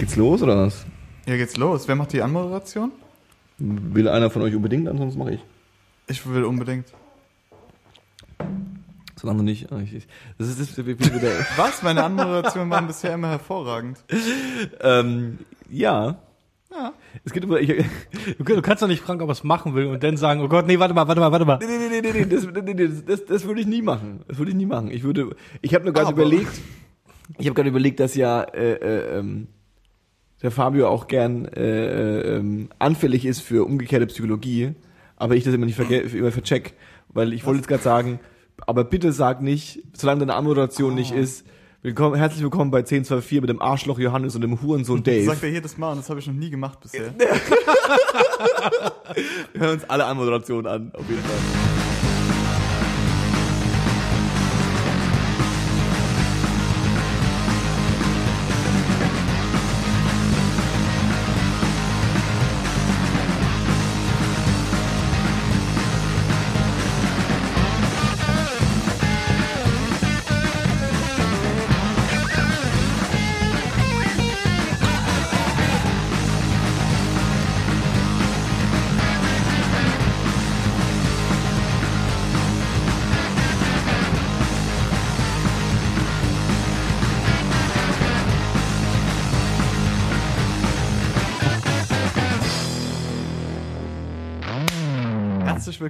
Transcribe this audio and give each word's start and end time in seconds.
Geht's 0.00 0.16
los 0.16 0.42
oder 0.42 0.56
was? 0.56 0.86
Ja, 1.26 1.36
geht's 1.36 1.58
los. 1.58 1.86
Wer 1.86 1.94
macht 1.94 2.14
die 2.14 2.22
Anmoderation? 2.22 2.90
Will 3.58 4.08
einer 4.08 4.30
von 4.30 4.40
euch 4.40 4.54
unbedingt, 4.54 4.88
ansonsten 4.88 5.18
mache 5.18 5.34
ich. 5.34 5.40
Ich 6.08 6.26
will 6.26 6.44
unbedingt. 6.44 6.86
Solange 9.16 9.42
nicht. 9.42 9.70
ah, 9.70 9.80
das 10.38 10.48
ist 10.48 10.58
das, 10.78 10.86
wieder, 10.86 10.96
Was? 11.58 11.82
Meine 11.82 12.02
Anmoderationen 12.02 12.70
waren 12.70 12.86
bisher 12.86 13.12
immer 13.12 13.28
hervorragend. 13.28 14.02
ähm, 14.80 15.38
ja. 15.68 16.16
Ja. 16.70 16.94
Es 17.22 17.32
geht 17.34 17.44
über. 17.44 17.60
Ich, 17.60 17.68
nee, 17.68 17.84
Du, 18.38 18.62
kannst 18.62 18.82
doch 18.82 18.88
nicht 18.88 19.02
fragen, 19.02 19.20
ob 19.20 19.28
er 19.28 19.32
es 19.32 19.44
machen 19.44 19.74
will 19.74 19.84
und 19.86 20.02
dann 20.02 20.16
sagen, 20.16 20.40
oh 20.40 20.48
Gott, 20.48 20.66
nee, 20.66 20.78
warte 20.78 20.94
mal, 20.94 21.06
warte 21.06 21.20
mal, 21.20 21.30
warte 21.30 21.44
mal. 21.44 21.58
nee, 21.58 21.66
nee, 21.66 22.00
nee, 22.00 22.12
nee, 22.12 22.24
das, 22.24 22.46
nee, 22.46 22.62
nee, 22.62 22.86
das, 22.88 23.04
das, 23.04 23.26
das 23.26 23.44
würde 23.44 23.60
ich 23.60 23.66
nie 23.66 23.82
machen. 23.82 24.20
Das 24.28 24.38
würde 24.38 24.52
ich 24.52 24.56
nie 24.56 24.64
machen. 24.66 24.90
Ich 24.90 25.02
würde. 25.02 25.36
Ich 25.60 25.74
habe 25.74 25.84
nur 25.84 25.92
gerade 25.92 26.06
Aber- 26.08 26.22
überlegt. 26.22 26.58
Ich 27.38 27.46
habe 27.46 27.54
gerade 27.54 27.68
überlegt, 27.68 28.00
dass 28.00 28.14
ja 28.14 28.42
äh, 28.42 28.72
äh, 28.72 29.18
ähm, 29.18 29.48
der 30.42 30.50
Fabio 30.50 30.88
auch 30.88 31.06
gern 31.06 31.44
äh, 31.46 31.60
äh, 31.60 32.36
ähm, 32.36 32.70
anfällig 32.78 33.24
ist 33.26 33.40
für 33.40 33.64
umgekehrte 33.64 34.06
Psychologie, 34.06 34.74
aber 35.16 35.36
ich 35.36 35.44
das 35.44 35.54
immer 35.54 35.66
nicht 35.66 35.76
verge 35.76 35.98
immer 35.98 36.32
vercheck, 36.32 36.74
weil 37.08 37.32
ich 37.32 37.44
wollte 37.44 37.58
jetzt 37.58 37.68
gerade 37.68 37.82
sagen, 37.82 38.20
aber 38.66 38.84
bitte 38.84 39.12
sag 39.12 39.42
nicht, 39.42 39.82
solange 39.92 40.20
deine 40.20 40.34
Anmoderation 40.34 40.94
nicht 40.94 41.12
ist, 41.12 41.46
willkommen, 41.82 42.14
herzlich 42.16 42.42
willkommen 42.42 42.70
bei 42.70 42.78
1024 42.78 43.40
mit 43.40 43.50
dem 43.50 43.60
Arschloch 43.60 43.98
Johannes 43.98 44.34
und 44.34 44.40
dem 44.42 44.60
Hurensohn 44.62 45.02
Das 45.02 45.14
Dave. 45.14 45.26
sagt 45.26 45.42
er 45.42 45.50
jedes 45.50 45.76
Mal 45.78 45.92
und 45.92 45.98
das 45.98 46.08
habe 46.08 46.20
ich 46.20 46.26
noch 46.26 46.34
nie 46.34 46.50
gemacht 46.50 46.80
bisher. 46.80 47.14
Wir 49.52 49.60
hören 49.60 49.74
uns 49.74 49.84
alle 49.90 50.04
Anmoderationen 50.04 50.66
an, 50.66 50.92
auf 50.94 51.08
jeden 51.08 51.22
Fall. 51.22 51.79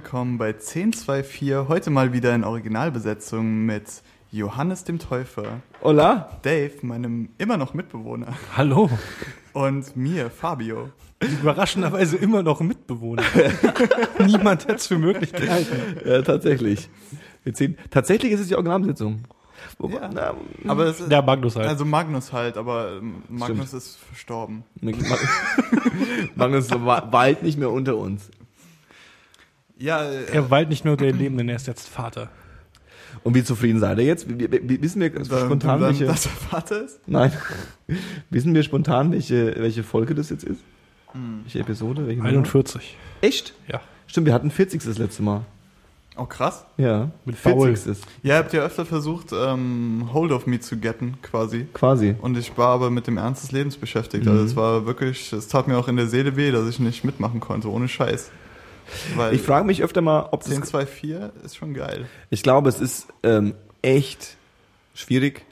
Willkommen 0.03 0.39
bei 0.39 0.47
1024. 0.47 1.67
Heute 1.67 1.91
mal 1.91 2.11
wieder 2.11 2.33
in 2.33 2.43
Originalbesetzung 2.43 3.67
mit 3.67 3.83
Johannes 4.31 4.83
dem 4.83 4.97
Täufer, 4.97 5.61
Hola. 5.83 6.39
Dave, 6.41 6.71
meinem 6.81 7.29
immer 7.37 7.55
noch 7.57 7.75
Mitbewohner, 7.75 8.33
Hallo. 8.57 8.89
und 9.53 9.95
mir, 9.95 10.31
Fabio. 10.31 10.89
Überraschenderweise 11.19 12.17
immer 12.17 12.41
noch 12.41 12.61
Mitbewohner. 12.61 13.21
Niemand 14.25 14.63
hätte 14.63 14.75
es 14.77 14.87
für 14.87 14.97
möglich 14.97 15.33
gehalten. 15.33 15.75
Ja, 16.03 16.23
tatsächlich. 16.23 16.89
Wir 17.43 17.53
ziehen, 17.53 17.77
tatsächlich 17.91 18.31
ist 18.31 18.39
es 18.39 18.47
die 18.47 18.55
Originalbesetzung. 18.55 19.25
Wobei, 19.77 19.97
Ja. 20.01 20.09
na, 20.11 20.33
Aber 20.67 20.85
es 20.85 20.99
ist, 20.99 21.11
Der 21.11 21.21
Magnus 21.21 21.55
halt. 21.55 21.67
also 21.67 21.85
Magnus 21.85 22.33
halt, 22.33 22.57
aber 22.57 23.01
Magnus 23.29 23.71
ist 23.73 23.97
verstorben. 23.99 24.63
Magnus 26.35 26.71
wa- 26.83 27.07
weilt 27.11 27.43
nicht 27.43 27.59
mehr 27.59 27.69
unter 27.69 27.97
uns. 27.97 28.31
Ja, 29.81 30.03
äh, 30.03 30.25
er 30.31 30.51
weilt 30.51 30.69
nicht 30.69 30.83
mehr 30.85 30.93
unter 30.93 31.05
den 31.05 31.17
Lebenden, 31.17 31.49
er 31.49 31.55
ist 31.55 31.67
jetzt 31.67 31.89
Vater. 31.89 32.29
Und 33.23 33.35
wie 33.35 33.43
zufrieden 33.43 33.79
seid 33.79 33.97
ihr 33.97 34.05
jetzt? 34.05 34.27
Wissen 34.29 35.01
wir 35.01 35.11
spontan, 35.25 35.59
dann, 35.59 35.81
welche, 35.81 36.05
dass 36.05 36.27
er 36.27 36.31
Vater 36.31 36.85
ist? 36.85 36.99
nein, 37.07 37.31
wissen 38.29 38.53
wir 38.53 38.63
spontan, 38.63 39.11
welche, 39.11 39.55
welche 39.57 39.83
Folge 39.83 40.15
das 40.15 40.29
jetzt 40.29 40.43
ist? 40.43 40.61
Hm. 41.11 41.41
Welche 41.43 41.59
Episode? 41.59 42.07
Welche 42.07 42.19
Nummer? 42.19 42.29
41. 42.29 42.95
Echt? 43.21 43.53
Ja. 43.67 43.81
Stimmt, 44.07 44.27
wir 44.27 44.33
hatten 44.33 44.51
40. 44.51 44.83
das 44.83 44.97
letzte 44.97 45.23
Mal. 45.23 45.41
Oh, 46.15 46.25
krass. 46.25 46.65
Ja. 46.77 47.09
Mit 47.25 47.41
Paul. 47.41 47.75
40. 47.75 47.97
Ja, 48.21 48.35
ihr 48.35 48.39
habt 48.39 48.53
ja 48.53 48.61
öfter 48.61 48.85
versucht, 48.85 49.31
ähm, 49.33 50.09
Hold 50.13 50.31
of 50.31 50.45
Me 50.45 50.59
zu 50.59 50.77
getten, 50.77 51.17
quasi. 51.21 51.65
Quasi. 51.73 52.15
Und 52.21 52.37
ich 52.37 52.57
war 52.57 52.69
aber 52.69 52.91
mit 52.91 53.07
dem 53.07 53.17
Ernst 53.17 53.43
des 53.43 53.51
Lebens 53.51 53.77
beschäftigt. 53.77 54.25
Mhm. 54.25 54.31
Also 54.31 54.43
es 54.43 54.55
war 54.55 54.85
wirklich, 54.85 55.33
es 55.33 55.47
tat 55.47 55.67
mir 55.67 55.77
auch 55.77 55.87
in 55.87 55.95
der 55.95 56.07
Seele 56.07 56.35
weh, 56.35 56.51
dass 56.51 56.67
ich 56.67 56.79
nicht 56.79 57.03
mitmachen 57.03 57.39
konnte, 57.39 57.69
ohne 57.69 57.87
Scheiß. 57.87 58.29
Weil 59.15 59.33
Ich 59.35 59.41
frage 59.41 59.65
mich 59.65 59.83
öfter 59.83 60.01
mal, 60.01 60.27
ob 60.31 60.41
das 60.43 60.51
1024 60.51 61.43
ist 61.45 61.55
schon 61.57 61.73
geil. 61.73 62.05
Ich 62.29 62.43
glaube, 62.43 62.69
es 62.69 62.79
ist 62.79 63.07
ähm, 63.23 63.53
echt 63.81 64.35
schwierig, 64.93 65.45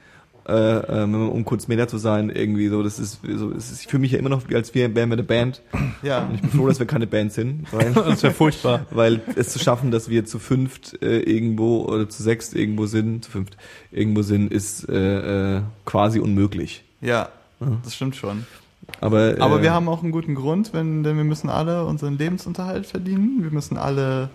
äh, 0.47 0.51
ähm, 0.53 1.29
um 1.29 1.45
kurz 1.45 1.67
Meta 1.67 1.87
zu 1.87 1.97
sein, 1.99 2.29
irgendwie 2.29 2.69
so. 2.69 2.81
Das 2.81 2.97
ist 2.97 3.19
so, 3.23 3.51
es 3.51 3.71
ist, 3.71 3.81
ich 3.81 3.87
fühle 3.87 4.01
mich 4.01 4.11
ja 4.13 4.19
immer 4.19 4.29
noch, 4.29 4.49
wie 4.49 4.55
als 4.55 4.73
wären 4.73 4.95
wir 4.95 5.03
eine 5.03 5.23
Band. 5.23 5.61
Ja, 6.01 6.25
Und 6.25 6.35
ich 6.35 6.41
bin 6.41 6.49
froh, 6.51 6.67
dass 6.67 6.79
wir 6.79 6.87
keine 6.87 7.05
Band 7.07 7.31
sind, 7.33 7.71
weil, 7.71 7.93
Das 7.93 8.23
wäre 8.23 8.33
furchtbar. 8.33 8.85
weil 8.89 9.21
es 9.35 9.49
zu 9.49 9.59
schaffen, 9.59 9.91
dass 9.91 10.09
wir 10.09 10.25
zu 10.25 10.39
fünft 10.39 11.01
äh, 11.03 11.19
irgendwo 11.19 11.83
oder 11.85 12.09
zu 12.09 12.23
sechst 12.23 12.55
irgendwo 12.55 12.87
sind, 12.87 13.25
zu 13.25 13.31
fünft 13.31 13.57
irgendwo 13.91 14.21
sind, 14.23 14.51
ist 14.51 14.89
äh, 14.89 15.57
äh, 15.57 15.61
quasi 15.85 16.19
unmöglich. 16.19 16.83
ja, 17.01 17.29
das 17.83 17.93
stimmt 17.95 18.15
schon. 18.15 18.45
Aber, 19.01 19.37
äh, 19.37 19.39
Aber 19.39 19.61
wir 19.61 19.71
haben 19.73 19.87
auch 19.87 20.03
einen 20.03 20.11
guten 20.11 20.35
Grund, 20.35 20.73
wenn, 20.73 21.03
denn 21.03 21.17
wir 21.17 21.23
müssen 21.23 21.49
alle 21.49 21.85
unseren 21.85 22.17
Lebensunterhalt 22.17 22.85
verdienen. 22.85 23.43
Wir 23.43 23.51
müssen 23.51 23.77
alle 23.77 24.29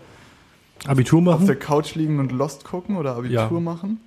Abitur 0.86 1.20
auf 1.34 1.44
der 1.44 1.54
machen? 1.54 1.58
Couch 1.60 1.94
liegen 1.94 2.18
und 2.20 2.32
Lost 2.32 2.64
gucken 2.64 2.96
oder 2.96 3.16
Abitur 3.16 3.34
Ja. 3.52 3.60
machen. 3.60 4.00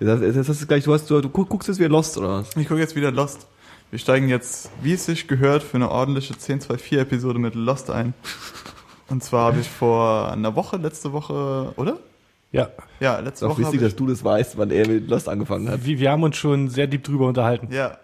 das, 0.00 0.20
das 0.20 0.48
ist 0.48 0.68
gleich, 0.68 0.84
du 0.84 0.92
hast, 0.92 1.08
du, 1.10 1.20
du 1.20 1.28
guckst 1.28 1.68
jetzt 1.68 1.78
wieder 1.78 1.88
Lost 1.88 2.18
oder 2.18 2.28
was? 2.40 2.56
Ich 2.56 2.68
gucke 2.68 2.80
jetzt 2.80 2.96
wieder 2.96 3.10
Lost. 3.10 3.46
Wir 3.90 3.98
steigen 3.98 4.28
jetzt, 4.28 4.70
wie 4.82 4.92
es 4.94 5.06
sich 5.06 5.28
gehört, 5.28 5.62
für 5.62 5.76
eine 5.76 5.90
ordentliche 5.90 6.34
1024-Episode 6.34 7.38
mit 7.38 7.54
Lost 7.54 7.90
ein. 7.90 8.12
Und 9.08 9.22
zwar 9.22 9.46
habe 9.52 9.60
ich 9.60 9.68
vor 9.68 10.32
einer 10.32 10.56
Woche, 10.56 10.78
letzte 10.78 11.12
Woche, 11.12 11.72
oder? 11.76 11.98
Ja. 12.50 12.68
Ja, 13.00 13.16
Ist 13.16 13.24
letzte 13.24 13.46
auch 13.46 13.50
Woche. 13.50 13.60
wichtig, 13.62 13.76
habe 13.80 13.84
dass 13.86 13.96
du 13.96 14.06
das 14.06 14.24
weißt, 14.24 14.58
wann 14.58 14.70
er 14.70 14.88
mit 14.88 15.08
Lost 15.08 15.28
angefangen 15.28 15.68
hat. 15.68 15.84
Wir, 15.84 15.98
wir 16.00 16.10
haben 16.10 16.22
uns 16.22 16.36
schon 16.36 16.68
sehr 16.68 16.86
deep 16.86 17.04
drüber 17.04 17.26
unterhalten. 17.28 17.68
ja. 17.72 17.98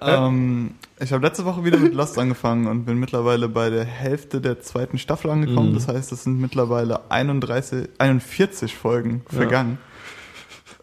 Ähm, 0.00 0.74
ich 0.98 1.12
habe 1.12 1.24
letzte 1.26 1.44
Woche 1.44 1.64
wieder 1.64 1.78
mit 1.78 1.94
Lost 1.94 2.18
angefangen 2.18 2.66
und 2.66 2.84
bin 2.84 2.98
mittlerweile 2.98 3.48
bei 3.48 3.70
der 3.70 3.84
Hälfte 3.84 4.40
der 4.40 4.60
zweiten 4.60 4.98
Staffel 4.98 5.30
angekommen. 5.30 5.70
Mhm. 5.70 5.74
Das 5.74 5.88
heißt, 5.88 6.12
es 6.12 6.24
sind 6.24 6.40
mittlerweile 6.40 7.10
31, 7.10 7.88
41 7.98 8.76
Folgen 8.76 9.22
Ja. 9.30 9.38
vergangen. 9.38 9.78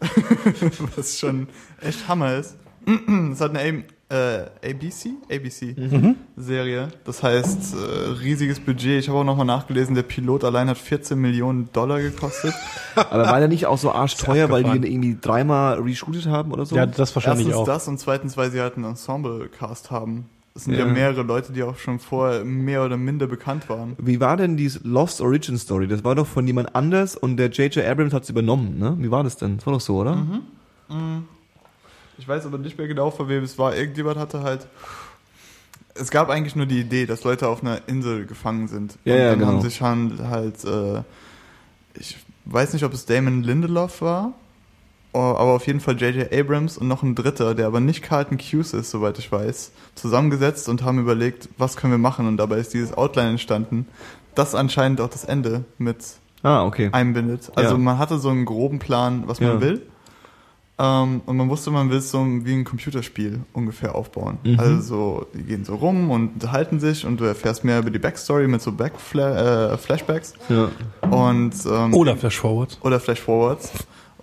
Was 0.96 1.18
schon 1.18 1.48
echt 1.80 2.08
Hammer 2.08 2.36
ist. 2.36 2.56
Es 3.32 3.40
hat 3.40 3.50
eine 3.56 3.84
äh, 4.10 4.70
ABC? 4.70 5.10
ABC 5.30 5.74
Mhm. 5.76 6.16
Serie. 6.36 6.88
Das 7.04 7.22
heißt, 7.22 7.74
äh, 7.74 8.08
riesiges 8.22 8.58
Budget. 8.60 9.00
Ich 9.00 9.08
habe 9.08 9.18
auch 9.18 9.24
nochmal 9.24 9.44
nachgelesen, 9.46 9.94
der 9.94 10.02
Pilot 10.02 10.44
allein 10.44 10.68
hat 10.68 10.78
14 10.78 11.18
Millionen 11.18 11.68
Dollar 11.72 12.00
gekostet. 12.00 12.54
Aber 12.94 13.26
war 13.26 13.38
der 13.38 13.48
nicht 13.48 13.66
auch 13.66 13.76
so 13.78 13.92
arschteuer, 13.92 14.48
weil 14.50 14.64
die 14.64 14.70
ihn 14.76 14.82
irgendwie 14.82 15.18
dreimal 15.20 15.78
reshootet 15.80 16.26
haben 16.26 16.52
oder 16.52 16.64
so? 16.64 16.74
Ja, 16.76 16.86
das 16.86 17.14
wahrscheinlich 17.14 17.48
Erstens 17.48 17.62
auch. 17.62 17.66
das 17.66 17.86
und 17.88 17.98
zweitens, 18.00 18.36
weil 18.36 18.50
sie 18.50 18.60
halt 18.60 18.76
einen 18.76 18.86
Ensemble-Cast 18.86 19.90
haben. 19.90 20.26
Es 20.54 20.64
sind 20.64 20.72
ja. 20.74 20.80
Ja. 20.80 20.92
mehrere 20.92 21.22
Leute, 21.22 21.52
die 21.52 21.62
auch 21.62 21.76
schon 21.76 22.00
vorher 22.00 22.44
mehr 22.44 22.84
oder 22.84 22.96
minder 22.96 23.26
bekannt 23.28 23.68
waren. 23.68 23.94
Wie 23.98 24.18
war 24.20 24.36
denn 24.36 24.56
die 24.56 24.68
Lost 24.82 25.20
Origin 25.20 25.56
Story? 25.56 25.86
Das 25.86 26.02
war 26.02 26.14
doch 26.16 26.26
von 26.26 26.46
jemand 26.48 26.74
anders 26.74 27.14
und 27.16 27.36
der 27.36 27.50
J.J. 27.50 27.84
Abrams 27.86 28.12
hat 28.12 28.24
es 28.24 28.30
übernommen, 28.30 28.76
ne? 28.78 28.96
Wie 28.98 29.10
war 29.10 29.22
das 29.22 29.36
denn? 29.36 29.58
Das 29.58 29.66
war 29.66 29.74
doch 29.74 29.80
so, 29.80 29.98
oder? 29.98 30.26
Ich 32.18 32.26
weiß 32.26 32.44
aber 32.46 32.58
nicht 32.58 32.76
mehr 32.78 32.88
genau, 32.88 33.10
von 33.10 33.28
wem 33.28 33.44
es 33.44 33.58
war. 33.58 33.74
Irgendjemand 33.76 34.18
hatte 34.18 34.42
halt. 34.42 34.66
Es 35.94 36.10
gab 36.10 36.28
eigentlich 36.30 36.54
nur 36.56 36.66
die 36.66 36.80
Idee, 36.80 37.06
dass 37.06 37.24
Leute 37.24 37.48
auf 37.48 37.62
einer 37.62 37.80
Insel 37.88 38.26
gefangen 38.26 38.68
sind. 38.68 38.98
Ja, 39.04 39.14
und 39.14 39.20
ja, 39.20 39.30
dann 39.30 39.38
genau. 39.40 39.50
haben 39.52 39.60
sich 39.62 39.80
halt, 39.82 40.64
äh, 40.64 41.02
ich 41.94 42.18
weiß 42.44 42.72
nicht, 42.72 42.84
ob 42.84 42.92
es 42.92 43.04
Damon 43.06 43.42
Lindelof 43.42 44.00
war, 44.00 44.32
aber 45.12 45.54
auf 45.54 45.66
jeden 45.66 45.80
Fall 45.80 46.00
J.J. 46.00 46.32
Abrams 46.32 46.78
und 46.78 46.86
noch 46.86 47.02
ein 47.02 47.14
Dritter, 47.16 47.54
der 47.54 47.66
aber 47.66 47.80
nicht 47.80 48.02
Carlton 48.02 48.38
Cuse 48.38 48.76
ist, 48.76 48.90
soweit 48.90 49.18
ich 49.18 49.32
weiß, 49.32 49.72
zusammengesetzt 49.96 50.68
und 50.68 50.82
haben 50.84 50.98
überlegt, 51.00 51.48
was 51.58 51.76
können 51.76 51.92
wir 51.92 51.98
machen. 51.98 52.28
Und 52.28 52.36
dabei 52.36 52.58
ist 52.58 52.74
dieses 52.74 52.96
Outline 52.96 53.30
entstanden, 53.30 53.86
das 54.36 54.54
anscheinend 54.54 55.00
auch 55.00 55.08
das 55.10 55.24
Ende 55.24 55.64
mit 55.78 55.98
Ah, 56.44 56.64
okay. 56.64 56.90
einbindet. 56.92 57.50
Also 57.56 57.72
Ja. 57.72 57.78
man 57.78 57.98
hatte 57.98 58.18
so 58.18 58.28
einen 58.28 58.44
groben 58.44 58.78
Plan, 58.78 59.24
was 59.26 59.40
man 59.40 59.60
will. 59.60 59.82
Ähm, 60.80 61.22
und 61.26 61.36
man 61.36 61.48
wusste, 61.48 61.70
man 61.72 61.90
will 61.90 61.98
es 61.98 62.10
so 62.10 62.24
wie 62.24 62.52
ein 62.54 62.64
Computerspiel 62.64 63.40
ungefähr 63.52 63.94
aufbauen. 63.96 64.38
Mhm. 64.44 64.60
Also 64.60 64.80
so, 64.80 65.26
die 65.34 65.42
gehen 65.42 65.64
so 65.64 65.74
rum 65.74 66.10
und 66.10 66.34
unterhalten 66.34 66.78
sich 66.78 67.04
und 67.04 67.18
du 67.18 67.24
erfährst 67.24 67.64
mehr 67.64 67.80
über 67.80 67.90
die 67.90 67.98
Backstory 67.98 68.46
mit 68.46 68.62
so 68.62 68.70
Backfla 68.72 69.72
äh, 69.72 69.76
Flashbacks 69.78 70.34
Ja. 70.48 70.68
und 71.10 71.52
ähm, 71.68 71.94
Oder 71.94 72.16
Flash 72.16 72.38
Forward. 72.38 72.78
oder 72.82 73.00
Flashforwards. 73.00 73.72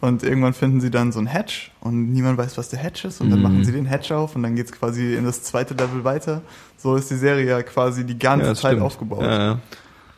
Und 0.02 0.24
irgendwann 0.24 0.54
finden 0.54 0.82
sie 0.82 0.92
dann 0.92 1.12
so 1.12 1.20
ein 1.20 1.26
Hatch 1.28 1.72
und 1.82 2.12
niemand 2.14 2.38
weiß, 2.38 2.58
was 2.58 2.70
der 2.70 2.80
Hatch 2.80 3.06
ist. 3.06 3.22
Und 3.22 3.30
dann 3.32 3.40
Mhm. 3.40 3.44
machen 3.44 3.64
sie 3.66 3.72
den 3.72 3.86
Hatch 3.86 4.12
auf 4.12 4.36
und 4.36 4.44
dann 4.44 4.56
geht's 4.56 4.72
quasi 4.72 5.16
in 5.16 5.26
das 5.26 5.42
zweite 5.44 5.74
Level 5.74 6.04
weiter. 6.04 6.42
So 6.78 6.96
ist 6.96 7.10
die 7.10 7.16
Serie 7.16 7.46
ja 7.50 7.64
quasi 7.64 8.06
die 8.06 8.20
ganze 8.20 8.48
das 8.48 8.60
Zeit 8.62 8.72
stimmt. 8.74 8.84
aufgebaut. 8.86 9.24
Ja, 9.24 9.38
ja. 9.52 9.60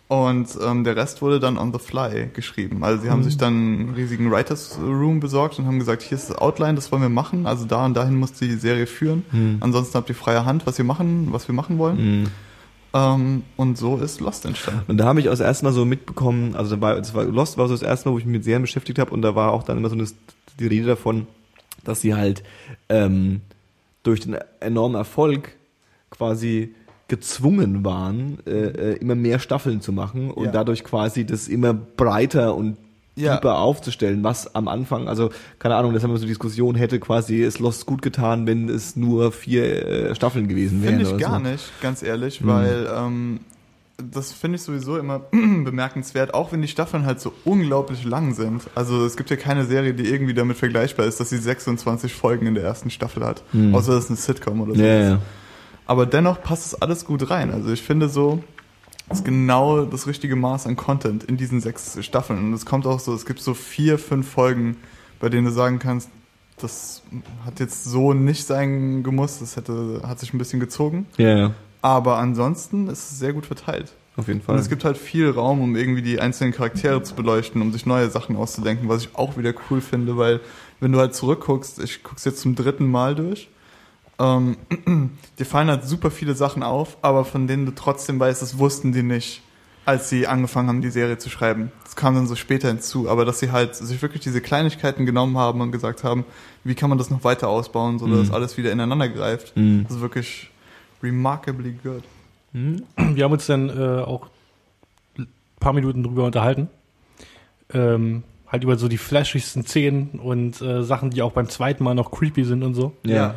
Und 0.08 0.48
ähm, 0.64 0.86
der 0.86 0.96
Rest 0.96 1.22
wurde 1.22 1.40
dann 1.42 1.58
on 1.58 1.74
the 1.74 1.80
fly 1.80 2.30
geschrieben. 2.34 2.84
Also 2.84 3.04
sie 3.04 3.10
haben 3.10 3.24
sich 3.24 3.38
dann 3.38 3.54
einen 3.54 3.94
riesigen 3.94 4.32
Writers 4.32 4.80
Room 4.82 5.20
besorgt 5.20 5.60
und 5.60 5.66
haben 5.66 5.80
gesagt, 5.80 6.02
hier 6.02 6.18
ist 6.18 6.30
das 6.30 6.38
Outline, 6.38 6.76
das 6.76 6.92
wollen 6.94 7.02
wir 7.02 7.10
machen. 7.10 7.46
Also 7.46 7.66
da 7.66 7.86
und 7.86 7.94
dahin 7.94 8.16
muss 8.16 8.32
die 8.32 8.54
Serie 8.54 8.88
führen. 8.88 9.26
Hm. 9.32 9.58
Ansonsten 9.60 9.96
habt 9.96 10.08
ihr 10.08 10.16
freie 10.16 10.46
Hand, 10.46 10.66
was 10.66 10.78
wir 10.78 10.86
machen, 10.86 11.28
was 11.32 11.50
wir 11.50 11.56
machen 11.56 11.78
wollen. 11.78 12.22
Mhm. 12.22 12.28
Ähm, 12.94 13.44
und 13.58 13.78
so 13.78 13.98
ist 13.98 14.22
Lost 14.22 14.46
entstanden. 14.46 14.84
Und 14.88 14.98
da 14.98 15.06
habe 15.06 15.20
ich 15.20 15.28
auch 15.28 15.34
das 15.34 15.42
erste 15.42 15.66
Mal 15.66 15.74
so 15.74 15.84
mitbekommen, 15.84 16.56
also 16.56 16.76
da 16.76 16.82
war, 16.82 16.96
das 16.96 17.14
war 17.14 17.26
Lost 17.26 17.58
war 17.58 17.68
so 17.68 17.74
das 17.74 17.84
erste 17.84 18.08
Mal, 18.08 18.16
wo 18.16 18.20
ich 18.20 18.26
mich 18.26 18.34
mit 18.34 18.44
Serien 18.46 18.62
beschäftigt 18.62 19.00
habe 19.00 19.12
und 19.12 19.22
da 19.22 19.36
war 19.36 19.52
auch 19.52 19.64
dann 19.64 19.78
immer 19.78 19.90
so 19.90 19.96
eine, 19.96 20.08
die 20.60 20.68
Rede 20.68 20.88
davon, 20.88 21.28
dass 21.84 22.00
sie 22.00 22.16
halt 22.16 22.44
ähm, 22.88 23.42
durch 24.04 24.22
den 24.22 24.38
enormen 24.62 24.96
Erfolg 24.96 25.58
quasi 26.10 26.74
gezwungen 27.08 27.86
waren, 27.86 28.40
äh, 28.46 28.52
äh, 28.52 28.98
immer 28.98 29.16
mehr 29.16 29.40
Staffeln 29.40 29.82
zu 29.82 29.92
machen 29.94 30.30
und 30.32 30.46
Ja. 30.46 30.52
dadurch 30.52 30.84
quasi 30.84 31.26
das 31.26 31.48
immer 31.48 31.74
breiter 31.74 32.56
und 32.56 32.78
Ja. 33.16 33.38
tiefer 33.38 33.58
aufzustellen, 33.60 34.24
was 34.24 34.54
am 34.56 34.68
Anfang, 34.68 35.08
also 35.08 35.30
keine 35.58 35.76
Ahnung, 35.76 35.94
das 35.94 36.04
haben 36.04 36.12
wir 36.12 36.18
so 36.20 36.28
Diskussion, 36.28 36.76
hätte 36.76 37.00
quasi 37.00 37.42
es 37.42 37.58
Lost 37.60 37.86
gut 37.86 38.02
getan, 38.02 38.46
wenn 38.46 38.70
es 38.70 38.96
nur 38.96 39.32
vier 39.32 39.86
äh, 39.88 40.16
Staffeln 40.16 40.48
gewesen 40.48 40.84
wären. 40.84 40.98
Finde 41.00 41.12
ich 41.16 41.18
gar 41.18 41.40
so. 41.44 41.50
nicht, 41.50 41.72
ganz 41.82 42.04
ehrlich, 42.04 42.42
Mhm. 42.42 42.48
weil 42.48 42.88
ähm, 42.96 43.40
das 44.12 44.32
finde 44.34 44.58
ich 44.58 44.62
sowieso 44.62 44.98
immer 44.98 45.20
bemerkenswert, 45.32 46.34
auch 46.36 46.52
wenn 46.52 46.62
die 46.62 46.68
Staffeln 46.68 47.06
halt 47.08 47.20
so 47.20 47.34
unglaublich 47.46 48.04
lang 48.04 48.36
sind. 48.36 48.64
Also 48.76 49.04
es 49.06 49.18
gibt 49.18 49.30
ja 49.32 49.36
keine 49.36 49.66
Serie, 49.66 49.94
die 49.96 50.08
irgendwie 50.08 50.36
damit 50.36 50.58
vergleichbar 50.58 51.08
ist, 51.08 51.20
dass 51.20 51.30
sie 51.30 51.38
26 51.40 52.14
Folgen 52.14 52.46
in 52.46 52.54
der 52.54 52.66
ersten 52.66 52.92
Staffel 52.92 53.26
hat. 53.26 53.42
Mhm. 53.54 53.74
Außer 53.74 53.94
das 53.96 54.04
ist 54.04 54.10
eine 54.12 54.18
Sitcom 54.18 54.62
oder 54.62 54.76
so. 54.76 54.82
Ja, 54.82 55.00
ja. 55.00 55.22
Aber 55.88 56.06
dennoch 56.06 56.42
passt 56.42 56.66
es 56.66 56.82
alles 56.82 57.06
gut 57.06 57.30
rein. 57.30 57.52
Also 57.52 57.72
ich 57.72 57.82
finde 57.82 58.10
so, 58.10 58.44
ist 59.10 59.24
genau 59.24 59.86
das 59.86 60.06
richtige 60.06 60.36
Maß 60.36 60.68
an 60.68 60.76
Content 60.76 61.24
in 61.24 61.38
diesen 61.38 61.62
sechs 61.62 61.98
Staffeln. 62.04 62.40
Und 62.40 62.54
es 62.54 62.66
kommt 62.66 62.86
auch 62.86 63.00
so, 63.00 63.14
es 63.14 63.26
gibt 63.26 63.40
so 63.40 63.54
vier, 63.54 63.98
fünf 63.98 64.30
Folgen, 64.30 64.78
bei 65.20 65.30
denen 65.30 65.46
du 65.46 65.52
sagen 65.52 65.80
kannst, 65.80 66.10
das 66.60 67.04
hat 67.46 67.60
jetzt 67.60 67.86
so 67.86 68.14
nicht 68.14 68.46
sein 68.46 69.04
gemusst, 69.04 69.42
das 69.42 69.56
hätte, 69.56 70.02
hat 70.06 70.20
sich 70.20 70.34
ein 70.34 70.38
bisschen 70.38 70.60
gezogen. 70.60 71.06
ja, 71.18 71.38
ja, 71.38 71.52
Aber 71.82 72.18
ansonsten 72.18 72.88
ist 72.88 73.12
es 73.12 73.20
sehr 73.20 73.32
gut 73.32 73.46
verteilt. 73.46 73.94
auf 74.18 74.28
jeden 74.28 74.42
Fall. 74.42 74.56
Und 74.56 74.62
es 74.62 74.68
gibt 74.68 74.84
halt 74.84 74.98
viel 74.98 75.30
Raum, 75.30 75.62
um 75.62 75.76
irgendwie 75.76 76.02
die 76.02 76.20
einzelnen 76.20 76.52
Charaktere 76.52 77.04
zu 77.04 77.14
beleuchten, 77.16 77.62
um 77.62 77.72
sich 77.72 77.86
neue 77.86 78.10
Sachen 78.10 78.36
auszudenken, 78.36 78.90
was 78.90 79.04
ich 79.04 79.10
auch 79.16 79.38
wieder 79.38 79.54
cool 79.70 79.82
finde, 79.82 80.18
weil 80.18 80.40
wenn 80.80 80.92
du 80.92 81.00
halt 81.00 81.14
zurückguckst, 81.16 81.80
ich 81.80 82.04
guck's 82.04 82.26
jetzt 82.26 82.42
zum 82.42 82.56
dritten 82.56 82.90
Mal 82.90 83.14
durch, 83.16 83.50
ähm, 84.20 84.58
dir 85.40 85.46
fallen 85.46 85.70
halt 85.70 85.84
super 85.86 86.12
viele 86.12 86.34
Sachen 86.36 86.64
auf, 86.64 86.98
aber 87.02 87.26
von 87.26 87.48
denen 87.48 87.66
du 87.66 87.72
trotzdem 87.74 88.20
weißt, 88.20 88.42
das 88.42 88.58
wussten 88.58 88.92
die 88.92 89.04
nicht, 89.04 89.42
als 89.86 90.10
sie 90.10 90.28
angefangen 90.28 90.68
haben, 90.70 90.82
die 90.82 90.90
Serie 90.90 91.18
zu 91.18 91.30
schreiben. 91.30 91.72
Das 91.84 91.96
kam 91.96 92.16
dann 92.16 92.28
so 92.28 92.36
später 92.36 92.68
hinzu, 92.68 93.10
aber 93.10 93.24
dass 93.26 93.40
sie 93.40 93.52
halt 93.52 93.76
sich 93.76 94.02
wirklich 94.02 94.22
diese 94.22 94.42
Kleinigkeiten 94.42 95.06
genommen 95.06 95.38
haben 95.38 95.62
und 95.62 95.72
gesagt 95.72 96.04
haben, 96.04 96.26
wie 96.64 96.76
kann 96.76 96.90
man 96.90 96.98
das 96.98 97.10
noch 97.10 97.24
weiter 97.24 97.48
ausbauen, 97.48 97.98
so 98.00 98.08
dass 98.08 98.28
Mhm. 98.30 98.34
alles 98.34 98.58
wieder 98.58 98.72
ineinander 98.72 99.08
greift. 99.08 99.56
Mhm. 99.56 99.84
Das 99.88 99.96
ist 99.98 100.02
wirklich 100.02 100.50
remarkably 101.02 101.76
good. 101.84 102.04
Wir 102.54 103.24
haben 103.24 103.32
uns 103.34 103.46
dann 103.46 103.70
äh, 103.70 104.02
auch 104.02 104.28
ein 105.18 105.28
paar 105.60 105.74
Minuten 105.74 106.04
drüber 106.04 106.26
unterhalten. 106.26 106.70
Ähm, 107.74 108.24
halt 108.48 108.64
über 108.64 108.78
so 108.78 108.88
die 108.88 108.98
flashigsten 108.98 109.64
Szenen 109.66 110.20
und 110.24 110.62
äh, 110.62 110.82
Sachen, 110.84 111.10
die 111.12 111.22
auch 111.22 111.34
beim 111.34 111.50
zweiten 111.50 111.84
Mal 111.84 111.94
noch 111.96 112.12
creepy 112.12 112.44
sind 112.46 112.64
und 112.64 112.74
so. 112.74 112.94
ja. 113.04 113.36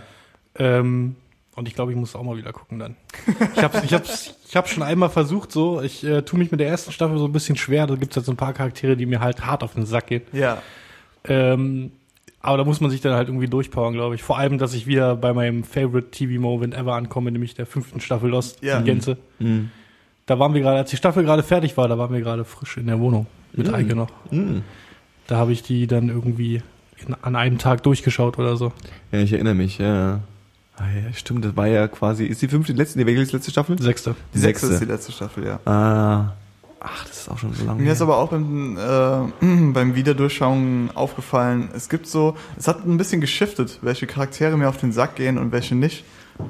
Ähm, 0.58 1.16
und 1.56 1.68
ich 1.68 1.74
glaube, 1.74 1.92
ich 1.92 1.98
muss 1.98 2.14
auch 2.16 2.22
mal 2.22 2.36
wieder 2.36 2.52
gucken 2.52 2.78
dann. 2.78 2.96
Ich 3.56 3.62
habe 3.62 3.82
ich 3.84 3.92
hab's, 3.92 4.34
ich 4.48 4.56
hab's 4.56 4.70
schon 4.70 4.82
einmal 4.82 5.10
versucht 5.10 5.52
so. 5.52 5.80
Ich 5.82 6.04
äh, 6.04 6.22
tue 6.22 6.38
mich 6.38 6.50
mit 6.50 6.60
der 6.60 6.68
ersten 6.68 6.92
Staffel 6.92 7.18
so 7.18 7.24
ein 7.26 7.32
bisschen 7.32 7.56
schwer. 7.56 7.86
Da 7.86 7.94
gibt's 7.96 8.16
halt 8.16 8.26
so 8.26 8.32
ein 8.32 8.36
paar 8.36 8.52
Charaktere, 8.52 8.96
die 8.96 9.06
mir 9.06 9.20
halt 9.20 9.44
hart 9.46 9.62
auf 9.62 9.74
den 9.74 9.84
Sack 9.86 10.06
gehen. 10.08 10.22
Ja. 10.32 10.62
Ähm, 11.24 11.92
aber 12.40 12.56
da 12.58 12.64
muss 12.64 12.80
man 12.80 12.90
sich 12.90 13.00
dann 13.02 13.12
halt 13.14 13.28
irgendwie 13.28 13.48
durchpowern, 13.48 13.92
glaube 13.92 14.14
ich. 14.14 14.22
Vor 14.22 14.38
allem, 14.38 14.56
dass 14.58 14.72
ich 14.72 14.86
wieder 14.86 15.14
bei 15.16 15.34
meinem 15.34 15.62
Favorite 15.64 16.10
TV-Moment 16.10 16.74
ever 16.74 16.94
ankomme, 16.94 17.30
nämlich 17.30 17.54
der 17.54 17.66
fünften 17.66 18.00
Staffel 18.00 18.30
Lost 18.30 18.62
Ja. 18.62 18.78
in 18.78 18.84
Gänze. 18.86 19.18
Mhm. 19.38 19.70
Da 20.26 20.38
waren 20.38 20.54
wir 20.54 20.62
gerade, 20.62 20.78
als 20.78 20.90
die 20.90 20.96
Staffel 20.96 21.24
gerade 21.24 21.42
fertig 21.42 21.76
war, 21.76 21.86
da 21.88 21.98
waren 21.98 22.12
wir 22.12 22.20
gerade 22.20 22.44
frisch 22.44 22.76
in 22.78 22.86
der 22.86 22.98
Wohnung 23.00 23.26
mit 23.52 23.66
Mhm. 23.68 23.74
Eike 23.74 23.94
noch. 23.94 24.08
Mhm. 24.30 24.62
Da 25.26 25.36
habe 25.36 25.52
ich 25.52 25.62
die 25.62 25.86
dann 25.86 26.08
irgendwie 26.08 26.62
in, 27.06 27.14
an 27.20 27.36
einem 27.36 27.58
Tag 27.58 27.82
durchgeschaut 27.82 28.38
oder 28.38 28.56
so. 28.56 28.72
Ja, 29.12 29.18
ich 29.20 29.32
erinnere 29.32 29.54
mich, 29.54 29.76
ja. 29.78 30.20
Ah, 30.82 30.84
ja, 30.94 31.12
stimmt, 31.12 31.44
das 31.44 31.54
war 31.56 31.66
ja 31.66 31.86
quasi, 31.88 32.24
ist 32.24 32.40
die 32.40 32.48
fünfte, 32.48 32.72
die 32.72 32.78
letzte, 32.78 32.98
nee, 32.98 33.04
welche 33.04 33.20
ist 33.20 33.32
die 33.32 33.36
letzte 33.36 33.50
Staffel? 33.50 33.80
Sechste. 33.82 34.14
Die 34.32 34.38
sechste 34.38 34.66
ist 34.68 34.80
die 34.80 34.86
letzte 34.86 35.12
Staffel, 35.12 35.44
ja. 35.46 35.60
Ah, 35.66 36.32
ach, 36.80 37.04
das 37.06 37.18
ist 37.18 37.28
auch 37.28 37.36
schon 37.36 37.52
so 37.52 37.66
lange. 37.66 37.82
Mir 37.82 37.92
ist 37.92 37.98
her. 37.98 38.06
aber 38.06 38.16
auch 38.16 38.30
beim, 38.30 38.78
äh, 38.78 39.70
beim 39.72 39.94
Wiederdurchschauen 39.94 40.90
aufgefallen, 40.94 41.68
es 41.74 41.90
gibt 41.90 42.06
so, 42.06 42.34
es 42.56 42.66
hat 42.66 42.86
ein 42.86 42.96
bisschen 42.96 43.20
geschiftet, 43.20 43.78
welche 43.82 44.06
Charaktere 44.06 44.56
mir 44.56 44.70
auf 44.70 44.78
den 44.78 44.92
Sack 44.92 45.16
gehen 45.16 45.36
und 45.36 45.52
welche 45.52 45.74
nicht. 45.74 46.02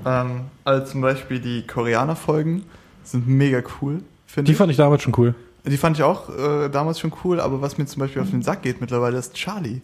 Ähm, 0.07 0.43
also 0.63 0.87
zum 0.93 1.01
Beispiel 1.01 1.41
die 1.41 1.67
Koreaner-Folgen 1.67 2.63
sind 3.03 3.27
mega 3.27 3.61
cool, 3.83 4.01
finde 4.27 4.47
Die 4.47 4.53
ich. 4.53 4.59
fand 4.59 4.71
ich 4.71 4.77
damals 4.77 5.03
schon 5.03 5.15
cool. 5.19 5.35
Die 5.67 5.77
fand 5.77 5.97
ich 5.97 6.05
auch 6.05 6.29
äh, 6.31 6.69
damals 6.69 7.01
schon 7.01 7.13
cool, 7.25 7.41
aber 7.41 7.61
was 7.61 7.77
mir 7.79 7.87
zum 7.87 7.99
Beispiel 7.99 8.23
auf 8.23 8.31
den 8.31 8.43
Sack 8.43 8.63
geht 8.63 8.81
mittlerweile 8.81 9.19
ist 9.19 9.35
Charlie. 9.35 9.81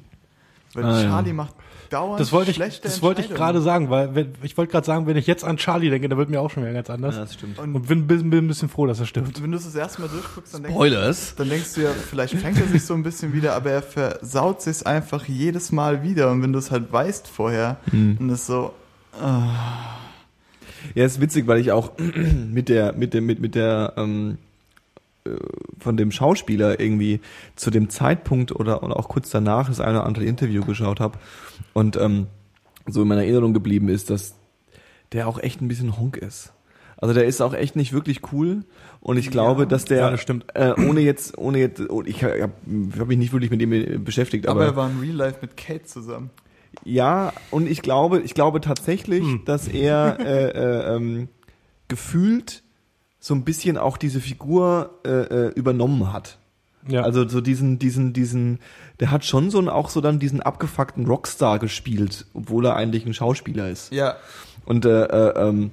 Weil 0.72 0.84
Ah, 0.84 1.02
ja. 1.02 1.08
Charlie 1.08 1.32
macht 1.32 1.54
dauernd 1.88 2.20
Das 2.20 2.32
wollte 2.32 2.50
ich, 2.50 2.56
schlechte 2.56 2.82
das 2.82 3.02
wollte 3.02 3.22
ich 3.22 3.28
gerade 3.28 3.60
sagen, 3.62 3.90
weil 3.90 4.14
wenn, 4.14 4.32
ich 4.42 4.56
wollte 4.56 4.72
gerade 4.72 4.86
sagen, 4.86 5.06
wenn 5.06 5.16
ich 5.16 5.26
jetzt 5.26 5.44
an 5.44 5.56
Charlie 5.56 5.90
denke, 5.90 6.08
dann 6.08 6.18
wird 6.18 6.28
mir 6.30 6.40
auch 6.40 6.50
schon 6.50 6.62
wieder 6.62 6.72
ganz 6.72 6.90
anders. 6.90 7.14
Ja, 7.16 7.22
das 7.22 7.34
stimmt. 7.34 7.58
Und 7.58 7.74
Und 7.74 7.86
bin, 7.88 8.06
bin, 8.06 8.30
bin 8.30 8.44
ein 8.44 8.48
bisschen 8.48 8.68
froh, 8.68 8.86
dass 8.86 9.00
er 9.00 9.06
stirbt. 9.06 9.42
wenn 9.42 9.50
du 9.50 9.56
es 9.58 9.64
das 9.64 9.74
erste 9.74 10.02
Mal 10.02 10.08
durchguckst, 10.08 10.54
dann 10.54 10.62
denkst, 10.62 10.74
Spoilers. 10.76 11.34
dann 11.36 11.48
denkst 11.48 11.74
du 11.74 11.82
ja, 11.82 11.90
vielleicht 11.90 12.34
fängt 12.34 12.58
er 12.60 12.66
sich 12.66 12.84
so 12.84 12.94
ein 12.94 13.02
bisschen 13.02 13.32
wieder, 13.32 13.54
aber 13.54 13.70
er 13.70 13.82
versaut 13.82 14.62
sich 14.62 14.86
einfach 14.86 15.24
jedes 15.26 15.72
Mal 15.72 16.02
wieder. 16.02 16.30
Und 16.30 16.42
wenn 16.42 16.52
du 16.52 16.58
es 16.58 16.70
halt 16.70 16.92
weißt 16.92 17.28
vorher, 17.28 17.76
Hm. 17.90 18.16
dann 18.18 18.30
ist 18.30 18.46
so, 18.46 18.72
Ja, 20.94 21.04
ist 21.04 21.20
witzig, 21.20 21.46
weil 21.46 21.58
ich 21.60 21.72
auch 21.72 21.92
mit 22.52 22.68
der, 22.68 22.92
mit 22.92 23.12
der, 23.14 23.20
mit, 23.20 23.40
mit 23.40 23.54
der, 23.54 23.92
ähm, 23.96 24.38
äh, 24.38 24.45
von 25.78 25.96
dem 25.96 26.10
Schauspieler 26.10 26.78
irgendwie 26.80 27.20
zu 27.56 27.70
dem 27.70 27.88
Zeitpunkt 27.90 28.52
oder, 28.54 28.82
oder 28.82 28.96
auch 28.98 29.08
kurz 29.08 29.30
danach 29.30 29.68
das 29.68 29.80
eine 29.80 29.98
oder 29.98 30.06
andere 30.06 30.24
Interview 30.24 30.64
geschaut 30.64 31.00
habe 31.00 31.18
und 31.72 31.96
ähm, 31.96 32.26
so 32.86 33.02
in 33.02 33.08
meiner 33.08 33.22
Erinnerung 33.22 33.52
geblieben 33.54 33.88
ist, 33.88 34.10
dass 34.10 34.34
der 35.12 35.28
auch 35.28 35.38
echt 35.38 35.60
ein 35.60 35.68
bisschen 35.68 35.98
Honk 35.98 36.16
ist. 36.16 36.52
Also 36.98 37.12
der 37.12 37.26
ist 37.26 37.42
auch 37.42 37.52
echt 37.52 37.76
nicht 37.76 37.92
wirklich 37.92 38.32
cool 38.32 38.64
und 39.00 39.18
ich 39.18 39.30
glaube, 39.30 39.62
Ja. 39.62 39.66
dass 39.66 39.84
der 39.84 39.98
Ja, 39.98 40.10
das 40.10 40.20
stimmt. 40.22 40.46
Äh, 40.54 40.72
ohne 40.88 41.00
jetzt, 41.00 41.36
ohne 41.36 41.58
jetzt, 41.58 41.80
oh, 41.90 42.02
ich 42.06 42.24
habe 42.24 42.50
hab 42.98 43.06
mich 43.08 43.18
nicht 43.18 43.32
wirklich 43.32 43.50
mit 43.50 43.60
dem 43.60 44.02
beschäftigt, 44.04 44.46
aber, 44.48 44.60
aber, 44.62 44.70
er 44.70 44.76
war 44.76 44.90
in 44.90 45.00
Real 45.00 45.14
Life 45.16 45.38
mit 45.42 45.56
Kate 45.58 45.84
zusammen. 45.84 46.30
ja, 46.84 47.32
und 47.50 47.68
ich 47.68 47.82
glaube, 47.82 48.20
ich 48.20 48.32
glaube 48.34 48.60
tatsächlich, 48.62 49.20
Hm. 49.22 49.42
dass 49.44 49.68
er 49.68 50.18
äh, 50.20 50.50
äh, 50.50 50.96
ähm, 50.96 51.28
gefühlt 51.88 52.62
so 53.26 53.34
ein 53.34 53.42
bisschen 53.42 53.76
auch 53.76 53.96
diese 53.96 54.20
Figur 54.20 55.00
äh, 55.04 55.10
äh, 55.10 55.48
übernommen 55.54 56.12
hat. 56.12 56.38
Ja. 56.86 57.02
Also 57.02 57.26
so 57.26 57.40
diesen, 57.40 57.80
diesen, 57.80 58.12
diesen, 58.12 58.60
der 59.00 59.10
hat 59.10 59.24
schon 59.24 59.50
so 59.50 59.58
einen, 59.58 59.68
auch 59.68 59.88
so 59.88 60.00
dann 60.00 60.20
diesen 60.20 60.40
abgefuckten 60.40 61.06
Rockstar 61.06 61.58
gespielt, 61.58 62.26
obwohl 62.34 62.66
er 62.66 62.76
eigentlich 62.76 63.04
ein 63.04 63.14
Schauspieler 63.14 63.68
ist. 63.68 63.92
Ja. 63.92 64.14
Und 64.64 64.84
äh, 64.84 65.06
äh, 65.06 65.48
ähm, 65.48 65.72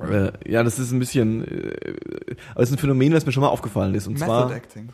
äh, 0.00 0.32
ja, 0.50 0.64
das 0.64 0.80
ist 0.80 0.90
ein 0.90 0.98
bisschen, 0.98 1.44
äh, 1.44 1.94
aber 2.54 2.64
es 2.64 2.70
ist 2.70 2.74
ein 2.74 2.78
Phänomen, 2.78 3.12
das 3.12 3.24
mir 3.24 3.30
schon 3.30 3.42
mal 3.42 3.50
aufgefallen 3.50 3.94
ist. 3.94 4.08
Und 4.08 4.14
Method 4.14 4.26
zwar, 4.26 4.50
Acting. 4.50 4.88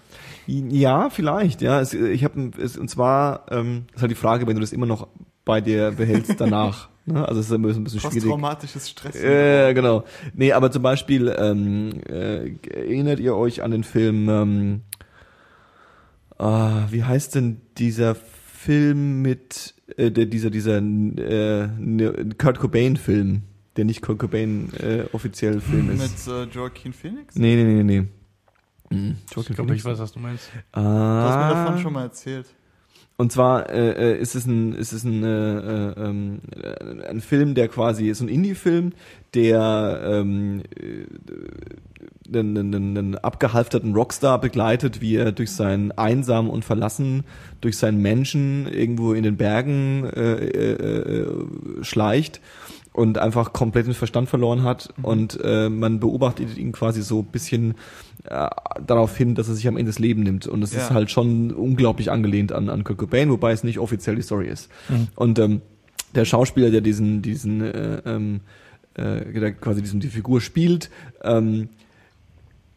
ja, 0.46 1.08
vielleicht, 1.08 1.62
ja. 1.62 1.80
Es, 1.80 1.94
ich 1.94 2.24
habe 2.24 2.38
und 2.38 2.90
zwar 2.90 3.46
ähm, 3.50 3.86
ist 3.94 4.02
halt 4.02 4.10
die 4.10 4.16
Frage, 4.16 4.46
wenn 4.46 4.56
du 4.56 4.60
das 4.60 4.74
immer 4.74 4.86
noch 4.86 5.08
bei 5.46 5.62
dir 5.62 5.92
behältst 5.92 6.38
danach. 6.38 6.90
ne? 7.06 7.26
Also 7.26 7.40
es 7.40 7.46
ist 7.46 7.52
immer 7.52 7.72
so 7.72 7.80
ein 7.80 7.84
bisschen 7.84 8.00
schwierig. 8.00 8.14
Posttraumatisches 8.18 8.90
Stress. 8.90 9.16
Äh, 9.16 9.72
genau. 9.74 10.04
Nee, 10.34 10.52
aber 10.52 10.70
zum 10.70 10.82
Beispiel, 10.82 11.34
ähm, 11.38 12.00
äh, 12.08 12.50
erinnert 12.70 13.20
ihr 13.20 13.34
euch 13.34 13.62
an 13.62 13.70
den 13.70 13.84
Film, 13.84 14.28
ähm, 14.28 14.80
ah, 16.38 16.86
wie 16.90 17.04
heißt 17.04 17.34
denn 17.34 17.60
dieser 17.78 18.14
Film 18.14 19.22
mit 19.22 19.74
äh, 19.96 20.10
der, 20.10 20.26
dieser, 20.26 20.50
dieser 20.50 20.78
äh, 20.78 20.80
ne- 21.78 22.28
Kurt 22.38 22.58
Cobain-Film, 22.58 23.42
der 23.76 23.84
nicht 23.84 24.02
Kurt 24.02 24.18
Cobain 24.18 24.72
äh, 24.80 25.04
offiziell 25.12 25.60
Film 25.60 25.90
ist. 25.90 26.26
Mit 26.28 26.34
äh, 26.34 26.44
Joaquin 26.52 26.92
Phoenix? 26.92 27.36
Nee, 27.36 27.56
nee, 27.56 27.64
nee, 27.64 27.82
nee. 27.82 28.08
Mhm. 28.88 29.16
ich 29.36 29.46
glaube, 29.48 29.74
ich 29.74 29.84
weiß, 29.84 29.98
was 29.98 30.12
du 30.12 30.20
meinst. 30.20 30.48
Du 30.72 30.80
hast 30.80 30.82
mir 30.84 30.88
Ah. 30.88 31.64
davon 31.64 31.78
schon 31.80 31.92
mal 31.92 32.02
erzählt. 32.04 32.46
Und 33.18 33.32
zwar 33.32 33.70
äh, 33.70 34.12
äh, 34.12 34.20
ist 34.20 34.34
es 34.34 34.46
ein, 34.46 34.74
ist 34.74 34.92
es 34.92 35.04
ein, 35.04 35.24
äh, 35.24 35.28
äh, 35.28 35.94
ähm, 35.96 36.40
äh, 36.62 37.08
ein 37.08 37.20
Film, 37.22 37.54
der 37.54 37.68
quasi 37.68 38.08
ist 38.08 38.20
ein 38.20 38.28
Indie-Film, 38.28 38.92
der 39.32 40.02
ähm, 40.04 40.62
äh, 40.78 42.38
einen, 42.38 42.58
einen, 42.58 42.98
einen 42.98 43.14
abgehalfterten 43.14 43.94
Rockstar 43.94 44.38
begleitet, 44.38 45.00
wie 45.00 45.16
er 45.16 45.32
durch 45.32 45.52
sein 45.52 45.92
einsam 45.92 46.50
und 46.50 46.64
verlassen, 46.64 47.24
durch 47.62 47.78
seinen 47.78 48.02
Menschen 48.02 48.66
irgendwo 48.70 49.14
in 49.14 49.22
den 49.22 49.38
Bergen 49.38 50.04
äh, 50.04 50.34
äh, 50.34 51.26
schleicht 51.82 52.42
und 52.92 53.18
einfach 53.18 53.52
komplett 53.52 53.86
den 53.86 53.94
Verstand 53.94 54.28
verloren 54.28 54.62
hat. 54.62 54.92
Und 55.02 55.38
äh, 55.42 55.68
man 55.68 56.00
beobachtet 56.00 56.56
ihn 56.56 56.72
quasi 56.72 57.02
so 57.02 57.20
ein 57.20 57.26
bisschen 57.26 57.74
äh, 58.28 58.48
darauf 58.86 59.16
hin, 59.16 59.34
dass 59.34 59.48
er 59.48 59.54
sich 59.54 59.66
am 59.68 59.76
Ende 59.76 59.90
das 59.90 59.98
Leben 59.98 60.22
nimmt 60.22 60.46
und 60.46 60.62
es 60.62 60.72
Ja. 60.74 60.80
ist 60.80 60.90
halt 60.90 61.10
schon 61.10 61.52
unglaublich 61.52 62.10
angelehnt 62.10 62.52
an, 62.52 62.68
an 62.68 62.84
Kurt 62.84 62.98
Cobain, 62.98 63.30
wobei 63.30 63.52
es 63.52 63.64
nicht 63.64 63.78
offiziell 63.78 64.16
die 64.16 64.22
Story 64.22 64.48
ist. 64.48 64.68
Und 65.14 65.38
ähm, 65.38 65.62
der 66.14 66.24
Schauspieler, 66.24 66.70
der 66.70 66.80
diesen, 66.80 67.22
diesen, 67.22 67.60
äh, 67.62 68.00
ähm, 68.06 68.40
äh, 68.94 69.32
der 69.38 69.52
quasi 69.52 69.82
diesen, 69.82 70.00
die 70.00 70.08
Figur 70.08 70.40
spielt, 70.40 70.90
ähm, 71.22 71.68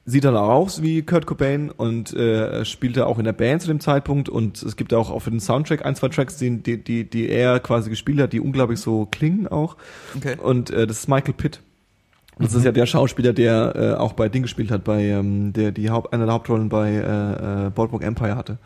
sieht 0.05 0.23
dann 0.23 0.35
auch 0.35 0.49
aus 0.49 0.81
wie 0.81 1.03
Kurt 1.03 1.27
Cobain 1.27 1.69
und 1.69 2.13
äh, 2.13 2.65
spielte 2.65 3.05
auch 3.05 3.19
in 3.19 3.25
der 3.25 3.33
Band 3.33 3.61
zu 3.61 3.67
dem 3.67 3.79
Zeitpunkt 3.79 4.27
und 4.27 4.61
es 4.63 4.75
gibt 4.75 4.91
auch 4.93 5.11
auf 5.11 5.25
den 5.25 5.39
Soundtrack 5.39 5.85
ein, 5.85 5.95
zwei 5.95 6.07
Tracks, 6.09 6.37
die, 6.37 6.57
die, 6.57 6.83
die, 6.83 7.07
die 7.07 7.29
er 7.29 7.59
quasi 7.59 7.91
gespielt 7.91 8.19
hat, 8.19 8.33
die 8.33 8.39
unglaublich 8.39 8.79
so 8.79 9.05
klingen 9.05 9.47
auch. 9.47 9.77
Okay. 10.17 10.35
Und 10.41 10.71
äh, 10.71 10.87
das 10.87 10.99
ist 11.01 11.07
Michael 11.09 11.35
Pitt. 11.35 11.61
Das 12.39 12.53
ist 12.53 12.63
ja 12.63 12.71
der 12.71 12.85
Schauspieler, 12.85 13.33
der 13.33 13.75
äh, 13.75 13.93
auch 13.95 14.13
bei 14.13 14.29
Ding 14.29 14.43
gespielt 14.43 14.71
hat, 14.71 14.85
bei 14.85 15.03
ähm, 15.03 15.51
der 15.51 15.71
die 15.71 15.89
Haupt, 15.89 16.13
eine 16.13 16.25
der 16.25 16.33
Hauptrollen 16.33 16.69
bei 16.69 16.91
äh, 16.91 17.65
äh, 17.67 17.69
Boardwalk 17.69 18.01
Empire 18.01 18.35
hatte. 18.35 18.57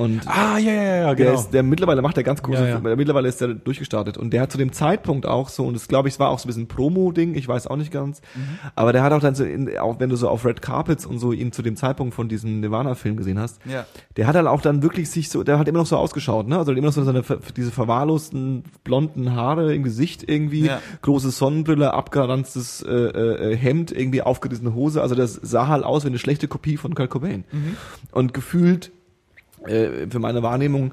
Und 0.00 0.26
Ah, 0.26 0.56
ja, 0.56 0.72
ja, 0.72 0.82
ja, 0.82 1.14
der, 1.14 1.26
genau. 1.26 1.38
ist, 1.38 1.50
der 1.50 1.62
mittlerweile 1.62 2.00
macht 2.00 2.16
er 2.16 2.22
ganz 2.22 2.40
cool. 2.48 2.54
Ja, 2.54 2.66
ja. 2.66 2.78
Mittlerweile 2.80 3.28
ist 3.28 3.40
der 3.42 3.48
durchgestartet. 3.48 4.16
Und 4.16 4.32
der 4.32 4.40
hat 4.40 4.50
zu 4.50 4.56
dem 4.56 4.72
Zeitpunkt 4.72 5.26
auch 5.26 5.50
so, 5.50 5.66
und 5.66 5.74
das 5.74 5.88
glaube 5.88 6.08
ich, 6.08 6.18
war 6.18 6.30
auch 6.30 6.38
so 6.38 6.46
ein 6.46 6.48
bisschen 6.48 6.68
Promo-Ding, 6.68 7.34
ich 7.34 7.46
weiß 7.46 7.66
auch 7.66 7.76
nicht 7.76 7.92
ganz. 7.92 8.22
Mhm. 8.34 8.40
Aber 8.74 8.94
der 8.94 9.02
hat 9.02 9.12
auch 9.12 9.20
dann 9.20 9.34
so, 9.34 9.44
in, 9.44 9.76
auch 9.78 10.00
wenn 10.00 10.08
du 10.08 10.16
so 10.16 10.28
auf 10.30 10.46
Red 10.46 10.62
Carpets 10.62 11.04
und 11.04 11.18
so 11.18 11.32
ihn 11.32 11.52
zu 11.52 11.60
dem 11.60 11.76
Zeitpunkt 11.76 12.14
von 12.14 12.28
diesem 12.30 12.60
Nirvana-Film 12.60 13.16
gesehen 13.18 13.38
hast, 13.38 13.60
Ja. 13.66 13.84
der 14.16 14.26
hat 14.26 14.34
dann 14.36 14.46
auch 14.46 14.62
dann 14.62 14.82
wirklich 14.82 15.10
sich 15.10 15.28
so, 15.28 15.42
der 15.44 15.58
hat 15.58 15.68
immer 15.68 15.80
noch 15.80 15.86
so 15.86 15.98
ausgeschaut, 15.98 16.48
ne? 16.48 16.56
Also 16.56 16.72
immer 16.72 16.86
noch 16.86 16.92
so 16.94 17.04
seine, 17.04 17.22
diese 17.56 17.70
verwahrlosten 17.70 18.64
blonden 18.84 19.34
Haare 19.34 19.74
im 19.74 19.82
Gesicht 19.82 20.24
irgendwie, 20.26 20.64
Ja. 20.66 20.80
große 21.02 21.30
Sonnenbrille, 21.30 21.92
abgeranztes 21.92 22.82
äh, 22.82 22.90
äh, 22.90 23.56
Hemd, 23.56 23.92
irgendwie 23.92 24.22
aufgerissene 24.22 24.74
Hose. 24.74 25.02
Also 25.02 25.14
das 25.14 25.34
sah 25.34 25.68
halt 25.68 25.84
aus 25.84 26.04
wie 26.04 26.08
eine 26.08 26.18
schlechte 26.18 26.48
Kopie 26.48 26.78
von 26.78 26.94
Kurt 26.94 27.10
Cobain. 27.10 27.44
Und 28.12 28.32
gefühlt 28.32 28.92
äh, 29.66 30.06
für 30.08 30.18
meine 30.18 30.42
Wahrnehmung 30.42 30.92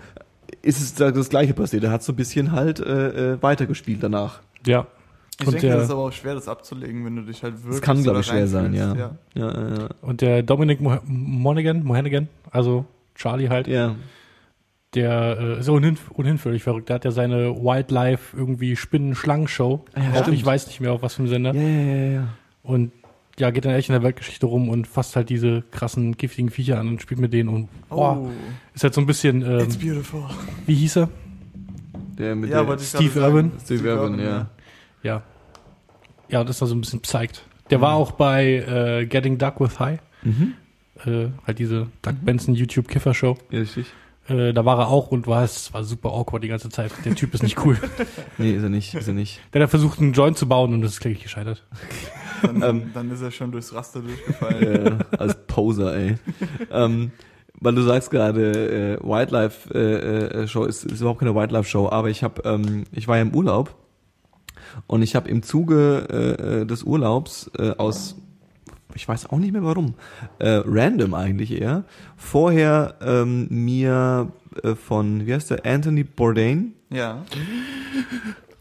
ist 0.62 0.80
es 0.82 0.96
da 0.96 1.12
das 1.12 1.30
gleiche 1.30 1.54
passiert. 1.54 1.84
Er 1.84 1.92
hat 1.92 2.04
so 2.04 2.14
ein 2.14 2.16
bisschen 2.16 2.52
halt 2.52 2.80
äh, 2.80 3.34
äh, 3.34 3.42
weitergespielt 3.42 4.02
danach. 4.04 4.42
Ja. 4.66 4.88
Ich 5.40 5.46
Und 5.46 5.54
denke, 5.54 5.68
der- 5.68 5.76
das 5.78 5.86
ist 5.86 5.92
aber 5.92 6.06
auch 6.06 6.12
schwer, 6.12 6.34
das 6.34 6.48
abzulegen, 6.48 7.06
wenn 7.06 7.16
du 7.16 7.22
dich 7.22 7.44
halt 7.44 7.56
wirklich 7.58 7.76
Das 7.76 7.82
kann, 7.82 8.02
glaube 8.02 8.22
ich, 8.22 8.26
schwer 8.26 8.48
sein, 8.48 8.74
ja. 8.74 8.96
Ja, 8.96 9.12
ja, 9.36 9.48
ja. 9.52 9.88
Und 10.02 10.22
der 10.22 10.42
Dominic 10.42 10.82
Mo 10.82 10.98
Monaghan, 11.06 11.84
Mohannigan, 11.84 12.28
also 12.50 12.86
Charlie 13.14 13.50
halt, 13.50 13.68
ja. 13.68 13.96
der 14.96 15.38
äh, 15.40 15.60
ist 15.60 15.70
ohnehin, 15.70 15.98
ohnehin 16.16 16.38
völlig 16.40 16.64
verrückt. 16.64 16.90
Der 16.90 16.96
hat 16.96 17.06
ja 17.06 17.12
seine 17.12 17.56
Wildlife 17.56 18.36
irgendwie 18.36 18.76
Spinnen-Schlangen-Show. 18.76 19.86
Ah 19.94 20.00
ja, 20.16 20.28
ich 20.28 20.44
weiß 20.46 20.68
nicht 20.68 20.80
mehr 20.82 20.94
auf 20.94 21.02
was 21.04 21.14
für 21.14 21.20
einem 21.24 21.30
Sender. 21.30 21.54
Ja, 21.54 21.62
ja, 21.62 21.94
ja, 21.96 22.12
ja. 22.14 22.28
Und 22.64 22.92
ja, 23.40 23.52
geht 23.52 23.66
dann 23.66 23.74
echt 23.74 23.90
in 23.90 23.94
der 23.94 24.04
Weltgeschichte 24.04 24.46
rum 24.46 24.70
und 24.70 24.88
fasst 24.88 25.16
halt 25.16 25.30
diese 25.30 25.64
krassen, 25.72 26.18
giftigen 26.18 26.50
Viecher 26.50 26.80
an 26.80 26.88
und 26.88 27.02
spielt 27.02 27.20
mit 27.20 27.34
denen 27.34 27.50
und 27.50 27.70
boah, 27.90 28.18
Oh, 28.18 28.32
ist 28.74 28.84
halt 28.84 28.94
so 28.94 29.02
ein 29.02 29.06
bisschen, 29.08 29.42
ähm, 29.44 29.60
it's 29.60 29.78
beautiful. 29.78 30.24
wie 30.66 30.76
hieß 30.76 30.98
er? 30.98 31.10
Der 32.18 32.36
mit 32.36 32.50
Ja, 32.50 32.64
der 32.64 32.80
Steve. 32.80 33.20
Irwin? 33.20 33.52
Steve 33.64 33.88
Irwin, 33.88 34.20
ja. 34.20 34.48
Ja. 35.04 35.22
Ja, 36.30 36.44
das 36.44 36.56
ist 36.58 36.62
also 36.64 36.76
ein 36.76 36.82
bisschen 36.82 37.00
psyched. 37.02 37.44
Der 37.70 37.80
war 37.80 37.94
auch 37.94 38.12
bei 38.14 38.46
äh, 39.02 39.06
Getting 39.06 39.38
Duck 39.38 39.60
with 39.60 39.80
High, 39.80 40.00
Mhm. 40.24 40.54
äh, 41.06 41.28
halt 41.46 41.60
diese 41.60 41.88
Doug 42.02 42.16
Benson 42.24 42.56
YouTube 42.56 42.88
Kiffer 42.88 43.14
Show. 43.14 43.38
Ja, 43.52 43.60
richtig. 43.60 43.86
Äh, 44.28 44.52
da 44.52 44.66
war 44.66 44.80
er 44.80 44.88
auch 44.90 45.08
und 45.12 45.28
war 45.28 45.44
es 45.44 45.74
war 45.74 45.84
super 45.84 46.10
awkward 46.12 46.44
die 46.44 46.48
ganze 46.50 46.70
Zeit. 46.70 46.92
Der 47.06 47.14
Typ 47.16 47.34
ist 47.34 47.44
nicht 47.44 47.64
cool. 47.64 47.78
Nee, 48.38 48.52
ist 48.54 48.64
er 48.64 48.70
nicht, 48.70 48.94
ist 48.96 49.08
er 49.08 49.14
nicht. 49.14 49.40
Der 49.54 49.62
hat 49.64 49.70
versucht, 49.70 50.00
einen 50.00 50.14
Joint 50.14 50.38
zu 50.38 50.48
bauen 50.50 50.74
und 50.74 50.82
das 50.82 50.94
ist 50.94 51.00
kläglich 51.02 51.24
gescheitert. 51.24 51.64
Dann, 52.42 52.62
Ähm. 52.62 52.92
dann 52.94 53.12
ist 53.12 53.22
er 53.22 53.32
schon 53.32 53.52
durchs 53.52 53.74
Raster 53.74 54.02
durchgefallen. 54.02 55.00
äh, 55.00 55.18
als 55.18 55.36
Poser, 55.48 55.96
ey. 55.96 56.16
ähm, 56.72 57.12
weil 57.60 57.74
du 57.76 57.82
sagst 57.82 58.12
gerade, 58.12 58.98
äh, 59.02 59.04
Wildlife 59.04 59.74
äh, 59.74 60.44
äh, 60.44 60.48
Show 60.48 60.66
ist, 60.66 60.86
ist 60.86 61.02
überhaupt 61.02 61.20
keine 61.20 61.34
Wildlife 61.36 61.68
Show, 61.70 61.90
aber 61.90 62.10
ich 62.10 62.24
habe, 62.24 62.42
ähm, 62.46 62.84
ich 62.92 63.08
war 63.08 63.16
ja 63.18 63.24
im 63.24 63.34
Urlaub 63.34 63.76
und 64.86 65.02
ich 65.02 65.16
habe 65.16 65.28
im 65.30 65.42
Zuge 65.44 66.08
äh, 66.10 66.62
äh, 66.62 66.66
des 66.66 66.84
Urlaubs 66.84 67.50
äh, 67.58 67.72
aus 67.78 68.16
ich 68.96 69.08
weiß 69.08 69.30
auch 69.30 69.38
nicht 69.38 69.54
mehr 69.54 69.64
warum, 69.64 69.94
äh, 70.40 70.62
random 70.66 71.14
eigentlich 71.14 71.52
eher, 71.52 71.84
vorher 72.16 72.96
ähm, 73.02 73.48
mir 73.50 74.32
äh, 74.64 74.74
von, 74.74 75.28
wie 75.28 75.34
heißt 75.36 75.52
der, 75.52 75.66
Anthony 75.68 76.04
Bourdain, 76.04 76.74
Ja. 76.90 77.24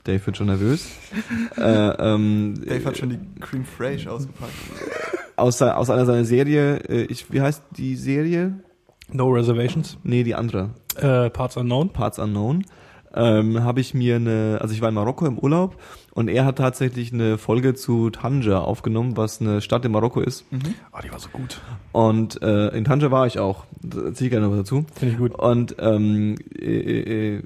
Dave 0.06 0.25
wird 0.25 0.36
schon 0.36 0.46
nervös, 0.46 0.88
äh, 1.56 1.62
ähm, 1.62 2.54
Dave 2.66 2.84
hat 2.84 2.96
schon 2.96 3.10
die 3.10 3.18
Cream 3.40 3.64
Fraiche 3.64 4.10
ausgepackt. 4.10 4.52
aus, 5.36 5.60
aus 5.60 5.90
einer 5.90 6.06
seiner 6.06 6.25
Serie, 6.25 6.76
äh, 6.88 7.02
ich, 7.04 7.32
wie 7.32 7.40
heißt 7.40 7.62
die 7.76 7.96
Serie? 7.96 8.60
No 9.12 9.28
Reservations. 9.28 9.98
Nee, 10.02 10.25
die 10.25 10.34
andere. 10.34 10.70
Äh, 10.96 11.30
Parts 11.30 11.56
Unknown. 11.56 11.90
Parts 11.90 12.18
Unknown, 12.18 12.64
ähm, 13.14 13.62
habe 13.62 13.80
ich 13.80 13.94
mir 13.94 14.16
eine, 14.16 14.58
also 14.60 14.75
ich 14.75 14.80
war 14.80 14.88
in 14.88 14.94
Marokko 14.94 15.26
im 15.26 15.38
Urlaub 15.38 15.80
und 16.12 16.28
er 16.28 16.44
hat 16.44 16.58
tatsächlich 16.58 17.12
eine 17.12 17.38
Folge 17.38 17.75
zu 17.75 18.10
Tanger 18.10 18.62
aufgenommen, 18.62 19.16
was 19.16 19.40
eine 19.40 19.60
Stadt 19.60 19.84
in 19.84 19.92
Marokko 19.92 20.20
ist. 20.20 20.44
Oh, 20.92 20.98
die 21.04 21.10
war 21.10 21.18
so 21.18 21.28
gut. 21.30 21.60
Und 21.92 22.42
äh, 22.42 22.68
in 22.68 22.84
Tanger 22.84 23.10
war 23.10 23.26
ich 23.26 23.38
auch. 23.38 23.64
Da 23.80 24.06
erzähle 24.06 24.26
ich 24.26 24.30
gerne 24.30 24.46
noch 24.46 24.52
was 24.52 24.60
dazu. 24.60 24.84
Finde 24.94 25.14
ich 25.14 25.18
gut. 25.18 25.34
Und 25.34 25.76
ähm, 25.78 26.36
äh, 26.58 27.36
äh, 27.36 27.42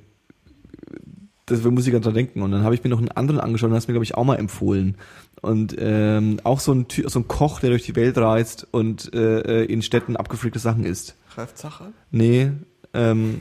muss 1.51 1.87
ich 1.87 1.93
ganz 1.93 2.05
dran 2.05 2.15
denken. 2.15 2.43
Und 2.43 2.53
dann 2.53 2.63
habe 2.63 2.75
ich 2.75 2.83
mir 2.85 2.91
noch 2.91 2.99
einen 2.99 3.11
anderen 3.11 3.41
angeschaut 3.41 3.71
und 3.71 3.77
hast 3.77 3.89
mir, 3.89 3.95
glaube 3.95 4.05
ich, 4.05 4.15
auch 4.15 4.25
mal 4.25 4.37
empfohlen. 4.37 4.97
Und 5.43 5.75
ähm, 5.79 6.41
auch 6.45 6.61
so 6.61 6.73
ein, 6.73 6.89
Ty 6.89 7.05
so 7.09 7.21
ein 7.21 7.29
Koch, 7.29 7.61
der 7.61 7.71
durch 7.71 7.85
die 7.85 7.97
Welt 7.97 8.17
reist 8.19 8.67
und 8.71 9.13
äh, 9.15 9.63
äh, 9.63 9.65
in 9.65 9.83
Städten 9.83 10.17
abgefreakte 10.17 10.59
Sachen 10.59 10.85
isst. 10.85 11.17
Ralf 11.37 11.55
Zacher? 11.55 11.93
Nee, 12.11 12.51
ähm, 12.93 13.41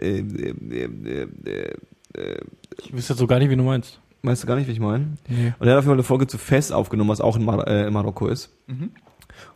äh, 0.00 0.18
äh, 0.20 0.54
äh, 0.70 1.28
äh, 1.44 1.72
äh, 2.14 2.40
Ich 2.82 2.92
wüsste 2.92 3.12
jetzt 3.14 3.18
so 3.20 3.26
gar 3.26 3.38
nicht, 3.38 3.50
wie 3.50 3.56
du 3.56 3.62
meinst. 3.64 4.00
weißt 4.22 4.42
du 4.42 4.46
gar 4.46 4.56
nicht, 4.56 4.68
wie 4.68 4.72
ich 4.72 4.80
meine? 4.80 5.16
Nee. 5.28 5.52
Und 5.58 5.66
er 5.66 5.72
hat 5.72 5.78
auf 5.78 5.84
jeden 5.84 5.86
Fall 5.86 5.92
eine 5.94 6.02
Folge 6.02 6.26
zu 6.26 6.38
Fes 6.38 6.70
aufgenommen, 6.70 7.10
was 7.10 7.20
auch 7.20 7.36
in, 7.36 7.44
Mar 7.44 7.66
äh, 7.66 7.86
in 7.86 7.92
Marokko 7.92 8.28
ist. 8.28 8.50
Mhm. 8.68 8.90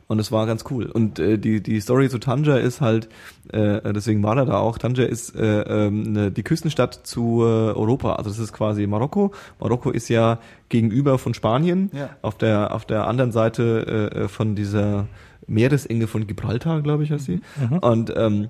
Und 0.08 0.20
es 0.20 0.30
war 0.30 0.46
ganz 0.46 0.64
cool. 0.70 0.86
Und 0.86 1.18
äh, 1.18 1.38
die 1.38 1.60
die 1.60 1.80
Story 1.80 2.08
zu 2.08 2.18
Tanger 2.18 2.60
ist 2.60 2.80
halt, 2.80 3.08
äh, 3.52 3.92
deswegen 3.92 4.22
war 4.22 4.36
er 4.36 4.46
da 4.46 4.58
auch. 4.58 4.78
Tanger 4.78 5.06
ist 5.06 5.34
äh, 5.34 5.62
ähm, 5.62 6.12
ne, 6.12 6.30
die 6.30 6.44
Küstenstadt 6.44 7.00
zu 7.04 7.42
äh, 7.42 7.72
Europa. 7.74 8.14
Also 8.14 8.30
das 8.30 8.38
ist 8.38 8.52
quasi 8.52 8.86
Marokko. 8.86 9.32
Marokko 9.58 9.90
ist 9.90 10.08
ja 10.08 10.38
gegenüber 10.68 11.18
von 11.18 11.34
Spanien. 11.34 11.90
Ja. 11.92 12.10
Auf 12.22 12.38
der 12.38 12.72
auf 12.72 12.84
der 12.84 13.08
anderen 13.08 13.32
Seite 13.32 14.12
äh, 14.14 14.18
äh, 14.20 14.28
von 14.28 14.54
dieser 14.54 15.08
Meeresenge 15.48 16.06
von 16.06 16.26
Gibraltar, 16.26 16.82
glaube 16.82 17.02
ich, 17.02 17.10
heißt 17.10 17.24
sie. 17.24 17.40
Mhm. 17.60 17.78
Und 17.78 18.12
ähm, 18.16 18.48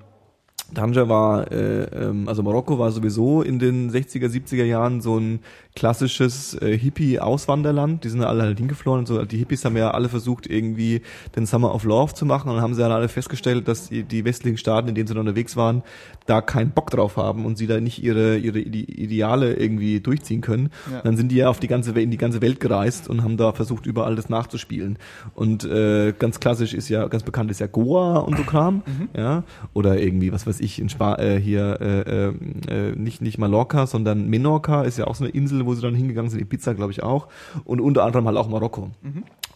Tanger 0.73 1.07
war, 1.07 1.51
äh, 1.51 1.83
ähm, 1.83 2.27
also 2.27 2.43
Marokko 2.43 2.77
war 2.77 2.91
sowieso 2.91 3.41
in 3.41 3.59
den 3.59 3.89
60er, 3.89 4.27
70er 4.27 4.65
Jahren 4.65 5.01
so 5.01 5.17
ein 5.17 5.39
klassisches 5.77 6.55
äh, 6.59 6.75
Hippie-Auswanderland. 6.75 8.03
Die 8.03 8.09
sind 8.09 8.23
alle 8.23 8.41
halt 8.41 8.57
hingeflohen 8.57 9.01
und 9.01 9.05
so. 9.05 9.23
Die 9.25 9.37
Hippies 9.37 9.63
haben 9.63 9.77
ja 9.77 9.91
alle 9.91 10.09
versucht, 10.09 10.47
irgendwie 10.47 11.01
den 11.35 11.45
Summer 11.45 11.73
of 11.75 11.83
Love 11.83 12.15
zu 12.15 12.25
machen 12.25 12.49
und 12.49 12.55
dann 12.55 12.63
haben 12.63 12.73
sie 12.73 12.81
ja 12.81 12.89
alle 12.89 13.07
festgestellt, 13.07 13.67
dass 13.67 13.89
die, 13.89 14.03
die 14.03 14.25
westlichen 14.25 14.57
Staaten, 14.57 14.89
in 14.89 14.95
denen 14.95 15.05
sie 15.07 15.13
noch 15.13 15.19
unterwegs 15.21 15.55
waren, 15.55 15.83
da 16.25 16.41
keinen 16.41 16.71
Bock 16.71 16.89
drauf 16.89 17.15
haben 17.15 17.45
und 17.45 17.59
sie 17.59 17.67
da 17.67 17.79
nicht 17.79 18.01
ihre, 18.03 18.37
ihre 18.39 18.59
Ide- 18.59 18.91
Ideale 18.91 19.53
irgendwie 19.53 19.99
durchziehen 19.99 20.41
können. 20.41 20.69
Ja. 20.91 21.01
Dann 21.01 21.15
sind 21.15 21.31
die 21.31 21.35
ja 21.35 21.47
auf 21.49 21.59
die 21.59 21.67
ganze, 21.67 21.91
in 21.91 22.09
die 22.09 22.17
ganze 22.17 22.41
Welt 22.41 22.59
gereist 22.59 23.07
und 23.07 23.21
haben 23.23 23.37
da 23.37 23.51
versucht, 23.53 23.85
überall 23.85 24.15
das 24.15 24.29
nachzuspielen. 24.29 24.97
Und 25.35 25.63
äh, 25.63 26.11
ganz 26.17 26.39
klassisch 26.39 26.73
ist 26.73 26.89
ja, 26.89 27.07
ganz 27.07 27.21
bekannt 27.21 27.51
ist 27.51 27.59
ja 27.59 27.67
Goa 27.67 28.17
und 28.17 28.35
so 28.35 28.43
Kram, 28.43 28.81
ja, 29.15 29.43
oder 29.73 29.99
irgendwie, 30.01 30.33
was 30.33 30.47
weiß 30.47 30.59
ich, 30.59 30.79
in 30.79 30.89
Spa 30.89 31.15
äh, 31.15 31.39
hier 31.39 31.77
äh, 31.79 32.29
äh, 32.29 32.33
äh, 32.67 32.95
nicht 32.95 33.21
nicht 33.21 33.37
Mallorca, 33.37 33.85
sondern 33.85 34.27
Menorca 34.27 34.81
ist 34.81 34.97
ja 34.97 35.05
auch 35.05 35.13
so 35.13 35.23
eine 35.23 35.33
Insel, 35.33 35.66
wo 35.67 35.75
sie 35.75 35.81
dann 35.81 35.93
hingegangen 35.93 36.31
sind, 36.31 36.41
Ibiza 36.41 36.73
glaube 36.73 36.91
ich 36.91 37.03
auch 37.03 37.27
und 37.65 37.79
unter 37.81 38.03
anderem 38.03 38.25
halt 38.25 38.37
auch 38.37 38.49
Marokko. 38.49 38.89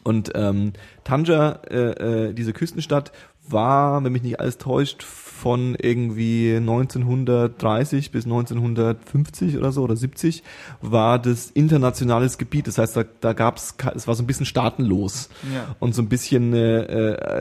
Und 0.03 0.31
ähm, 0.35 0.73
Tanger, 1.03 1.61
äh, 1.69 2.27
äh, 2.29 2.33
diese 2.33 2.53
Küstenstadt, 2.53 3.11
war, 3.47 4.03
wenn 4.03 4.11
mich 4.13 4.21
nicht 4.23 4.39
alles 4.39 4.57
täuscht, 4.59 5.01
von 5.03 5.75
irgendwie 5.75 6.55
1930 6.55 8.11
bis 8.11 8.25
1950 8.25 9.57
oder 9.57 9.71
so 9.71 9.81
oder 9.83 9.95
70 9.95 10.43
war 10.81 11.17
das 11.19 11.49
internationales 11.51 12.37
Gebiet. 12.37 12.67
Das 12.67 12.77
heißt, 12.77 12.95
da, 12.95 13.03
da 13.21 13.33
gab 13.33 13.57
es, 13.57 13.75
es 13.95 14.07
war 14.07 14.15
so 14.15 14.23
ein 14.23 14.27
bisschen 14.27 14.45
staatenlos 14.45 15.29
Ja. 15.53 15.75
und 15.79 15.95
so 15.95 16.01
ein 16.01 16.09
bisschen 16.09 16.53
äh, 16.53 16.81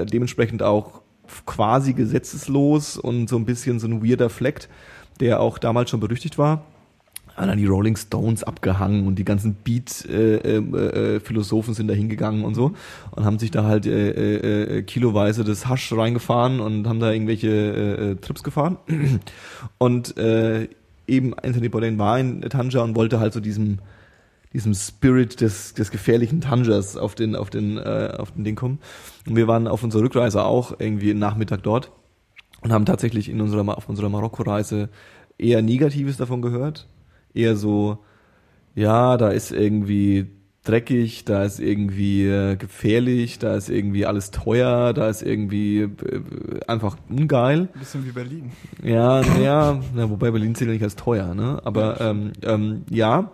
äh, 0.00 0.06
dementsprechend 0.06 0.62
auch 0.62 1.02
quasi 1.46 1.92
gesetzeslos 1.92 2.96
und 2.96 3.28
so 3.28 3.36
ein 3.36 3.44
bisschen 3.44 3.78
so 3.78 3.86
ein 3.86 4.02
weirder 4.04 4.30
Fleck, 4.30 4.68
der 5.20 5.40
auch 5.40 5.58
damals 5.58 5.90
schon 5.90 6.00
berüchtigt 6.00 6.38
war. 6.38 6.64
Dann 7.48 7.58
die 7.58 7.66
Rolling 7.66 7.96
Stones 7.96 8.44
abgehangen 8.44 9.06
und 9.06 9.16
die 9.16 9.24
ganzen 9.24 9.54
Beat-Philosophen 9.54 11.74
sind 11.74 11.88
da 11.88 11.94
hingegangen 11.94 12.44
und 12.44 12.54
so 12.54 12.72
und 13.12 13.24
haben 13.24 13.38
sich 13.38 13.50
da 13.50 13.64
halt 13.64 13.86
äh, 13.86 14.10
äh, 14.10 14.78
äh, 14.78 14.82
kiloweise 14.82 15.44
das 15.44 15.66
Hasch 15.66 15.90
reingefahren 15.92 16.60
und 16.60 16.86
haben 16.86 17.00
da 17.00 17.10
irgendwelche 17.12 17.48
äh, 17.48 18.10
äh, 18.10 18.16
Trips 18.16 18.42
gefahren. 18.42 18.76
Und 19.78 20.16
äh, 20.16 20.68
eben 21.06 21.34
Anthony 21.34 21.68
Bourdain 21.68 21.98
war 21.98 22.18
in 22.18 22.40
Tanja 22.42 22.82
und 22.82 22.96
wollte 22.96 23.20
halt 23.20 23.32
so 23.32 23.40
diesem 23.40 23.78
diesem 24.52 24.74
Spirit 24.74 25.40
des, 25.40 25.74
des 25.74 25.90
gefährlichen 25.90 26.40
Tangers 26.40 26.96
auf 26.96 27.14
den, 27.14 27.36
auf 27.36 27.50
den, 27.50 27.78
äh, 27.78 28.14
auf 28.18 28.32
den 28.32 28.44
Ding 28.44 28.56
kommen. 28.56 28.78
Und 29.26 29.36
wir 29.36 29.46
waren 29.46 29.68
auf 29.68 29.84
unserer 29.84 30.02
Rückreise 30.02 30.44
auch 30.44 30.74
irgendwie 30.78 31.14
Nachmittag 31.14 31.62
dort 31.62 31.92
und 32.60 32.72
haben 32.72 32.84
tatsächlich 32.84 33.28
in 33.28 33.40
unserer, 33.40 33.76
auf 33.76 33.88
unserer 33.88 34.08
Marokko-Reise 34.08 34.88
eher 35.38 35.62
Negatives 35.62 36.16
davon 36.16 36.42
gehört. 36.42 36.88
Eher 37.34 37.56
so, 37.56 37.98
ja, 38.74 39.16
da 39.16 39.30
ist 39.30 39.52
irgendwie 39.52 40.26
dreckig, 40.64 41.24
da 41.24 41.44
ist 41.44 41.58
irgendwie 41.58 42.26
äh, 42.26 42.56
gefährlich, 42.56 43.38
da 43.38 43.54
ist 43.54 43.70
irgendwie 43.70 44.04
alles 44.06 44.30
teuer, 44.30 44.92
da 44.92 45.08
ist 45.08 45.22
irgendwie 45.22 45.80
äh, 45.80 45.90
einfach 46.66 46.96
ungeil. 47.08 47.68
Ein 47.72 47.78
bisschen 47.78 48.04
wie 48.04 48.12
Berlin. 48.12 48.52
Ja, 48.82 49.22
ja, 49.38 49.80
na, 49.94 50.10
wobei 50.10 50.30
Berlin 50.30 50.54
zählt 50.54 50.68
ja 50.68 50.74
nicht 50.74 50.82
als 50.84 50.96
teuer, 50.96 51.34
ne? 51.34 51.60
Aber 51.64 52.00
ähm, 52.00 52.32
ähm, 52.42 52.84
ja, 52.90 53.32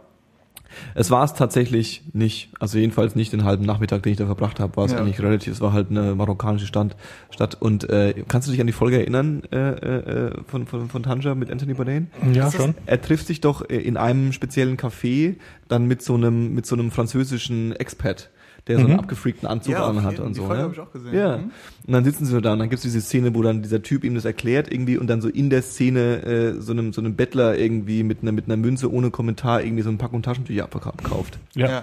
es 0.95 1.11
war 1.11 1.25
es 1.25 1.35
tatsächlich 1.35 2.03
nicht. 2.13 2.51
Also 2.61 2.79
jedenfalls 2.79 3.15
nicht 3.15 3.33
den 3.33 3.45
halben 3.45 3.65
Nachmittag, 3.65 4.03
den 4.03 4.13
ich 4.13 4.19
da 4.19 4.27
verbracht 4.27 4.61
habe, 4.61 4.77
war 4.77 4.85
es 4.87 4.93
Ja. 4.93 4.99
eigentlich 4.99 5.21
relativ. 5.21 5.53
Es 5.53 5.61
war 5.61 5.73
halt 5.73 5.91
eine 5.91 6.15
marokkanische 6.15 6.67
Stand, 6.67 6.97
Stadt. 7.31 7.57
Und 7.61 7.89
äh, 7.91 8.15
kannst 8.29 8.49
du 8.49 8.53
dich 8.53 8.61
an 8.61 8.67
die 8.67 8.73
Folge 8.73 8.99
erinnern 8.99 9.43
äh, 9.53 9.57
äh, 9.57 10.33
von, 10.47 10.67
von, 10.67 10.89
von 10.89 11.03
Tanja 11.03 11.35
mit 11.35 11.51
Anthony 11.51 11.75
Bourdain? 11.75 12.09
Ja, 12.33 12.51
schon. 12.51 12.75
Er 12.87 13.01
trifft 13.01 13.27
sich 13.27 13.41
doch 13.41 13.69
äh, 13.69 13.77
in 13.77 13.97
einem 13.97 14.33
speziellen 14.33 14.77
Café 14.77 15.37
dann 15.69 15.87
mit 15.87 16.03
so 16.03 16.15
einem 16.15 16.55
mit 16.55 16.67
so 16.67 16.75
einem 16.77 16.91
französischen 16.91 17.73
Expat, 17.73 18.31
der 18.67 18.77
so 18.79 18.85
einen 18.85 18.95
Mhm. 18.95 18.99
abgefreakten 19.01 19.49
Anzug 19.49 19.73
Ja, 19.75 19.87
anhat 19.87 20.13
jeden- 20.13 20.25
und 20.27 20.33
die 20.37 20.41
so. 20.41 20.47
Folge 20.47 20.57
ne? 20.59 20.63
habe 20.65 20.75
ich 20.75 20.81
auch 20.81 20.91
gesehen. 20.93 21.15
Ja. 21.15 21.39
Mhm. 21.39 21.45
Und 21.87 21.93
dann 21.93 22.05
sitzen 22.05 22.25
sie 22.25 22.33
so 22.33 22.41
da 22.41 22.53
und 22.55 22.59
dann 22.59 22.69
gibt's 22.69 22.83
diese 22.83 23.01
Szene, 23.01 23.35
wo 23.35 23.43
dann 23.43 23.63
dieser 23.63 23.83
Typ 23.83 24.03
ihm 24.05 24.15
das 24.15 24.25
erklärt 24.25 24.73
irgendwie 24.73 24.97
und 24.99 25.07
dann 25.09 25.21
so 25.21 25.29
in 25.29 25.51
der 25.51 25.63
Szene 25.63 26.23
äh, 26.25 26.61
so 26.61 26.73
einem 26.73 26.93
so 26.93 27.01
einem 27.01 27.15
Bettler 27.17 27.57
irgendwie 27.59 28.03
mit 28.03 28.23
einer 28.23 28.33
mit 28.33 28.47
einer 28.47 28.57
Münze 28.57 28.93
ohne 28.93 29.11
Kommentar 29.11 29.63
irgendwie 29.63 29.83
so 29.83 29.91
ein 29.91 29.99
Packung 29.99 30.23
Taschentücher 30.23 30.65
abkauft. 30.65 31.39
Ja. 31.55 31.69
Ja. 31.69 31.83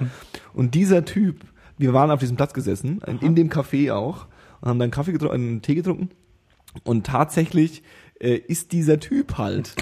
Und 0.54 0.76
dieser 0.76 1.06
Typ, 1.06 1.42
wir 1.78 1.94
waren 1.94 2.12
auf 2.12 2.20
diesem 2.20 2.36
Platz 2.36 2.54
gesessen, 2.54 3.02
in, 3.08 3.20
in 3.20 3.36
dem 3.36 3.50
Café 3.50 3.94
auch 3.94 4.28
und 4.62 4.70
haben 4.70 4.80
dann 4.80 4.92
Kaffee 4.92 5.12
getrunken, 5.14 5.36
einen 5.36 5.62
Tee 5.62 5.76
getrunken 5.76 6.10
und 6.84 7.06
tatsächlich 7.06 7.84
äh, 8.20 8.36
ist 8.36 8.72
dieser 8.72 9.00
Typ 9.00 9.38
halt 9.38 9.76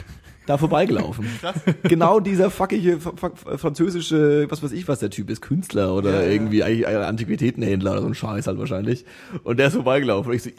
da 0.51 0.58
vorbeigelaufen. 0.58 1.25
Genau 1.84 2.20
dieser 2.20 2.50
fuckige 2.51 3.00
französische, 3.00 4.46
was 4.50 4.62
weiß 4.62 4.72
ich, 4.72 4.88
was 4.88 5.00
der 5.00 5.10
Typ 5.10 5.29
ist, 5.29 5.41
Künstler 5.41 5.93
oder 5.93 6.12
Ja, 6.12 6.22
ja. 6.22 6.29
irgendwie 6.29 6.63
eigentlich 6.63 6.88
ein 6.88 6.98
Antiquitätenhändler 6.98 7.91
oder 7.93 8.01
so 8.01 8.08
ein 8.08 8.13
Scheiß 8.13 8.48
halt 8.48 8.58
wahrscheinlich. 8.60 9.05
Und 9.43 9.58
der 9.58 9.67
ist 9.67 9.74
vorbeigelaufen. 9.74 10.31
Und 10.31 10.36
ich 10.36 10.43
so, 10.43 10.50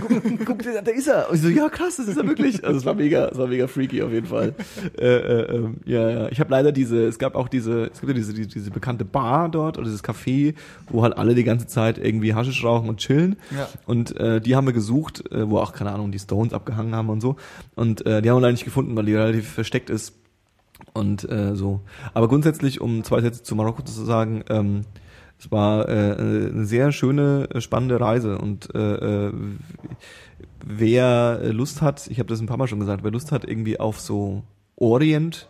guck, 0.00 0.46
guck, 0.46 0.62
da 0.62 0.90
ist 0.90 1.08
er. 1.08 1.28
Und 1.30 1.36
ich 1.36 1.42
so, 1.42 1.48
ja 1.48 1.68
krass, 1.68 1.96
das 1.96 2.08
ist 2.08 2.16
er 2.16 2.26
wirklich. 2.26 2.64
Also 2.64 2.78
es 2.78 2.84
war 2.84 2.94
mega, 2.94 3.26
es 3.28 3.38
war 3.38 3.46
mega 3.46 3.66
freaky 3.66 4.02
auf 4.02 4.12
jeden 4.12 4.26
Fall. 4.26 4.54
äh, 4.98 5.06
äh, 5.06 5.56
ähm, 5.56 5.76
ja, 5.86 6.10
ja. 6.10 6.28
Ich 6.28 6.40
habe 6.40 6.50
leider 6.50 6.72
diese, 6.72 7.06
es 7.06 7.18
gab 7.18 7.34
auch 7.34 7.48
diese, 7.48 7.84
es 7.92 8.00
gibt 8.00 8.08
ja 8.08 8.14
diese, 8.14 8.34
diese, 8.34 8.48
diese 8.48 8.70
bekannte 8.70 9.04
Bar 9.04 9.48
dort 9.48 9.78
oder 9.78 9.86
dieses 9.86 10.04
Café, 10.04 10.54
wo 10.90 11.02
halt 11.02 11.16
alle 11.16 11.34
die 11.34 11.44
ganze 11.44 11.66
Zeit 11.66 11.98
irgendwie 11.98 12.34
Haschisch 12.34 12.64
rauchen 12.64 12.88
und 12.88 12.98
chillen. 12.98 13.36
Ja. 13.56 13.68
Und 13.86 14.16
äh, 14.18 14.40
die 14.40 14.56
haben 14.56 14.66
wir 14.66 14.74
gesucht, 14.74 15.24
äh, 15.32 15.48
wo 15.48 15.58
auch, 15.58 15.72
keine 15.72 15.92
Ahnung, 15.92 16.12
die 16.12 16.18
Stones 16.18 16.52
abgehangen 16.52 16.94
haben 16.94 17.08
und 17.08 17.20
so. 17.20 17.36
Und 17.74 18.04
äh, 18.06 18.22
die 18.22 18.30
haben 18.30 18.36
leider 18.48 18.52
nicht 18.52 18.64
gefunden, 18.64 18.96
weil 18.96 19.06
die 19.06 19.14
relativ 19.14 19.48
versteckt 19.48 19.90
ist. 19.90 20.14
Und 20.94 21.28
äh, 21.30 21.54
so. 21.54 21.80
Aber 22.14 22.28
grundsätzlich, 22.28 22.80
um 22.80 23.04
zwei 23.04 23.20
Sätze 23.20 23.42
zu 23.42 23.54
Marokko 23.54 23.82
zu 23.82 24.04
sagen, 24.04 24.44
ähm, 24.48 24.82
es 25.38 25.50
war 25.50 25.88
äh, 25.88 25.92
eine 25.92 26.64
sehr 26.64 26.92
schöne, 26.92 27.48
äh, 27.52 27.60
spannende 27.60 28.00
Reise. 28.00 28.38
Und 28.38 28.74
äh, 28.74 29.26
äh, 29.26 29.32
wer 30.64 31.40
äh, 31.42 31.48
Lust 31.50 31.82
hat, 31.82 32.08
ich 32.08 32.18
habe 32.18 32.28
das 32.28 32.40
ein 32.40 32.46
paar 32.46 32.56
Mal 32.56 32.68
schon 32.68 32.80
gesagt, 32.80 33.04
wer 33.04 33.10
Lust 33.10 33.32
hat 33.32 33.44
irgendwie 33.44 33.78
auf 33.78 34.00
so 34.00 34.42
Orient, 34.76 35.48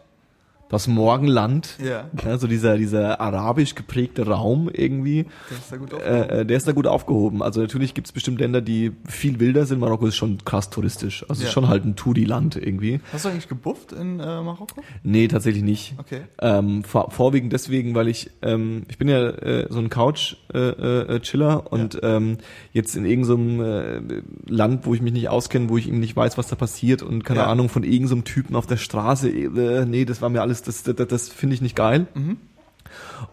das 0.68 0.86
Morgenland, 0.86 1.76
Ja, 1.82 2.10
ja, 2.24 2.38
so 2.38 2.46
dieser, 2.46 2.76
dieser 2.76 3.20
arabisch 3.20 3.74
geprägte 3.74 4.26
Raum 4.26 4.68
irgendwie, 4.72 5.26
das 5.48 5.58
ist 5.58 5.70
ja 5.70 5.76
gut 5.78 5.92
äh, 5.94 6.40
äh, 6.40 6.46
der 6.46 6.56
ist 6.56 6.68
da 6.68 6.72
gut 6.72 6.86
aufgehoben. 6.86 7.42
Also 7.42 7.60
natürlich 7.60 7.94
gibt's 7.94 8.12
bestimmt 8.12 8.40
Länder, 8.40 8.60
die 8.60 8.92
viel 9.06 9.40
wilder 9.40 9.64
sind. 9.66 9.80
Marokko 9.80 10.06
ist 10.06 10.16
schon 10.16 10.38
krass 10.44 10.70
touristisch. 10.70 11.24
Also 11.28 11.42
Ja. 11.42 11.48
ist 11.48 11.52
schon 11.54 11.68
halt 11.68 11.84
ein 11.84 11.96
Touri-Land 11.96 12.56
irgendwie. 12.56 13.00
Hast 13.12 13.24
du 13.24 13.30
eigentlich 13.30 13.48
gebufft 13.48 13.92
in 13.92 14.20
äh, 14.20 14.42
Marokko? 14.42 14.82
Nee, 15.02 15.28
tatsächlich 15.28 15.62
nicht. 15.62 15.94
Okay. 15.98 16.20
Ähm, 16.40 16.84
vor, 16.84 17.10
vorwiegend 17.10 17.52
deswegen, 17.52 17.94
weil 17.94 18.08
ich, 18.08 18.30
ähm, 18.42 18.82
ich 18.88 18.98
bin 18.98 19.08
ja 19.08 19.28
äh, 19.28 19.66
so 19.70 19.78
ein 19.78 19.88
Couch-Chiller 19.88 21.62
äh, 21.62 21.66
äh, 21.66 21.68
und 21.70 21.98
ähm, 22.02 22.38
jetzt 22.72 22.96
in 22.96 23.04
irgendeinem 23.04 23.60
äh, 23.60 24.22
Land, 24.52 24.86
wo 24.86 24.94
ich 24.94 25.00
mich 25.02 25.12
nicht 25.12 25.28
auskenne, 25.28 25.68
wo 25.68 25.76
ich 25.78 25.88
eben 25.88 26.00
nicht 26.00 26.16
weiß, 26.16 26.38
was 26.38 26.48
da 26.48 26.56
passiert 26.56 27.02
und 27.02 27.24
keine 27.24 27.40
Ja. 27.40 27.46
Ahnung 27.46 27.68
von 27.68 27.82
irgendeinem 27.84 28.24
Typen 28.24 28.56
auf 28.56 28.66
der 28.66 28.76
Straße, 28.76 29.28
äh, 29.30 29.84
nee, 29.86 30.04
das 30.04 30.20
war 30.22 30.28
mir 30.28 30.42
alles, 30.42 30.57
das, 30.62 30.82
das, 30.82 30.96
das 30.96 31.28
finde 31.28 31.54
ich 31.54 31.62
nicht 31.62 31.76
geil. 31.76 32.06
Mhm. 32.14 32.38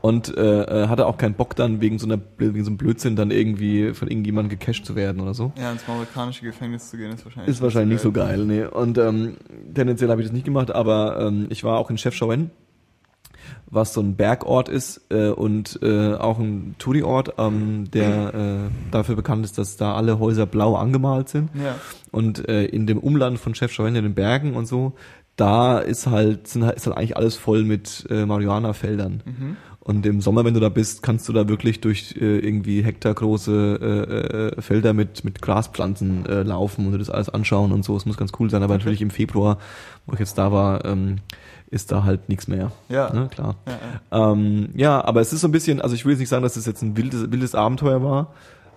Und 0.02 0.36
äh, 0.36 0.84
äh, 0.84 0.88
hatte 0.88 1.06
auch 1.06 1.18
keinen 1.18 1.36
Bock 1.36 1.56
dann 1.56 1.82
wegen 1.82 2.00
so 2.00 2.06
einer 2.06 2.20
wegen 2.38 2.64
so 2.64 2.70
einem 2.70 2.78
Blödsinn 2.78 3.16
dann 3.16 3.32
irgendwie 3.32 3.94
von 3.94 4.10
irgendjemandem 4.10 4.58
gecasht 4.58 4.86
zu 4.86 4.96
werden 4.96 5.22
oder 5.22 5.34
so. 5.34 5.54
Ja, 5.58 5.72
ins 5.72 5.88
marokkanische 5.88 6.44
Gefängnis 6.44 6.90
zu 6.90 6.98
gehen, 6.98 7.12
ist 7.12 7.24
wahrscheinlich 7.26 7.50
Ist 7.50 7.62
wahrscheinlich 7.62 7.96
nicht 7.96 8.02
so 8.02 8.12
geil, 8.12 8.46
nee. 8.46 8.66
Und 8.66 8.98
ähm, 8.98 9.38
tendenziell 9.74 10.10
habe 10.10 10.22
ich 10.22 10.28
das 10.28 10.34
nicht 10.34 10.46
gemacht, 10.46 10.72
aber 10.72 11.20
ähm, 11.20 11.48
ich 11.50 11.64
war 11.64 11.78
auch 11.78 11.90
in 11.90 11.98
Chefchaouen, 11.98 12.52
was 13.68 13.94
so 13.94 14.02
ein 14.02 14.16
Bergort 14.16 14.70
ist 14.70 15.02
äh, 15.10 15.30
und 15.30 15.80
äh, 15.82 16.14
auch 16.16 16.40
ein 16.40 16.76
Touri-Ort, 16.80 17.36
ähm, 17.38 17.90
der 17.92 18.34
äh, 18.34 18.92
dafür 18.92 19.16
bekannt 19.16 19.46
ist, 19.46 19.58
dass 19.58 19.78
da 19.78 19.96
alle 19.96 20.20
Häuser 20.20 20.46
blau 20.46 20.76
angemalt 20.76 21.30
sind. 21.30 21.50
Ja, 21.56 21.76
Und 22.12 22.48
äh, 22.48 22.66
in 22.66 22.88
dem 22.88 23.00
Umland 23.00 23.40
von 23.40 23.56
Chefchaouen 23.56 23.96
in 23.96 24.04
den 24.04 24.16
Bergen 24.16 24.54
und 24.56 24.66
so, 24.66 24.94
da 25.36 25.80
ist 25.80 26.08
halt, 26.08 26.48
sind 26.48 26.64
halt, 26.66 26.78
ist 26.78 26.88
halt 26.88 26.98
eigentlich 26.98 27.18
alles 27.18 27.36
voll 27.36 27.64
mit 27.64 28.06
äh, 28.10 28.26
Marihuana-Feldern. 28.26 29.24
mhm. 29.26 29.58
Und 29.80 30.04
im 30.08 30.20
Sommer, 30.20 30.44
wenn 30.44 30.56
du 30.56 30.60
da 30.60 30.70
bist, 30.70 31.04
kannst 31.04 31.30
du 31.30 31.34
da 31.34 31.48
wirklich 31.48 31.80
durch 31.80 32.16
äh, 32.20 32.40
irgendwie 32.40 32.82
hektargroße 32.84 33.80
äh, 33.80 34.58
äh, 34.58 34.62
Felder 34.62 34.94
mit, 34.94 35.24
mit 35.24 35.44
Graspflanzen 35.44 36.26
äh, 36.26 36.42
laufen 36.42 36.88
und 36.88 36.94
dir 36.94 36.98
das 36.98 37.12
alles 37.12 37.30
anschauen 37.30 37.72
und 37.72 37.86
so. 37.86 37.96
Es 37.96 38.08
muss 38.08 38.18
ganz 38.18 38.32
cool 38.40 38.50
sein. 38.50 38.64
Aber 38.64 38.74
Okay. 38.74 38.80
natürlich 38.82 39.02
im 39.04 39.12
Februar, 39.12 39.60
wo 40.08 40.14
ich 40.14 40.20
jetzt 40.20 40.40
da 40.40 40.52
war, 40.52 40.84
ähm, 40.86 41.18
ist 41.70 41.92
da 41.92 42.04
halt 42.04 42.30
nichts 42.30 42.48
mehr. 42.48 42.72
ja, 42.90 43.14
Ne? 43.14 43.28
Klar. 43.30 43.58
ja, 43.68 43.74
ja. 44.12 44.32
Ähm, 44.32 44.70
ja, 44.76 45.06
aber 45.06 45.22
es 45.22 45.32
ist 45.34 45.42
so 45.42 45.48
ein 45.48 45.52
bisschen, 45.52 45.80
also 45.82 45.94
ich 45.94 46.04
will 46.04 46.14
jetzt 46.14 46.20
nicht 46.20 46.30
sagen, 46.30 46.42
dass 46.42 46.56
es 46.56 46.66
jetzt 46.66 46.82
ein 46.82 46.98
wildes, 46.98 47.32
wildes 47.32 47.54
Abenteuer 47.54 48.02
war. 48.02 48.34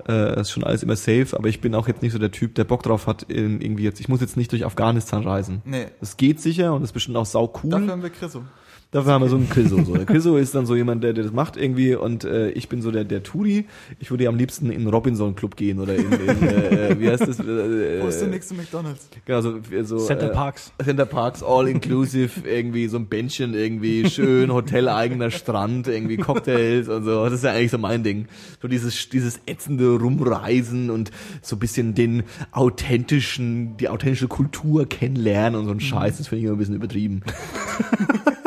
Äh, 0.06 0.12
es 0.12 0.42
ist 0.42 0.50
schon 0.52 0.64
alles 0.64 0.82
immer 0.82 0.96
safe, 0.96 1.28
aber 1.32 1.48
ich 1.48 1.60
bin 1.60 1.74
auch 1.74 1.88
jetzt 1.88 2.02
nicht 2.02 2.12
so 2.12 2.18
der 2.18 2.30
Typ, 2.30 2.54
der 2.54 2.64
Bock 2.64 2.82
drauf 2.82 3.06
hat, 3.06 3.24
in, 3.24 3.60
irgendwie 3.60 3.84
jetzt, 3.84 4.00
ich 4.00 4.08
muss 4.08 4.20
jetzt 4.20 4.36
nicht 4.36 4.52
durch 4.52 4.64
Afghanistan 4.64 5.22
reisen. 5.22 5.62
Nee, 5.64 5.86
Das 6.00 6.16
geht 6.16 6.40
sicher 6.40 6.74
und 6.74 6.82
ist 6.84 6.92
bestimmt 6.92 7.16
auch 7.16 7.26
sau 7.26 7.52
cool. 7.62 7.70
dafür 7.70 7.88
haben 7.92 8.02
wir 8.02 8.10
Chriso. 8.10 8.42
Dafür 8.90 9.12
haben 9.12 9.22
wir 9.22 9.28
so 9.28 9.36
einen 9.36 9.50
Chriso. 9.50 9.84
So. 9.84 9.94
Der 9.94 10.06
Chriso 10.06 10.38
ist 10.38 10.54
dann 10.54 10.64
so 10.64 10.74
jemand, 10.74 11.04
der, 11.04 11.12
der 11.12 11.24
das 11.24 11.32
macht 11.32 11.58
irgendwie 11.58 11.94
und 11.94 12.24
äh, 12.24 12.48
ich 12.52 12.70
bin 12.70 12.80
so 12.80 12.90
der, 12.90 13.04
der 13.04 13.22
Touri. 13.22 13.66
Ich 13.98 14.10
würde 14.10 14.24
ja 14.24 14.30
am 14.30 14.36
liebsten 14.36 14.70
in 14.70 14.80
den 14.80 14.88
Robinson 14.88 15.36
Club 15.36 15.56
gehen 15.56 15.78
oder 15.78 15.94
in, 15.94 16.10
in 16.10 16.48
äh, 16.48 16.98
wie 16.98 17.10
heißt 17.10 17.28
das? 17.28 17.38
Äh, 17.38 18.02
Wo 18.02 18.08
ist 18.08 18.20
der 18.20 18.28
nächste 18.28 18.54
McDonalds? 18.54 19.10
Genau, 19.26 19.42
so, 19.42 19.58
so 19.82 19.98
Center 19.98 20.30
äh, 20.30 20.32
Parks. 20.32 20.72
Center 20.82 21.04
Parks, 21.04 21.42
all 21.42 21.68
inclusive, 21.68 22.48
irgendwie 22.48 22.88
so 22.88 22.96
ein 22.96 23.08
Bändchen, 23.08 23.52
irgendwie 23.52 24.08
schön, 24.08 24.50
Hotel, 24.50 24.88
eigener 24.88 25.30
Strand, 25.30 25.86
irgendwie 25.86 26.16
Cocktails 26.16 26.88
und 26.88 27.04
so. 27.04 27.24
Das 27.24 27.34
ist 27.34 27.44
ja 27.44 27.52
eigentlich 27.52 27.72
so 27.72 27.78
mein 27.78 28.02
Ding. 28.02 28.26
So 28.62 28.68
dieses, 28.68 29.10
dieses 29.10 29.40
ätzende 29.44 29.98
Rumreisen 29.98 30.88
und 30.88 31.10
so 31.42 31.56
ein 31.56 31.58
bisschen 31.58 31.94
den 31.94 32.22
authentischen, 32.52 33.76
die 33.76 33.90
authentische 33.90 34.28
Kultur 34.28 34.88
kennenlernen 34.88 35.60
und 35.60 35.66
so 35.66 35.72
ein 35.72 35.80
Scheiß, 35.80 36.16
das 36.16 36.28
finde 36.28 36.40
ich 36.40 36.44
immer 36.46 36.56
ein 36.56 36.58
bisschen 36.58 36.76
übertrieben. 36.76 37.22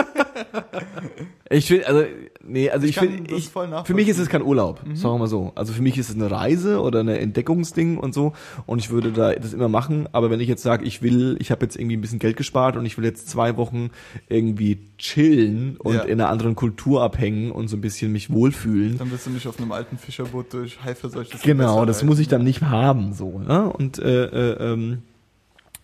ich 1.52 1.68
finde, 1.68 1.88
also, 1.88 2.04
nee, 2.44 2.70
also 2.70 2.88
ich, 2.88 2.96
kann 2.96 3.10
finde, 3.10 3.36
ich, 3.36 3.50
für 3.50 3.94
mich 3.94 4.08
ist 4.08 4.18
es 4.18 4.30
kein 4.30 4.42
Urlaub, 4.42 4.82
sagen 4.94 5.16
wir 5.16 5.20
mal 5.20 5.28
so. 5.28 5.52
Also 5.56 5.74
für 5.74 5.82
mich 5.82 5.98
ist 5.98 6.10
es 6.10 6.16
eine 6.16 6.32
Reise 6.32 6.82
oder 6.82 7.02
eine 7.02 7.20
Entdeckungsding 7.20 7.98
und 7.98 8.14
so 8.14 8.34
und 8.66 8.80
ich 8.80 8.90
würde 8.90 9.12
da 9.12 9.34
das 9.34 9.54
immer 9.54 9.68
machen, 9.68 10.08
aber 10.12 10.30
wenn 10.30 10.40
ich 10.40 10.48
jetzt 10.48 10.64
sage, 10.64 10.86
ich 10.86 11.02
will, 11.02 11.38
ich 11.40 11.52
habe 11.52 11.64
jetzt 11.66 11.76
irgendwie 11.76 11.98
ein 11.98 12.02
bisschen 12.02 12.20
Geld 12.20 12.38
gespart 12.38 12.78
und 12.78 12.86
ich 12.86 12.98
will 12.98 13.06
jetzt 13.06 13.30
zwei 13.30 13.58
Wochen 13.58 13.90
irgendwie 14.30 14.80
chillen 14.98 15.78
und 15.78 15.96
Ja. 15.96 16.02
in 16.02 16.20
einer 16.22 16.30
anderen 16.30 16.56
Kultur 16.56 17.02
abhängen 17.04 17.52
und 17.52 17.68
so 17.68 17.78
ein 17.78 17.82
bisschen 17.82 18.12
mich 18.12 18.30
wohlfühlen, 18.32 18.98
Dann 18.98 19.12
wirst 19.12 19.26
du 19.26 19.32
nicht 19.32 19.48
auf 19.48 19.60
einem 19.60 19.72
alten 19.72 19.98
Fischerboot 19.98 20.54
durch 20.54 20.84
haiverseuchtes 20.84 21.42
Genau, 21.42 21.86
das 21.86 22.04
muss 22.04 22.20
ich 22.20 22.28
dann 22.28 22.44
nicht 22.44 22.62
haben, 22.62 23.14
so. 23.14 23.42
Ja? 23.48 23.66
Und 23.66 24.00
äh, 24.00 24.26
äh, 24.26 24.74
ähm, 24.74 25.00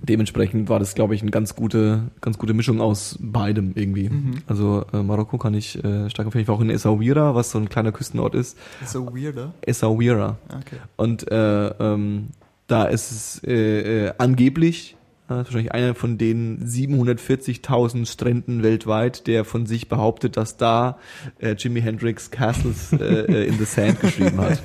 dementsprechend 0.01 0.69
war 0.69 0.79
das, 0.79 0.95
glaube 0.95 1.15
ich, 1.15 1.21
eine 1.21 1.31
ganz 1.31 1.55
gute, 1.55 2.03
ganz 2.21 2.37
gute 2.37 2.53
Mischung 2.53 2.81
aus 2.81 3.17
beidem 3.19 3.71
irgendwie. 3.75 4.09
Mhm. 4.09 4.35
Also 4.47 4.85
äh, 4.93 5.01
Marokko 5.01 5.37
kann 5.37 5.53
ich 5.53 5.83
äh, 5.83 6.09
stark 6.09 6.25
empfehlen. 6.27 6.43
Ich 6.43 6.47
war 6.47 6.55
auch 6.55 6.61
in 6.61 6.69
Essaouira, 6.69 7.35
was 7.35 7.51
so 7.51 7.57
ein 7.57 7.69
kleiner 7.69 7.91
Küstenort 7.91 8.35
ist. 8.35 8.57
Weirder. 8.81 9.53
Essaouira. 9.61 10.37
Okay. 10.47 10.77
Und 10.95 11.31
äh, 11.31 11.67
ähm, 11.67 12.27
da 12.67 12.85
ist 12.85 13.11
es 13.11 13.43
äh, 13.43 14.07
äh, 14.07 14.13
angeblich 14.17 14.96
Das 15.27 15.39
ist 15.39 15.45
wahrscheinlich 15.47 15.73
einer 15.73 15.93
von 15.93 16.17
den 16.17 16.65
740.000 16.65 18.05
Stränden 18.05 18.63
weltweit, 18.63 19.27
der 19.27 19.43
von 19.43 19.65
sich 19.65 19.89
behauptet, 19.89 20.37
dass 20.37 20.55
da 20.55 20.99
äh, 21.39 21.55
Jimi 21.57 21.81
Hendrix 21.81 22.31
Castles 22.31 22.93
äh, 22.93 22.97
äh, 22.97 23.47
in 23.47 23.57
the 23.57 23.65
Sand 23.65 23.99
geschrieben 24.01 24.39
hat. 24.39 24.61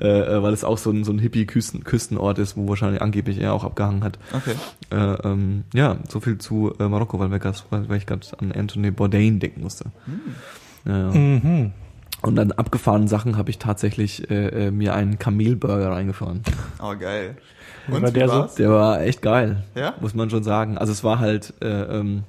äh, 0.00 0.06
äh, 0.06 0.42
weil 0.42 0.52
es 0.52 0.62
auch 0.62 0.76
so 0.76 0.90
ein, 0.90 1.04
so 1.04 1.12
ein 1.12 1.18
Hippie-Küstenort 1.18 2.38
ist, 2.38 2.56
wo 2.58 2.68
wahrscheinlich 2.68 3.00
angeblich 3.00 3.38
er 3.40 3.54
auch 3.54 3.64
abgehangen 3.64 4.04
hat. 4.04 4.18
Okay. 4.32 4.54
Äh, 4.90 5.28
ähm, 5.28 5.64
ja, 5.72 5.96
so 6.08 6.20
viel 6.20 6.36
zu 6.36 6.74
äh, 6.78 6.88
Marokko, 6.88 7.18
weil, 7.18 7.30
wir 7.30 7.38
grad, 7.38 7.64
weil 7.70 7.96
ich 7.96 8.04
gerade 8.04 8.26
an 8.38 8.52
Anthony 8.52 8.90
Bourdain 8.90 9.40
denken 9.40 9.62
musste. 9.62 9.86
Ja, 10.84 10.98
ja. 10.98 11.10
Mhm. 11.12 11.72
Und 12.22 12.38
an 12.38 12.52
abgefahrenen 12.52 13.08
Sachen 13.08 13.38
habe 13.38 13.48
ich 13.48 13.58
tatsächlich 13.58 14.30
äh, 14.30 14.66
äh, 14.66 14.70
mir 14.70 14.94
einen 14.94 15.18
Kamelburger 15.18 15.92
reingefahren. 15.92 16.42
Oh, 16.82 16.94
geil. 16.98 17.36
Und 17.92 18.02
war 18.02 18.10
der 18.10 18.28
so? 18.28 18.48
Der 18.58 18.70
war 18.70 19.02
echt 19.02 19.22
geil, 19.22 19.64
Ja? 19.74 19.94
muss 20.00 20.14
man 20.14 20.30
schon 20.30 20.42
sagen. 20.42 20.78
Also 20.78 20.92
es 20.92 21.04
war 21.04 21.18
halt, 21.18 21.54
äh, 21.60 21.66
ähm, 21.66 22.24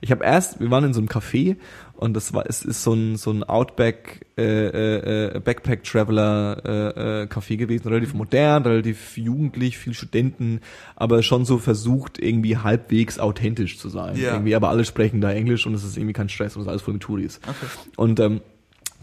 ich 0.00 0.10
habe 0.10 0.24
erst, 0.24 0.60
wir 0.60 0.70
waren 0.70 0.84
in 0.84 0.92
so 0.92 1.00
einem 1.00 1.08
Café 1.08 1.56
und 1.94 2.14
das 2.14 2.34
war, 2.34 2.44
es 2.46 2.62
ist 2.62 2.82
so 2.82 2.92
ein 2.92 3.16
so 3.16 3.30
ein 3.30 3.42
Outback 3.42 4.26
äh, 4.36 4.42
äh, 4.42 5.36
äh, 5.36 5.40
Backpack 5.40 5.82
Traveler 5.84 6.60
äh, 6.64 7.22
äh, 7.22 7.26
Café 7.26 7.56
gewesen, 7.56 7.88
relativ 7.88 8.12
modern, 8.12 8.64
relativ 8.64 9.16
jugendlich, 9.16 9.78
viel 9.78 9.94
Studenten, 9.94 10.60
aber 10.94 11.22
schon 11.22 11.46
so 11.46 11.58
versucht 11.58 12.18
irgendwie 12.18 12.58
halbwegs 12.58 13.18
authentisch 13.18 13.78
zu 13.78 13.88
sein. 13.88 14.16
Ja. 14.16 14.34
Irgendwie, 14.34 14.54
aber 14.54 14.68
alle 14.68 14.84
sprechen 14.84 15.20
da 15.22 15.32
Englisch 15.32 15.66
und 15.66 15.74
es 15.74 15.84
ist 15.84 15.96
irgendwie 15.96 16.12
kein 16.12 16.28
Stress 16.28 16.56
und 16.56 16.62
es 16.62 16.66
ist 16.66 16.70
alles 16.70 16.82
voll 16.82 16.94
mit 16.94 17.02
Touris. 17.02 17.40
Okay. 17.46 17.66
Und 17.96 18.20
ähm, 18.20 18.40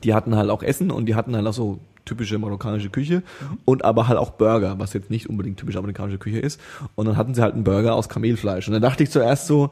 die 0.04 0.14
hatten 0.14 0.36
halt 0.36 0.50
auch 0.50 0.64
Essen 0.64 0.92
und 0.92 1.06
die 1.06 1.16
hatten 1.16 1.36
halt 1.36 1.48
auch 1.48 1.54
so 1.54 1.80
typische 2.06 2.38
marokkanische 2.38 2.90
Küche 2.90 3.24
und 3.66 3.86
aber 3.86 4.08
halt 4.08 4.20
auch 4.20 4.32
Burger, 4.32 4.78
was 4.80 4.94
jetzt 4.94 5.10
nicht 5.10 5.30
unbedingt 5.30 5.58
typische 5.58 5.80
amerikanische 5.80 6.18
Küche 6.18 6.40
ist. 6.40 6.60
Und 6.96 7.06
dann 7.06 7.18
hatten 7.18 7.34
sie 7.34 7.42
halt 7.42 7.54
einen 7.54 7.64
Burger 7.64 7.96
aus 7.96 8.10
Kamelfleisch. 8.10 8.68
Und 8.68 8.74
dann 8.74 8.82
dachte 8.82 9.04
ich 9.04 9.12
zuerst 9.12 9.48
so, 9.48 9.72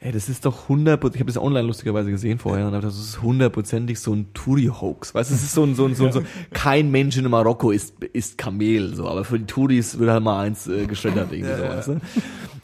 ey, 0.00 0.12
das 0.12 0.28
ist 0.28 0.44
doch 0.44 0.64
100, 0.64 1.02
ich 1.14 1.20
habe 1.20 1.32
das 1.32 1.38
online 1.38 1.66
lustigerweise 1.66 2.10
gesehen 2.10 2.38
vorher 2.38 2.66
und 2.66 2.72
dachte, 2.72 2.86
das 2.86 2.98
ist 2.98 3.22
hundertprozentig 3.22 3.98
so 3.98 4.12
ein 4.12 4.32
Touri-Hoax. 4.34 5.14
Weißt 5.14 5.30
du, 5.30 5.34
es 5.34 5.42
ist 5.42 5.54
so 5.54 5.64
ein, 5.64 5.74
so 5.74 5.86
ein, 5.86 5.94
so 5.94 6.06
ein, 6.06 6.12
so, 6.12 6.22
kein 6.52 6.90
Mensch 6.90 7.16
in 7.16 7.28
Marokko 7.28 7.70
isst, 7.70 7.94
isst 8.12 8.36
Kamel, 8.36 8.94
so, 8.94 9.08
aber 9.08 9.24
für 9.24 9.38
die 9.38 9.46
Touris 9.46 9.98
wird 9.98 10.10
halt 10.10 10.22
mal 10.22 10.42
eins 10.42 10.66
äh, 10.66 10.86
geschreddert 10.86 11.32
irgendwie 11.32 11.50
Ja, 11.50 11.56
so, 11.58 11.64
weißt 11.64 11.88
du. 11.88 12.00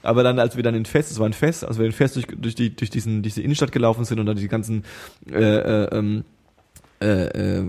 Aber 0.03 0.23
dann, 0.23 0.39
als 0.39 0.57
wir 0.57 0.63
dann 0.63 0.75
in 0.75 0.85
Fest, 0.85 1.11
es 1.11 1.19
war 1.19 1.27
ein 1.27 1.33
Fest, 1.33 1.65
als 1.65 1.79
wir 1.79 1.87
in 1.87 1.93
Fest 1.93 2.17
durch, 2.17 2.27
durch 2.27 2.55
die, 2.55 2.75
durch 2.75 2.91
diesen, 2.91 3.23
diese 3.23 3.41
Innenstadt 3.41 3.73
gelaufen 3.73 4.05
sind 4.05 4.19
und 4.19 4.27
dann 4.27 4.37
die 4.37 4.49
ganzen, 4.49 4.85
äh, 5.31 5.39
äh, 5.39 5.97
ähm, 5.97 6.25
äh, 7.03 7.59
äh, 7.59 7.65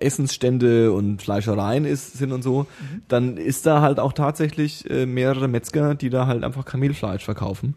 Essensstände 0.00 0.92
und 0.92 1.20
Fleischereien 1.22 1.84
ist, 1.84 2.14
sind 2.18 2.32
und 2.32 2.42
so, 2.42 2.66
dann 3.08 3.36
ist 3.36 3.66
da 3.66 3.80
halt 3.80 4.00
auch 4.00 4.12
tatsächlich 4.12 4.88
äh, 4.90 5.06
mehrere 5.06 5.48
Metzger, 5.48 5.94
die 5.94 6.10
da 6.10 6.26
halt 6.26 6.42
einfach 6.44 6.64
Kamelfleisch 6.64 7.24
verkaufen. 7.24 7.74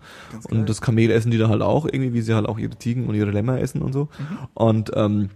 Und 0.49 0.69
das 0.69 0.81
Kamel 0.81 1.11
essen 1.11 1.31
die 1.31 1.37
da 1.37 1.49
halt 1.49 1.61
auch 1.61 1.85
irgendwie, 1.85 2.13
wie 2.13 2.21
sie 2.21 2.33
halt 2.33 2.47
auch 2.47 2.57
ihre 2.57 2.77
Ziegen 2.77 3.05
und 3.07 3.15
ihre 3.15 3.31
Lämmer 3.31 3.59
essen 3.59 3.81
und 3.81 3.93
so. 3.93 4.09
Und 4.53 4.91
ähm, 4.95 5.29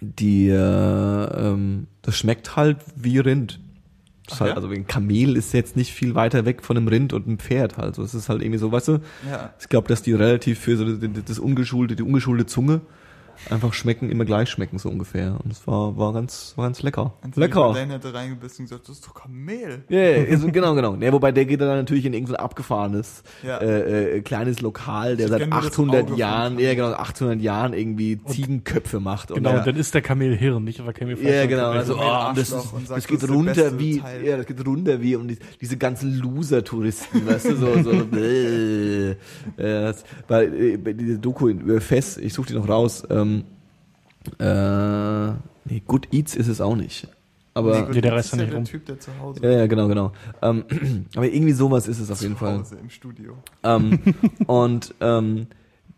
die, 0.00 0.48
äh, 0.48 0.54
ähm, 0.54 1.86
das 2.02 2.16
schmeckt 2.16 2.56
halt 2.56 2.78
wie 2.96 3.18
Rind. 3.18 3.60
Ach 4.30 4.40
halt, 4.40 4.50
ja? 4.50 4.56
Also 4.56 4.68
ein 4.68 4.86
Kamel 4.86 5.36
ist 5.36 5.52
jetzt 5.54 5.76
nicht 5.76 5.92
viel 5.92 6.14
weiter 6.14 6.44
weg 6.44 6.62
von 6.62 6.76
einem 6.76 6.88
Rind 6.88 7.12
und 7.12 7.26
einem 7.26 7.38
Pferd 7.38 7.78
halt. 7.78 7.94
So, 7.94 8.02
es 8.02 8.14
ist 8.14 8.28
halt 8.28 8.42
irgendwie 8.42 8.58
so, 8.58 8.70
weißt 8.70 8.88
du, 8.88 8.98
Ja. 9.28 9.52
ich 9.60 9.68
glaube, 9.68 9.88
dass 9.88 10.02
die 10.02 10.12
relativ 10.12 10.58
für 10.60 10.76
so 10.76 10.84
das, 10.84 11.24
das 11.24 11.38
ungeschulte, 11.38 11.96
die 11.96 12.02
ungeschulte 12.02 12.46
Zunge 12.46 12.80
einfach 13.50 13.72
schmecken, 13.72 14.10
immer 14.10 14.24
gleich 14.24 14.48
schmecken 14.50 14.78
so 14.78 14.88
ungefähr. 14.88 15.38
Und 15.42 15.50
es 15.52 15.66
war, 15.66 15.96
war 15.96 16.12
ganz, 16.12 16.52
war 16.56 16.66
ganz 16.66 16.82
lecker. 16.82 17.14
Anthony 17.22 17.46
lecker. 17.46 17.62
Bourdain 17.64 17.90
hätte 17.90 18.12
reingebissen 18.14 18.64
und 18.64 18.68
gesagt, 18.70 18.88
das 18.88 18.96
ist 18.96 19.06
doch 19.06 19.14
Kamel. 19.14 19.84
Ja, 19.88 19.98
ja, 20.00 20.30
also 20.30 20.48
genau, 20.50 20.74
genau. 20.74 20.94
Ja, 20.96 21.12
wobei 21.12 21.32
der 21.32 21.44
geht 21.44 21.60
dann 21.60 21.68
natürlich 21.68 22.04
in 22.06 22.12
irgendein 22.14 22.36
abgefahrenes 22.36 23.22
Ja. 23.42 23.58
äh, 23.58 24.16
äh, 24.18 24.20
kleines 24.22 24.60
Lokal, 24.60 25.16
der 25.16 25.26
Ich 25.26 25.30
seit 25.32 25.40
kenn 25.40 25.50
nur 25.50 25.60
das 25.60 25.70
800 25.70 26.00
Auge 26.02 26.08
von 26.10 26.18
Jahren, 26.18 26.52
Kamel. 26.54 26.64
ja 26.64 26.74
genau, 26.74 26.92
800 26.92 27.40
Jahren 27.40 27.72
irgendwie 27.72 28.20
Ziegenköpfe 28.26 29.00
macht. 29.00 29.28
Genau, 29.28 29.50
Und 29.50 29.58
und 29.58 29.66
dann 29.66 29.76
ist 29.76 29.94
der 29.94 30.02
Kamel 30.02 30.36
Hirn, 30.36 30.64
nicht 30.64 30.80
aber 30.80 30.92
Kamelfleisch. 30.92 31.34
ja, 31.34 31.46
genau. 31.46 31.62
Kamel- 31.64 31.78
Also, 31.78 31.94
Kamel 31.96 32.08
oh, 32.30 32.32
das, 32.34 32.48
ist, 32.48 32.72
und 32.72 32.86
sagt, 32.88 32.98
das 32.98 33.06
geht 33.06 33.22
das 33.22 33.30
runter 33.30 33.78
wie, 33.78 33.98
Teil. 34.00 34.24
ja, 34.26 34.36
das 34.36 34.46
geht 34.46 34.66
runter 34.66 35.00
wie 35.02 35.16
und 35.16 35.28
die, 35.28 35.38
diese 35.60 35.76
ganzen 35.76 36.18
Loser-Touristen, 36.18 37.26
weißt 37.26 37.46
du, 37.50 37.56
so, 37.56 37.82
so, 37.82 37.90
äh, 38.16 39.10
äh, 39.10 39.16
das, 39.56 40.04
weil, 40.28 40.54
äh, 40.54 40.76
bei 40.76 40.92
dieser 40.92 41.18
Doku 41.18 41.48
in 41.48 41.60
über 41.60 41.80
Fest, 41.80 42.18
ich 42.18 42.32
suche 42.32 42.48
die 42.48 42.54
noch 42.54 42.68
raus, 42.68 43.02
ähm, 43.10 43.27
äh, 44.38 45.28
nee, 45.64 45.82
Good 45.86 46.08
Eats 46.12 46.34
ist 46.36 46.48
es 46.48 46.60
auch 46.60 46.76
nicht. 46.76 47.08
Aber, 47.54 47.86
gut, 47.86 47.94
Ja, 47.96 48.00
der 48.02 48.10
das 48.12 48.18
reißt 48.18 48.26
ist 48.26 48.32
ja 48.32 48.38
nicht 48.38 48.50
der 48.52 48.56
rum. 48.58 48.64
Typ, 48.66 48.86
der 48.86 49.00
zu 49.00 49.10
Hause 49.18 49.40
ja, 49.42 49.50
ja, 49.50 49.66
genau, 49.66 49.88
genau. 49.88 50.12
Ähm, 50.42 50.64
aber 51.16 51.26
irgendwie 51.26 51.52
sowas 51.52 51.88
ist 51.88 51.98
es 51.98 52.10
auf 52.10 52.20
jeden 52.20 52.34
zu 52.34 52.38
Fall. 52.44 52.58
Hause 52.58 52.76
im 52.80 52.90
Studio. 52.90 53.32
Ähm, 53.64 53.98
und 54.46 54.94
ähm, 55.00 55.46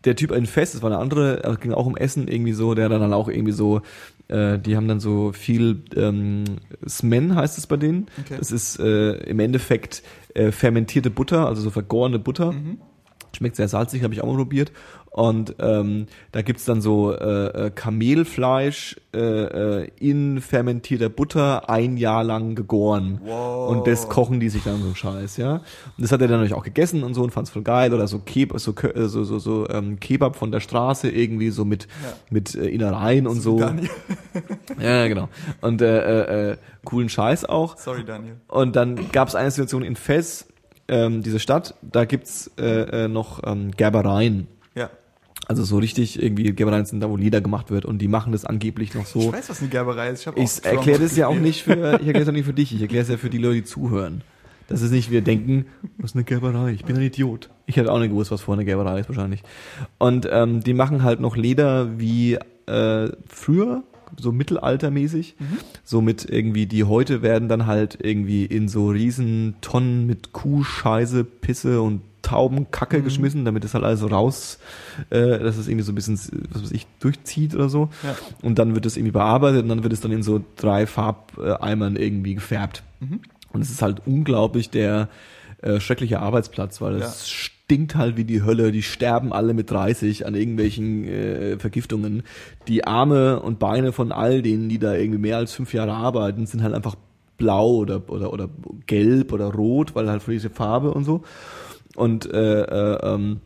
der 0.05 0.15
Typ 0.15 0.31
in 0.31 0.47
Fest, 0.47 0.73
das 0.73 0.81
war 0.81 0.89
eine 0.91 0.99
andere, 0.99 1.43
äh, 1.43 1.55
ging 1.61 1.73
auch 1.73 1.85
um 1.85 1.95
Essen 1.95 2.27
irgendwie 2.27 2.53
so, 2.53 2.73
der 2.73 2.89
dann 2.89 3.13
auch 3.13 3.27
irgendwie 3.29 3.51
so, 3.51 3.81
äh, 4.27 4.57
die 4.57 4.75
haben 4.75 4.87
dann 4.87 4.99
so 4.99 5.31
viel 5.33 5.83
ähm, 5.95 6.45
Smen 6.87 7.35
heißt 7.35 7.59
es 7.59 7.67
bei 7.67 7.77
denen. 7.77 8.07
Okay. 8.25 8.37
Das 8.39 8.51
ist 8.51 8.79
äh, 8.79 9.11
im 9.25 9.39
Endeffekt 9.39 10.01
äh, 10.33 10.51
fermentierte 10.51 11.11
Butter, 11.11 11.45
also 11.45 11.61
so 11.61 11.69
vergorene 11.69 12.17
Butter. 12.17 12.53
Mhm. 12.53 12.79
Schmeckt 13.35 13.55
sehr 13.55 13.67
salzig, 13.67 14.03
habe 14.03 14.13
ich 14.13 14.21
auch 14.21 14.27
mal 14.27 14.35
probiert. 14.35 14.71
Und 15.09 15.55
ähm, 15.59 16.05
da 16.31 16.41
gibt's 16.41 16.63
dann 16.63 16.79
so 16.79 17.13
äh, 17.13 17.67
äh, 17.67 17.69
Kamelfleisch 17.69 18.95
äh, 19.13 19.19
äh, 19.81 19.89
in 19.99 20.39
fermentierter 20.39 21.09
Butter 21.09 21.69
ein 21.69 21.97
Jahr 21.97 22.23
lang 22.23 22.55
gegoren. 22.55 23.19
Wow. 23.25 23.69
Und 23.71 23.87
das 23.87 24.07
kochen 24.07 24.39
die 24.39 24.47
sich 24.47 24.63
dann 24.63 24.81
so 24.81 24.95
Scheiß, 24.95 25.35
ja. 25.35 25.55
Und 25.55 25.63
das 25.97 26.13
hat 26.13 26.21
er 26.21 26.27
dann 26.29 26.37
natürlich 26.37 26.53
auch 26.53 26.63
gegessen 26.63 27.03
und 27.03 27.13
so 27.13 27.23
und 27.23 27.31
fand's 27.31 27.49
voll 27.49 27.61
geil. 27.63 27.93
Oder 27.93 28.07
so, 28.07 28.19
Keb 28.19 28.53
so, 28.55 28.71
äh, 28.71 29.07
so, 29.09 29.25
so, 29.25 29.37
so 29.37 29.67
ähm, 29.69 29.99
Kebab 29.99 30.37
von 30.37 30.49
der 30.49 30.61
Straße 30.61 31.09
irgendwie 31.09 31.49
so 31.49 31.65
mit, 31.65 31.87
Ja. 32.03 32.13
mit 32.29 32.55
äh, 32.55 32.67
Innereien 32.69 33.27
und 33.27 33.41
so. 33.41 33.59
Daniel. 33.59 33.89
Ja, 34.79 35.07
genau. 35.07 35.29
Und 35.59 35.81
äh, 35.81 36.47
äh, 36.47 36.51
äh, 36.51 36.57
coolen 36.85 37.09
Scheiß 37.09 37.45
auch. 37.45 37.77
Sorry, 37.77 38.03
Daniel. 38.05 38.37
Und 38.47 38.75
dann 38.75 39.11
gab 39.11 39.27
es 39.27 39.35
eine 39.35 39.51
Situation 39.51 39.83
in 39.83 39.95
Fez, 39.95 40.47
ähm, 40.91 41.23
diese 41.23 41.39
Stadt, 41.39 41.73
da 41.81 42.05
gibt's 42.05 42.51
äh, 42.59 43.05
äh, 43.05 43.07
noch 43.07 43.41
ähm, 43.45 43.71
Gerbereien. 43.71 44.47
Ja. 44.75 44.89
Also 45.47 45.63
so 45.63 45.77
richtig 45.77 46.21
irgendwie 46.21 46.53
Gerbereien 46.53 46.85
sind 46.85 46.99
da, 46.99 47.09
wo 47.09 47.17
Leder 47.17 47.41
gemacht 47.41 47.71
wird 47.71 47.85
und 47.85 47.99
die 47.99 48.07
machen 48.07 48.31
das 48.31 48.45
angeblich 48.45 48.93
noch 48.93 49.03
Ich 49.03 49.07
so. 49.07 49.33
weiß, 49.33 49.49
was 49.49 49.61
eine 49.61 49.69
Gerberei 49.69 50.09
ist. 50.09 50.21
Ich, 50.21 50.27
hab 50.27 50.37
auch 50.37 50.43
Ich 50.43 50.63
erkläre 50.65 50.99
das 50.99 51.15
ja 51.15 51.27
auch 51.27 51.35
nicht 51.35 51.63
für, 51.63 51.99
ich 52.01 52.07
erkläre 52.07 52.19
es 52.19 52.27
ja 52.27 52.31
nicht 52.33 52.45
für 52.45 52.53
dich, 52.53 52.75
ich 52.75 52.81
erkläre 52.81 53.03
es 53.03 53.09
ja 53.09 53.17
für 53.17 53.29
die 53.29 53.37
Leute, 53.37 53.55
die 53.55 53.63
zuhören. 53.63 54.23
Das 54.67 54.81
ist 54.81 54.91
nicht, 54.91 55.11
wir 55.11 55.21
denken, 55.21 55.65
was 55.97 56.11
ist 56.11 56.15
eine 56.15 56.23
Gerberei? 56.23 56.71
Ich 56.71 56.85
bin 56.85 56.95
ein 56.95 57.01
Idiot. 57.01 57.49
Ich 57.65 57.75
hätte 57.75 57.91
auch 57.91 57.99
nicht 57.99 58.09
gewusst, 58.09 58.31
was 58.31 58.41
vor 58.41 58.53
eine 58.53 58.63
Gerberei 58.63 58.99
ist 58.99 59.09
wahrscheinlich. 59.09 59.43
Und 59.97 60.27
ähm, 60.31 60.61
die 60.61 60.73
machen 60.73 61.03
halt 61.03 61.19
noch 61.19 61.35
Leder 61.35 61.99
wie 61.99 62.37
äh, 62.67 63.09
früher, 63.27 63.83
so 64.17 64.31
mittelaltermäßig. 64.31 65.35
So 65.83 66.01
mit 66.01 66.25
irgendwie, 66.25 66.65
die 66.65 66.83
heute 66.83 67.21
werden 67.21 67.49
dann 67.49 67.65
halt 67.65 67.97
irgendwie 68.01 68.45
in 68.45 68.67
so 68.67 68.89
riesen 68.89 69.55
Tonnen 69.61 70.05
mit 70.05 70.33
Kuhscheiße, 70.33 71.23
Pisse 71.23 71.81
und 71.81 72.01
Taubenkacke 72.21 73.01
geschmissen, 73.01 73.45
damit 73.45 73.65
es 73.65 73.73
halt 73.73 73.83
alles 73.83 74.09
raus, 74.09 74.59
äh, 75.09 75.39
dass 75.39 75.57
es 75.57 75.67
irgendwie 75.67 75.83
so 75.83 75.91
ein 75.91 75.95
bisschen, 75.95 76.19
was 76.51 76.63
weiß 76.63 76.71
ich, 76.71 76.85
durchzieht 76.99 77.55
oder 77.55 77.67
so. 77.67 77.89
Ja. 78.03 78.15
Und 78.41 78.59
dann 78.59 78.75
wird 78.75 78.85
es 78.85 78.95
irgendwie 78.95 79.11
bearbeitet 79.11 79.63
und 79.63 79.69
dann 79.69 79.83
wird 79.83 79.93
es 79.93 80.01
dann 80.01 80.11
in 80.11 80.23
so 80.23 80.43
drei 80.55 80.85
Farbeimern 80.85 81.95
irgendwie 81.95 82.35
gefärbt. 82.35 82.83
Mhm. 82.99 83.21
Und 83.51 83.61
es 83.61 83.71
ist 83.71 83.81
halt 83.81 84.01
unglaublich 84.05 84.69
der 84.69 85.09
äh, 85.61 85.79
schreckliche 85.79 86.19
Arbeitsplatz, 86.19 86.79
weil 86.79 86.95
es 86.95 87.27
Ja. 87.27 87.50
Stinkt 87.71 87.95
halt 87.95 88.17
wie 88.17 88.25
die 88.25 88.43
Hölle. 88.43 88.73
Die 88.73 88.81
sterben 88.81 89.31
alle 89.31 89.53
mit 89.53 89.71
30 89.71 90.25
an 90.25 90.35
irgendwelchen 90.35 91.07
äh, 91.07 91.57
Vergiftungen. 91.57 92.23
Die 92.67 92.85
Arme 92.85 93.39
und 93.39 93.59
Beine 93.59 93.93
von 93.93 94.11
all 94.11 94.41
denen, 94.41 94.67
die 94.67 94.77
da 94.77 94.93
irgendwie 94.93 95.21
mehr 95.21 95.37
als 95.37 95.53
fünf 95.53 95.73
Jahre 95.73 95.93
arbeiten, 95.93 96.45
sind 96.45 96.63
halt 96.63 96.73
einfach 96.73 96.95
blau 97.37 97.75
oder, 97.75 98.01
oder, 98.09 98.33
oder 98.33 98.49
gelb 98.87 99.31
oder 99.31 99.53
rot, 99.53 99.95
weil 99.95 100.09
halt 100.09 100.21
für 100.21 100.31
diese 100.31 100.49
Farbe 100.49 100.93
und 100.93 101.05
so. 101.05 101.21
Und 101.95 102.29
äh, 102.29 102.61
äh, 102.63 103.13
ähm, 103.13 103.39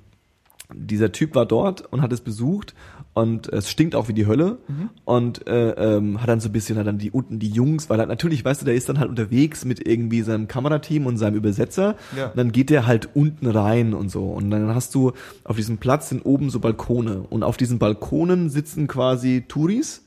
dieser 0.73 1.11
Typ 1.11 1.35
war 1.35 1.45
dort 1.45 1.81
und 1.93 2.01
hat 2.01 2.11
es 2.11 2.21
besucht 2.21 2.73
und 3.15 3.51
es 3.51 3.71
stinkt 3.71 3.95
auch 3.95 4.07
wie 4.09 4.13
die 4.13 4.27
Hölle 4.27 4.59
und 5.05 5.47
äh, 5.47 5.69
ähm, 5.71 6.21
hat 6.21 6.29
dann 6.29 6.39
so 6.41 6.49
ein 6.49 6.51
bisschen 6.51 6.77
hat 6.77 6.85
dann 6.85 6.97
die 6.99 7.09
unten 7.11 7.39
die 7.39 7.49
Jungs, 7.49 7.89
weil 7.89 7.99
er 7.99 8.05
natürlich, 8.05 8.45
weißt 8.45 8.61
du, 8.61 8.65
der 8.65 8.75
ist 8.75 8.87
dann 8.89 8.99
halt 8.99 9.09
unterwegs 9.09 9.65
mit 9.65 9.87
irgendwie 9.87 10.21
seinem 10.21 10.47
Kamerateam 10.47 11.05
und 11.07 11.17
seinem 11.17 11.35
Übersetzer 11.35 11.95
Ja. 12.15 12.27
und 12.27 12.37
dann 12.37 12.51
geht 12.51 12.69
der 12.69 12.85
halt 12.85 13.09
unten 13.15 13.47
rein 13.47 13.93
und 13.93 14.09
so 14.09 14.25
und 14.25 14.51
dann 14.51 14.75
hast 14.75 14.93
du 14.93 15.13
auf 15.45 15.55
diesem 15.55 15.77
Platz 15.79 16.09
sind 16.09 16.25
oben 16.25 16.49
so 16.51 16.59
Balkone 16.59 17.21
und 17.29 17.41
auf 17.43 17.57
diesen 17.57 17.79
Balkonen 17.79 18.49
sitzen 18.49 18.87
quasi 18.87 19.45
Touris 19.47 20.03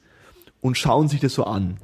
und 0.61 0.77
schauen 0.77 1.09
sich 1.09 1.21
das 1.21 1.33
so 1.35 1.44
an. 1.44 1.79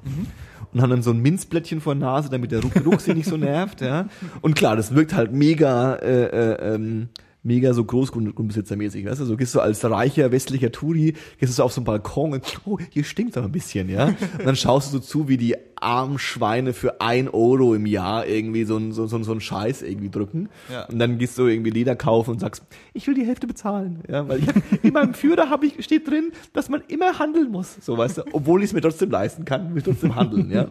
Und 0.72 0.82
haben 0.82 0.90
dann 0.90 1.02
so 1.02 1.12
ein 1.12 1.22
Minzblättchen 1.22 1.80
vor 1.80 1.94
der 1.94 2.00
Nase, 2.00 2.28
damit 2.30 2.50
der 2.50 2.60
Ruck, 2.60 2.72
Ruck 2.84 3.00
sie 3.00 3.14
nicht 3.14 3.28
so 3.28 3.37
nervt, 3.38 3.80
ja. 3.80 4.08
Und 4.42 4.56
klar, 4.56 4.74
das 4.76 4.94
wirkt 4.94 5.14
halt 5.14 5.32
mega, 5.32 5.94
äh, 5.94 6.24
äh, 6.24 6.74
ähm, 6.74 7.08
mega 7.44 7.72
so 7.74 7.85
Großgrundbesitzermäßig, 7.85 9.04
weißt 9.07 9.20
du? 9.20 9.24
So 9.26 9.37
gehst 9.37 9.54
du 9.54 9.61
als 9.61 9.85
reicher 9.85 10.33
westlicher 10.33 10.72
Touri, 10.72 11.14
gehst 11.38 11.52
du 11.52 11.57
so 11.57 11.62
auf 11.62 11.72
so 11.72 11.80
einen 11.80 11.85
Balkon 11.85 12.33
und, 12.33 12.61
oh, 12.64 12.78
hier 12.90 13.04
stinkt 13.04 13.37
aber 13.37 13.46
ein 13.46 13.52
bisschen, 13.52 13.88
ja. 13.88 14.07
Und 14.07 14.46
dann 14.46 14.57
schaust 14.57 14.92
du 14.92 14.98
so 14.98 15.04
zu, 15.04 15.28
wie 15.28 15.37
die 15.37 15.54
armen 15.80 16.18
Schweine 16.18 16.72
für 16.72 17.00
ein 17.00 17.28
Euro 17.28 17.74
im 17.74 17.87
Jahr 17.87 18.26
irgendwie 18.26 18.64
so 18.64 18.76
ein 18.76 18.92
so, 18.92 19.06
so, 19.06 19.22
so 19.22 19.32
ein 19.32 19.40
Scheiß 19.40 19.82
irgendwie 19.82 20.10
drücken. 20.10 20.48
Ja. 20.70 20.87
Und 20.87 20.98
dann 20.98 21.18
gehst 21.18 21.38
du 21.38 21.46
irgendwie 21.46 21.70
Leder 21.70 21.96
kaufen 21.96 22.30
und 22.32 22.40
sagst, 22.40 22.64
ich 22.92 23.06
will 23.06 23.14
die 23.14 23.26
Hälfte 23.26 23.46
bezahlen. 23.46 24.00
Ja, 24.08 24.28
weil 24.28 24.40
ich 24.40 24.48
hab, 24.48 24.56
in 24.82 24.92
meinem 24.92 25.14
Führer 25.14 25.50
habe 25.50 25.66
ich 25.66 25.84
steht 25.84 26.08
drin, 26.08 26.32
dass 26.52 26.68
man 26.68 26.82
immer 26.88 27.18
handeln 27.18 27.50
muss, 27.50 27.76
so 27.80 27.96
weißt 27.96 28.18
du, 28.18 28.22
obwohl 28.32 28.62
ich 28.62 28.70
es 28.70 28.72
mir 28.72 28.80
trotzdem 28.80 29.10
leisten 29.10 29.44
kann, 29.44 29.70
will 29.70 29.78
ich 29.78 29.84
trotzdem 29.84 30.14
handeln, 30.14 30.50
ja. 30.50 30.68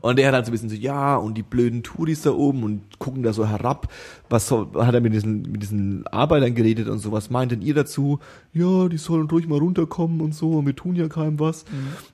Und 0.00 0.18
der 0.18 0.28
hat 0.28 0.34
halt 0.34 0.46
so 0.46 0.50
ein 0.50 0.52
bisschen 0.52 0.68
so, 0.68 0.76
ja, 0.76 1.16
und 1.16 1.34
die 1.34 1.42
blöden 1.42 1.82
Touris 1.82 2.22
da 2.22 2.32
oben 2.32 2.62
und 2.62 2.98
gucken 2.98 3.22
da 3.22 3.32
so 3.32 3.46
herab. 3.46 3.92
Was 4.28 4.48
soll, 4.48 4.68
hat 4.76 4.94
er 4.94 5.00
mit 5.00 5.12
diesen, 5.12 5.42
mit 5.42 5.62
diesen 5.62 6.06
Arbeitern 6.06 6.54
geredet 6.54 6.88
und 6.88 6.98
so, 6.98 7.12
was 7.12 7.30
meint 7.30 7.52
denn 7.52 7.62
ihr 7.62 7.74
dazu? 7.74 8.18
Ja, 8.52 8.88
die 8.88 8.98
sollen 8.98 9.28
ruhig 9.28 9.48
mal 9.48 9.58
runterkommen 9.58 10.20
und 10.20 10.34
so, 10.34 10.64
wir 10.64 10.76
tun 10.76 10.96
ja 10.96 11.08
keinem 11.08 11.40
was. 11.40 11.64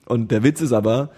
Und 0.06 0.30
der 0.30 0.42
Witz 0.42 0.60
ist 0.60 0.72
aber, 0.72 1.10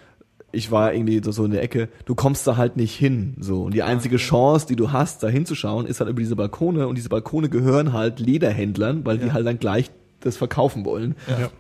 ich 0.53 0.71
war 0.71 0.93
irgendwie 0.95 1.21
so, 1.25 1.45
in 1.45 1.51
der 1.51 1.63
Ecke, 1.63 1.89
du 2.05 2.15
kommst 2.15 2.47
da 2.47 2.57
halt 2.57 2.77
nicht 2.77 2.95
hin, 2.95 3.35
so. 3.41 3.63
Und 3.65 3.75
die 3.75 3.83
einzige 3.83 4.17
Chance, 4.19 4.67
die 4.67 4.77
du 4.77 4.93
hast, 4.93 5.23
da 5.23 5.29
hinzuschauen, 5.29 5.87
ist 5.87 6.01
halt 6.01 6.11
über 6.11 6.21
diese 6.21 6.37
Balkone 6.37 6.87
und 6.89 6.97
diese 6.97 7.09
Balkone 7.09 7.49
gehören 7.49 7.93
halt 7.93 8.21
Lederhändlern, 8.21 9.05
weil 9.05 9.19
die 9.19 9.29
Ja. 9.29 9.33
halt 9.33 9.47
dann 9.47 9.59
gleich 9.59 9.91
das 10.21 10.37
verkaufen 10.37 10.85
wollen 10.85 11.17
Ja. 11.27 11.51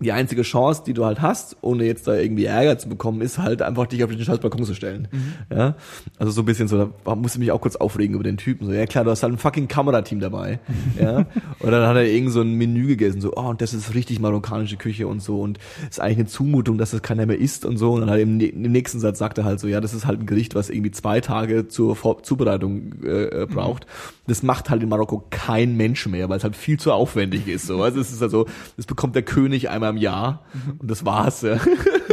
Die 0.00 0.12
einzige 0.12 0.42
Chance, 0.42 0.82
die 0.86 0.94
du 0.94 1.04
halt 1.04 1.20
hast, 1.20 1.56
ohne 1.60 1.84
jetzt 1.84 2.06
da 2.06 2.14
irgendwie 2.14 2.44
Ärger 2.44 2.78
zu 2.78 2.88
bekommen, 2.88 3.20
ist 3.20 3.38
halt 3.38 3.62
einfach 3.62 3.86
dich 3.86 4.04
auf 4.04 4.10
den 4.10 4.20
scheiß 4.20 4.38
Balkon 4.38 4.64
zu 4.64 4.74
stellen. 4.74 5.08
Ja, 5.50 5.74
also 6.18 6.30
so 6.32 6.42
ein 6.42 6.44
bisschen 6.44 6.68
so, 6.68 6.92
da 7.04 7.14
musste 7.16 7.38
ich 7.38 7.40
mich 7.40 7.52
auch 7.52 7.60
kurz 7.60 7.74
aufregen 7.76 8.14
über 8.14 8.22
den 8.22 8.36
Typen. 8.36 8.66
So, 8.66 8.72
ja 8.72 8.86
klar, 8.86 9.04
du 9.04 9.10
hast 9.10 9.22
halt 9.22 9.32
ein 9.32 9.38
fucking 9.38 9.66
Kamerateam 9.66 10.20
dabei. 10.20 10.60
ja, 11.00 11.26
und 11.58 11.70
dann 11.70 11.86
hat 11.86 11.96
er 11.96 12.04
irgend 12.04 12.32
so 12.32 12.40
ein 12.40 12.54
Menü 12.54 12.86
gegessen, 12.86 13.20
so, 13.20 13.32
oh, 13.34 13.48
und 13.48 13.60
das 13.60 13.74
ist 13.74 13.94
richtig 13.94 14.20
marokkanische 14.20 14.76
Küche 14.76 15.08
und 15.08 15.20
so 15.20 15.40
und 15.40 15.58
ist 15.90 16.00
eigentlich 16.00 16.18
eine 16.18 16.26
Zumutung, 16.26 16.78
dass 16.78 16.92
das 16.92 17.02
keiner 17.02 17.26
mehr 17.26 17.38
isst 17.38 17.64
und 17.64 17.76
so. 17.76 17.92
Und 17.92 18.02
dann 18.02 18.10
halt 18.10 18.22
im, 18.22 18.36
ne- 18.36 18.46
im 18.46 18.70
nächsten 18.70 19.00
Satz 19.00 19.18
sagt 19.18 19.38
er 19.38 19.44
halt 19.44 19.58
so, 19.58 19.66
ja, 19.66 19.80
das 19.80 19.94
ist 19.94 20.06
halt 20.06 20.20
ein 20.20 20.26
Gericht, 20.26 20.54
was 20.54 20.70
irgendwie 20.70 20.92
zwei 20.92 21.20
Tage 21.20 21.66
zur 21.66 21.96
Vor 21.96 22.22
Zubereitung 22.22 22.92
äh, 23.02 23.42
äh, 23.42 23.46
braucht. 23.46 23.86
Das 24.28 24.42
macht 24.42 24.70
halt 24.70 24.82
in 24.82 24.88
Marokko 24.88 25.24
kein 25.30 25.76
Mensch 25.76 26.06
mehr, 26.06 26.28
weil 26.28 26.36
es 26.36 26.44
halt 26.44 26.54
viel 26.54 26.78
zu 26.78 26.92
aufwendig 26.92 27.48
ist. 27.48 27.66
So, 27.66 27.82
also 27.82 28.00
es 28.00 28.12
ist 28.12 28.22
also, 28.22 28.46
das 28.76 28.86
bekommt 28.86 29.14
der 29.14 29.22
König 29.22 29.70
einmal 29.70 29.87
im 29.90 29.96
Jahr 29.96 30.44
und 30.78 30.90
das 30.90 31.04
war's. 31.04 31.42
Ja. 31.42 31.58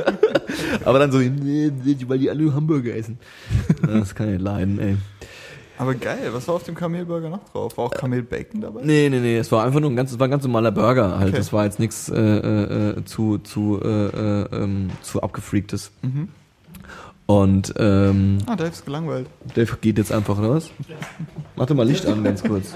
Aber 0.86 1.00
dann 1.00 1.12
so, 1.12 1.18
nee, 1.20 1.72
nee, 1.84 1.98
weil 2.08 2.20
die 2.20 2.30
alle 2.30 2.54
Hamburger 2.54 2.96
essen. 2.96 3.20
Das 3.82 4.14
kann 4.16 4.28
ich 4.28 4.34
nicht 4.34 4.44
leiden, 4.44 4.80
ey. 4.80 4.98
Aber 5.78 5.94
geil, 5.94 6.30
was 6.32 6.48
war 6.48 6.56
auf 6.56 6.64
dem 6.64 6.76
Kamelburger 6.76 7.30
noch 7.30 7.44
drauf? 7.50 7.78
War 7.78 7.86
auch 7.86 7.92
Kamelbacon 7.92 8.62
dabei? 8.62 8.82
Nee, 8.84 9.10
nee, 9.10 9.20
nee, 9.20 9.38
es 9.38 9.52
war 9.52 9.66
einfach 9.66 9.82
nur 9.82 9.90
ein 9.90 9.96
ganz, 9.96 10.12
es 10.12 10.20
war 10.20 10.28
ein 10.28 10.32
ganz 10.32 10.44
normaler 10.44 10.72
Burger 10.72 11.18
halt. 11.18 11.30
Okay. 11.30 11.38
Das 11.38 11.52
war 11.52 11.66
jetzt 11.66 11.80
nichts 11.80 12.08
äh, 12.08 12.16
äh, 12.18 12.90
äh, 13.00 13.06
zu, 13.06 13.40
zu, 13.40 13.82
äh, 13.84 13.88
äh, 13.88 14.48
ähm, 14.54 14.90
zu 15.02 15.22
abgefreaktes. 15.22 15.92
Mhm. 16.02 16.30
Und 17.26 17.74
ähm, 17.78 18.38
Ah, 18.46 18.56
Dave 18.56 18.70
ist 18.70 18.86
gelangweilt. 18.86 19.28
Dave 19.54 19.78
geht 19.82 19.98
jetzt 19.98 20.12
einfach, 20.12 20.38
oder 20.38 20.52
was? 20.52 20.70
Mach 21.56 21.66
doch 21.66 21.76
mal 21.76 21.86
Licht 21.86 22.06
an, 22.06 22.24
ganz 22.24 22.44
kurz. 22.44 22.76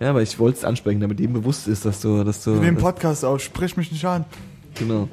Ja, 0.00 0.10
aber 0.10 0.22
ich 0.22 0.38
wollte 0.38 0.58
es 0.58 0.64
ansprechen, 0.64 1.00
damit 1.00 1.20
ihm 1.20 1.32
bewusst 1.32 1.68
ist, 1.68 1.84
dass 1.84 2.00
du, 2.00 2.24
dass 2.24 2.42
du. 2.44 2.50
Nehmen 2.52 2.74
dass- 2.76 2.82
Podcast 2.84 3.24
auf, 3.24 3.40
sprich 3.42 3.76
mich 3.76 3.92
nicht 3.92 4.04
an. 4.04 4.24
Genau. 4.76 5.08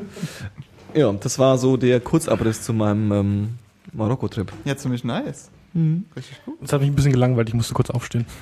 Ja, 0.94 1.12
das 1.14 1.38
war 1.40 1.58
so 1.58 1.78
der 1.78 2.00
Kurzabriss 2.00 2.64
zu 2.64 2.74
meinem 2.74 3.12
ähm, 3.12 3.50
Marokko-Trip. 3.94 4.52
Ja, 4.66 4.76
ziemlich 4.76 5.04
nice. 5.04 5.50
Mhm. 5.74 6.06
Richtig 6.16 6.44
gut. 6.44 6.56
Das 6.62 6.74
hat 6.74 6.82
mich 6.82 6.90
ein 6.90 6.96
bisschen 6.96 7.14
gelangweilt, 7.14 7.48
ich 7.48 7.54
musste 7.54 7.74
kurz 7.74 7.90
aufstehen. 7.90 8.26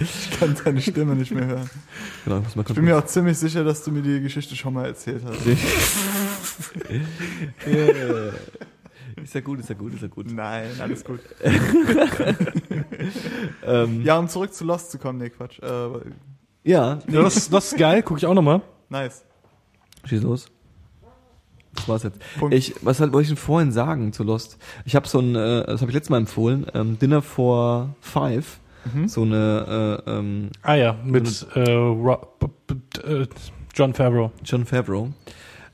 Ich 0.00 0.30
kann 0.38 0.56
deine 0.64 0.80
Stimme 0.80 1.16
nicht 1.16 1.32
mehr 1.32 1.44
hören. 1.46 1.68
Genau, 2.24 2.38
muss 2.40 2.54
mal 2.54 2.64
Ich 2.68 2.72
bin 2.72 2.84
mir 2.84 2.96
auch 2.96 3.04
ziemlich 3.06 3.36
sicher, 3.36 3.64
dass 3.64 3.82
du 3.82 3.90
mir 3.90 4.00
die 4.00 4.20
Geschichte 4.20 4.54
schon 4.54 4.72
mal 4.74 4.86
erzählt 4.86 5.22
hast. 5.26 5.40
Ja. 7.66 8.32
Ist 9.28 9.34
ja 9.34 9.42
gut, 9.42 9.60
ist 9.60 9.68
ja 9.68 9.74
gut, 9.74 9.92
ist 9.92 10.00
ja 10.00 10.08
gut. 10.08 10.32
Nein, 10.32 10.70
alles 10.80 11.04
gut. 11.04 11.20
Ähm, 13.66 14.02
Ja, 14.02 14.18
um 14.18 14.26
zurück 14.28 14.52
zu 14.54 14.64
Lost 14.64 14.90
zu 14.90 14.98
kommen, 14.98 15.18
nee, 15.18 15.28
Quatsch. 15.30 15.58
Äh, 15.60 15.66
ja, 16.64 16.98
Ja, 17.08 17.22
das, 17.22 17.50
das 17.50 17.72
ist 17.72 17.78
geil, 17.78 18.02
gucke 18.02 18.18
ich 18.18 18.26
auch 18.26 18.32
nochmal. 18.34 18.62
nice. 18.88 19.24
schieß 20.04 20.22
los. 20.22 20.46
Das 21.74 21.86
war's 21.88 22.02
jetzt. 22.04 22.18
Punkt. 22.38 22.54
Ich, 22.54 22.74
was 22.82 23.00
halt, 23.00 23.12
wollte 23.12 23.24
ich 23.24 23.28
denn 23.28 23.36
vorhin 23.36 23.70
sagen 23.70 24.12
zu 24.14 24.24
Lost? 24.24 24.56
Ich 24.84 24.96
habe 24.96 25.06
so 25.06 25.20
ein, 25.20 25.34
äh, 25.36 25.64
das 25.66 25.80
habe 25.82 25.90
ich 25.90 25.94
letztes 25.94 26.10
Mal 26.10 26.16
empfohlen, 26.18 26.66
ähm, 26.74 26.98
Dinner 26.98 27.20
for 27.22 27.94
Five. 28.00 28.58
Mhm. 28.92 29.08
So 29.08 29.22
eine 29.22 30.02
äh, 30.06 30.10
ähm, 30.10 30.50
Ah 30.62 30.74
ja, 30.74 30.96
mit 31.04 31.46
äh, 31.54 31.70
Ro 31.70 32.16
b- 32.40 32.46
b- 32.74 33.00
äh, 33.22 33.26
John 33.74 33.92
Favreau. 33.94 34.32
John 34.42 34.64
Favreau. 34.64 35.10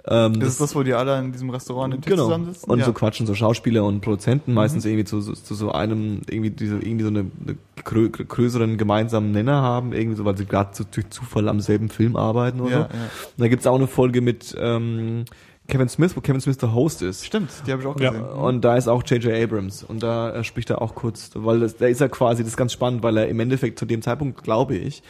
Ähm, 0.07 0.39
Das 0.39 0.51
ist 0.51 0.61
das, 0.61 0.75
wo 0.75 0.83
die 0.83 0.93
alle 0.93 1.19
in 1.19 1.33
diesem 1.33 1.49
Restaurant 1.51 1.95
in 1.95 2.03
Tisch 2.03 2.11
genau. 2.11 2.25
zusammensitzen? 2.25 2.71
Und 2.71 2.79
ja. 2.79 2.85
so 2.85 2.93
quatschen 2.93 3.27
so 3.27 3.35
Schauspieler 3.35 3.85
und 3.85 4.01
Produzenten 4.03 4.53
meistens 4.53 4.85
irgendwie 4.85 5.05
zu, 5.05 5.21
zu, 5.21 5.55
so 5.55 5.73
einem 5.73 6.21
irgendwie 6.29 6.51
diese 6.51 6.77
irgendwie 6.77 7.05
so 7.05 7.11
eine, 7.11 7.21
eine 7.21 7.57
grö 7.85 8.11
größeren 8.11 8.77
gemeinsamen 8.77 9.33
Nenner 9.33 9.63
haben 9.63 9.93
irgendwie 9.93 10.17
so 10.17 10.25
weil 10.25 10.37
sie 10.37 10.45
gerade 10.45 10.71
durch 10.91 11.09
Zufall 11.11 11.49
am 11.49 11.61
selben 11.61 11.89
Film 11.89 12.17
arbeiten 12.17 12.61
oder 12.61 12.71
ja, 12.71 12.77
so. 12.77 12.97
ja. 12.97 13.03
Und 13.05 13.39
da 13.39 13.49
gibt's 13.49 13.67
auch 13.67 13.77
eine 13.77 13.87
Folge 13.87 14.21
mit 14.21 14.55
ähm, 14.59 15.25
Kevin 15.67 15.89
Smith, 15.89 16.15
wo 16.15 16.21
Kevin 16.21 16.43
Smith 16.43 16.59
der 16.59 16.75
Host 16.75 17.01
ist. 17.01 17.25
Stimmt, 17.25 17.51
die 17.67 17.73
habe 17.73 17.81
ich 17.81 17.89
auch 17.89 17.99
Ja. 17.99 18.11
gesehen. 18.11 18.27
Und 18.27 18.63
da 18.63 18.77
ist 18.77 18.87
auch 18.87 19.03
J.J. 19.03 19.33
Abrams 19.33 19.83
und 19.83 20.03
da 20.03 20.35
äh, 20.35 20.45
spricht 20.45 20.69
er 20.69 20.83
auch 20.83 20.95
kurz, 20.95 21.31
weil 21.35 21.61
das, 21.61 21.79
da 21.79 21.87
ist 21.87 22.03
er 22.03 22.11
quasi, 22.11 22.43
das 22.43 22.51
ist 22.53 22.57
ganz 22.59 22.75
spannend, 22.75 23.03
weil 23.03 23.17
er 23.17 23.29
im 23.29 23.41
Endeffekt 23.41 23.79
zu 23.79 23.87
dem 23.87 24.03
Zeitpunkt, 24.03 24.43
glaube 24.43 24.77
ich, 24.77 25.03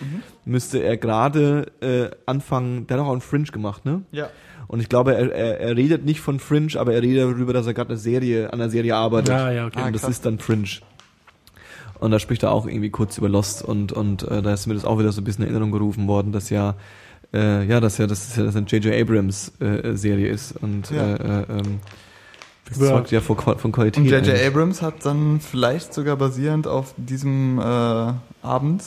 müsste 0.45 0.79
er 0.79 0.97
gerade 0.97 1.73
äh, 1.81 2.11
anfangen, 2.27 2.87
der 2.87 2.99
hat 2.99 3.05
auch 3.05 3.11
einen 3.11 3.21
Fringe 3.21 3.47
gemacht, 3.47 3.85
ne? 3.85 4.03
Ja. 4.13 4.31
Und 4.67 4.81
ich 4.81 4.89
glaube, 4.89 5.15
er, 5.15 5.33
er, 5.33 5.61
er 5.61 5.77
redet 5.77 6.05
nicht 6.05 6.21
von 6.21 6.41
Fringe, 6.41 6.77
aber 6.79 6.95
er 6.95 7.03
redet 7.03 7.23
darüber, 7.31 7.53
dass 7.53 7.67
er 7.67 7.75
gerade 7.75 7.91
eine 7.91 7.99
Serie, 7.99 8.53
an 8.53 8.61
einer 8.61 8.71
Serie 8.71 8.97
arbeitet. 8.97 9.29
Ja, 9.29 9.51
ja, 9.51 9.67
okay. 9.67 9.79
Ah, 9.83 9.87
und 9.87 9.95
das 9.95 10.05
ist 10.05 10.25
dann 10.27 10.39
Fringe. 10.39 10.69
Und 12.01 12.11
da 12.11 12.19
spricht 12.19 12.43
er 12.43 12.51
auch 12.53 12.67
irgendwie 12.67 12.91
kurz 12.91 13.19
über 13.19 13.29
Lost 13.29 13.63
und, 13.63 13.93
und 13.93 14.23
äh, 14.25 14.43
da 14.43 14.53
ist 14.53 14.67
mir 14.67 14.75
das 14.75 14.85
auch 14.85 14.99
wieder 14.99 15.13
so 15.13 15.21
ein 15.21 15.25
bisschen 15.25 15.45
in 15.45 15.51
Erinnerung 15.51 15.73
gerufen 15.73 16.07
worden, 16.09 16.33
dass 16.33 16.51
ja, 16.51 16.75
äh, 17.33 17.65
ja, 17.67 17.81
dass 17.81 17.99
ja, 17.99 18.07
das 18.07 18.29
ist 18.29 18.37
ja 18.37 18.43
das 18.45 18.57
eine 18.57 18.67
J.J. 18.67 18.95
Abrams 19.01 19.53
äh, 19.61 19.95
Serie 19.97 20.29
ist 20.29 20.53
und 20.61 20.91
Ja. 20.91 21.15
äh, 21.15 21.41
äh, 21.43 21.45
ähm, 21.51 21.81
das 22.69 22.79
Über- 22.79 22.89
zeugt 22.89 23.11
ja 23.11 23.21
von, 23.21 23.37
von 23.39 23.73
Qualität. 23.73 24.03
Und 24.03 24.11
J.J. 24.11 24.35
Abrams 24.47 24.83
hat 24.83 25.05
dann 25.07 25.41
vielleicht 25.41 25.95
sogar 25.95 26.17
basierend 26.17 26.67
auf 26.67 26.95
diesem 26.97 27.59
äh, 27.59 27.63
Abend 28.43 28.83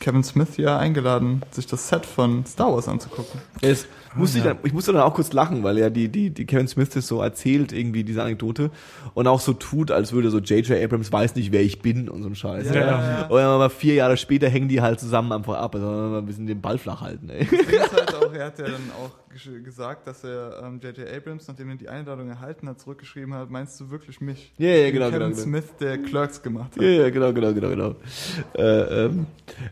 Kevin 0.00 0.22
Smith 0.24 0.56
ja 0.56 0.78
eingeladen, 0.78 1.42
sich 1.52 1.66
das 1.66 1.88
Set 1.88 2.04
von 2.06 2.44
Star 2.46 2.72
Wars 2.72 2.86
anzugucken. 2.88 3.40
Es 3.60 3.86
musste 4.14 4.38
ja. 4.38 4.44
ich, 4.44 4.50
dann, 4.50 4.58
ich 4.64 4.72
musste 4.72 4.92
dann 4.92 5.02
auch 5.02 5.14
kurz 5.14 5.32
lachen, 5.32 5.62
weil 5.62 5.78
ja 5.78 5.90
die, 5.90 6.08
die, 6.08 6.30
die 6.30 6.46
Kevin 6.46 6.68
Smith 6.68 6.90
das 6.90 7.06
so 7.06 7.20
erzählt, 7.20 7.72
irgendwie 7.72 8.04
diese 8.04 8.22
Anekdote 8.22 8.70
und 9.14 9.26
auch 9.26 9.40
so 9.40 9.52
tut, 9.52 9.90
als 9.90 10.12
würde 10.12 10.30
so 10.30 10.38
J.J. 10.38 10.82
Abrams 10.82 11.12
weiß 11.12 11.34
nicht, 11.36 11.52
wer 11.52 11.62
ich 11.62 11.80
bin 11.80 12.08
und 12.08 12.22
so 12.22 12.28
ein 12.28 12.34
Scheiß. 12.34 12.68
Ja, 12.68 12.74
Ja, 12.74 12.86
ja. 12.86 13.26
Und 13.26 13.38
dann 13.38 13.58
mal 13.58 13.70
vier 13.70 13.94
Jahre 13.94 14.16
später 14.16 14.48
hängen 14.48 14.68
die 14.68 14.80
halt 14.80 15.00
zusammen 15.00 15.32
einfach 15.32 15.54
ab. 15.54 15.74
Also 15.74 15.86
mal 15.86 16.18
ein 16.18 16.26
bisschen 16.26 16.46
den 16.46 16.60
Ball 16.60 16.78
flach 16.78 17.00
halten, 17.00 17.30
ey. 17.30 17.46
Das 17.50 17.50
Ding 17.50 17.80
ist 17.80 17.92
halt 17.92 18.14
auch, 18.14 18.32
er 18.32 18.46
hat 18.46 18.58
ja 18.58 18.64
dann 18.64 18.90
auch 19.02 19.21
gesagt, 19.64 20.06
dass 20.06 20.24
er 20.24 20.62
ähm, 20.64 20.80
J.J. 20.82 21.08
Abrams, 21.08 21.48
nachdem 21.48 21.70
er 21.70 21.76
die 21.76 21.88
Einladung 21.88 22.28
erhalten 22.28 22.68
hat, 22.68 22.80
zurückgeschrieben 22.80 23.34
hat, 23.34 23.50
meinst 23.50 23.80
du 23.80 23.90
wirklich 23.90 24.20
mich? 24.20 24.52
Ja, 24.58 24.68
ja, 24.68 24.74
Den 24.84 24.92
genau, 24.94 25.06
Kevin 25.06 25.18
genau, 25.20 25.30
genau. 25.30 25.42
Smith, 25.42 25.64
der 25.80 25.98
Clerks 25.98 26.42
gemacht 26.42 26.72
hat. 26.76 26.82
Ja, 26.82 26.88
ja, 26.88 27.10
genau, 27.10 27.32
genau, 27.32 27.52
genau, 27.52 27.68
genau. 27.68 27.94
Äh, 28.54 29.04
ähm, 29.06 29.26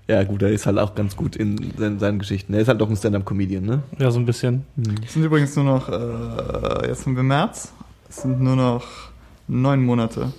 ja, 0.09 0.23
gut, 0.25 0.42
er 0.42 0.51
ist 0.51 0.66
halt 0.66 0.79
auch 0.79 0.94
ganz 0.94 1.16
gut 1.16 1.37
in 1.37 1.73
seinen, 1.77 1.99
seinen 1.99 2.18
Geschichten. 2.18 2.55
Er 2.55 2.61
ist 2.61 2.68
halt 2.68 2.81
doch 2.81 2.88
ein 2.90 2.96
Stand-Up-Comedian, 2.96 3.64
ne? 3.64 3.83
Ja, 3.99 4.11
so 4.11 4.18
ein 4.18 4.27
bisschen. 4.27 4.64
Es 5.05 5.12
sind 5.14 5.25
übrigens 5.25 5.55
nur 5.57 5.64
noch, 5.64 5.88
äh, 5.88 6.88
jetzt 6.88 7.07
haben 7.07 7.16
wir 7.16 7.23
März, 7.23 7.73
es 8.09 8.23
sind 8.23 8.40
nur 8.40 8.57
noch 8.57 8.87
neun 9.49 9.83
Monate. 9.85 10.33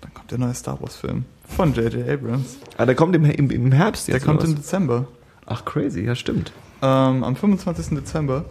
Dann 0.00 0.14
kommt 0.14 0.30
der 0.30 0.38
neue 0.38 0.54
Star 0.54 0.80
Wars 0.80 0.96
Film 0.96 1.24
von 1.46 1.74
J.J. 1.74 2.08
Abrams. 2.08 2.58
Ah, 2.76 2.86
der 2.86 2.94
kommt 2.94 3.14
im, 3.14 3.24
im, 3.24 3.50
im 3.50 3.72
Herbst 3.72 4.08
Der 4.08 4.16
jetzt. 4.16 4.24
kommt 4.24 4.40
oder 4.40 4.48
im? 4.48 4.56
Dezember. 4.56 5.06
Ach, 5.46 5.64
crazy, 5.64 6.00
ja, 6.04 6.14
stimmt. 6.14 6.52
Ähm, 6.80 7.22
am 7.24 7.36
25. 7.36 7.96
Dezember. 7.98 8.44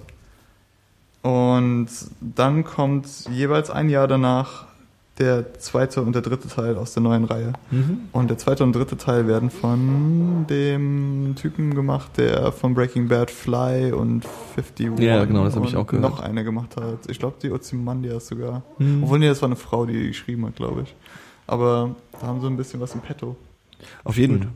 Und 1.22 1.88
dann 2.20 2.64
kommt 2.64 3.08
jeweils 3.30 3.70
ein 3.70 3.90
Jahr 3.90 4.08
danach 4.08 4.66
der 5.20 5.54
zweite 5.60 6.02
und 6.02 6.14
der 6.16 6.22
dritte 6.24 6.48
Teil 6.48 6.78
aus 6.78 6.94
der 6.94 7.04
neuen 7.04 7.26
Reihe. 7.26 7.54
Mhm. 7.70 8.02
Und 8.12 8.30
der 8.30 8.38
zweite 8.40 8.64
und 8.64 8.74
dritte 8.74 8.98
Teil 8.98 9.28
werden 9.28 9.52
von 9.52 10.46
dem 10.50 11.36
Typen 11.36 11.76
gemacht, 11.76 12.18
der 12.18 12.52
von 12.52 12.74
Breaking 12.74 13.08
Bad 13.08 13.30
Fly 13.30 13.92
und 13.92 14.26
51 14.58 15.00
Ja, 15.00 15.26
genau, 15.26 15.44
das 15.44 15.56
hab 15.56 15.66
ich 15.66 15.76
auch 15.76 15.86
gehört. 15.86 16.10
noch 16.10 16.22
eine 16.22 16.44
gemacht 16.44 16.76
hat. 16.76 17.08
Ich 17.08 17.20
glaube, 17.20 17.36
die 17.42 17.52
Ozymandias 17.52 18.28
sogar. 18.28 18.64
Mhm. 18.80 19.04
Obwohl, 19.04 19.20
nee, 19.20 19.28
das 19.28 19.42
war 19.42 19.48
eine 19.50 19.58
Frau, 19.58 19.86
die 19.86 20.08
geschrieben 20.08 20.46
hat, 20.48 20.56
glaube 20.56 20.84
ich. 20.84 20.96
Aber 21.46 21.96
da 22.20 22.28
haben 22.28 22.42
sie 22.42 22.48
ein 22.48 22.58
bisschen 22.58 22.80
was 22.80 22.96
im 22.96 23.02
Petto. 23.02 23.36
Auf 24.04 24.18
jeden. 24.18 24.48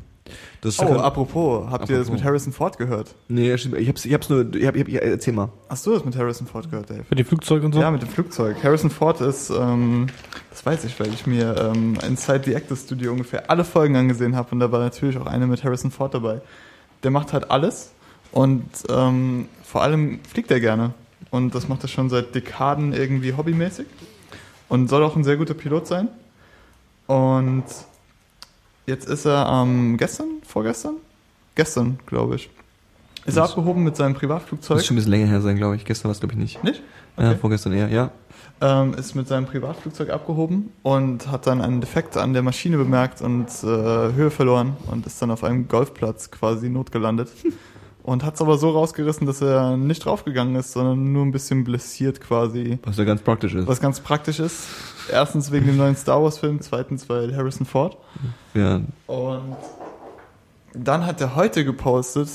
Das 0.62 0.80
Oh, 0.80 0.98
apropos, 0.98 1.70
habt 1.70 1.88
ihr 1.90 1.98
das 1.98 2.08
Apropos. 2.08 2.20
mit 2.20 2.24
Harrison 2.24 2.52
Ford 2.52 2.78
gehört? 2.80 3.14
Nee, 3.28 3.56
stimmt. 3.58 3.78
Ich 3.78 3.88
hab's, 3.88 4.04
ich 4.06 4.14
hab's 4.14 4.28
nur, 4.30 4.54
ich 4.56 4.66
hab, 4.66 4.76
ich 4.76 4.96
hab, 4.96 5.04
erzähl 5.04 5.34
mal. 5.34 5.50
Hast 5.70 5.86
du 5.86 5.92
das 5.92 6.04
mit 6.04 6.16
Harrison 6.18 6.48
Ford 6.48 6.70
gehört, 6.72 6.90
Dave? 6.90 7.04
Für 7.04 7.14
die 7.16 7.24
Flugzeuge 7.24 7.66
und 7.66 7.74
so. 7.74 7.80
Ja, 7.80 7.92
mit 7.92 8.02
dem 8.02 8.10
Flugzeug. 8.10 8.58
Harrison 8.64 8.90
Ford 8.90 9.22
ist, 9.22 9.52
ähm, 9.52 10.08
das 10.50 10.66
weiß 10.66 10.84
ich, 10.86 11.00
weil 11.00 11.14
ich 11.14 11.28
mir 11.28 11.56
ähm, 11.74 11.98
Inside 12.08 12.42
the 12.46 12.54
Actors 12.56 12.82
Studio 12.82 13.12
ungefähr 13.12 13.52
alle 13.52 13.64
Folgen 13.64 13.96
angesehen 13.96 14.36
habe 14.36 14.50
und 14.52 14.60
da 14.60 14.72
war 14.72 14.80
natürlich 14.80 15.18
auch 15.18 15.28
eine 15.28 15.46
mit 15.46 15.64
Harrison 15.64 15.92
Ford 15.92 16.14
dabei. 16.16 16.42
Der 17.04 17.12
macht 17.12 17.32
halt 17.34 17.52
alles 17.52 17.92
und 18.32 18.66
ähm, 18.90 19.48
vor 19.64 19.84
allem 19.84 20.20
fliegt 20.28 20.50
er 20.50 20.60
gerne. 20.60 20.94
und 21.30 21.54
das 21.54 21.68
macht 21.68 21.84
er 21.84 21.88
schon 21.90 22.10
seit 22.10 22.34
Dekaden 22.34 22.94
irgendwie 22.94 23.34
hobbymäßig 23.34 23.86
und 24.70 24.90
soll 24.90 25.04
auch 25.04 25.16
ein 25.16 25.24
sehr 25.24 25.38
guter 25.38 25.54
Pilot 25.54 25.86
sein. 25.86 26.08
Und 27.06 27.66
jetzt 28.86 29.08
ist 29.08 29.26
er 29.26 29.48
ähm, 29.50 29.98
gestern, 29.98 30.28
vorgestern? 30.46 30.96
Gestern, 31.56 32.00
glaube 32.06 32.36
ich. 32.36 32.50
Ist 33.26 33.38
er 33.38 33.42
Das- 33.44 33.52
abgehoben 33.52 33.84
mit 33.84 33.96
seinem 33.96 34.14
Privatflugzeug. 34.14 34.78
Muss 34.78 34.86
schon 34.86 34.96
ein 34.96 34.98
bisschen 34.98 35.12
länger 35.12 35.28
her 35.28 35.42
sein, 35.42 35.56
glaube 35.58 35.76
ich. 35.76 35.86
Gestern 35.86 36.06
war 36.06 36.12
es, 36.12 36.20
glaube 36.20 36.34
ich, 36.34 36.40
nicht. 36.40 36.64
Nicht? 36.64 36.82
Ja, 37.18 37.30
Okay. 37.30 37.38
vorgestern 37.40 37.74
eher, 37.74 37.88
ja. 37.90 38.12
ähm, 38.62 38.94
ist 38.94 39.16
mit 39.16 39.28
seinem 39.28 39.46
Privatflugzeug 39.46 40.10
abgehoben 40.10 40.72
und 40.84 41.30
hat 41.32 41.48
dann 41.48 41.62
einen 41.62 41.82
Defekt 41.82 42.16
an 42.18 42.34
der 42.34 42.42
Maschine 42.42 42.78
bemerkt 42.78 43.22
und 43.22 43.48
äh, 43.64 43.68
Höhe 44.14 44.32
verloren 44.32 44.78
und 44.92 45.06
ist 45.06 45.22
dann 45.22 45.32
auf 45.32 45.44
einem 45.44 45.68
Golfplatz 45.68 46.30
quasi 46.32 46.70
notgelandet. 46.70 47.30
Und 48.04 48.24
hat 48.24 48.36
es 48.36 48.42
aber 48.42 48.60
so 48.60 48.70
rausgerissen, 48.70 49.26
dass 49.26 49.42
er 49.42 49.78
nicht 49.78 50.06
draufgegangen 50.06 50.56
ist, 50.58 50.74
sondern 50.74 51.12
nur 51.12 51.26
ein 51.26 51.32
bisschen 51.32 51.64
blessiert 51.64 52.22
quasi. 52.22 52.78
Was 52.84 52.98
ja 52.98 53.04
ganz 53.04 53.24
praktisch 53.24 53.56
ist. 53.56 53.66
Was 53.66 53.82
ganz 53.82 54.00
praktisch 54.00 54.38
ist. 54.40 54.68
Erstens 55.12 55.52
wegen 55.52 55.68
dem 55.68 55.78
neuen 55.78 55.96
Star 55.96 56.22
Wars 56.22 56.38
Film, 56.38 56.62
zweitens 56.62 57.08
weil 57.10 57.36
Harrison 57.36 57.66
Ford. 57.66 57.98
Ja. 58.54 58.82
Und 59.08 59.56
dann 60.74 61.06
hat 61.06 61.22
er 61.22 61.36
heute 61.36 61.64
gepostet. 61.64 62.30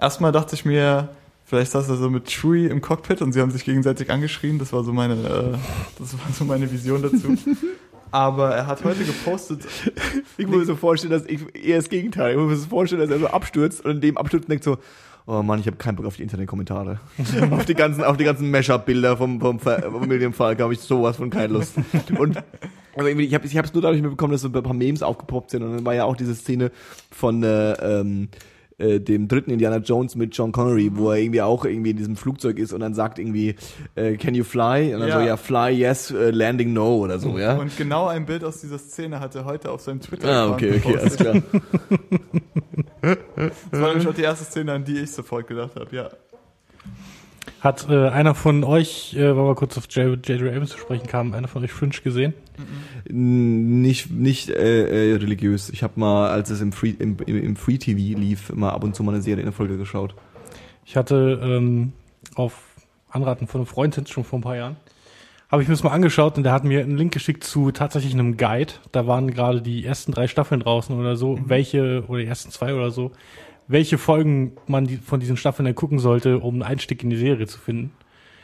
Erstmal 0.00 0.32
dachte 0.32 0.54
ich 0.54 0.64
mir, 0.64 1.08
vielleicht 1.44 1.72
saß 1.72 1.88
er 1.88 1.96
so 1.96 2.10
mit 2.10 2.28
Chewie 2.28 2.66
im 2.66 2.80
Cockpit 2.80 3.22
und 3.22 3.32
sie 3.32 3.40
haben 3.40 3.50
sich 3.50 3.64
gegenseitig 3.64 4.10
angeschrien. 4.10 4.58
Das 4.58 4.72
war 4.72 4.84
so 4.84 4.92
meine, 4.92 5.14
äh, 5.14 5.58
das 5.98 6.14
war 6.14 6.32
so 6.32 6.44
meine 6.44 6.70
Vision 6.70 7.02
dazu. 7.02 7.36
Aber 8.10 8.54
er 8.54 8.66
hat 8.66 8.84
heute 8.84 9.04
gepostet. 9.04 9.66
Ich 10.38 10.46
muss 10.46 10.58
mir 10.58 10.64
so 10.64 10.76
vorstellen, 10.76 11.12
dass 11.12 11.26
ich 11.26 11.40
eher 11.54 11.76
das 11.76 11.90
Gegenteil. 11.90 12.32
Ich 12.32 12.38
muss 12.38 12.48
mir 12.48 12.56
so 12.56 12.68
vorstellen, 12.68 13.02
dass 13.02 13.10
er 13.10 13.18
so 13.18 13.26
abstürzt 13.26 13.84
und 13.84 13.90
in 13.90 14.00
dem 14.00 14.16
Absturz 14.16 14.46
denkt 14.46 14.64
so, 14.64 14.78
oh 15.28 15.42
Mann, 15.42 15.60
ich 15.60 15.66
habe 15.66 15.76
keinen 15.76 15.96
Bock 15.96 16.06
auf 16.06 16.16
die 16.16 16.22
Internetkommentare. 16.22 17.00
auf 17.50 17.64
die 17.66 17.74
ganzen, 17.74 18.02
auf 18.02 18.16
die 18.16 18.24
ganzen 18.24 18.50
Mashup-Bilder 18.50 19.16
vom, 19.16 19.40
vom, 19.40 19.60
vom 19.60 20.08
William 20.08 20.32
Falk 20.32 20.60
habe 20.60 20.72
ich 20.72 20.80
sowas 20.80 21.16
von 21.16 21.30
keine 21.30 21.52
Lust. 21.52 21.74
Und 22.18 22.38
irgendwie, 22.96 23.26
ich 23.26 23.34
habe 23.34 23.46
hab's 23.48 23.72
nur 23.74 23.82
dadurch 23.82 24.02
mitbekommen, 24.02 24.32
dass 24.32 24.40
so 24.40 24.48
ein 24.48 24.62
paar 24.62 24.74
Memes 24.74 25.02
aufgepoppt 25.02 25.50
sind 25.52 25.62
und 25.62 25.76
dann 25.76 25.84
war 25.84 25.94
ja 25.94 26.04
auch 26.04 26.16
diese 26.16 26.34
Szene 26.34 26.72
von 27.12 27.42
äh, 27.44 27.72
ähm, 27.74 28.28
äh, 28.78 29.00
dem 29.00 29.28
dritten 29.28 29.50
Indiana 29.50 29.78
Jones 29.78 30.14
mit 30.16 30.36
John 30.36 30.52
Connery, 30.52 30.90
wo 30.94 31.10
er 31.10 31.18
irgendwie 31.18 31.42
auch 31.42 31.64
irgendwie 31.64 31.90
in 31.90 31.96
diesem 31.96 32.16
Flugzeug 32.16 32.58
ist 32.58 32.72
und 32.72 32.80
dann 32.80 32.94
sagt 32.94 33.18
irgendwie, 33.18 33.56
äh, 33.96 34.16
can 34.16 34.34
you 34.34 34.44
fly? 34.44 34.94
Und 34.94 35.00
dann 35.00 35.08
Ja. 35.08 35.20
so, 35.20 35.26
ja, 35.26 35.36
fly, 35.36 35.70
yes, 35.70 36.10
äh, 36.10 36.30
landing, 36.30 36.72
no 36.72 36.96
oder 36.96 37.18
so, 37.18 37.38
ja. 37.38 37.56
Und 37.56 37.76
genau 37.76 38.06
ein 38.06 38.24
Bild 38.24 38.44
aus 38.44 38.60
dieser 38.60 38.78
Szene 38.78 39.20
hat 39.20 39.34
er 39.34 39.44
heute 39.44 39.70
auf 39.70 39.80
seinem 39.80 40.00
Twitter 40.00 40.28
Ah, 40.28 40.50
okay, 40.52 40.80
okay, 40.82 40.96
alles 40.96 41.16
klar. 41.16 41.34
Das 43.00 43.80
war 43.80 43.88
nämlich 43.88 44.08
auch 44.08 44.14
die 44.14 44.22
erste 44.22 44.44
Szene, 44.44 44.72
an 44.72 44.84
die 44.84 44.98
ich 44.98 45.12
sofort 45.12 45.46
gedacht 45.46 45.76
habe, 45.76 45.94
ja. 45.94 46.10
Hat 47.60 47.88
äh, 47.90 48.08
einer 48.08 48.34
von 48.34 48.62
euch, 48.62 49.14
äh, 49.14 49.36
weil 49.36 49.44
wir 49.44 49.54
kurz 49.54 49.76
auf 49.76 49.86
J.J. 49.90 50.30
Abrams 50.30 50.70
zu 50.70 50.78
sprechen 50.78 51.06
kamen, 51.06 51.34
einer 51.34 51.48
von 51.48 51.64
euch 51.64 51.72
Fringe 51.72 51.94
gesehen? 52.04 52.34
Nicht, 53.08 54.10
nicht 54.10 54.50
äh, 54.50 55.12
äh, 55.12 55.16
religiös. 55.16 55.70
Ich 55.70 55.82
habe 55.82 55.98
mal, 55.98 56.30
als 56.30 56.50
es 56.50 56.60
im 56.60 56.72
Free, 56.72 56.94
im, 56.98 57.16
im, 57.26 57.42
im 57.42 57.56
Free 57.56 57.78
TV 57.78 58.18
lief, 58.18 58.52
mal 58.52 58.70
ab 58.70 58.84
und 58.84 58.94
zu 58.94 59.02
mal 59.02 59.12
eine 59.12 59.22
Serie 59.22 59.40
in 59.40 59.46
der 59.46 59.52
Folge 59.52 59.76
geschaut. 59.76 60.14
Ich 60.84 60.96
hatte 60.96 61.40
ähm, 61.42 61.92
auf 62.34 62.54
Anraten 63.10 63.46
von 63.46 63.60
einem 63.60 63.66
Freund 63.66 64.08
schon 64.08 64.24
vor 64.24 64.38
ein 64.38 64.42
paar 64.42 64.56
Jahren, 64.56 64.76
habe 65.50 65.62
ich 65.62 65.68
mir 65.68 65.74
das 65.74 65.82
mal 65.82 65.92
angeschaut 65.92 66.36
und 66.36 66.42
der 66.42 66.52
hat 66.52 66.64
mir 66.64 66.80
einen 66.80 66.98
Link 66.98 67.12
geschickt 67.12 67.42
zu 67.42 67.70
tatsächlich 67.70 68.12
einem 68.12 68.36
Guide. 68.36 68.74
Da 68.92 69.06
waren 69.06 69.30
gerade 69.30 69.62
die 69.62 69.84
ersten 69.84 70.12
drei 70.12 70.28
Staffeln 70.28 70.60
draußen 70.60 70.98
oder 70.98 71.16
so, 71.16 71.38
welche, 71.44 72.04
oder 72.06 72.20
die 72.20 72.26
ersten 72.26 72.50
zwei 72.50 72.74
oder 72.74 72.90
so, 72.90 73.12
welche 73.66 73.96
Folgen 73.96 74.52
man 74.66 74.86
die, 74.86 74.98
von 74.98 75.20
diesen 75.20 75.36
Staffeln 75.36 75.64
dann 75.64 75.74
gucken 75.74 75.98
sollte, 75.98 76.38
um 76.38 76.54
einen 76.54 76.62
Einstieg 76.62 77.02
in 77.02 77.10
die 77.10 77.16
Serie 77.16 77.46
zu 77.46 77.58
finden. 77.58 77.92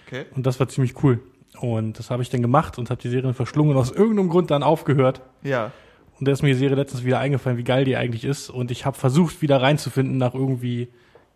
Okay. 0.07 0.25
Und 0.35 0.47
das 0.47 0.59
war 0.61 0.69
ziemlich 0.69 1.03
cool. 1.03 1.21
Und 1.61 1.99
das 1.99 2.11
habe 2.11 2.23
ich 2.23 2.31
dann 2.31 2.43
gemacht 2.43 2.79
und 2.79 2.91
habe 2.91 3.01
die 3.01 3.09
Serie 3.09 3.35
verschlungen 3.35 3.73
und 3.73 3.81
aus 3.81 3.91
irgendeinem 3.91 4.29
Grund 4.31 4.51
dann 4.51 4.63
aufgehört. 4.63 5.21
Ja. 5.43 5.73
Und 6.19 6.27
da 6.27 6.33
ist 6.33 6.43
mir 6.43 6.49
die 6.49 6.55
Serie 6.55 6.77
letztens 6.77 7.05
wieder 7.05 7.19
eingefallen, 7.19 7.59
wie 7.59 7.65
geil 7.65 7.85
die 7.85 7.97
eigentlich 7.97 8.25
ist. 8.25 8.49
Und 8.49 8.71
ich 8.71 8.87
habe 8.87 8.97
versucht, 8.97 9.43
wieder 9.43 9.61
reinzufinden 9.61 10.17
nach 10.17 10.35
irgendwie, 10.35 10.89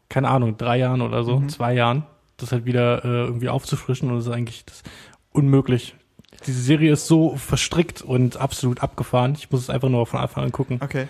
keine 0.09 0.29
Ahnung, 0.29 0.57
drei 0.57 0.79
Jahren 0.79 1.03
oder 1.03 1.25
so, 1.25 1.43
zwei 1.49 1.75
Jahren, 1.75 2.05
das 2.37 2.53
halt 2.53 2.65
wieder 2.65 3.05
äh, 3.05 3.25
irgendwie 3.25 3.49
aufzufrischen. 3.49 4.11
Und 4.11 4.17
das 4.17 4.27
ist 4.27 4.33
eigentlich 4.33 4.65
das 4.65 4.83
unmöglich. 5.39 5.95
Diese 6.47 6.61
Serie 6.61 6.93
ist 6.93 7.07
so 7.07 7.37
verstrickt 7.37 8.03
und 8.03 8.37
absolut 8.37 8.81
abgefahren. 8.83 9.35
Ich 9.37 9.51
muss 9.51 9.63
es 9.63 9.71
einfach 9.71 9.89
nur 9.89 10.07
von 10.07 10.21
Anfang 10.21 10.45
an 10.45 10.53
gucken. 10.53 10.79
Okay. 10.83 11.07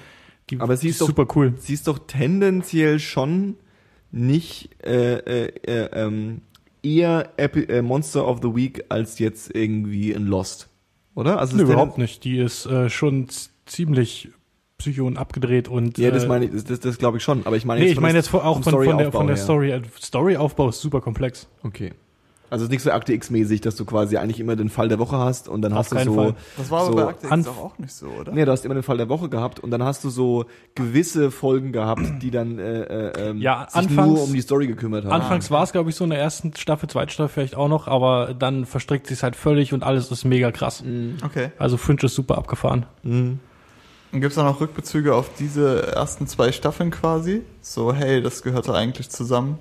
Die, 0.51 0.61
Aber 0.61 0.77
sie 0.77 0.87
die 0.87 0.91
ist 0.91 1.01
doch- 1.01 1.07
super 1.09 1.27
cool. 1.37 1.55
Sie 1.59 1.75
ist 1.75 1.87
doch 1.89 1.99
tendenziell 2.07 2.99
schon 2.99 3.57
nicht 4.11 4.71
äh, 4.85 5.17
äh, 5.19 5.53
äh, 5.67 5.89
ähm, 5.93 6.41
eher 6.83 7.31
Epi 7.37 7.65
äh, 7.65 7.83
Monster 7.83 8.27
of 8.27 8.39
the 8.43 8.55
Week 8.55 8.85
als 8.89 9.19
jetzt 9.19 9.55
irgendwie 9.55 10.13
in 10.13 10.27
Lost, 10.27 10.69
oder? 11.15 11.39
Also 11.39 11.57
Nö, 11.57 11.63
ist 11.63 11.69
der- 11.69 11.75
überhaupt 11.75 11.99
nicht. 11.99 12.25
Die 12.25 12.39
ist 12.39 12.65
äh, 12.65 12.89
schon 12.89 13.27
ziemlich 13.67 14.31
psycho 14.79 15.07
und 15.07 15.19
abgedreht 15.19 15.69
und 15.69 15.99
Ja, 15.99 16.11
das 16.11 16.25
äh, 16.25 16.29
meine 16.29 16.47
ich, 16.47 16.65
das, 16.65 16.81
das, 16.81 16.97
glaube 16.97 17.19
ich 17.19 17.23
schon. 17.25 17.45
Aber 17.47 17.57
ich 17.57 17.67
meine 17.67 17.81
Nee, 17.81 17.89
jetzt 17.89 17.97
ich 17.97 18.01
meine 18.01 18.17
jetzt 18.17 18.33
auch 18.33 18.63
von, 18.63 18.73
von 18.73 18.97
der, 18.97 19.13
von 19.13 19.27
der 19.27 19.37
her. 19.37 19.45
Story. 19.45 19.71
äh, 19.73 19.83
Storyaufbau 20.01 20.69
ist 20.71 20.81
super 20.81 21.01
komplex. 21.03 21.49
Okay. 21.63 21.93
Also 22.51 22.65
es 22.65 22.69
ist 22.69 22.73
nicht 22.73 22.83
so 22.83 22.91
Akte 22.93 23.13
X-mäßig, 23.13 23.61
dass 23.61 23.77
du 23.77 23.85
quasi 23.85 24.17
eigentlich 24.17 24.41
immer 24.41 24.57
den 24.57 24.69
Fall 24.71 24.89
der 24.89 24.99
Woche 24.99 25.19
hast 25.19 25.49
und 25.49 25.63
dann 25.63 25.73
Auf 25.73 25.81
hast 25.81 25.93
du 25.93 25.97
keinen 25.97 26.07
so. 26.07 26.15
Fall. 26.15 26.35
Das 26.57 26.71
war 26.71 26.81
aber 26.81 26.89
so 26.91 26.95
bei 26.97 27.05
Akte 27.07 27.27
X 27.27 27.33
Anf- 27.33 27.45
doch 27.45 27.59
auch 27.59 27.79
nicht 27.79 27.93
so, 27.93 28.07
oder? 28.07 28.33
Nee, 28.33 28.45
du 28.45 28.53
hast 28.53 28.65
immer 28.65 28.75
den 28.75 28.83
Fall 28.83 28.97
der 28.97 29.09
Woche 29.09 29.29
gehabt 29.29 29.61
und 29.61 29.71
dann 29.71 29.83
hast 29.83 30.03
du 30.05 30.11
so 30.11 30.47
gewisse 30.75 31.31
Folgen 31.31 31.73
gehabt, 31.73 32.03
die 32.23 32.31
dann 32.31 32.59
äh, 32.59 32.83
äh, 32.83 33.29
ähm, 33.31 33.39
Ja, 33.41 33.67
sich 33.69 33.77
anfangs- 33.77 34.07
nur 34.09 34.23
um 34.23 34.33
die 34.33 34.41
Story 34.41 34.67
gekümmert 34.67 35.05
haben. 35.05 35.13
Anfangs 35.13 35.51
war 35.51 35.63
es, 35.63 35.73
glaube 35.73 35.91
ich, 35.91 35.97
so 35.97 36.05
in 36.05 36.11
der 36.11 36.19
ersten 36.21 36.55
Staffel, 36.57 36.89
zweiten 36.89 37.11
Staffel 37.11 37.29
vielleicht 37.33 37.57
auch 37.57 37.69
noch, 37.69 37.87
aber 37.89 38.35
dann 38.35 38.65
verstrickt 38.67 39.07
sich 39.07 39.23
halt 39.23 39.37
völlig 39.37 39.73
und 39.75 39.83
alles 39.85 40.11
ist 40.11 40.25
mega 40.25 40.51
krass. 40.51 40.83
Okay. 41.25 41.51
Also 41.59 41.77
Fringe 41.77 42.03
ist 42.05 42.15
super 42.15 42.39
abgefahren. 42.39 42.87
Mhm. 43.03 43.41
Und 44.11 44.21
gibt 44.23 44.31
es 44.31 44.37
da 44.37 44.43
noch 44.43 44.59
Rückbezüge 44.63 45.15
auf 45.15 45.29
diese 45.39 45.89
ersten 45.93 46.27
zwei 46.27 46.51
Staffeln 46.51 46.91
quasi? 46.91 47.43
So, 47.61 47.93
hey, 47.93 48.23
das 48.23 48.43
gehörte 48.43 48.73
eigentlich 48.73 49.11
zusammen. 49.11 49.59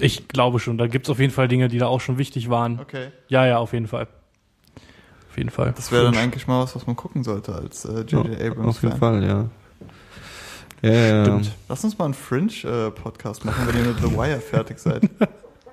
Ich 0.00 0.28
glaube 0.28 0.58
schon, 0.60 0.78
da 0.78 0.86
gibt's 0.86 1.10
auf 1.10 1.18
jeden 1.18 1.32
Fall 1.32 1.48
Dinge, 1.48 1.68
die 1.68 1.78
da 1.78 1.86
auch 1.86 2.00
schon 2.00 2.18
wichtig 2.18 2.48
waren. 2.50 2.78
Okay. 2.80 3.08
Ja, 3.28 3.46
ja, 3.46 3.58
auf 3.58 3.72
jeden 3.72 3.86
Fall. 3.88 4.06
Auf 5.30 5.36
jeden 5.36 5.50
Fall. 5.50 5.72
Das 5.76 5.92
wäre 5.92 6.04
dann 6.04 6.16
eigentlich 6.16 6.46
mal 6.46 6.62
was, 6.62 6.74
was 6.74 6.86
man 6.86 6.96
gucken 6.96 7.22
sollte 7.24 7.54
als 7.54 7.84
äh, 7.84 8.04
Ja, 8.08 8.22
J.J. 8.22 8.40
Abrams 8.40 8.76
auf 8.76 8.82
jeden 8.82 8.96
Fan. 8.98 9.20
Fall, 9.20 9.24
ja. 9.24 9.48
Ja, 10.82 10.90
ja, 10.92 11.06
ja. 11.16 11.24
Stimmt. 11.24 11.52
Lass 11.68 11.84
uns 11.84 11.98
mal 11.98 12.04
einen 12.06 12.14
Fringe-Podcast 12.14 13.44
machen, 13.44 13.66
wenn 13.66 13.76
ihr 13.82 13.88
mit 13.88 13.98
The 14.00 14.12
Wire 14.16 14.40
fertig 14.40 14.78
seid. 14.78 15.02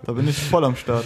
Da 0.04 0.12
bin 0.14 0.28
ich 0.28 0.38
voll 0.38 0.64
am 0.66 0.76
Start. 0.76 1.06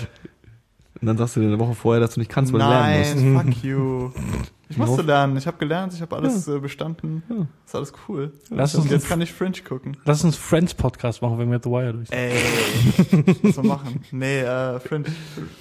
Und 1.01 1.07
dann 1.07 1.17
sagst 1.17 1.35
du 1.35 1.39
dir 1.41 1.47
eine 1.47 1.59
Woche 1.59 1.75
vorher, 1.75 2.01
dass 2.01 2.13
du 2.15 2.19
nicht 2.19 2.29
kannst, 2.31 2.51
weil 2.51 2.59
du 2.59 2.67
lernen 2.67 3.33
Nein, 3.33 3.33
musst. 3.45 3.55
fuck 3.55 3.63
you. 3.63 4.11
Ich 4.71 4.77
musste 4.77 5.01
lernen. 5.01 5.35
Ich 5.35 5.47
habe 5.47 5.57
gelernt, 5.57 5.93
ich 5.93 6.01
habe 6.01 6.15
alles 6.15 6.47
äh, 6.47 6.59
bestanden. 6.59 7.23
Ja. 7.27 7.47
Ist 7.65 7.75
alles 7.75 7.91
cool. 8.07 8.31
Lass 8.51 8.75
Und 8.75 8.83
uns, 8.83 8.91
jetzt 8.91 9.09
kann 9.09 9.19
ich 9.19 9.33
Fringe 9.33 9.57
gucken. 9.67 9.97
lass 10.05 10.23
uns 10.23 10.35
Friends 10.37 10.75
Podcast 10.75 11.23
machen, 11.23 11.39
wenn 11.39 11.49
wir 11.49 11.59
The 11.63 11.69
Wire 11.71 11.93
durch 11.93 12.09
sind. 12.09 12.17
Ey, 12.17 13.35
was 13.43 13.57
wir 13.57 13.63
machen? 13.63 14.01
Nee, 14.11 14.41
äh, 14.41 14.79
Fringe, 14.79 15.05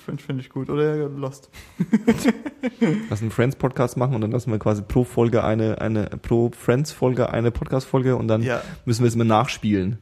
Fringe 0.04 0.18
finde 0.18 0.42
ich 0.42 0.50
gut. 0.50 0.68
Oder 0.68 1.08
Lost. 1.08 1.48
Lass 3.08 3.22
einen 3.22 3.30
Friends-Podcast 3.30 3.96
machen 3.96 4.14
und 4.14 4.20
dann 4.20 4.30
lassen 4.30 4.50
wir 4.50 4.58
quasi 4.58 4.82
pro 4.82 5.04
Folge 5.04 5.42
eine, 5.42 5.80
eine 5.80 6.04
pro 6.20 6.50
Friends-Folge 6.50 7.30
eine 7.30 7.50
Podcast-Folge 7.50 8.16
und 8.16 8.28
dann 8.28 8.42
Ja, 8.42 8.60
müssen 8.84 9.02
wir 9.04 9.08
es 9.08 9.14
immer 9.14 9.24
nachspielen. 9.24 9.98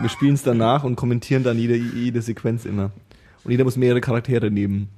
wir 0.00 0.08
spielen 0.10 0.34
es 0.34 0.42
dann 0.42 0.58
nach 0.58 0.84
und 0.84 0.96
kommentieren 0.96 1.42
dann 1.44 1.58
jede, 1.58 1.76
jede 1.76 2.20
Sequenz 2.20 2.66
immer. 2.66 2.90
Und 3.44 3.52
jeder 3.52 3.64
muss 3.64 3.76
mehrere 3.76 4.00
Charaktere 4.02 4.50
nehmen. 4.50 4.88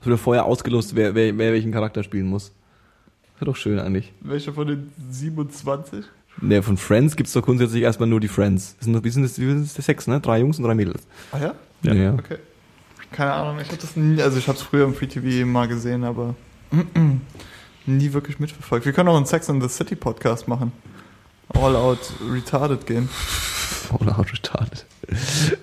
Es 0.00 0.06
wird 0.06 0.18
vorher 0.18 0.44
ausgelost, 0.44 0.96
wer, 0.96 1.14
wer, 1.14 1.36
wer 1.36 1.52
welchen 1.52 1.72
Charakter 1.72 2.02
spielen 2.02 2.26
muss. 2.26 2.52
Das 3.22 3.40
wäre 3.40 3.46
doch 3.46 3.56
schön 3.56 3.78
eigentlich. 3.78 4.12
welcher 4.20 4.52
von 4.52 4.66
den 4.66 4.92
27? 5.10 6.04
Ne, 6.40 6.62
von 6.62 6.76
Friends 6.76 7.16
gibt's 7.16 7.32
doch 7.32 7.42
grundsätzlich 7.42 7.82
erstmal 7.82 8.08
nur 8.08 8.20
die 8.20 8.28
Friends. 8.28 8.76
Das 8.78 8.86
sind, 8.86 9.04
wie 9.04 9.10
sind 9.10 9.24
das, 9.24 9.38
wie 9.38 9.46
sind 9.46 9.76
das 9.76 9.84
sechs, 9.84 10.06
ne? 10.06 10.20
Drei 10.20 10.40
Jungs 10.40 10.58
und 10.58 10.64
drei 10.64 10.74
Mädels. 10.74 11.06
Ah 11.32 11.38
ja? 11.38 11.54
Ja. 11.82 11.94
ja. 11.94 12.14
Okay. 12.14 12.38
Keine 13.12 13.32
Ahnung, 13.32 13.60
ich 13.60 13.68
habe 13.68 13.78
das 13.78 13.96
nie, 13.96 14.22
also 14.22 14.38
ich 14.38 14.46
habe 14.46 14.56
es 14.56 14.62
früher 14.62 14.84
im 14.84 14.94
Free 14.94 15.06
TV 15.06 15.44
mal 15.44 15.66
gesehen, 15.66 16.04
aber 16.04 16.34
mm, 16.70 16.78
mm, 16.98 17.20
nie 17.86 18.12
wirklich 18.12 18.38
mitverfolgt. 18.38 18.86
Wir 18.86 18.92
können 18.92 19.08
auch 19.08 19.16
einen 19.16 19.26
Sex 19.26 19.50
and 19.50 19.62
the 19.62 19.68
City 19.68 19.96
Podcast 19.96 20.46
machen. 20.46 20.72
All 21.48 21.74
out 21.74 22.12
retarded 22.32 22.86
gehen. 22.86 23.08
Oder 23.98 24.16
how 24.16 24.24
retarded. 24.30 24.86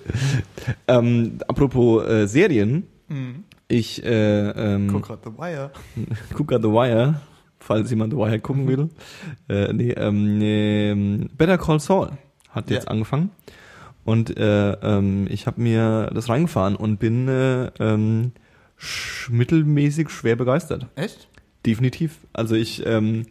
ähm, 0.86 1.38
apropos 1.48 2.04
äh, 2.06 2.26
Serien. 2.26 2.86
Mhm. 3.08 3.44
Ich 3.68 4.02
äh, 4.04 4.48
ähm, 4.50 4.88
Guck 4.90 5.02
grad 5.02 5.20
The 5.24 5.30
Wire. 5.30 5.70
guck 6.34 6.48
gerade 6.48 6.62
The 6.66 6.72
Wire, 6.72 7.20
falls 7.60 7.90
jemand 7.90 8.12
The 8.14 8.18
Wire 8.18 8.38
gucken 8.40 8.66
will. 8.66 8.88
äh, 9.48 9.72
nee, 9.72 9.90
ähm, 9.92 10.40
ähm, 10.40 11.30
Better 11.36 11.58
Call 11.58 11.78
Saul 11.80 12.10
hat 12.50 12.70
jetzt 12.70 12.84
Ja. 12.86 12.90
angefangen. 12.90 13.30
Und 14.04 14.34
äh, 14.38 14.72
ähm, 14.72 15.26
ich 15.28 15.46
habe 15.46 15.60
mir 15.60 16.10
das 16.14 16.30
reingefahren 16.30 16.76
und 16.76 16.98
bin 16.98 17.28
äh, 17.28 17.66
ähm, 17.78 18.32
sch 18.78 19.28
mittelmäßig 19.28 20.08
schwer 20.08 20.36
begeistert. 20.36 20.86
Echt? 20.96 21.28
Definitiv. 21.66 22.20
Also 22.32 22.54
ich, 22.54 22.86
ähm, 22.86 23.26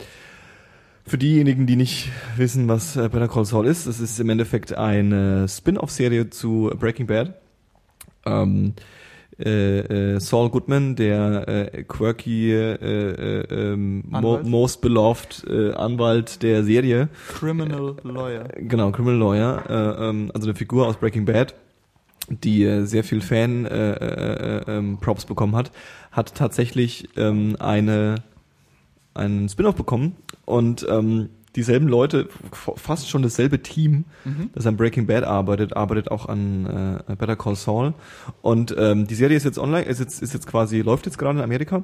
für 1.03 1.17
diejenigen, 1.17 1.65
die 1.65 1.77
nicht 1.77 2.09
wissen, 2.35 2.67
was 2.67 2.95
äh, 2.95 3.09
Better 3.09 3.27
Call 3.27 3.45
Saul 3.45 3.65
ist, 3.65 3.87
es 3.87 3.99
ist 3.99 4.19
im 4.19 4.29
Endeffekt 4.29 4.77
eine 4.77 5.47
Spin-off-Serie 5.47 6.29
zu 6.29 6.69
Breaking 6.77 7.07
Bad. 7.07 7.33
ähm, 8.27 8.73
äh, 9.39 10.15
äh, 10.15 10.19
Saul 10.19 10.49
Goodman, 10.49 10.95
der 10.95 11.47
äh, 11.47 11.83
quirky, 11.83 12.51
äh, 12.53 12.73
äh, 12.73 13.73
ähm, 13.73 14.03
mo 14.07 14.39
most 14.43 14.81
beloved 14.81 15.45
äh, 15.47 15.73
Anwalt 15.73 16.41
der 16.41 16.63
Serie, 16.63 17.09
Criminal 17.27 17.95
Lawyer. 18.03 18.45
genau, 18.57 18.91
Criminal 18.91 19.19
Lawyer, 19.19 19.63
äh, 19.69 20.09
ähm, 20.09 20.31
also 20.33 20.47
eine 20.47 20.55
Figur 20.55 20.87
aus 20.87 20.97
Breaking 20.97 21.25
Bad, 21.25 21.53
die 22.29 22.63
äh, 22.63 22.85
sehr 22.85 23.03
viel 23.03 23.21
Fan 23.21 23.65
äh, 23.65 23.91
äh, 23.93 24.57
äh, 24.57 24.77
ähm, 24.77 24.97
Props 24.99 25.25
bekommen 25.25 25.55
hat, 25.55 25.71
hat 26.11 26.33
tatsächlich 26.33 27.09
ähm, 27.15 27.55
eine 27.59 28.15
einen 29.13 29.49
Spin-off 29.49 29.75
bekommen 29.75 30.15
und 30.45 30.85
ähm, 30.89 31.29
dieselben 31.57 31.87
Leute, 31.89 32.29
fast 32.53 33.09
schon 33.09 33.21
dasselbe 33.23 33.61
Team, 33.61 34.05
Mhm. 34.23 34.49
das 34.53 34.65
an 34.65 34.77
Breaking 34.77 35.07
Bad 35.07 35.23
arbeitet, 35.25 35.75
arbeitet 35.75 36.09
auch 36.11 36.27
an 36.29 37.01
äh, 37.09 37.15
Better 37.15 37.35
Call 37.35 37.55
Saul. 37.55 37.93
Und 38.41 38.73
ähm, 38.77 39.07
die 39.07 39.15
Serie 39.15 39.35
ist 39.35 39.43
jetzt 39.43 39.59
online, 39.59 39.83
ist 39.85 39.99
jetzt, 39.99 40.21
ist 40.21 40.33
jetzt 40.33 40.47
quasi, 40.47 40.81
läuft 40.81 41.05
jetzt 41.05 41.17
gerade 41.17 41.39
in 41.39 41.43
Amerika 41.43 41.83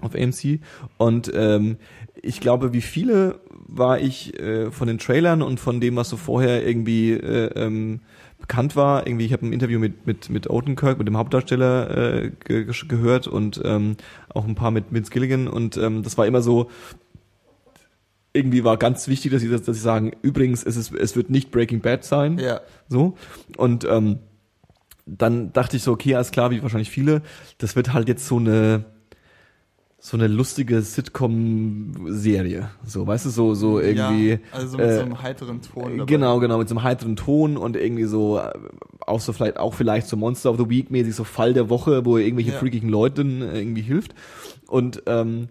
auf 0.00 0.14
AMC. 0.14 0.60
Und 0.96 1.30
ähm, 1.34 1.76
ich 2.22 2.40
glaube, 2.40 2.72
wie 2.72 2.80
viele 2.80 3.40
war 3.68 4.00
ich 4.00 4.38
äh, 4.40 4.70
von 4.70 4.88
den 4.88 4.98
Trailern 4.98 5.42
und 5.42 5.60
von 5.60 5.80
dem, 5.80 5.96
was 5.96 6.08
so 6.08 6.16
vorher 6.16 6.66
irgendwie 6.66 7.12
äh, 7.12 7.50
ähm, 7.54 8.00
bekannt 8.40 8.74
war. 8.74 9.06
Irgendwie, 9.06 9.24
ich 9.26 9.32
habe 9.32 9.46
ein 9.46 9.52
Interview 9.52 9.78
mit 9.78 10.06
mit 10.06 10.28
mit 10.28 10.50
Odenkirk, 10.50 10.98
mit 10.98 11.06
dem 11.06 11.16
Hauptdarsteller 11.16 12.22
äh, 12.24 12.30
ge- 12.44 12.66
gehört 12.88 13.28
und 13.28 13.60
ähm, 13.64 13.96
auch 14.34 14.44
ein 14.46 14.56
paar 14.56 14.70
mit 14.72 14.86
Vince 14.90 15.10
Gilligan 15.12 15.46
und 15.46 15.76
ähm, 15.76 16.02
das 16.02 16.18
war 16.18 16.26
immer 16.26 16.42
so 16.42 16.68
irgendwie 18.32 18.64
war 18.64 18.76
ganz 18.76 19.08
wichtig, 19.08 19.32
dass 19.32 19.42
sie 19.42 19.48
dass 19.48 19.64
sie 19.66 19.72
sagen, 19.74 20.12
übrigens, 20.22 20.62
es 20.64 20.76
ist 20.76 20.94
es 20.94 21.16
wird 21.16 21.30
nicht 21.30 21.50
Breaking 21.50 21.80
Bad 21.80 22.04
sein. 22.04 22.38
Ja. 22.38 22.60
So. 22.88 23.14
Und 23.56 23.84
ähm, 23.84 24.20
dann 25.06 25.52
dachte 25.52 25.76
ich 25.76 25.82
so, 25.82 25.92
okay, 25.92 26.14
alles 26.14 26.30
klar, 26.30 26.50
wie 26.50 26.62
wahrscheinlich 26.62 26.90
viele, 26.90 27.22
das 27.58 27.76
wird 27.76 27.92
halt 27.92 28.08
jetzt 28.08 28.26
so 28.26 28.36
eine 28.38 28.84
so 30.04 30.16
eine 30.16 30.26
lustige 30.26 30.82
Sitcom-Serie. 30.82 32.70
So, 32.84 33.06
weißt 33.06 33.26
du, 33.26 33.30
so, 33.30 33.54
so 33.54 33.78
irgendwie. 33.78 34.30
Ja, 34.30 34.38
also 34.50 34.76
mit 34.76 34.86
äh, 34.86 34.96
so 34.96 35.02
einem 35.02 35.22
heiteren 35.22 35.62
Ton. 35.62 35.98
dabei. 35.98 36.04
Genau, 36.06 36.40
genau, 36.40 36.58
mit 36.58 36.68
so 36.68 36.74
einem 36.74 36.82
heiteren 36.82 37.14
Ton 37.14 37.56
und 37.56 37.76
irgendwie 37.76 38.06
so, 38.06 38.38
äh, 38.38 38.52
auch 39.06 39.20
so 39.20 39.32
vielleicht, 39.32 39.58
auch 39.58 39.74
vielleicht 39.74 40.08
so 40.08 40.16
Monster 40.16 40.50
of 40.50 40.58
the 40.58 40.68
Week 40.68 40.90
mäßig, 40.90 41.14
so 41.14 41.22
Fall 41.22 41.54
der 41.54 41.70
Woche, 41.70 42.04
wo 42.04 42.16
er 42.16 42.24
irgendwelche 42.24 42.50
Ja. 42.50 42.58
freakigen 42.58 42.88
Leuten 42.88 43.42
irgendwie 43.42 43.82
hilft. 43.82 44.12
Und 44.66 45.04
ähm, 45.06 45.46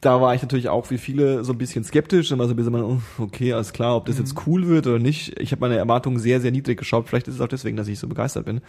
da 0.00 0.20
war 0.20 0.34
ich 0.34 0.42
natürlich 0.42 0.68
auch 0.68 0.90
wie 0.90 0.98
viele 0.98 1.44
so 1.44 1.52
ein 1.52 1.58
bisschen 1.58 1.84
skeptisch 1.84 2.32
und 2.32 2.38
war 2.38 2.46
so 2.46 2.54
ein 2.54 2.56
bisschen, 2.56 2.72
mal, 2.72 2.82
oh, 2.82 3.00
okay, 3.18 3.52
alles 3.52 3.72
klar, 3.72 3.96
ob 3.96 4.06
das 4.06 4.18
jetzt 4.18 4.46
cool 4.46 4.66
wird 4.68 4.86
oder 4.86 4.98
nicht. 4.98 5.38
Ich 5.40 5.52
habe 5.52 5.60
meine 5.60 5.76
Erwartungen 5.76 6.18
sehr, 6.18 6.40
sehr 6.40 6.50
niedrig 6.50 6.78
geschaut. 6.78 7.08
Vielleicht 7.08 7.28
ist 7.28 7.34
es 7.34 7.40
auch 7.40 7.48
deswegen, 7.48 7.76
dass 7.76 7.88
ich 7.88 7.98
so 7.98 8.08
begeistert 8.08 8.46
bin. 8.46 8.60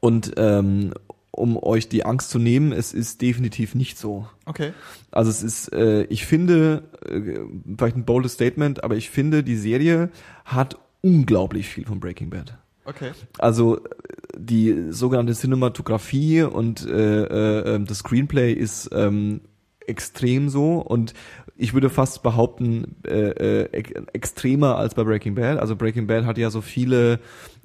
Und 0.00 0.34
ähm, 0.36 0.92
um 1.30 1.56
euch 1.56 1.88
die 1.88 2.04
Angst 2.04 2.30
zu 2.30 2.38
nehmen, 2.38 2.72
es 2.72 2.92
ist 2.92 3.22
definitiv 3.22 3.74
nicht 3.74 3.98
so. 3.98 4.28
Okay. 4.44 4.72
Also 5.10 5.30
es 5.30 5.42
ist, 5.42 5.72
äh, 5.72 6.02
ich 6.04 6.26
finde, 6.26 6.84
äh, 7.06 7.40
vielleicht 7.76 7.96
ein 7.96 8.04
boldes 8.04 8.32
Statement, 8.32 8.84
aber 8.84 8.96
ich 8.96 9.10
finde, 9.10 9.42
die 9.42 9.56
Serie 9.56 10.10
hat 10.44 10.78
unglaublich 11.00 11.68
viel 11.68 11.86
von 11.86 12.00
Breaking 12.00 12.30
Bad. 12.30 12.58
Okay. 12.84 13.12
Also 13.38 13.78
äh, 13.78 13.88
die 14.36 14.86
sogenannte 14.90 15.34
Cinematografie 15.34 16.42
und 16.42 16.86
äh, 16.86 17.24
äh, 17.24 17.74
ähm, 17.74 17.86
das 17.86 17.98
Screenplay 17.98 18.52
ist 18.52 18.90
ähm, 18.92 19.40
extrem 19.88 20.48
so 20.48 20.76
und 20.76 21.14
ich 21.56 21.74
würde 21.74 21.90
fast 21.90 22.22
behaupten 22.22 22.96
äh, 23.04 23.62
äh, 23.62 23.68
ex 23.72 23.90
extremer 24.12 24.76
als 24.76 24.94
bei 24.94 25.02
Breaking 25.02 25.34
Bad. 25.34 25.58
Also 25.58 25.74
Breaking 25.74 26.06
Bad 26.06 26.24
hat 26.24 26.38
ja 26.38 26.50
so 26.50 26.60
viele 26.60 27.18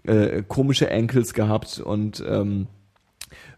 äh, 0.03 0.41
komische 0.47 0.91
Ankles 0.91 1.33
gehabt 1.33 1.79
und 1.79 2.23
ähm, 2.27 2.67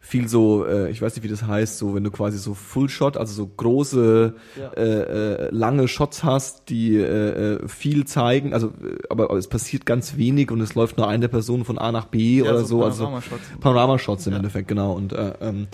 viel 0.08 0.28
so, 0.28 0.66
äh, 0.68 0.91
ich 0.91 1.01
weiß 1.01 1.16
nicht, 1.16 1.24
wie 1.24 1.28
das 1.30 1.47
heißt, 1.47 1.80
so 1.80 1.95
wenn 1.95 2.03
du 2.03 2.12
quasi 2.12 2.38
so 2.38 2.53
Full 2.53 2.89
Shot, 2.89 3.18
also 3.18 3.34
so 3.34 3.47
große, 3.47 4.36
Ja. 4.56 4.70
äh, 4.78 4.84
äh, 4.84 5.49
lange 5.49 5.88
Shots 5.88 6.24
hast, 6.24 6.70
die 6.70 6.95
äh, 6.95 7.56
äh, 7.56 7.68
viel 7.68 8.06
zeigen, 8.06 8.53
also 8.53 8.68
äh, 8.68 8.99
aber, 9.10 9.26
aber 9.32 9.38
es 9.39 9.47
passiert 9.47 9.88
ganz 9.88 10.16
wenig 10.16 10.51
und 10.51 10.62
es 10.62 10.76
läuft 10.76 10.97
nur 10.97 11.08
eine 11.08 11.28
Person 11.28 11.66
von 11.66 11.80
A 11.80 11.91
nach 11.91 12.06
B 12.06 12.38
Ja, 12.38 12.43
oder 12.51 12.60
so 12.60 12.66
so, 12.66 12.84
also 12.84 13.03
Panoramashots. 13.06 13.43
Panoramashots 13.60 14.28
im 14.28 14.34
Ja. 14.34 14.38
Endeffekt, 14.38 14.68
genau. 14.68 14.93
Und 14.93 15.12
äh, 15.14 15.34
ähm, 15.41 15.68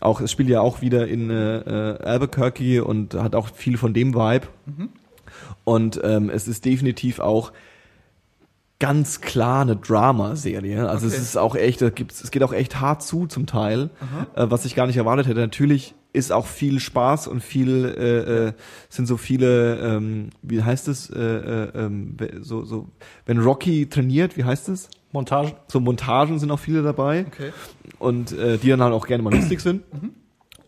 auch 0.00 0.20
es 0.20 0.30
spielt 0.30 0.48
ja 0.48 0.60
auch 0.60 0.80
wieder 0.80 1.08
in 1.08 1.30
äh, 1.30 1.58
äh, 1.58 1.98
Albuquerque 2.04 2.84
und 2.84 3.14
hat 3.14 3.34
auch 3.34 3.48
viel 3.52 3.76
von 3.78 3.92
dem 3.94 4.14
Vibe. 4.14 4.46
Mhm. 4.66 4.90
Und 5.64 6.00
ähm, 6.04 6.30
es 6.30 6.46
ist 6.46 6.64
definitiv 6.64 7.18
auch 7.18 7.52
ganz 8.82 9.20
klar 9.20 9.62
eine 9.62 9.76
Drama-Serie. 9.76 10.88
Also 10.88 11.06
es 11.06 11.12
Okay. 11.14 11.22
ist 11.22 11.36
auch 11.38 11.54
echt, 11.54 11.82
es 11.82 12.30
geht 12.32 12.42
auch 12.42 12.52
echt 12.52 12.80
hart 12.80 13.00
zu 13.04 13.26
zum 13.28 13.46
Teil, 13.46 13.90
äh, 14.34 14.46
was 14.50 14.64
ich 14.64 14.74
gar 14.74 14.88
nicht 14.88 14.96
erwartet 14.96 15.28
hätte. 15.28 15.38
Natürlich 15.38 15.94
ist 16.12 16.32
auch 16.32 16.46
viel 16.46 16.80
Spaß 16.80 17.28
und 17.28 17.42
viel 17.44 17.84
äh, 17.84 18.48
äh, 18.48 18.52
sind 18.88 19.06
so 19.06 19.16
viele, 19.16 19.78
ähm, 19.78 20.30
wie 20.42 20.62
heißt 20.64 20.88
es, 20.88 21.08
äh, 21.10 21.16
äh, 21.20 21.68
ähm, 21.78 22.16
so 22.40 22.64
so, 22.64 22.88
wenn 23.24 23.38
Rocky 23.38 23.88
trainiert, 23.88 24.36
wie 24.36 24.42
heißt 24.44 24.68
es? 24.68 24.88
Montage. 25.12 25.54
So 25.68 25.78
Montagen 25.78 26.40
sind 26.40 26.50
auch 26.50 26.58
viele 26.58 26.82
dabei 26.82 27.26
Okay. 27.28 27.52
und 28.00 28.32
äh, 28.32 28.58
die 28.58 28.68
dann 28.68 28.82
halt 28.82 28.92
auch 28.94 29.06
gerne 29.06 29.22
mal 29.22 29.32
lustig 29.32 29.60
sind. 29.60 29.82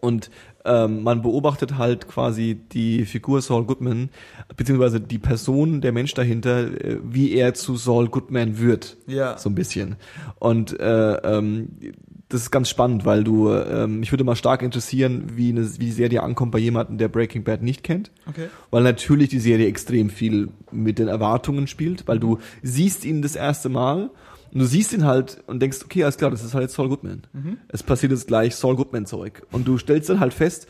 Und 0.01 0.31
ähm, 0.65 1.03
man 1.03 1.23
beobachtet 1.23 1.77
halt 1.77 2.09
quasi 2.09 2.55
die 2.73 3.05
Figur 3.05 3.43
Saul 3.43 3.65
Goodman, 3.65 4.09
beziehungsweise 4.57 5.01
die 5.01 5.19
Person, 5.19 5.81
der 5.81 5.93
Mensch 5.93 6.15
dahinter, 6.15 6.85
äh, 6.85 6.99
wie 7.03 7.33
er 7.33 7.55
zu 7.55 7.77
Saul 7.77 8.09
Goodman 8.09 8.59
wird. 8.59 8.97
Ja. 9.07 9.37
So 9.37 9.51
ein 9.51 9.55
bisschen. 9.55 9.97
Und 10.39 10.79
äh, 10.81 11.15
ähm, 11.17 11.69
das 12.29 12.43
ist 12.43 12.51
ganz 12.51 12.69
spannend, 12.69 13.05
weil 13.05 13.23
du, 13.23 13.53
ähm, 13.53 14.01
mich 14.01 14.11
würde 14.11 14.25
mal 14.25 14.37
stark 14.37 14.63
interessieren, 14.63 15.33
wie, 15.37 15.51
eine, 15.51 15.63
wie 15.79 15.87
die 15.87 15.93
Serie 15.93 16.23
ankommt 16.23 16.53
bei 16.53 16.59
jemandem, 16.59 16.99
der 16.99 17.09
Breaking 17.09 17.45
Bad 17.45 17.63
nicht 17.63 17.83
kennt. 17.85 18.11
Okay. 18.27 18.49
Weil 18.71 18.83
natürlich 18.83 19.29
die 19.29 19.39
Serie 19.39 19.67
extrem 19.67 20.09
viel 20.11 20.49
mit 20.73 20.99
den 20.99 21.09
Erwartungen 21.09 21.67
spielt, 21.67 22.09
weil 22.09 22.19
du 22.19 22.39
siehst 22.63 23.05
ihn 23.05 23.23
das 23.23 23.37
erste 23.37 23.69
Mal 23.69 24.11
und 24.55 24.61
du 24.61 24.67
siehst 24.67 24.93
ihn 24.95 25.05
halt 25.05 25.43
und 25.47 25.61
denkst, 25.61 25.79
okay, 25.85 26.05
alles 26.05 26.17
klar, 26.17 26.31
das 26.31 26.43
ist 26.43 26.55
halt 26.55 26.63
jetzt 26.63 26.75
Saul 26.75 26.89
Goodman. 26.89 27.23
Es 27.69 27.83
passiert 27.83 28.13
jetzt 28.13 28.29
gleich 28.29 28.55
Saul 28.57 28.77
Goodman 28.77 29.05
Zeug. 29.05 29.43
Und 29.53 29.69
du 29.69 29.77
stellst 29.77 30.09
dann 30.09 30.21
halt 30.21 30.33
fest, 30.33 30.67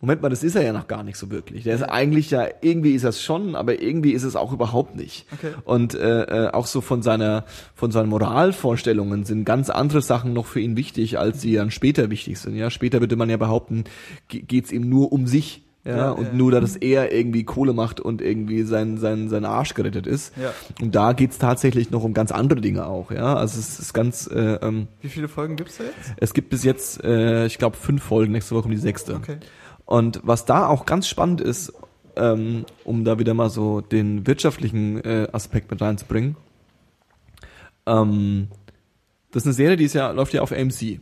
Moment 0.00 0.22
mal, 0.22 0.28
das 0.28 0.44
ist 0.44 0.54
er 0.54 0.62
ja 0.62 0.72
noch 0.72 0.86
gar 0.86 1.02
nicht 1.02 1.16
so 1.18 1.28
wirklich. 1.28 1.64
Der 1.64 1.74
ist 1.74 1.82
eigentlich 1.82 2.30
ja, 2.30 2.46
irgendwie 2.60 2.92
ist 2.92 3.02
er 3.02 3.08
es 3.10 3.20
schon, 3.20 3.56
aber 3.56 3.82
irgendwie 3.82 4.12
ist 4.12 4.22
es 4.22 4.36
auch 4.36 4.52
überhaupt 4.52 4.94
nicht. 4.94 5.26
Okay. 5.32 5.54
Und 5.64 5.94
äh, 5.94 6.22
äh, 6.46 6.50
auch 6.52 6.66
so 6.66 6.80
von 6.80 7.02
seiner, 7.02 7.44
von 7.74 7.90
seinen 7.90 8.08
Moralvorstellungen 8.08 9.24
sind 9.24 9.44
ganz 9.44 9.70
andere 9.70 10.00
Sachen 10.00 10.32
noch 10.32 10.46
für 10.46 10.60
ihn 10.60 10.76
wichtig, 10.76 11.18
als 11.18 11.40
sie 11.40 11.54
dann 11.54 11.72
später 11.72 12.10
wichtig 12.10 12.38
sind. 12.38 12.54
Ja, 12.54 12.70
später 12.70 13.00
würde 13.00 13.16
man 13.16 13.28
ja 13.28 13.36
behaupten, 13.38 13.84
ge- 14.28 14.42
geht's 14.42 14.70
ihm 14.70 14.88
nur 14.88 15.10
um 15.12 15.26
sich. 15.26 15.64
Ja, 15.84 15.96
Ja, 15.96 16.10
und 16.10 16.26
ja. 16.26 16.32
nur, 16.32 16.50
dass 16.50 16.76
er 16.76 17.12
irgendwie 17.12 17.44
Kohle 17.44 17.72
macht 17.72 18.00
und 18.00 18.20
irgendwie 18.20 18.62
sein, 18.62 18.98
sein, 18.98 19.28
sein 19.28 19.44
Arsch 19.44 19.74
gerettet 19.74 20.06
ist. 20.06 20.36
Ja. 20.36 20.52
Und 20.82 20.94
da 20.94 21.12
geht's 21.12 21.38
tatsächlich 21.38 21.90
noch 21.90 22.04
um 22.04 22.14
ganz 22.14 22.32
andere 22.32 22.60
Dinge 22.60 22.86
auch, 22.86 23.10
ja. 23.10 23.36
Also 23.36 23.58
es 23.58 23.78
ist 23.78 23.94
ganz, 23.94 24.26
äh, 24.26 24.54
ähm, 24.62 24.88
Wie 25.00 25.08
viele 25.08 25.28
Folgen 25.28 25.56
gibt's 25.56 25.78
da 25.78 25.84
jetzt? 25.84 26.14
es 26.16 26.34
gibt 26.34 26.50
bis 26.50 26.64
jetzt, 26.64 27.02
äh, 27.04 27.46
ich 27.46 27.58
glaube, 27.58 27.76
fünf 27.76 28.02
Folgen, 28.02 28.32
nächste 28.32 28.54
Woche 28.54 28.62
kommt 28.62 28.74
die 28.74 28.78
sechste. 28.78 29.14
Okay. 29.14 29.38
Und 29.86 30.20
was 30.22 30.44
da 30.44 30.66
auch 30.66 30.84
ganz 30.84 31.08
spannend 31.08 31.40
ist, 31.40 31.72
ähm, 32.16 32.66
um 32.84 33.04
da 33.04 33.18
wieder 33.18 33.32
mal 33.32 33.48
so 33.48 33.80
den 33.80 34.26
wirtschaftlichen 34.26 35.02
äh, 35.02 35.28
Aspekt 35.32 35.70
mit 35.70 35.80
reinzubringen, 35.80 36.36
ähm, 37.86 38.48
das 39.30 39.42
ist 39.42 39.46
eine 39.46 39.54
Serie, 39.54 39.76
die 39.76 39.84
ist 39.84 39.94
ja, 39.94 40.10
läuft 40.10 40.32
ja 40.32 40.42
auf 40.42 40.52
AMC. 40.52 41.00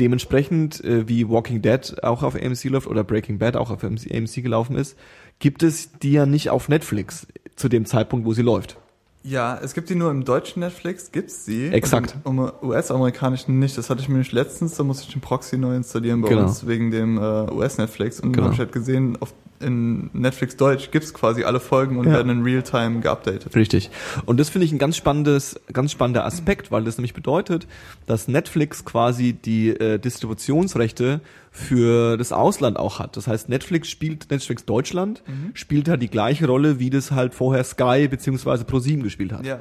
Dementsprechend, 0.00 0.82
äh, 0.82 1.06
wie 1.08 1.28
Walking 1.28 1.60
Dead 1.60 2.02
auch 2.02 2.22
auf 2.22 2.34
AMC 2.34 2.64
läuft 2.64 2.86
oder 2.86 3.04
Breaking 3.04 3.38
Bad 3.38 3.54
auch 3.54 3.70
auf 3.70 3.84
AMC, 3.84 4.10
AMC 4.12 4.42
gelaufen 4.42 4.74
ist, 4.74 4.96
gibt 5.38 5.62
es 5.62 5.92
die 5.98 6.12
ja 6.12 6.24
nicht 6.24 6.48
auf 6.48 6.70
Netflix 6.70 7.26
zu 7.54 7.68
dem 7.68 7.84
Zeitpunkt, 7.84 8.24
wo 8.24 8.32
sie 8.32 8.42
läuft. 8.42 8.78
Ja, 9.22 9.58
es 9.62 9.74
gibt 9.74 9.90
die 9.90 9.94
nur 9.96 10.10
im 10.10 10.24
deutschen 10.24 10.60
Netflix, 10.60 11.12
gibt's 11.12 11.44
die. 11.44 11.66
Exakt. 11.68 12.16
Im 12.24 12.38
US-amerikanischen 12.62 13.58
nicht. 13.58 13.76
Das 13.76 13.90
hatte 13.90 14.00
ich 14.00 14.08
mir 14.08 14.16
nicht 14.18 14.32
letztens, 14.32 14.76
da 14.76 14.82
musste 14.82 15.04
ich 15.06 15.12
den 15.12 15.20
Proxy 15.20 15.58
neu 15.58 15.76
installieren 15.76 16.22
bei 16.22 16.28
Genau. 16.30 16.42
uns 16.42 16.66
wegen 16.66 16.90
dem 16.90 17.18
äh, 17.18 17.20
US-Netflix. 17.20 18.20
Und 18.20 18.32
Genau. 18.32 18.36
dann 18.36 18.44
habe 18.44 18.54
ich 18.54 18.58
halt 18.60 18.72
gesehen, 18.72 19.18
auf, 19.20 19.34
in 19.60 20.08
Netflix 20.14 20.56
Deutsch 20.56 20.90
gibt's 20.90 21.12
quasi 21.12 21.44
alle 21.44 21.60
Folgen 21.60 21.98
und 21.98 22.06
Ja. 22.06 22.14
werden 22.14 22.30
in 22.30 22.42
Realtime 22.44 23.00
geupdatet. 23.00 23.54
Richtig. 23.54 23.90
Und 24.24 24.40
das 24.40 24.48
finde 24.48 24.64
ich 24.64 24.72
ein 24.72 24.78
ganz 24.78 24.96
spannendes, 24.96 25.60
ganz 25.70 25.92
spannender 25.92 26.24
Aspekt, 26.24 26.72
weil 26.72 26.84
das 26.84 26.96
nämlich 26.96 27.12
bedeutet, 27.12 27.66
dass 28.06 28.26
Netflix 28.26 28.86
quasi 28.86 29.34
die 29.34 29.68
äh, 29.68 29.98
Distributionsrechte 29.98 31.20
für 31.50 32.16
das 32.16 32.32
Ausland 32.32 32.78
auch 32.78 32.98
hat. 32.98 33.16
Das 33.16 33.26
heißt, 33.26 33.48
Netflix 33.48 33.88
spielt, 33.88 34.30
Netflix 34.30 34.64
Deutschland 34.64 35.22
spielt 35.54 35.88
halt 35.88 36.00
die 36.00 36.08
gleiche 36.08 36.46
Rolle, 36.46 36.78
wie 36.78 36.90
das 36.90 37.10
halt 37.10 37.34
vorher 37.34 37.64
Sky 37.64 38.06
beziehungsweise 38.08 38.64
ProSieben 38.64 39.02
gespielt 39.02 39.32
hat. 39.32 39.44
Ja. 39.44 39.60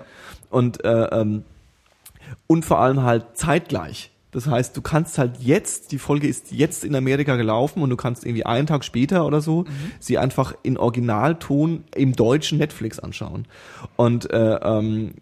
Und, 0.49 0.83
äh, 0.85 1.05
ähm, 1.05 1.43
und 2.47 2.63
vor 2.63 2.79
allem 2.79 3.01
halt 3.03 3.25
zeitgleich. 3.35 4.11
Das 4.31 4.45
heißt, 4.45 4.77
du 4.77 4.81
kannst 4.81 5.17
halt 5.17 5.37
jetzt, 5.39 5.91
die 5.91 5.97
Folge 5.97 6.27
ist 6.27 6.51
jetzt 6.51 6.83
in 6.83 6.95
Amerika 6.95 7.35
gelaufen 7.35 7.81
und 7.81 7.89
du 7.89 7.97
kannst 7.97 8.25
irgendwie 8.25 8.45
einen 8.45 8.67
Tag 8.67 8.85
später 8.85 9.25
oder 9.25 9.41
so 9.41 9.65
sie 9.99 10.19
einfach 10.19 10.53
in 10.61 10.77
Originalton 10.77 11.83
im 11.95 12.13
deutschen 12.13 12.59
Netflix 12.59 12.99
anschauen. 12.99 13.45
Und 13.95 14.31
äh, 14.31 14.55
ähm, 14.61 15.15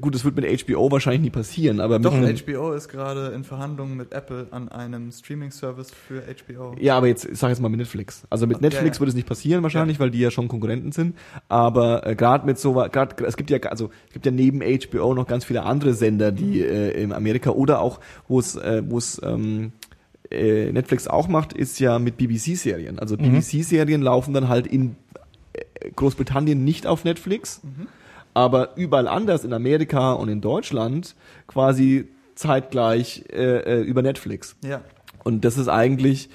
gut, 0.00 0.14
das 0.14 0.24
wird 0.24 0.36
mit 0.36 0.66
HBO 0.66 0.90
wahrscheinlich 0.90 1.22
nie 1.22 1.30
passieren, 1.30 1.80
aber 1.80 1.98
Doch, 1.98 2.14
mit, 2.14 2.46
HBO 2.46 2.72
ist 2.72 2.88
gerade 2.88 3.28
in 3.28 3.44
Verhandlungen 3.44 3.96
mit 3.96 4.12
Apple 4.12 4.46
an 4.50 4.68
einem 4.68 5.10
Streaming-Service 5.10 5.90
für 5.90 6.22
HBO. 6.22 6.74
Ja, 6.78 6.96
aber 6.96 7.06
jetzt 7.08 7.24
ich 7.24 7.38
sag 7.38 7.48
jetzt 7.48 7.60
mal 7.60 7.68
mit 7.68 7.78
Netflix. 7.78 8.26
Also 8.30 8.46
mit 8.46 8.58
Ja, 8.58 8.62
Netflix 8.62 8.96
ja. 8.96 9.00
wird 9.00 9.08
es 9.08 9.14
nicht 9.14 9.28
passieren 9.28 9.62
wahrscheinlich, 9.62 9.98
weil 10.00 10.10
die 10.10 10.18
ja 10.18 10.30
schon 10.30 10.48
Konkurrenten 10.48 10.92
sind. 10.92 11.16
Aber 11.48 12.06
äh, 12.06 12.14
gerade 12.14 12.46
mit 12.46 12.58
so, 12.58 12.74
gerade 12.74 13.24
es 13.24 13.36
gibt 13.36 13.50
ja 13.50 13.58
also 13.60 13.90
es 14.08 14.12
gibt 14.12 14.26
ja 14.26 14.32
neben 14.32 14.60
HBO 14.60 15.14
noch 15.14 15.26
ganz 15.26 15.44
viele 15.44 15.62
andere 15.62 15.94
Sender, 15.94 16.32
die 16.32 16.60
äh, 16.60 17.02
in 17.02 17.12
Amerika 17.12 17.50
oder 17.50 17.80
auch 17.80 18.00
wo 18.28 18.38
es 18.38 18.56
äh, 18.56 18.82
wo 18.86 18.98
es 18.98 19.20
ähm, 19.24 19.72
äh, 20.30 20.72
Netflix 20.72 21.08
auch 21.08 21.28
macht, 21.28 21.52
ist 21.52 21.78
ja 21.78 21.98
mit 21.98 22.16
BBC-Serien. 22.16 22.98
Also 22.98 23.16
BBC-Serien 23.16 24.02
laufen 24.02 24.34
dann 24.34 24.48
halt 24.48 24.66
in 24.66 24.96
äh, 25.52 25.90
Großbritannien 25.94 26.64
nicht 26.64 26.86
auf 26.86 27.04
Netflix, 27.04 27.60
aber 28.36 28.76
überall 28.76 29.08
anders 29.08 29.44
in 29.44 29.54
Amerika 29.54 30.12
und 30.12 30.28
in 30.28 30.42
Deutschland 30.42 31.16
quasi 31.46 32.08
zeitgleich 32.34 33.24
äh, 33.32 33.78
äh, 33.78 33.80
über 33.80 34.02
Netflix. 34.02 34.56
Ja. 34.62 34.82
Und 35.24 35.46
das 35.46 35.56
ist 35.56 35.68
eigentlich, 35.68 36.28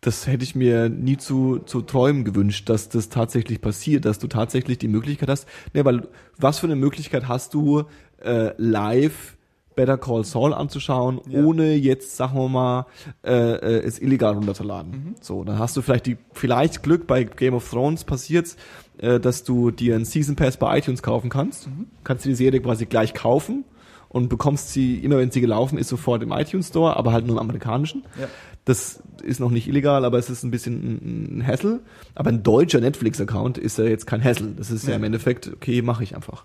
das 0.00 0.26
hätte 0.26 0.42
ich 0.42 0.56
mir 0.56 0.88
nie 0.88 1.16
zu, 1.16 1.60
zu 1.60 1.82
träumen 1.82 2.24
gewünscht, 2.24 2.68
dass 2.68 2.88
das 2.88 3.08
tatsächlich 3.08 3.60
passiert, 3.60 4.04
dass 4.04 4.18
du 4.18 4.26
tatsächlich 4.26 4.78
die 4.78 4.88
Möglichkeit 4.88 5.28
hast. 5.28 5.46
Ne, 5.74 5.84
weil 5.84 6.08
was 6.38 6.58
für 6.58 6.66
eine 6.66 6.74
Möglichkeit 6.74 7.28
hast 7.28 7.54
du, 7.54 7.84
äh, 8.20 8.50
live 8.56 9.37
Better 9.78 9.96
Call 9.96 10.24
Saul 10.24 10.52
anzuschauen, 10.52 11.20
Ja. 11.28 11.42
ohne 11.44 11.74
jetzt, 11.74 12.16
sagen 12.16 12.36
wir 12.38 12.48
mal, 12.48 12.86
äh, 13.24 13.30
äh, 13.32 13.84
es 13.86 13.98
illegal 14.00 14.34
runterzuladen. 14.34 15.14
So, 15.20 15.44
dann 15.44 15.58
hast 15.58 15.76
du 15.76 15.82
vielleicht 15.82 16.06
die, 16.06 16.16
vielleicht 16.32 16.82
Glück, 16.82 17.06
bei 17.06 17.24
Game 17.24 17.54
of 17.54 17.68
Thrones 17.70 18.04
passiert's, 18.04 18.56
äh, 18.98 19.20
dass 19.20 19.44
du 19.44 19.70
dir 19.70 19.94
einen 19.94 20.04
Season 20.04 20.34
Pass 20.36 20.56
bei 20.56 20.78
iTunes 20.78 21.02
kaufen 21.02 21.30
kannst. 21.30 21.68
Kannst 22.04 22.24
du 22.24 22.28
die 22.30 22.34
Serie 22.34 22.60
quasi 22.60 22.86
gleich 22.86 23.14
kaufen 23.14 23.64
und 24.08 24.28
bekommst 24.28 24.70
sie, 24.72 24.96
immer 24.96 25.18
wenn 25.18 25.30
sie 25.30 25.40
gelaufen 25.40 25.78
ist, 25.78 25.88
sofort 25.88 26.22
im 26.22 26.32
iTunes 26.32 26.68
Store, 26.68 26.96
aber 26.96 27.12
halt 27.12 27.26
nur 27.26 27.36
im 27.36 27.40
amerikanischen. 27.42 28.02
Ja. 28.20 28.26
Das 28.64 29.02
ist 29.22 29.38
noch 29.40 29.50
nicht 29.50 29.66
illegal, 29.68 30.04
aber 30.04 30.18
es 30.18 30.28
ist 30.28 30.42
ein 30.42 30.50
bisschen 30.50 30.74
ein, 30.82 31.38
ein 31.38 31.46
Hassel. 31.46 31.80
Aber 32.14 32.28
ein 32.30 32.42
deutscher 32.42 32.80
Netflix-Account 32.80 33.56
ist 33.58 33.78
ja 33.78 33.84
jetzt 33.84 34.06
kein 34.06 34.22
Hassel. 34.22 34.54
Das 34.56 34.70
ist 34.70 34.84
ja, 34.84 34.90
Ja. 34.90 34.96
im 34.96 35.04
Endeffekt, 35.04 35.48
okay, 35.54 35.80
mache 35.82 36.02
ich 36.02 36.14
einfach. 36.16 36.44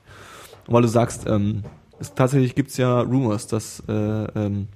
Und 0.68 0.74
weil 0.74 0.84
du 0.84 0.88
sagst, 0.88 1.26
ähm, 1.28 1.64
es, 2.04 2.14
tatsächlich 2.14 2.56
gibt's 2.56 2.78
ja 2.78 3.02
Rumors, 3.02 3.48
dass 3.48 3.82
äh, 3.88 3.94
ähm, 3.94 4.68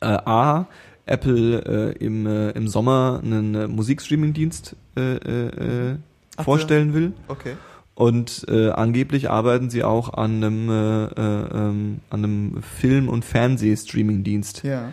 äh, 0.00 0.06
A, 0.06 0.66
Apple 1.06 1.94
äh, 1.98 2.04
im, 2.04 2.26
äh, 2.26 2.50
im 2.50 2.68
Sommer 2.68 3.20
einen 3.22 3.54
äh, 3.54 3.68
Musikstreaming-Dienst 3.68 4.76
äh, 4.96 5.00
äh, 5.00 5.90
äh, 5.90 5.96
Ach, 6.36 6.44
vorstellen 6.44 6.94
will. 6.94 7.12
Okay. 7.28 7.54
Und 7.94 8.46
äh, 8.48 8.70
angeblich 8.70 9.28
arbeiten 9.28 9.68
sie 9.68 9.84
auch 9.84 10.14
an 10.14 10.42
einem, 10.42 10.70
äh, 10.70 11.04
äh, 11.04 11.48
ähm, 11.52 12.00
an 12.08 12.24
einem 12.24 12.62
Film- 12.62 13.08
und 13.08 13.24
Fernseh-Streaming-Dienst. 13.24 14.62
Ja. 14.62 14.92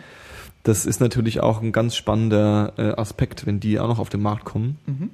Das 0.62 0.84
ist 0.84 1.00
natürlich 1.00 1.40
auch 1.40 1.62
ein 1.62 1.72
ganz 1.72 1.96
spannender 1.96 2.74
äh, 2.76 3.00
Aspekt, 3.00 3.46
wenn 3.46 3.60
die 3.60 3.80
auch 3.80 3.88
noch 3.88 3.98
auf 3.98 4.10
den 4.10 4.20
Markt 4.20 4.44
kommen. 4.44 4.76
Mhm. 4.86 5.10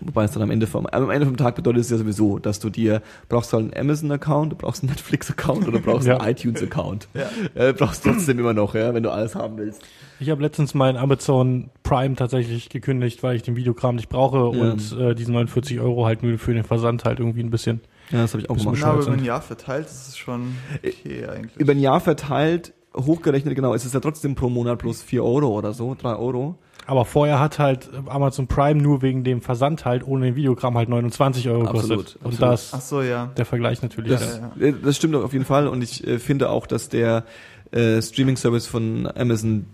Wobei 0.00 0.24
es 0.24 0.32
dann 0.32 0.42
am 0.42 0.50
Ende 0.50 0.66
vom, 0.66 0.86
am 0.86 1.10
Ende 1.10 1.26
vom 1.26 1.36
Tag 1.36 1.54
bedeutet 1.56 1.80
es 1.82 1.90
ja 1.90 1.96
sowieso, 1.98 2.38
dass 2.38 2.58
du 2.60 2.70
dir, 2.70 3.02
brauchst 3.28 3.52
halt 3.52 3.74
einen 3.74 3.88
Amazon-Account, 3.88 4.52
du 4.52 4.56
brauchst 4.56 4.82
einen 4.82 4.90
Netflix-Account 4.90 5.66
oder 5.68 5.78
du 5.78 5.84
brauchst 5.84 6.06
Ja. 6.06 6.18
einen 6.18 6.30
iTunes-Account. 6.30 7.08
Ja. 7.14 7.28
Äh, 7.54 7.72
brauchst 7.72 8.04
trotzdem 8.04 8.38
immer 8.38 8.54
noch, 8.54 8.74
ja, 8.74 8.94
wenn 8.94 9.02
du 9.02 9.10
alles 9.10 9.34
haben 9.34 9.56
willst. 9.58 9.82
Ich 10.20 10.30
habe 10.30 10.42
letztens 10.42 10.74
meinen 10.74 10.96
Amazon 10.96 11.70
Prime 11.82 12.14
tatsächlich 12.16 12.68
gekündigt, 12.68 13.22
weil 13.22 13.36
ich 13.36 13.42
den 13.42 13.56
Videokram 13.56 13.96
nicht 13.96 14.08
brauche 14.08 14.56
Ja. 14.56 14.70
und 14.72 14.96
äh, 14.98 15.14
diese 15.14 15.32
49 15.32 15.80
Euro 15.80 16.06
halt 16.06 16.22
nur 16.22 16.38
für 16.38 16.54
den 16.54 16.64
Versand 16.64 17.04
halt 17.04 17.18
irgendwie 17.20 17.42
ein 17.42 17.50
bisschen. 17.50 17.80
Ja, 18.10 18.22
das 18.22 18.32
habe 18.32 18.42
ich 18.42 18.50
auch 18.50 18.56
gemacht. 18.56 18.82
Aber 18.82 19.02
über 19.02 19.12
ein 19.12 19.24
Jahr 19.24 19.42
verteilt 19.42 19.86
ist 19.86 20.08
es 20.08 20.16
schon 20.16 20.54
okay 20.84 21.26
eigentlich. 21.26 21.56
Über 21.56 21.72
ein 21.72 21.78
Jahr 21.80 22.00
verteilt, 22.00 22.72
hochgerechnet, 22.96 23.54
genau, 23.54 23.74
ist 23.74 23.84
es 23.84 23.92
ja 23.92 24.00
trotzdem 24.00 24.34
pro 24.34 24.48
Monat 24.48 24.78
plus 24.78 25.02
4 25.02 25.22
Euro 25.22 25.48
oder 25.56 25.72
so, 25.72 25.94
3 25.94 26.16
Euro. 26.16 26.56
Aber 26.88 27.04
vorher 27.04 27.38
hat 27.38 27.58
halt 27.58 27.90
Amazon 28.06 28.46
Prime 28.46 28.80
nur 28.80 29.02
wegen 29.02 29.22
dem 29.22 29.42
Versand 29.42 29.84
halt 29.84 30.06
ohne 30.06 30.24
den 30.24 30.36
Videokram 30.36 30.74
halt 30.78 30.88
29 30.88 31.46
Euro 31.50 31.66
Absolut, 31.66 31.88
gekostet. 31.90 32.16
Und 32.22 32.32
absolut. 32.32 32.40
da 32.40 32.46
Ach 32.72 32.78
ist 32.78 32.88
so, 32.88 33.02
ja. 33.02 33.26
der 33.36 33.44
Vergleich 33.44 33.82
natürlich. 33.82 34.10
Das, 34.12 34.40
ja. 34.58 34.66
äh, 34.66 34.72
das 34.82 34.96
stimmt 34.96 35.14
auf 35.14 35.34
jeden 35.34 35.44
Fall 35.44 35.68
und 35.68 35.82
ich 35.82 36.06
äh, 36.06 36.18
finde 36.18 36.48
auch, 36.48 36.66
dass 36.66 36.88
der 36.88 37.24
äh, 37.72 38.00
Streaming-Service 38.00 38.66
von 38.66 39.06
Amazon 39.14 39.66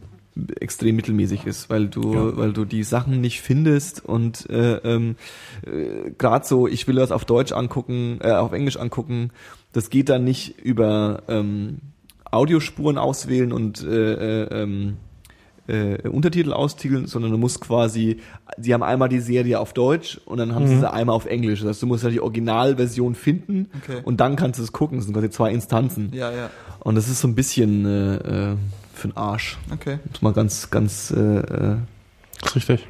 extrem 0.59 0.97
mittelmäßig 0.97 1.47
ist, 1.47 1.71
weil 1.71 1.87
du, 1.87 2.13
Ja. 2.13 2.37
weil 2.37 2.53
du 2.53 2.65
die 2.65 2.83
Sachen 2.83 3.21
nicht 3.21 3.43
findest 3.43 4.05
und 4.05 4.51
äh, 4.51 4.79
ähm, 4.79 5.15
äh, 5.65 6.11
gerade 6.19 6.45
so, 6.45 6.67
ich 6.67 6.89
will 6.89 6.97
das 6.97 7.13
auf 7.13 7.25
Deutsch 7.25 7.53
angucken, 7.53 8.19
äh, 8.23 8.33
auf 8.33 8.53
Englisch 8.53 8.77
angucken, 8.77 9.31
das 9.73 9.89
geht 9.89 10.09
dann 10.09 10.25
nicht 10.25 10.59
über 10.59 11.23
ähm, 11.29 11.79
Audiospuren 12.29 12.99
auswählen 12.99 13.53
und 13.53 13.85
äh, 13.85 14.43
äh, 14.43 14.63
ähm, 14.63 14.97
äh, 15.67 16.07
Untertitel 16.09 16.53
austiteln, 16.53 17.07
sondern 17.07 17.31
du 17.33 17.39
musst 17.39 17.61
quasi, 17.61 18.19
sie 18.59 18.75
haben 18.75 18.83
einmal 18.83 19.09
die 19.09 19.21
Serie 19.21 19.59
auf 19.61 19.73
Deutsch 19.73 20.21
und 20.27 20.39
dann 20.39 20.55
haben 20.55 20.67
sie 20.69 20.75
Mhm. 20.75 20.81
sie 20.81 20.93
einmal 20.93 21.17
auf 21.17 21.27
Englisch. 21.27 21.61
Das 21.61 21.69
heißt, 21.71 21.83
du 21.83 21.87
musst 21.87 22.05
ja 22.05 22.11
die 22.11 22.21
Originalversion 22.21 23.15
finden 23.15 23.69
Okay. 23.83 24.01
und 24.05 24.21
dann 24.21 24.37
kannst 24.37 24.59
du 24.59 24.63
es 24.65 24.73
gucken. 24.73 24.99
Das 24.99 25.07
sind 25.07 25.15
quasi 25.15 25.31
zwei 25.31 25.53
Instanzen. 25.53 26.11
Ja, 26.13 26.31
ja. 26.33 26.51
Und 26.81 26.97
das 26.97 27.09
ist 27.09 27.21
so 27.21 27.29
ein 27.29 27.35
bisschen 27.35 27.87
äh, 27.87 28.15
äh, 28.53 28.57
für 28.93 29.09
den 29.09 29.17
Arsch. 29.17 29.57
Okay. 29.73 29.99
Muss 30.11 30.23
mal 30.23 30.33
ganz, 30.35 30.71
ganz 30.71 31.11
äh, 31.11 31.19
äh, 31.21 31.77
ist 32.45 32.55
richtig. 32.57 32.87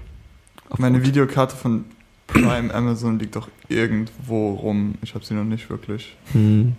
auf 0.68 0.78
Meine 0.78 0.98
Gut. 0.98 1.06
Videokarte 1.08 1.54
von 1.54 1.84
Prime 2.26 2.74
Amazon 2.74 3.18
liegt 3.18 3.36
doch 3.36 3.48
irgendwo 3.68 4.54
rum. 4.54 4.94
Ich 5.02 5.14
habe 5.14 5.24
sie 5.24 5.34
noch 5.34 5.44
nicht 5.44 5.70
wirklich 5.70 6.16
Hm. 6.32 6.74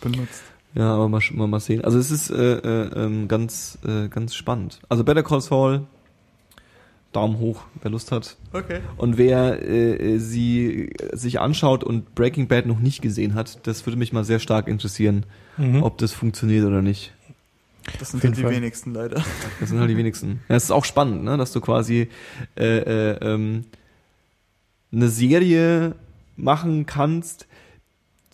benutzt. 0.00 0.42
Ja, 0.74 0.92
aber 0.94 1.08
mal, 1.08 1.20
mal, 1.32 1.46
mal 1.46 1.60
sehen. 1.60 1.84
Also 1.84 1.98
es 1.98 2.10
ist 2.10 2.30
äh, 2.30 2.34
äh, 2.58 3.04
ähm, 3.04 3.28
ganz, 3.28 3.78
äh, 3.86 4.08
ganz 4.08 4.34
spannend. 4.34 4.80
Also 4.88 5.04
Better 5.04 5.22
Call 5.22 5.40
Saul, 5.40 5.82
Daumen 7.12 7.38
hoch, 7.38 7.62
wer 7.80 7.92
Lust 7.92 8.10
hat. 8.10 8.36
Okay. 8.52 8.80
Und 8.96 9.16
wer 9.16 9.62
äh, 9.68 10.18
sie 10.18 10.90
sich 11.12 11.38
anschaut 11.38 11.84
und 11.84 12.16
Breaking 12.16 12.48
Bad 12.48 12.66
noch 12.66 12.80
nicht 12.80 13.02
gesehen 13.02 13.34
hat, 13.34 13.64
das 13.68 13.86
würde 13.86 13.96
mich 13.96 14.12
mal 14.12 14.24
sehr 14.24 14.40
stark 14.40 14.66
interessieren, 14.68 15.24
Mhm. 15.56 15.84
ob 15.84 15.98
das 15.98 16.12
funktioniert 16.12 16.64
oder 16.66 16.82
nicht. 16.82 17.12
Das 18.00 18.10
sind 18.10 18.24
jeden 18.24 18.34
die 18.34 18.42
Fall. 18.42 18.50
wenigsten 18.50 18.92
leider. 18.94 19.22
Das 19.60 19.68
sind 19.68 19.78
halt 19.78 19.88
die 19.90 19.96
wenigsten. 19.96 20.40
Ja, 20.48 20.56
es 20.56 20.64
ist 20.64 20.70
auch 20.72 20.84
spannend, 20.84 21.22
ne, 21.22 21.36
dass 21.36 21.52
du 21.52 21.60
quasi 21.60 22.08
äh, 22.56 22.78
äh, 22.78 23.18
ähm, 23.20 23.64
eine 24.90 25.08
Serie 25.08 25.94
machen 26.36 26.86
kannst, 26.86 27.46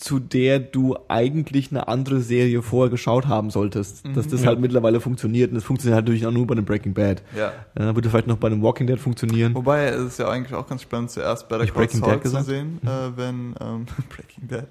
zu 0.00 0.18
der 0.18 0.58
du 0.58 0.96
eigentlich 1.08 1.70
eine 1.70 1.86
andere 1.86 2.20
Serie 2.22 2.62
vorher 2.62 2.90
geschaut 2.90 3.26
haben 3.28 3.50
solltest. 3.50 4.02
Dass 4.14 4.26
das 4.28 4.40
Ja. 4.40 4.46
halt 4.48 4.58
mittlerweile 4.58 4.98
funktioniert 4.98 5.50
und 5.50 5.56
das 5.56 5.64
funktioniert 5.64 5.96
halt 5.96 6.06
natürlich 6.06 6.26
auch 6.26 6.32
nur 6.32 6.46
bei 6.46 6.52
einem 6.52 6.64
Breaking 6.64 6.94
Bad. 6.94 7.22
Ja. 7.36 7.52
Ja, 7.78 7.94
würde 7.94 8.08
vielleicht 8.08 8.26
noch 8.26 8.38
bei 8.38 8.46
einem 8.48 8.62
Walking 8.62 8.86
Dead 8.86 8.98
funktionieren. 8.98 9.54
Wobei 9.54 9.84
es 9.88 10.00
ist 10.00 10.18
ja 10.18 10.28
eigentlich 10.30 10.54
auch 10.54 10.66
ganz 10.66 10.80
spannend, 10.82 11.10
zuerst 11.10 11.48
Better 11.50 11.66
Call 11.66 11.74
Breaking 11.74 12.00
Saul 12.00 12.20
zu? 12.22 12.36
Mhm. 12.38 12.42
sehen, 12.42 12.80
äh, 12.82 13.16
wenn 13.16 13.54
ähm, 13.60 13.86
Breaking 14.08 14.48
Bad. 14.48 14.68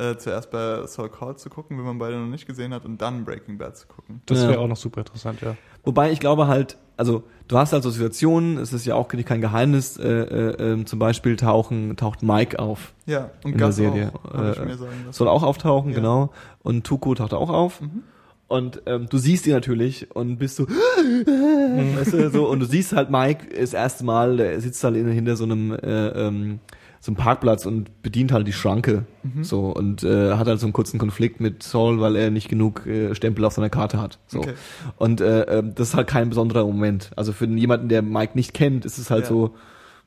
Äh, 0.00 0.16
zuerst 0.16 0.50
bei 0.50 0.86
Saul 0.86 1.10
Call 1.10 1.36
zu 1.36 1.50
gucken, 1.50 1.76
wenn 1.76 1.84
man 1.84 1.98
beide 1.98 2.16
noch 2.16 2.26
nicht 2.28 2.46
gesehen 2.46 2.72
hat, 2.72 2.84
und 2.86 3.02
dann 3.02 3.24
Breaking 3.24 3.58
Bad 3.58 3.76
zu 3.76 3.86
gucken. 3.86 4.22
Das 4.26 4.42
Ja. 4.42 4.48
wäre 4.48 4.60
auch 4.60 4.68
noch 4.68 4.76
super 4.76 5.00
interessant, 5.00 5.40
ja. 5.42 5.56
Wobei 5.84 6.10
ich 6.10 6.20
glaube 6.20 6.46
halt, 6.46 6.78
also 6.96 7.22
du 7.48 7.58
hast 7.58 7.72
halt 7.72 7.82
so 7.82 7.90
Situationen, 7.90 8.56
es 8.58 8.72
ist 8.72 8.86
ja 8.86 8.94
auch 8.94 9.08
kein 9.08 9.40
Geheimnis, 9.40 9.96
äh, 9.98 10.08
äh, 10.08 10.72
ähm, 10.72 10.86
zum 10.86 10.98
Beispiel 10.98 11.36
tauchen, 11.36 11.96
taucht 11.96 12.22
Mike 12.22 12.58
auf. 12.58 12.94
Ja, 13.06 13.30
und 13.44 13.52
In 13.52 13.58
der 13.58 13.66
Gus 13.68 13.76
Serie, 13.76 14.12
auch, 14.14 14.32
hab 14.32 14.52
ich 14.54 14.58
äh, 14.60 14.64
mir 14.64 14.76
sagen. 14.78 14.92
Soll 15.10 15.28
auch 15.28 15.42
auftauchen, 15.42 15.90
Ja. 15.90 15.96
genau. 15.96 16.30
Und 16.62 16.86
Tuko 16.86 17.14
taucht 17.14 17.34
auch 17.34 17.50
auf. 17.50 17.80
Mhm. 17.82 18.02
Und 18.48 18.82
ähm, 18.86 19.06
du 19.08 19.18
siehst 19.18 19.46
ihn 19.46 19.52
natürlich 19.52 20.14
und 20.16 20.38
bist 20.38 20.56
so, 20.56 20.66
weißt 20.66 22.12
du, 22.14 22.30
so, 22.30 22.48
und 22.48 22.60
du 22.60 22.66
siehst 22.66 22.92
halt 22.94 23.10
Mike 23.10 23.46
das 23.58 23.74
erste 23.74 24.04
Mal, 24.04 24.36
der 24.38 24.60
sitzt 24.60 24.82
halt 24.82 24.96
in- 24.96 25.08
hinter 25.08 25.36
so 25.36 25.44
einem, 25.44 25.72
äh, 25.72 26.08
ähm, 26.08 26.58
so 27.02 27.10
einem 27.10 27.16
Parkplatz 27.16 27.64
und 27.64 28.02
bedient 28.02 28.30
halt 28.30 28.46
die 28.46 28.52
Schranke. 28.52 29.06
Mhm. 29.22 29.42
So, 29.42 29.70
und 29.74 30.04
äh, 30.04 30.34
hat 30.34 30.46
halt 30.46 30.60
so 30.60 30.66
einen 30.66 30.74
kurzen 30.74 30.98
Konflikt 30.98 31.40
mit 31.40 31.62
Saul, 31.62 31.98
weil 32.00 32.14
er 32.14 32.30
nicht 32.30 32.48
genug 32.50 32.86
äh, 32.86 33.14
Stempel 33.14 33.44
auf 33.46 33.54
seiner 33.54 33.70
Karte 33.70 34.00
hat. 34.00 34.18
So. 34.26 34.40
Okay. 34.40 34.52
Und 34.98 35.22
äh, 35.22 35.42
ähm, 35.44 35.74
das 35.74 35.88
ist 35.88 35.94
halt 35.94 36.08
kein 36.08 36.28
besonderer 36.28 36.64
Moment. 36.64 37.10
Also 37.16 37.32
für 37.32 37.46
jemanden, 37.46 37.88
der 37.88 38.02
Mike 38.02 38.32
nicht 38.34 38.52
kennt, 38.52 38.84
ist 38.84 38.98
es 38.98 39.10
halt 39.10 39.22
Ja. 39.22 39.28
so, 39.30 39.54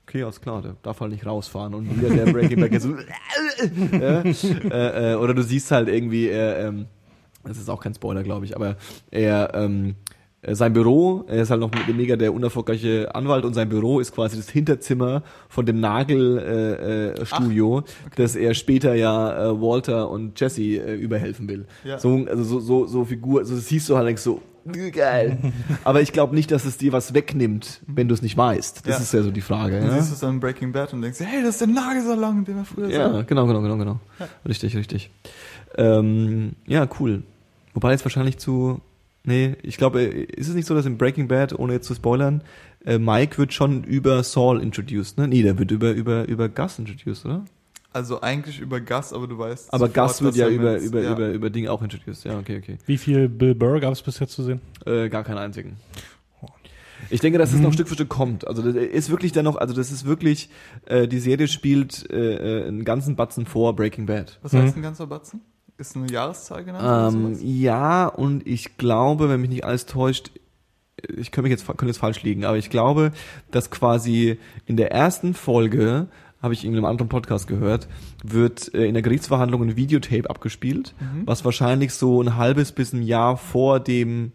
okay, 0.08 0.22
alles 0.24 0.40
klar, 0.40 0.62
der 0.62 0.76
darf 0.84 1.00
halt 1.02 1.12
nicht 1.12 1.26
rausfahren. 1.26 1.74
Und 1.74 1.98
wieder 2.00 2.10
der 2.14 2.26
Breaking 2.32 2.60
Back 2.62 2.74
ist 2.74 2.84
so, 2.84 2.96
ja, 3.92 4.22
äh, 4.22 5.14
äh, 5.14 5.16
oder 5.16 5.34
du 5.34 5.42
siehst 5.42 5.72
halt 5.72 5.90
irgendwie, 5.90 6.28
äh, 6.30 6.68
ähm, 6.68 6.86
das 7.44 7.58
ist 7.58 7.70
auch 7.70 7.82
kein 7.82 7.94
Spoiler, 7.94 8.24
glaube 8.24 8.46
ich, 8.46 8.56
aber 8.56 8.78
er, 9.12 9.52
ähm, 9.56 9.96
äh, 10.03 10.03
sein 10.52 10.74
Büro, 10.74 11.24
er 11.28 11.44
ist 11.44 11.50
halt 11.52 11.62
noch 11.62 11.72
mega 11.96 12.16
der 12.16 12.34
unerfolgreiche 12.34 13.14
Anwalt 13.16 13.46
und 13.46 13.54
sein 13.54 13.70
Büro 13.70 14.00
ist 14.00 14.14
quasi 14.14 14.36
das 14.38 14.50
Hinterzimmer 14.50 15.24
von 15.48 15.66
dem 15.66 15.80
Nagelstudio, 15.80 16.44
äh, 16.44 17.10
äh, 17.22 17.26
Studio, 17.26 17.84
das 18.16 18.36
er 18.36 18.54
später 18.54 18.94
ja 18.96 19.52
äh, 19.52 19.62
Walter 19.62 20.10
und 20.10 20.40
Jesse 20.40 20.62
äh, 20.64 20.96
überhelfen 20.96 21.48
will. 21.48 21.66
Ja. 21.86 21.98
So, 22.00 22.26
also 22.30 22.44
so, 22.44 22.60
so, 22.60 22.86
so 22.88 23.06
Figur, 23.06 23.40
also 23.40 23.56
das 23.56 23.68
siehst 23.68 23.88
du 23.90 23.96
halt 23.96 24.08
denkst 24.08 24.22
so, 24.22 24.42
geil. 24.94 25.38
Aber 25.84 26.02
ich 26.02 26.12
glaube 26.14 26.36
nicht, 26.36 26.52
dass 26.52 26.66
es 26.66 26.78
dir 26.78 26.92
was 26.94 27.14
wegnimmt, 27.14 27.82
wenn 27.88 28.08
du 28.08 28.14
es 28.14 28.22
nicht 28.22 28.38
weißt. 28.38 28.86
Das 28.88 28.98
Ja. 28.98 29.02
ist 29.04 29.14
ja 29.14 29.22
so 29.24 29.32
die 29.32 29.42
Frage. 29.42 29.80
Dann 29.80 29.88
Ja? 29.90 29.94
siehst 29.98 30.10
du 30.10 30.14
es 30.16 30.20
dann 30.22 30.36
in 30.36 30.40
Breaking 30.40 30.72
Bad 30.72 30.94
und 30.94 31.02
denkst, 31.02 31.20
hey, 31.22 31.42
das 31.42 31.52
ist 31.56 31.62
der 31.62 31.68
Nagelsalon, 31.68 32.46
den 32.46 32.58
wir 32.58 32.66
früher 32.66 32.90
Ja, 32.90 33.22
genau, 33.24 33.46
genau, 33.48 33.62
genau, 33.62 33.78
genau. 33.78 34.00
Richtig, 34.48 34.76
richtig. 34.78 35.10
Ähm, 35.78 36.54
ja, 36.68 36.88
cool. 37.00 37.24
Wobei 37.74 37.92
jetzt 37.92 38.06
wahrscheinlich 38.06 38.38
zu. 38.38 38.80
Nee, 39.26 39.56
ich 39.64 39.78
glaube, 39.78 40.02
äh, 40.02 40.24
ist 40.24 40.50
es 40.50 40.56
nicht 40.56 40.66
so, 40.68 40.76
dass 40.76 40.86
in 40.86 40.98
Breaking 40.98 41.28
Bad, 41.28 41.58
ohne 41.58 41.74
jetzt 41.74 41.88
zu 41.88 41.96
spoilern, 41.96 42.44
äh, 42.86 42.98
Mike 42.98 43.38
wird 43.38 43.54
schon 43.54 43.84
über 43.84 44.22
Saul 44.24 44.62
introduced, 44.62 45.18
ne? 45.18 45.28
Nee, 45.28 45.44
der 45.44 45.58
wird 45.58 45.72
über, 45.72 45.92
über, 45.92 46.28
über 46.28 46.50
Gus 46.50 46.78
introduced, 46.80 47.26
oder? 47.26 47.46
Also 47.94 48.22
eigentlich 48.22 48.60
über 48.60 48.82
Gus, 48.82 49.14
aber 49.14 49.28
du 49.28 49.38
weißt. 49.38 49.72
Aber 49.72 49.88
sofort, 49.88 50.08
Gus 50.10 50.22
wird 50.24 50.36
ja 50.36 50.48
er 50.48 50.52
über, 50.52 50.78
über, 50.80 51.02
ja. 51.02 51.12
über, 51.14 51.30
über 51.30 51.50
Dinge 51.50 51.72
auch 51.72 51.82
introduced. 51.82 52.26
Ja, 52.26 52.38
okay, 52.38 52.58
okay. 52.58 52.78
Wie 52.86 52.98
viel 52.98 53.30
Bill 53.30 53.54
Burr 53.56 53.80
gab 53.80 53.94
es 53.94 54.02
bisher 54.02 54.28
zu 54.28 54.44
sehen? 54.44 54.62
Äh, 54.86 55.10
gar 55.10 55.24
keinen 55.24 55.38
einzigen. 55.38 55.78
Ich 57.10 57.20
denke, 57.20 57.38
dass 57.38 57.54
es 57.54 57.60
noch 57.60 57.74
Stück 57.74 57.88
für 57.90 57.96
Stück 57.96 58.10
kommt. 58.10 58.48
Also 58.48 58.62
das 58.62 58.76
ist 58.76 59.10
wirklich 59.10 59.34
dann 59.34 59.44
noch, 59.46 59.58
also 59.58 59.74
das 59.74 59.92
ist 59.92 60.06
wirklich, 60.06 60.50
äh, 60.86 61.08
die 61.08 61.20
Serie 61.20 61.48
spielt 61.48 62.10
äh, 62.10 62.62
äh, 62.64 62.68
einen 62.68 62.86
ganzen 62.86 63.16
Batzen 63.16 63.46
vor 63.46 63.76
Breaking 63.76 64.06
Bad. 64.06 64.40
Was 64.42 64.54
heißt 64.54 64.76
Mhm. 64.76 64.80
ein 64.80 64.84
ganzer 64.84 65.08
Batzen? 65.08 65.42
Ist 65.78 65.96
eine 65.96 66.08
Jahreszahl 66.12 66.64
genannt? 66.64 67.16
Ähm, 67.16 67.38
ja, 67.42 68.08
und 68.08 68.46
ich 68.48 68.78
glaube, 68.78 69.30
wenn 69.30 69.42
mich 69.42 69.50
nicht 69.50 69.66
alles 69.66 69.86
täuscht, 69.86 70.32
ich 71.18 71.32
könnte 71.32 71.50
mich 71.50 71.52
jetzt, 71.52 71.66
könnte 71.68 71.88
jetzt 71.88 71.98
falsch 71.98 72.22
liegen, 72.24 72.46
aber 72.46 72.58
ich 72.58 72.70
glaube, 72.70 73.12
dass 73.52 73.72
quasi 73.72 74.38
in 74.66 74.78
der 74.78 74.92
ersten 74.92 75.34
Folge, 75.34 76.08
habe 76.42 76.54
ich 76.54 76.64
in 76.66 76.74
einem 76.74 76.86
anderen 76.86 77.10
Podcast 77.10 77.48
gehört, 77.48 77.88
wird 78.24 78.74
äh, 78.74 78.86
in 78.86 78.94
der 78.94 79.02
Gerichtsverhandlung 79.04 79.64
ein 79.64 79.76
Videotape 79.76 80.30
abgespielt, 80.30 80.94
Mhm. 81.00 81.24
was 81.26 81.44
wahrscheinlich 81.44 81.94
so 81.94 82.22
ein 82.22 82.36
halbes 82.38 82.72
bis 82.72 82.94
ein 82.94 83.02
Jahr 83.02 83.38
vor 83.38 83.80
dem 83.80 84.32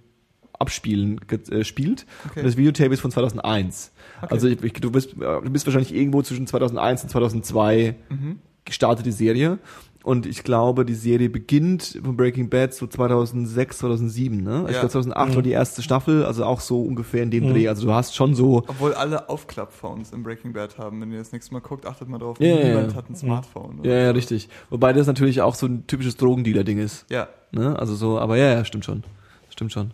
Abspielen 0.59 1.20
äh, 1.51 1.62
spielt. 1.64 2.05
Okay. 2.30 2.41
Und 2.41 2.47
das 2.47 2.57
Videotape 2.57 2.93
ist 2.93 3.01
von 3.01 3.12
2001. 3.12 3.93
Okay. 4.22 4.34
Also 4.34 4.49
ich, 4.49 4.62
ich, 4.64 4.72
du, 4.72 4.91
bist, 4.91 5.12
äh, 5.14 5.18
du 5.18 5.51
bist 5.51 5.66
wahrscheinlich 5.66 5.95
irgendwo 5.95 6.20
zwischen 6.22 6.47
2001 6.49 7.05
und 7.05 7.09
2002 7.11 7.95
Mhm. 8.09 8.39
Gestartet, 8.69 9.05
die 9.07 9.12
Serie. 9.12 9.59
Und 10.05 10.25
ich 10.27 10.45
glaube, 10.45 10.85
die 10.87 10.95
Serie 10.95 11.29
beginnt 11.29 12.01
von 12.03 12.16
Breaking 12.16 12.49
Bad 12.49 12.73
so 12.73 12.87
2006, 12.87 13.79
2007, 13.79 14.43
ne? 14.43 14.64
Ich 14.69 14.75
Ja. 14.75 14.81
glaube 14.81 14.89
2008 14.91 15.35
war 15.35 15.43
die 15.43 15.51
erste 15.51 15.83
Staffel, 15.83 16.25
also 16.25 16.45
auch 16.45 16.61
so 16.61 16.81
ungefähr 16.83 17.23
in 17.23 17.31
dem 17.31 17.49
Mhm. 17.49 17.53
Dreh. 17.53 17.69
Also 17.69 17.87
du 17.87 17.93
hast 17.93 18.14
schon 18.14 18.35
so, 18.35 18.59
Obwohl 18.69 18.95
alle 18.95 19.29
Aufklapp-Phones 19.29 20.12
im 20.12 20.23
Breaking 20.23 20.53
Bad 20.53 20.79
haben. 20.79 21.01
Wenn 21.01 21.11
ihr 21.12 21.19
das 21.19 21.33
nächste 21.33 21.53
Mal 21.53 21.61
guckt, 21.61 21.85
achtet 21.85 22.09
mal 22.09 22.19
drauf, 22.19 22.39
ja, 22.41 22.57
niemand 22.64 22.93
ja. 22.93 22.97
hat 22.97 23.11
ein 23.11 23.16
Smartphone. 23.16 23.81
ja, 23.83 23.93
ja, 23.93 24.11
richtig. 24.12 24.49
Wobei 24.71 24.93
das 24.93 25.07
natürlich 25.09 25.43
auch 25.43 25.57
so 25.57 25.66
ein 25.66 25.87
typisches 25.89 26.16
Drogendealer-Ding 26.16 26.79
ist, 26.79 27.05
Ja, 27.11 27.29
ne? 27.51 27.77
Also 27.79 27.95
so, 27.97 28.19
aber 28.19 28.37
ja, 28.39 28.53
ja, 28.55 28.64
stimmt 28.64 28.85
schon. 28.87 29.03
Stimmt 29.51 29.73
schon. 29.73 29.91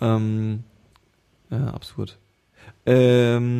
Ähm, 0.00 0.64
ja, 1.50 1.68
absurd. 1.68 2.18
Ähm, 2.84 3.52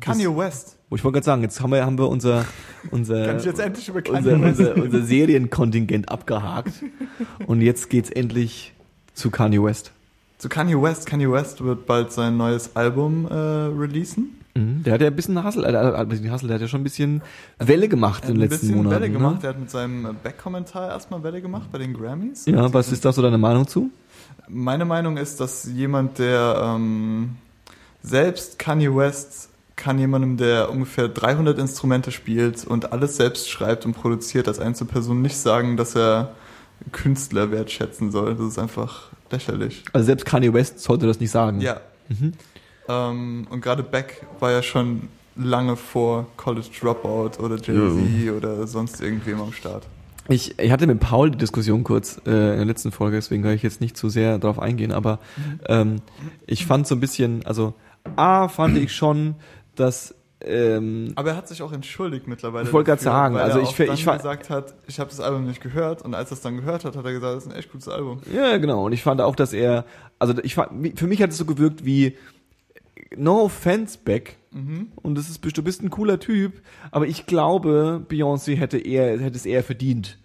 Kanye 0.00 0.34
West. 0.34 0.76
Oh, 0.90 0.96
ich 0.96 1.04
wollte 1.04 1.16
gerade 1.16 1.26
sagen, 1.26 1.42
jetzt 1.42 1.60
haben 1.60 1.70
wir, 1.72 1.84
haben 1.84 1.98
wir 1.98 2.08
unser, 2.08 2.46
unser, 2.90 3.34
unser, 3.34 4.34
unser, 4.40 4.76
unser 4.76 5.02
Serienkontingent 5.02 6.08
abgehakt. 6.08 6.72
Und 7.46 7.60
jetzt 7.60 7.90
geht's 7.90 8.08
endlich 8.08 8.72
zu 9.12 9.30
Kanye 9.30 9.62
West. 9.62 9.92
Zu 10.38 10.48
Kanye 10.48 10.80
West. 10.80 11.04
Kanye 11.04 11.30
West 11.30 11.62
wird 11.62 11.84
bald 11.86 12.12
sein 12.12 12.38
neues 12.38 12.74
Album 12.76 13.26
äh, 13.28 13.34
releasen. 13.34 14.38
Mhm. 14.54 14.82
Der 14.82 14.94
hat 14.94 15.00
ja 15.00 15.08
ein 15.08 15.16
bisschen 15.16 15.42
Hassel, 15.42 15.64
äh, 15.64 15.76
ein 15.76 16.08
bisschen 16.08 16.30
Hassel, 16.30 16.48
der 16.48 16.54
hat 16.54 16.62
ja 16.62 16.68
schon 16.68 16.80
ein 16.80 16.84
bisschen 16.84 17.22
Welle 17.58 17.88
gemacht 17.88 18.24
in 18.24 18.34
den 18.34 18.36
ein 18.36 18.48
letzten 18.48 18.68
bisschen 18.68 18.76
Monaten. 18.76 18.94
Welle 18.94 19.12
ne? 19.12 19.18
gemacht. 19.18 19.44
Er 19.44 19.50
hat 19.50 19.60
mit 19.60 19.70
seinem 19.70 20.16
Back-Kommentar 20.22 20.88
erstmal 20.88 21.22
Welle 21.22 21.42
gemacht 21.42 21.68
bei 21.70 21.78
den 21.78 21.92
Grammys. 21.92 22.46
Ja, 22.46 22.72
was 22.72 22.90
ist 22.90 23.04
da 23.04 23.12
so 23.12 23.20
deine 23.20 23.38
Meinung 23.38 23.66
zu? 23.66 23.90
Meine 24.48 24.84
Meinung 24.84 25.16
ist, 25.16 25.40
dass 25.40 25.64
jemand, 25.64 26.18
der 26.18 26.74
ähm, 26.76 27.36
selbst 28.02 28.58
Kanye 28.58 28.94
West 28.94 29.50
kann 29.76 29.98
jemandem, 29.98 30.36
der 30.36 30.70
ungefähr 30.70 31.08
300 31.08 31.58
Instrumente 31.58 32.10
spielt 32.10 32.66
und 32.66 32.92
alles 32.92 33.16
selbst 33.16 33.48
schreibt 33.48 33.86
und 33.86 33.94
produziert, 33.94 34.48
als 34.48 34.58
Einzelperson 34.58 35.22
nicht 35.22 35.36
sagen, 35.36 35.76
dass 35.76 35.94
er 35.94 36.34
Künstler 36.92 37.50
wertschätzen 37.50 38.10
soll. 38.10 38.34
Das 38.34 38.46
ist 38.46 38.58
einfach 38.58 39.08
lächerlich. 39.30 39.84
Also 39.92 40.06
selbst 40.06 40.26
Kanye 40.26 40.52
West 40.52 40.80
sollte 40.80 41.06
das 41.06 41.20
nicht 41.20 41.30
sagen. 41.30 41.60
Ja. 41.60 41.80
Mhm. 42.08 42.32
Ähm, 42.88 43.46
und 43.50 43.60
gerade 43.60 43.82
Beck 43.82 44.26
war 44.40 44.50
ja 44.50 44.62
schon 44.62 45.08
lange 45.36 45.76
vor 45.76 46.26
College 46.36 46.68
Dropout 46.80 47.40
oder 47.42 47.56
Jay-Z 47.56 48.36
oder 48.36 48.66
sonst 48.66 49.00
irgendwem 49.00 49.40
am 49.40 49.52
Start. 49.52 49.86
Ich, 50.28 50.58
ich 50.58 50.70
hatte 50.70 50.86
mit 50.86 51.00
Paul 51.00 51.30
die 51.30 51.38
Diskussion 51.38 51.84
kurz 51.84 52.20
äh, 52.26 52.30
in 52.52 52.56
der 52.58 52.64
letzten 52.64 52.92
Folge, 52.92 53.16
deswegen 53.16 53.42
kann 53.42 53.52
ich 53.52 53.62
jetzt 53.62 53.80
nicht 53.80 53.96
zu 53.96 54.08
sehr 54.10 54.38
darauf 54.38 54.58
eingehen, 54.58 54.92
aber 54.92 55.18
ähm, 55.66 55.96
ich 56.46 56.66
fand 56.66 56.86
so 56.86 56.94
ein 56.94 57.00
bisschen, 57.00 57.44
also 57.46 57.74
A 58.16 58.48
fand 58.48 58.76
ich 58.76 58.94
schon, 58.94 59.34
dass 59.74 60.14
ähm, 60.40 61.12
Aber 61.16 61.30
er 61.30 61.36
hat 61.36 61.48
sich 61.48 61.62
auch 61.62 61.72
entschuldigt 61.72 62.28
mittlerweile. 62.28 62.66
Ich 62.68 62.72
wollte 62.72 62.90
gerade 62.90 63.02
sagen, 63.02 63.34
weil 63.34 63.42
also 63.42 63.58
er 63.58 63.62
ich 63.64 63.68
auch 63.70 63.74
fe- 63.74 63.86
dann 63.86 63.94
ich 63.96 64.04
gesagt 64.06 64.50
hat, 64.50 64.74
ich 64.86 65.00
habe 65.00 65.10
das 65.10 65.18
Album 65.18 65.46
nicht 65.46 65.60
gehört 65.60 66.02
und 66.02 66.14
als 66.14 66.30
er 66.30 66.34
es 66.34 66.40
dann 66.42 66.56
gehört 66.56 66.84
hat, 66.84 66.94
hat 66.94 67.04
er 67.04 67.12
gesagt, 67.12 67.36
das 67.36 67.44
ist 67.46 67.50
ein 67.52 67.58
echt 67.58 67.72
gutes 67.72 67.88
Album. 67.88 68.20
Ja, 68.32 68.56
genau. 68.58 68.86
Und 68.86 68.92
ich 68.92 69.02
fand 69.02 69.20
auch, 69.20 69.34
dass 69.34 69.52
er, 69.52 69.84
also 70.20 70.34
ich 70.44 70.54
fand, 70.54 70.96
für 70.98 71.08
mich 71.08 71.20
hat 71.22 71.30
es 71.30 71.38
so 71.38 71.44
gewirkt 71.44 71.84
wie 71.84 72.16
No 73.16 73.42
offense, 73.42 73.98
Beck. 74.04 74.37
Mhm. 74.50 74.92
Und 74.96 75.16
das 75.16 75.28
ist, 75.28 75.44
du 75.44 75.62
bist 75.62 75.82
ein 75.82 75.90
cooler 75.90 76.18
Typ, 76.18 76.62
aber 76.90 77.06
ich 77.06 77.26
glaube, 77.26 78.04
Beyoncé 78.08 78.56
hätte 78.56 78.78
eher, 78.78 79.18
hätte 79.20 79.36
es 79.36 79.46
eher 79.46 79.62
verdient. 79.62 80.18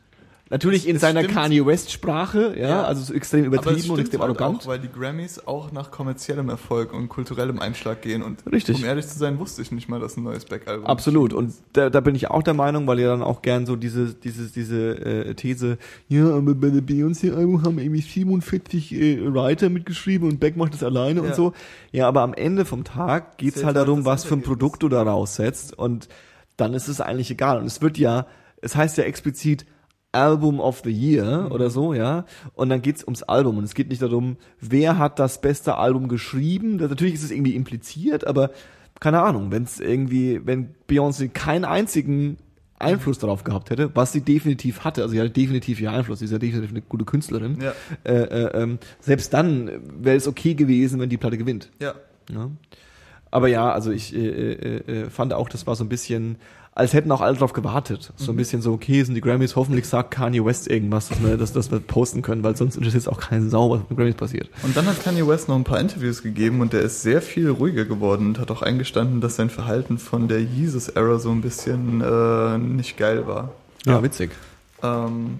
Natürlich 0.53 0.87
in 0.87 0.95
Es 0.97 1.01
seiner 1.01 1.21
stimmt. 1.21 1.33
Kanye 1.35 1.65
West 1.65 1.91
Sprache, 1.91 2.53
ja, 2.55 2.69
Ja. 2.69 2.83
also 2.83 3.01
so 3.01 3.13
extrem 3.13 3.41
es 3.41 3.47
übertrieben 3.47 3.89
und 3.89 3.99
extrem 3.99 4.21
halt 4.21 4.39
arrogant. 4.39 4.61
auch, 4.61 4.67
weil 4.67 4.77
die 4.79 4.87
Grammys 4.87 5.45
auch 5.47 5.71
nach 5.71 5.89
kommerziellem 5.89 6.49
Erfolg 6.49 6.93
und 6.93 7.09
kulturellem 7.09 7.59
Einschlag 7.59 8.01
gehen 8.03 8.21
und 8.21 8.45
Richtig. 8.51 8.77
um 8.77 8.85
ehrlich 8.85 9.07
zu 9.07 9.17
sein, 9.17 9.39
wusste 9.39 9.63
ich 9.63 9.71
nicht 9.71 9.89
mal, 9.89 9.99
dass 9.99 10.15
ein 10.15 10.23
neues 10.23 10.45
Beck-Album 10.45 10.85
Absolut. 10.85 11.33
Und 11.33 11.53
da, 11.73 11.89
da 11.89 11.99
bin 12.01 12.13
ich 12.13 12.29
auch 12.29 12.43
der 12.43 12.53
Meinung, 12.53 12.85
weil 12.85 12.99
ihr 12.99 13.07
dann 13.07 13.23
auch 13.23 13.41
gern 13.41 13.65
so 13.65 13.75
diese, 13.75 14.13
diese, 14.13 14.51
diese 14.51 14.91
äh, 15.03 15.33
These, 15.33 15.79
ja, 16.07 16.25
aber 16.29 16.53
bei 16.53 16.69
der 16.69 16.81
Beyoncé-Album 16.81 17.63
haben 17.63 17.79
irgendwie 17.79 18.01
47 18.01 18.91
äh, 18.93 19.33
Writer 19.33 19.69
mitgeschrieben 19.69 20.29
und 20.29 20.39
Beck 20.39 20.55
macht 20.55 20.73
das 20.75 20.83
alleine 20.83 21.21
und 21.23 21.29
Ja. 21.29 21.33
so. 21.33 21.53
Ja, 21.91 22.07
aber 22.07 22.21
am 22.21 22.33
Ende 22.35 22.65
vom 22.65 22.83
Tag 22.83 23.37
geht's 23.39 23.55
Zählt 23.55 23.65
halt 23.65 23.75
halt 23.77 23.87
darum, 23.87 24.05
was 24.05 24.23
für 24.23 24.35
ein. 24.35 24.43
Produkt 24.43 24.83
du 24.83 24.89
da 24.89 25.01
raussetzt 25.01 25.75
und 25.77 26.09
dann 26.57 26.75
ist 26.75 26.87
es 26.87 27.01
eigentlich 27.01 27.31
egal. 27.31 27.57
Und 27.57 27.65
es 27.65 27.81
wird 27.81 27.97
ja, 27.97 28.27
es 28.61 28.75
heißt 28.75 28.97
ja 28.99 29.05
explizit 29.05 29.65
Album 30.13 30.59
of 30.59 30.81
the 30.85 30.91
Year 30.91 31.49
oder 31.51 31.69
so, 31.69 31.93
ja. 31.93 32.25
Und 32.53 32.69
dann 32.69 32.81
geht's 32.81 33.03
ums 33.03 33.23
Album 33.23 33.57
und 33.57 33.63
es 33.65 33.73
geht 33.73 33.89
nicht 33.89 34.01
darum, 34.01 34.37
wer 34.61 34.97
hat 34.97 35.19
das 35.19 35.41
beste 35.41 35.75
Album 35.75 36.07
geschrieben. 36.07 36.77
Das, 36.77 36.89
natürlich 36.89 37.15
ist 37.15 37.23
es 37.23 37.31
irgendwie 37.31 37.55
impliziert, 37.55 38.25
aber 38.25 38.51
keine 38.99 39.21
Ahnung, 39.21 39.51
wenn 39.51 39.63
es 39.63 39.79
irgendwie, 39.79 40.39
wenn 40.45 40.69
Beyoncé 40.87 41.27
keinen 41.29 41.65
einzigen 41.65 42.37
Einfluss 42.79 43.17
darauf 43.17 43.43
gehabt 43.43 43.69
hätte, 43.69 43.91
was 43.95 44.11
sie 44.11 44.21
definitiv 44.21 44.83
hatte, 44.83 45.01
also 45.01 45.13
sie 45.13 45.19
hatte 45.19 45.29
definitiv 45.31 45.79
ihr 45.81 45.91
Einfluss, 45.91 46.19
sie 46.19 46.25
ist 46.25 46.31
ja 46.31 46.37
definitiv 46.37 46.71
eine 46.71 46.81
gute 46.81 47.05
Künstlerin, 47.05 47.57
Ja. 47.61 47.73
äh, 48.03 48.13
äh, 48.23 48.61
ähm, 48.61 48.77
selbst 48.99 49.33
dann 49.33 49.69
wäre 50.01 50.17
es 50.17 50.27
okay 50.27 50.53
gewesen, 50.53 50.99
wenn 50.99 51.09
die 51.09 51.17
Platte 51.17 51.37
gewinnt. 51.37 51.69
Ja. 51.81 51.93
Ja. 52.31 52.49
Aber 53.31 53.47
ja, 53.47 53.71
also 53.71 53.89
ich 53.91 54.13
äh, 54.15 54.19
äh, 54.19 54.77
äh, 55.05 55.09
fand 55.09 55.33
auch, 55.33 55.49
das 55.49 55.65
war 55.65 55.75
so 55.75 55.83
ein 55.83 55.89
bisschen, 55.89 56.35
als 56.75 56.93
hätten 56.93 57.11
auch 57.11 57.21
alle 57.21 57.37
drauf 57.37 57.53
gewartet. 57.53 58.11
So 58.15 58.31
ein 58.31 58.35
bisschen 58.35 58.61
so, 58.61 58.73
okay, 58.73 59.03
sind 59.03 59.13
die 59.13 59.21
Grammys, 59.21 59.55
hoffentlich 59.55 59.85
sagt 59.87 60.11
Kanye 60.11 60.43
West 60.43 60.67
irgendwas, 60.67 61.09
dass 61.09 61.21
wir, 61.23 61.37
dass, 61.37 61.53
dass 61.53 61.71
wir 61.71 61.79
posten 61.79 62.23
können, 62.23 62.43
weil 62.43 62.55
sonst 62.55 62.75
interessiert 62.75 63.01
es 63.03 63.07
auch 63.07 63.19
keinen 63.19 63.49
Sau, 63.49 63.69
was 63.69 63.79
mit 63.81 63.91
den 63.91 63.97
Grammys 63.97 64.15
passiert. 64.15 64.49
Und 64.63 64.75
dann 64.75 64.87
hat 64.87 65.03
Kanye 65.03 65.27
West 65.27 65.49
noch 65.49 65.55
ein 65.55 65.63
paar 65.63 65.79
Interviews 65.79 66.23
gegeben 66.23 66.61
und 66.61 66.73
der 66.73 66.81
ist 66.81 67.03
sehr 67.03 67.21
viel 67.21 67.49
ruhiger 67.49 67.85
geworden 67.85 68.27
und 68.27 68.39
hat 68.39 68.49
auch 68.49 68.63
eingestanden, 68.63 69.21
dass 69.21 69.35
sein 69.35 69.51
Verhalten 69.51 69.99
von 69.99 70.27
der 70.27 70.41
Jesus-Era 70.41 71.19
so 71.19 71.29
ein 71.29 71.41
bisschen 71.41 72.01
äh, 72.01 72.57
nicht 72.57 72.97
geil 72.97 73.27
war. 73.27 73.51
Ja, 73.85 74.01
witzig. 74.01 74.31
Ähm, 74.81 75.39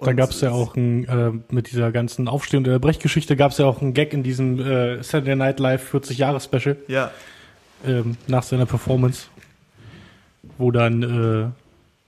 Da 0.00 0.12
gab 0.12 0.30
es 0.30 0.40
ja 0.40 0.50
auch 0.50 0.74
ein, 0.74 1.04
äh, 1.06 1.30
mit 1.50 1.70
dieser 1.70 1.92
ganzen 1.92 2.26
Aufsteh- 2.26 2.56
und 2.56 2.80
Brechgeschichte 2.80 3.36
gab 3.36 3.52
es 3.52 3.58
ja 3.58 3.66
auch 3.66 3.80
einen 3.80 3.94
Gag 3.94 4.12
in 4.12 4.24
diesem 4.24 4.58
äh, 4.58 5.02
Saturday 5.04 5.36
Night 5.36 5.60
Live 5.60 5.84
40 5.84 6.18
Jahre 6.18 6.40
Special 6.40 6.76
Ja, 6.88 7.12
ähm, 7.86 8.16
nach 8.26 8.42
seiner 8.42 8.66
Performance, 8.66 9.26
wo 10.58 10.70
dann 10.70 11.02
äh, 11.02 11.50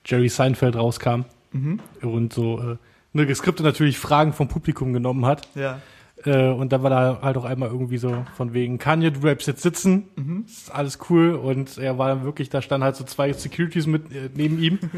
Jerry 0.09 0.28
Seinfeld 0.28 0.76
rauskam 0.76 1.24
mhm. 1.53 1.80
und 2.03 2.32
so 2.32 2.59
äh, 2.61 2.76
ne, 3.12 3.26
geskriptet 3.26 3.64
natürlich 3.64 3.99
Fragen 3.99 4.32
vom 4.32 4.49
Publikum 4.49 4.92
genommen 4.92 5.26
hat. 5.26 5.49
ja. 5.55 5.80
Äh, 6.24 6.49
und 6.49 6.72
dann 6.72 6.82
war 6.82 6.90
da 6.90 7.18
halt 7.22 7.36
auch 7.36 7.44
einmal 7.44 7.68
irgendwie 7.68 7.99
so 7.99 8.24
von 8.36 8.55
wegen, 8.55 8.78
Kanye, 8.78 9.12
du 9.12 9.20
bleibst 9.20 9.47
jetzt 9.47 9.62
sitzen, 9.62 10.09
Mhm. 10.16 10.44
ist 10.47 10.74
alles 10.74 10.99
cool. 11.11 11.34
Und 11.34 11.76
er 11.76 11.99
war 11.99 12.09
dann 12.09 12.24
wirklich, 12.24 12.49
da 12.49 12.62
standen 12.62 12.84
halt 12.84 12.97
so 12.97 13.05
zwei 13.05 13.32
Securities 13.32 13.86
mit 13.86 14.12
äh, 14.12 14.30
neben 14.34 14.59
ihm. 14.61 14.78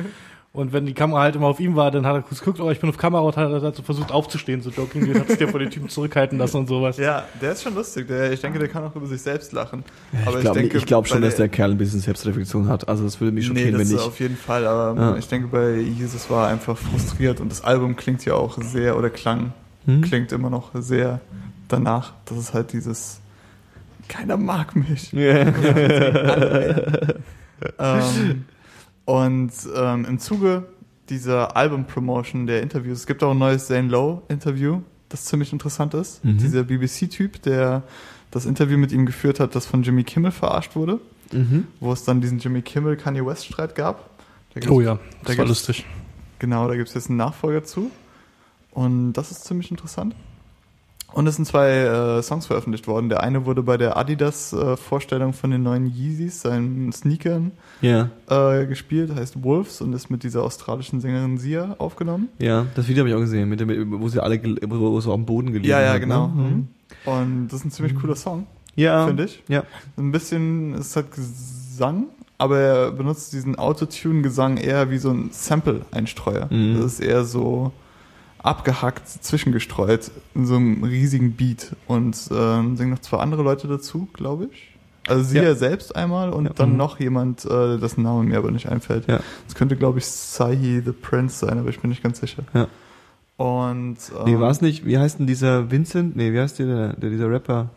Und 0.59 0.73
wenn 0.73 0.87
die 0.87 0.93
Kamera 0.93 1.21
halt 1.21 1.37
immer 1.37 1.47
auf 1.47 1.61
ihm 1.61 1.77
war, 1.77 1.93
dann 1.93 2.05
hat 2.05 2.17
er 2.17 2.23
kurz 2.23 2.41
geguckt, 2.41 2.59
oh, 2.59 2.69
ich 2.69 2.81
bin 2.81 2.91
auf 2.91 2.99
Kamera 2.99 3.23
und 3.23 3.37
hat 3.37 3.49
er 3.49 3.61
dazu 3.61 3.85
versucht 3.85 4.11
aufzustehen, 4.11 4.61
so 4.61 4.71
jokingly, 4.71 5.15
hat 5.17 5.29
sich 5.29 5.39
der 5.39 5.47
von 5.49 5.61
den 5.61 5.71
Typen 5.71 5.89
zurückhalten 5.89 6.37
lassen 6.37 6.57
und 6.57 6.67
sowas. 6.67 6.97
Ja, 6.97 7.27
der 7.41 7.53
ist 7.53 7.63
schon 7.63 7.77
lustig. 7.77 8.09
Der, 8.09 8.33
ich 8.33 8.41
denke, 8.41 8.59
der 8.59 8.67
kann 8.67 8.83
auch 8.83 8.97
über 8.97 9.07
sich 9.07 9.23
selbst 9.23 9.53
lachen. 9.53 9.85
ich 10.13 10.41
glaube 10.41 10.69
glaub 10.69 11.07
schon, 11.07 11.23
dass 11.23 11.37
der 11.37 11.49
Kerl 11.49 11.71
ein 11.71 11.79
bisschen 11.79 12.01
Selbstreflexion 12.01 12.67
hat. 12.69 12.89
Also 12.89 13.05
das 13.05 13.21
würde 13.21 13.31
mich 13.33 13.45
Nee, 13.49 13.55
schockieren, 13.61 13.79
das 13.79 13.89
wenn 13.89 13.95
nicht. 13.97 14.05
auf 14.05 14.19
jeden 14.19 14.37
Fall. 14.37 14.67
Aber 14.67 15.01
Ja. 15.01 15.17
ich 15.17 15.29
denke, 15.29 15.47
bei 15.47 15.77
Jesus 15.77 16.29
war 16.29 16.49
er 16.49 16.55
einfach 16.55 16.77
frustriert 16.77 17.41
und 17.41 17.53
das 17.53 17.63
Album 17.63 17.95
klingt 17.95 18.25
ja 18.25 18.35
auch 18.35 18.61
sehr, 18.61 18.99
oder 18.99 19.11
klang, 19.11 19.53
Hm? 19.87 20.01
klingt 20.03 20.33
immer 20.33 20.51
noch 20.51 20.71
sehr 20.75 21.21
danach. 21.69 22.15
Das 22.25 22.37
ist 22.37 22.53
halt 22.53 22.73
dieses, 22.73 23.21
keiner 24.09 24.37
mag 24.37 24.75
mich. 24.75 25.13
Ja. 25.13 25.39
ähm, 27.79 28.45
und 29.09 29.51
ähm, 29.75 30.05
im 30.05 30.19
Zuge 30.19 30.65
dieser 31.09 31.57
Album-Promotion 31.57 32.47
der 32.47 32.63
Interviews, 32.63 32.99
es 32.99 33.07
gibt 33.07 33.23
auch 33.23 33.31
ein 33.31 33.39
neues 33.39 33.67
Zane 33.67 33.89
Lowe-Interview, 33.89 34.83
das 35.09 35.25
ziemlich 35.25 35.51
interessant 35.55 35.95
ist. 35.95 36.23
Mhm. 36.23 36.37
Dieser 36.37 36.63
BBC-Typ, 36.65 37.41
der 37.41 37.85
das 38.31 38.45
Interview 38.45 38.77
mit 38.77 38.93
ihm 38.93 39.07
geführt 39.07 39.41
hat, 39.41 39.55
das 39.55 39.65
von 39.65 39.83
Jimmy 39.83 40.05
Kimmel 40.05 40.31
verarscht 40.31 40.77
wurde, 40.77 41.01
mhm. 41.33 41.67
wo 41.81 41.91
es 41.91 42.05
dann 42.05 42.21
diesen 42.21 42.39
Jimmy 42.39 42.61
Kimmel-Kanye 42.61 43.25
West-Streit 43.25 43.75
gab. 43.75 44.11
Da 44.53 44.69
Oh 44.71 44.83
ja, 44.83 44.97
Da 44.97 45.01
das 45.25 45.29
war 45.39 45.47
gibt's- 45.47 45.49
lustig. 45.69 45.87
Genau, 46.39 46.69
da 46.69 46.77
gibt 46.77 46.89
es 46.89 46.95
jetzt 46.95 47.09
einen 47.09 47.17
Nachfolger 47.17 47.65
zu. 47.65 47.91
Und 48.73 49.15
das 49.15 49.31
ist 49.31 49.45
ziemlich 49.45 49.71
interessant. 49.71 50.15
Und 51.13 51.27
es 51.27 51.37
sind 51.37 51.47
zwei 51.47 51.71
äh, 51.71 52.23
Songs 52.23 52.47
veröffentlicht 52.47 52.87
worden. 52.87 53.09
Der 53.09 53.23
eine 53.23 53.47
wurde 53.47 53.63
bei 53.63 53.77
der 53.79 53.97
Adidas-Vorstellung 53.97 55.33
von 55.33 55.51
den 55.51 55.63
neuen 55.63 55.87
Yeezys, 55.87 56.43
seinen 56.43 56.93
Sneakern, 56.93 57.53
ja, 57.81 58.11
äh, 58.29 58.67
gespielt, 58.67 59.15
heißt 59.15 59.43
Wolves 59.43 59.81
und 59.81 59.93
ist 59.95 60.11
mit 60.11 60.23
dieser 60.23 60.43
australischen 60.43 61.01
Sängerin 61.01 61.39
Sia 61.39 61.77
aufgenommen. 61.79 62.29
ja, 62.39 62.67
das 62.75 62.89
Video 62.89 63.01
habe 63.03 63.09
ich 63.11 63.15
auch 63.15 63.21
gesehen, 63.21 63.49
mit 63.49 63.59
dem, 63.61 64.01
wo 64.01 64.09
sie 64.09 64.23
alle, 64.23 64.41
wo 64.69 65.01
so 65.01 65.13
am 65.13 65.25
Boden 65.25 65.49
gelegen 65.53 65.69
Ja, 65.71 65.81
ja, 65.81 65.93
hat, 65.95 66.01
genau. 66.01 66.29
Ne? 66.29 66.43
Mhm. 66.43 66.69
Und 67.05 67.49
das 67.49 67.61
ist 67.61 67.65
ein 67.67 67.71
ziemlich 67.71 67.95
cooler 67.95 68.17
Song, 68.17 68.47
Ja, 68.77 69.07
finde 69.07 69.25
ich. 69.25 69.43
Ja, 69.49 69.65
Ein 69.97 70.13
bisschen, 70.13 70.75
es 70.75 70.95
hat 70.95 71.11
Gesang, 71.13 72.07
aber 72.37 72.59
er 72.59 72.93
benutzt 72.93 73.33
diesen 73.33 73.57
Autotune-Gesang 73.59 74.59
eher 74.59 74.91
wie 74.91 74.99
so 74.99 75.11
ein 75.11 75.31
Sample-Einstreuer. 75.33 76.49
Mhm. 76.51 76.77
Das 76.77 76.95
ist 76.95 77.01
eher 77.01 77.25
so 77.25 77.73
abgehackt, 78.43 79.09
zwischengestreut 79.09 80.11
in 80.35 80.47
so 80.47 80.57
einem 80.57 80.85
riesigen 80.85 81.33
Beat. 81.33 81.75
Und 81.87 82.17
ähm, 82.31 82.77
singen 82.77 82.91
noch 82.93 83.01
zwei 83.01 83.19
andere 83.19 83.43
Leute 83.43 83.67
dazu, 83.69 84.09
glaube 84.13 84.49
ich. 84.53 84.75
Also 85.09 85.23
sie 85.25 85.39
Ja. 85.39 85.45
ja. 85.45 85.55
selbst 85.55 85.97
einmal 85.97 86.31
und 86.31 86.45
Ja. 86.47 86.53
dann 86.55 86.73
Mhm. 86.73 86.77
noch 86.77 87.01
jemand, 87.01 87.45
äh, 87.47 87.79
dessen 87.79 88.03
Name 88.03 88.25
mir 88.25 88.37
aber 88.39 88.51
nicht 88.51 88.69
einfällt. 88.69 89.07
Ja. 89.09 89.21
Das 89.47 89.55
könnte, 89.55 89.77
glaube 89.77 89.99
ich, 89.99 90.07
Sahi 90.07 90.83
the 90.85 90.93
Prince 90.93 91.47
sein, 91.47 91.59
aber 91.59 91.71
ich 91.71 91.81
bin 91.81 91.89
nicht 91.91 92.03
ganz 92.03 92.21
sicher. 92.21 92.43
Ja. 92.55 92.69
Und 93.39 93.97
ähm, 94.19 94.25
nee, 94.27 94.39
war 94.39 94.51
es 94.51 94.61
nicht, 94.61 94.85
wie 94.85 94.99
heißt 94.99 95.19
denn 95.21 95.27
dieser 95.27 95.71
Vincent? 95.71 96.17
Nee, 96.17 96.33
wie 96.33 96.41
heißt 96.41 96.59
der, 96.59 96.93
der, 96.95 97.11
dieser 97.11 97.31
Rapper? 97.31 97.71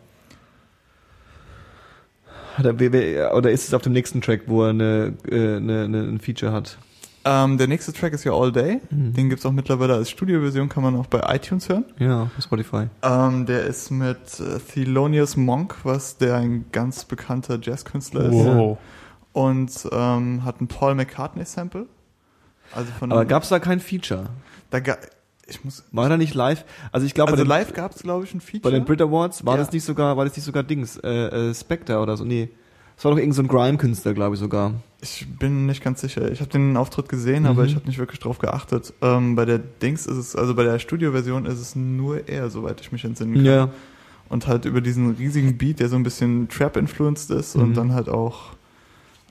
Er, 2.62 2.78
wer- 2.78 3.34
oder 3.34 3.50
ist 3.50 3.68
es 3.68 3.74
auf 3.74 3.82
dem 3.82 3.92
nächsten 3.94 4.20
Track, 4.20 4.42
wo 4.46 4.64
er 4.64 4.70
eine, 4.70 5.14
äh, 5.30 5.56
eine, 5.56 5.84
eine, 5.84 6.00
ein 6.02 6.20
Feature 6.20 6.52
hat? 6.52 6.76
Ähm, 7.24 7.58
der 7.58 7.68
nächste 7.68 7.92
Track 7.92 8.12
ist 8.12 8.24
ja 8.24 8.32
All 8.32 8.50
Day. 8.52 8.80
Mhm. 8.90 9.12
Den 9.14 9.28
gibt's 9.30 9.44
auch 9.46 9.52
mittlerweile 9.52 9.94
als 9.94 10.10
Studioversion, 10.10 10.68
kann 10.68 10.82
man 10.82 10.96
auch 10.96 11.06
bei 11.06 11.20
iTunes 11.34 11.68
hören. 11.68 11.84
Ja, 11.98 12.22
auf 12.36 12.42
Spotify. 12.42 12.86
Ähm, 13.02 13.46
der 13.46 13.64
ist 13.64 13.90
mit 13.90 14.40
äh, 14.40 14.58
Thelonious 14.58 15.36
Monk, 15.36 15.76
was 15.84 16.18
der 16.18 16.36
ein 16.36 16.64
ganz 16.72 17.04
bekannter 17.04 17.58
Jazzkünstler 17.60 18.24
ist. 18.24 18.32
Wow. 18.32 18.78
Und 19.32 19.88
ähm, 19.92 20.44
hat 20.44 20.60
ein 20.60 20.68
Paul 20.68 20.94
McCartney-Sample. 20.94 21.86
Also 22.74 22.90
von 22.98 23.12
Aber 23.12 23.24
gab's 23.24 23.48
da 23.50 23.58
kein 23.58 23.80
Feature? 23.80 24.26
da 24.70 24.80
ga, 24.80 24.96
ich 25.46 25.62
muss 25.64 25.84
War 25.92 26.08
da 26.08 26.16
nicht 26.16 26.34
live? 26.34 26.64
Also 26.92 27.06
ich 27.06 27.14
glaube, 27.14 27.32
also 27.32 27.42
bei, 27.42 27.44
den- 27.44 27.48
live 27.48 27.72
gab's 27.74 28.02
glaube 28.02 28.24
ich 28.24 28.32
ein 28.34 28.40
Feature. 28.40 28.62
bei 28.62 28.70
den 28.70 28.84
Brit 28.84 29.00
Awards 29.02 29.44
war 29.44 29.54
Ja. 29.56 29.60
das 29.62 29.72
nicht 29.72 29.84
sogar, 29.84 30.16
war 30.16 30.24
das 30.24 30.34
nicht 30.36 30.44
sogar 30.44 30.62
Dings, 30.62 30.96
äh, 30.98 31.50
äh, 31.50 31.54
Spectre 31.54 31.98
oder 31.98 32.16
so? 32.16 32.24
Nee. 32.24 32.48
Das 33.02 33.06
war 33.06 33.12
doch 33.16 33.18
irgend 33.18 33.34
so 33.34 33.42
ein 33.42 33.48
Grime-Künstler, 33.48 34.14
glaube 34.14 34.36
ich 34.36 34.40
sogar. 34.40 34.74
ich 35.00 35.26
bin 35.40 35.66
nicht 35.66 35.82
ganz 35.82 36.00
sicher. 36.00 36.30
Ich 36.30 36.38
habe 36.38 36.50
den 36.52 36.76
Auftritt 36.76 37.08
gesehen, 37.08 37.46
aber 37.46 37.62
Mhm. 37.62 37.68
ich 37.68 37.74
habe 37.74 37.86
nicht 37.88 37.98
wirklich 37.98 38.20
drauf 38.20 38.38
geachtet. 38.38 38.94
Ähm, 39.02 39.34
bei 39.34 39.44
der 39.44 39.58
Dings 39.58 40.06
ist 40.06 40.16
es, 40.16 40.36
also 40.36 40.54
bei 40.54 40.62
der 40.62 40.78
Studioversion 40.78 41.44
ist 41.46 41.58
es 41.58 41.74
nur 41.74 42.28
er, 42.28 42.48
soweit 42.48 42.80
ich 42.80 42.92
mich 42.92 43.04
entsinnen 43.04 43.34
kann. 43.34 43.44
Ja. 43.44 43.68
Und 44.28 44.46
halt 44.46 44.64
über 44.66 44.80
diesen 44.80 45.10
riesigen 45.16 45.58
Beat, 45.58 45.80
der 45.80 45.88
so 45.88 45.96
ein 45.96 46.04
bisschen 46.04 46.48
Trap-influenced 46.48 47.30
ist 47.32 47.56
Mhm. 47.56 47.62
und 47.64 47.76
dann 47.76 47.92
halt 47.92 48.08
auch 48.08 48.50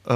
äh, 0.06 0.14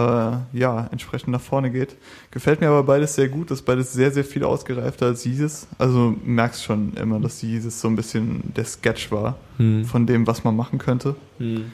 ja, 0.51 0.87
entsprechend 0.91 1.29
nach 1.29 1.39
vorne 1.39 1.71
geht. 1.71 1.95
Gefällt 2.31 2.59
mir 2.59 2.67
aber 2.67 2.83
beides 2.83 3.15
sehr 3.15 3.29
gut, 3.29 3.51
ist 3.51 3.61
beides 3.61 3.93
sehr, 3.93 4.11
sehr 4.11 4.25
viel 4.25 4.43
ausgereifter 4.43 5.05
als 5.05 5.23
Jesus. 5.23 5.67
Also 5.77 6.13
merkst 6.25 6.61
schon 6.63 6.93
immer, 6.95 7.19
dass 7.21 7.41
Jesus 7.41 7.79
so 7.79 7.87
ein 7.87 7.95
bisschen 7.95 8.41
der 8.53 8.65
Sketch 8.65 9.11
war 9.13 9.35
Hm. 9.57 9.85
von 9.85 10.05
dem, 10.07 10.27
was 10.27 10.43
man 10.43 10.57
machen 10.57 10.79
könnte. 10.79 11.15
Hm. 11.37 11.71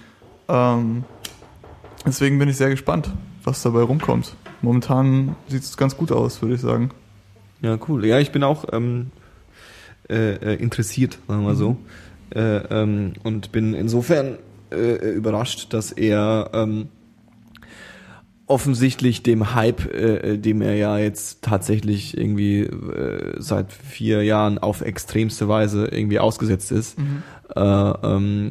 Ähm, 0.50 1.04
deswegen 2.06 2.40
bin 2.40 2.50
ich 2.50 2.58
sehr 2.58 2.70
gespannt, 2.70 3.12
was 3.44 3.62
dabei 3.62 3.82
rumkommt. 3.82 4.36
Momentan 4.62 5.36
sieht 5.48 5.64
es 5.64 5.78
ganz 5.78 5.98
gut 5.98 6.12
aus, 6.12 6.42
würde 6.42 6.56
ich 6.56 6.62
sagen. 6.62 6.92
Ja, 7.62 7.78
cool. 7.88 8.06
Ja, 8.06 8.20
ich 8.20 8.32
bin 8.32 8.44
auch 8.44 8.66
ähm, 8.72 9.12
äh, 10.10 10.36
äh, 10.36 10.56
interessiert, 10.56 11.20
sagen 11.28 11.42
wir 11.42 11.50
mal 11.50 11.56
so. 11.56 11.78
Äh, 12.34 12.58
ähm, 12.70 13.14
und 13.24 13.52
bin 13.52 13.74
insofern 13.74 14.38
äh, 14.72 15.14
überrascht, 15.14 15.74
dass 15.74 15.92
er 15.92 16.50
ähm, 16.54 16.88
offensichtlich 18.48 19.24
dem 19.24 19.56
Hype, 19.56 19.94
äh, 19.94 20.38
dem 20.38 20.62
er 20.62 20.76
ja 20.76 20.98
jetzt 20.98 21.42
tatsächlich 21.42 22.18
irgendwie 22.18 22.62
äh, 22.62 23.36
seit 23.38 23.72
vier 23.72 24.24
Jahren 24.24 24.58
auf 24.58 24.82
extremste 24.82 25.48
Weise 25.48 25.88
irgendwie 25.88 26.20
ausgesetzt 26.20 26.72
ist, 26.72 26.98
äh, 27.56 27.60
ähm, 27.60 28.50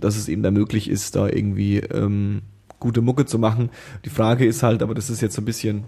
dass 0.00 0.16
es 0.16 0.28
ihm 0.28 0.42
da 0.42 0.50
möglich 0.50 0.88
ist, 0.88 1.16
da 1.16 1.28
irgendwie 1.28 1.78
ähm, 1.78 2.42
gute 2.84 3.00
Mucke 3.00 3.24
zu 3.24 3.38
machen. 3.38 3.70
Die 4.04 4.10
Frage 4.10 4.44
ist 4.44 4.62
halt, 4.62 4.82
aber 4.82 4.94
das 4.94 5.08
ist 5.08 5.22
jetzt 5.22 5.34
so 5.34 5.40
ein 5.40 5.46
bisschen, 5.46 5.84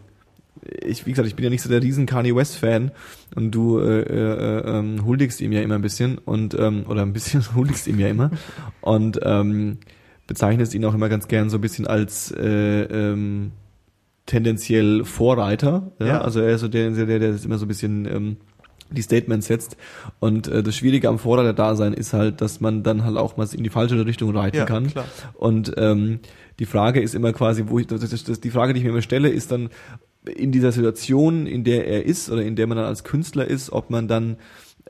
ich, 0.82 1.04
wie 1.04 1.10
gesagt, 1.10 1.28
ich 1.28 1.36
bin 1.36 1.44
ja 1.44 1.50
nicht 1.50 1.60
so 1.62 1.68
der 1.68 1.82
riesen 1.82 2.06
Kanye 2.06 2.34
West 2.34 2.56
Fan 2.56 2.90
und 3.34 3.50
du 3.50 3.78
äh, 3.78 4.00
äh, 4.00 4.78
ähm, 4.78 5.04
huldigst 5.04 5.42
ihm 5.42 5.52
ja 5.52 5.60
immer 5.60 5.74
ein 5.74 5.82
bisschen 5.82 6.16
und 6.16 6.58
ähm, 6.58 6.86
oder 6.88 7.02
ein 7.02 7.12
bisschen 7.12 7.44
huldigst 7.54 7.86
ihm 7.86 8.00
ja 8.00 8.08
immer 8.08 8.30
und 8.80 9.20
ähm, 9.22 9.76
bezeichnest 10.26 10.72
ihn 10.74 10.86
auch 10.86 10.94
immer 10.94 11.10
ganz 11.10 11.28
gern 11.28 11.50
so 11.50 11.58
ein 11.58 11.60
bisschen 11.60 11.86
als 11.86 12.30
äh, 12.32 12.82
ähm, 12.84 13.52
tendenziell 14.24 15.04
Vorreiter. 15.04 15.92
Ja? 16.00 16.06
Ja. 16.06 16.20
Also 16.22 16.40
er 16.40 16.54
ist 16.54 16.62
so 16.62 16.68
der, 16.68 16.90
der, 16.90 17.06
der 17.06 17.32
das 17.32 17.44
immer 17.44 17.58
so 17.58 17.66
ein 17.66 17.68
bisschen 17.68 18.06
ähm, 18.06 18.36
die 18.90 19.02
Statements 19.02 19.46
setzt. 19.46 19.76
Und 20.20 20.48
äh, 20.48 20.62
das 20.62 20.76
Schwierige 20.76 21.08
am 21.08 21.18
Vorreiter-Dasein 21.18 21.92
ist 21.92 22.12
halt, 22.12 22.40
dass 22.40 22.60
man 22.60 22.82
dann 22.82 23.04
halt 23.04 23.16
auch 23.16 23.36
mal 23.36 23.46
in 23.52 23.62
die 23.64 23.70
falsche 23.70 24.04
Richtung 24.06 24.36
reiten 24.36 24.56
Ja, 24.56 24.64
kann. 24.64 24.86
klar. 24.88 25.04
Und 25.34 25.74
ähm, 25.76 26.20
die 26.58 26.66
Frage 26.66 27.00
ist 27.00 27.14
immer 27.14 27.32
quasi, 27.32 27.64
wo 27.66 27.78
ich, 27.78 27.86
das, 27.86 28.00
das, 28.00 28.40
die 28.40 28.50
Frage, 28.50 28.72
die 28.72 28.78
ich 28.78 28.84
mir 28.84 28.90
immer 28.90 29.02
stelle, 29.02 29.28
ist 29.28 29.52
dann 29.52 29.70
in 30.24 30.52
dieser 30.52 30.72
Situation, 30.72 31.46
in 31.46 31.64
der 31.64 31.86
er 31.86 32.04
ist 32.04 32.30
oder 32.30 32.42
in 32.42 32.56
der 32.56 32.66
man 32.66 32.76
dann 32.76 32.86
als 32.86 33.04
Künstler 33.04 33.46
ist, 33.46 33.70
ob 33.70 33.90
man 33.90 34.08
dann 34.08 34.36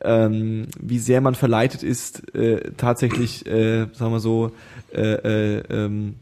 ähm, 0.02 0.66
wie 0.80 0.98
sehr 0.98 1.20
man 1.20 1.34
verleitet 1.34 1.82
ist, 1.82 2.34
äh, 2.34 2.72
tatsächlich, 2.76 3.46
äh, 3.46 3.86
sagen 3.92 4.12
wir 4.12 4.20
so, 4.20 4.52
äh, 4.92 5.00
äh, 5.00 5.62
ähm, 5.70 6.16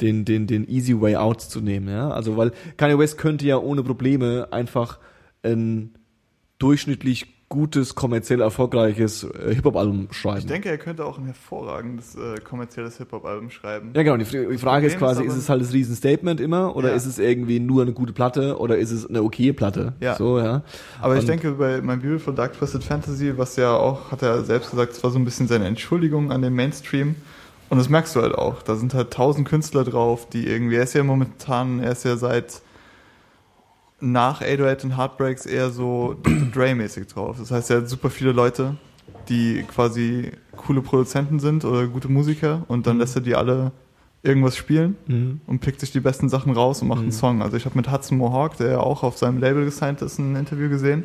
den, 0.00 0.26
den, 0.26 0.46
den 0.46 0.68
easy 0.68 1.00
way 1.00 1.16
out 1.16 1.40
zu 1.40 1.60
nehmen. 1.60 1.88
Ja? 1.88 2.10
Also, 2.10 2.36
weil 2.36 2.52
Kanye 2.76 2.98
West 2.98 3.16
könnte 3.16 3.46
ja 3.46 3.56
ohne 3.56 3.82
Probleme 3.82 4.48
einfach 4.50 4.98
ein 5.42 5.94
durchschnittlich 6.58 7.35
gutes, 7.48 7.94
kommerziell 7.94 8.40
erfolgreiches 8.40 9.22
äh, 9.22 9.54
Hip-Hop-Album 9.54 10.08
schreiben. 10.10 10.38
Ich 10.40 10.46
denke, 10.46 10.68
er 10.68 10.78
könnte 10.78 11.04
auch 11.04 11.16
ein 11.16 11.26
hervorragendes 11.26 12.16
äh, 12.16 12.40
kommerzielles 12.42 12.98
Hip-Hop-Album 12.98 13.50
schreiben. 13.50 13.92
ja, 13.94 14.02
genau. 14.02 14.16
Die, 14.16 14.24
die 14.24 14.58
Frage 14.58 14.88
ist 14.88 14.98
quasi, 14.98 15.22
ist 15.22 15.34
ist, 15.34 15.38
es 15.44 15.48
halt 15.48 15.62
das 15.62 15.72
Riesen-Statement 15.72 16.40
immer 16.40 16.74
oder 16.74 16.88
Ja. 16.90 16.96
ist 16.96 17.06
es 17.06 17.18
irgendwie 17.20 17.60
nur 17.60 17.82
eine 17.82 17.92
gute 17.92 18.12
Platte 18.12 18.58
oder 18.58 18.78
ist 18.78 18.90
es 18.90 19.06
eine 19.08 19.22
okaye 19.22 19.52
Platte? 19.52 19.92
Ja. 20.00 20.16
So, 20.16 20.38
ja. 20.40 20.62
Aber 21.00 21.14
ich 21.14 21.20
Und- 21.20 21.28
denke, 21.28 21.52
bei 21.52 21.80
My 21.80 21.96
Beautiful 21.96 22.34
Dark 22.34 22.54
Twisted 22.58 22.82
Fantasy, 22.82 23.38
was 23.38 23.54
ja 23.56 23.76
auch, 23.76 24.10
hat 24.10 24.22
er 24.22 24.42
selbst 24.42 24.70
gesagt, 24.72 24.92
es 24.92 25.04
war 25.04 25.10
so 25.12 25.18
ein 25.18 25.24
bisschen 25.24 25.46
seine 25.46 25.66
Entschuldigung 25.66 26.32
an 26.32 26.42
den 26.42 26.52
Mainstream. 26.54 27.14
Und 27.68 27.78
das 27.78 27.88
merkst 27.88 28.14
du 28.16 28.22
halt 28.22 28.34
auch. 28.34 28.62
Da 28.62 28.76
sind 28.76 28.92
halt 28.94 29.12
tausend 29.12 29.48
Künstler 29.48 29.84
drauf, 29.84 30.28
die 30.28 30.46
irgendwie, 30.48 30.76
er 30.76 30.82
ist 30.84 30.94
ja 30.94 31.02
momentan, 31.04 31.80
er 31.80 31.92
ist 31.92 32.04
ja 32.04 32.16
seit 32.16 32.60
nach 34.00 34.42
808 34.42 34.84
und 34.84 34.96
Heartbreaks 34.96 35.46
eher 35.46 35.70
so 35.70 36.14
Dr. 36.22 36.36
Dre-mäßig 36.54 37.06
drauf. 37.08 37.36
Das 37.38 37.50
heißt, 37.50 37.70
er 37.70 37.78
hat 37.78 37.88
super 37.88 38.10
viele 38.10 38.32
Leute, 38.32 38.76
die 39.28 39.62
quasi 39.64 40.32
coole 40.56 40.82
Produzenten 40.82 41.40
sind 41.40 41.64
oder 41.64 41.86
gute 41.86 42.08
Musiker 42.08 42.64
und 42.68 42.86
dann 42.86 42.98
lässt 42.98 43.16
er 43.16 43.22
die 43.22 43.34
alle 43.34 43.72
irgendwas 44.22 44.56
spielen 44.56 44.96
Mhm. 45.06 45.40
und 45.46 45.60
pickt 45.60 45.80
sich 45.80 45.92
die 45.92 46.00
besten 46.00 46.28
Sachen 46.28 46.52
raus 46.52 46.82
und 46.82 46.88
macht 46.88 46.98
einen 46.98 47.08
Mhm. 47.08 47.12
Song. 47.12 47.42
Also 47.42 47.56
ich 47.56 47.64
habe 47.64 47.76
mit 47.76 47.90
Hudson 47.90 48.18
Mohawk, 48.18 48.56
der 48.56 48.70
ja 48.72 48.78
auch 48.80 49.02
auf 49.02 49.16
seinem 49.18 49.38
Label 49.38 49.64
gesigned 49.64 50.02
ist, 50.02 50.18
ein 50.18 50.34
Interview 50.36 50.68
gesehen 50.68 51.04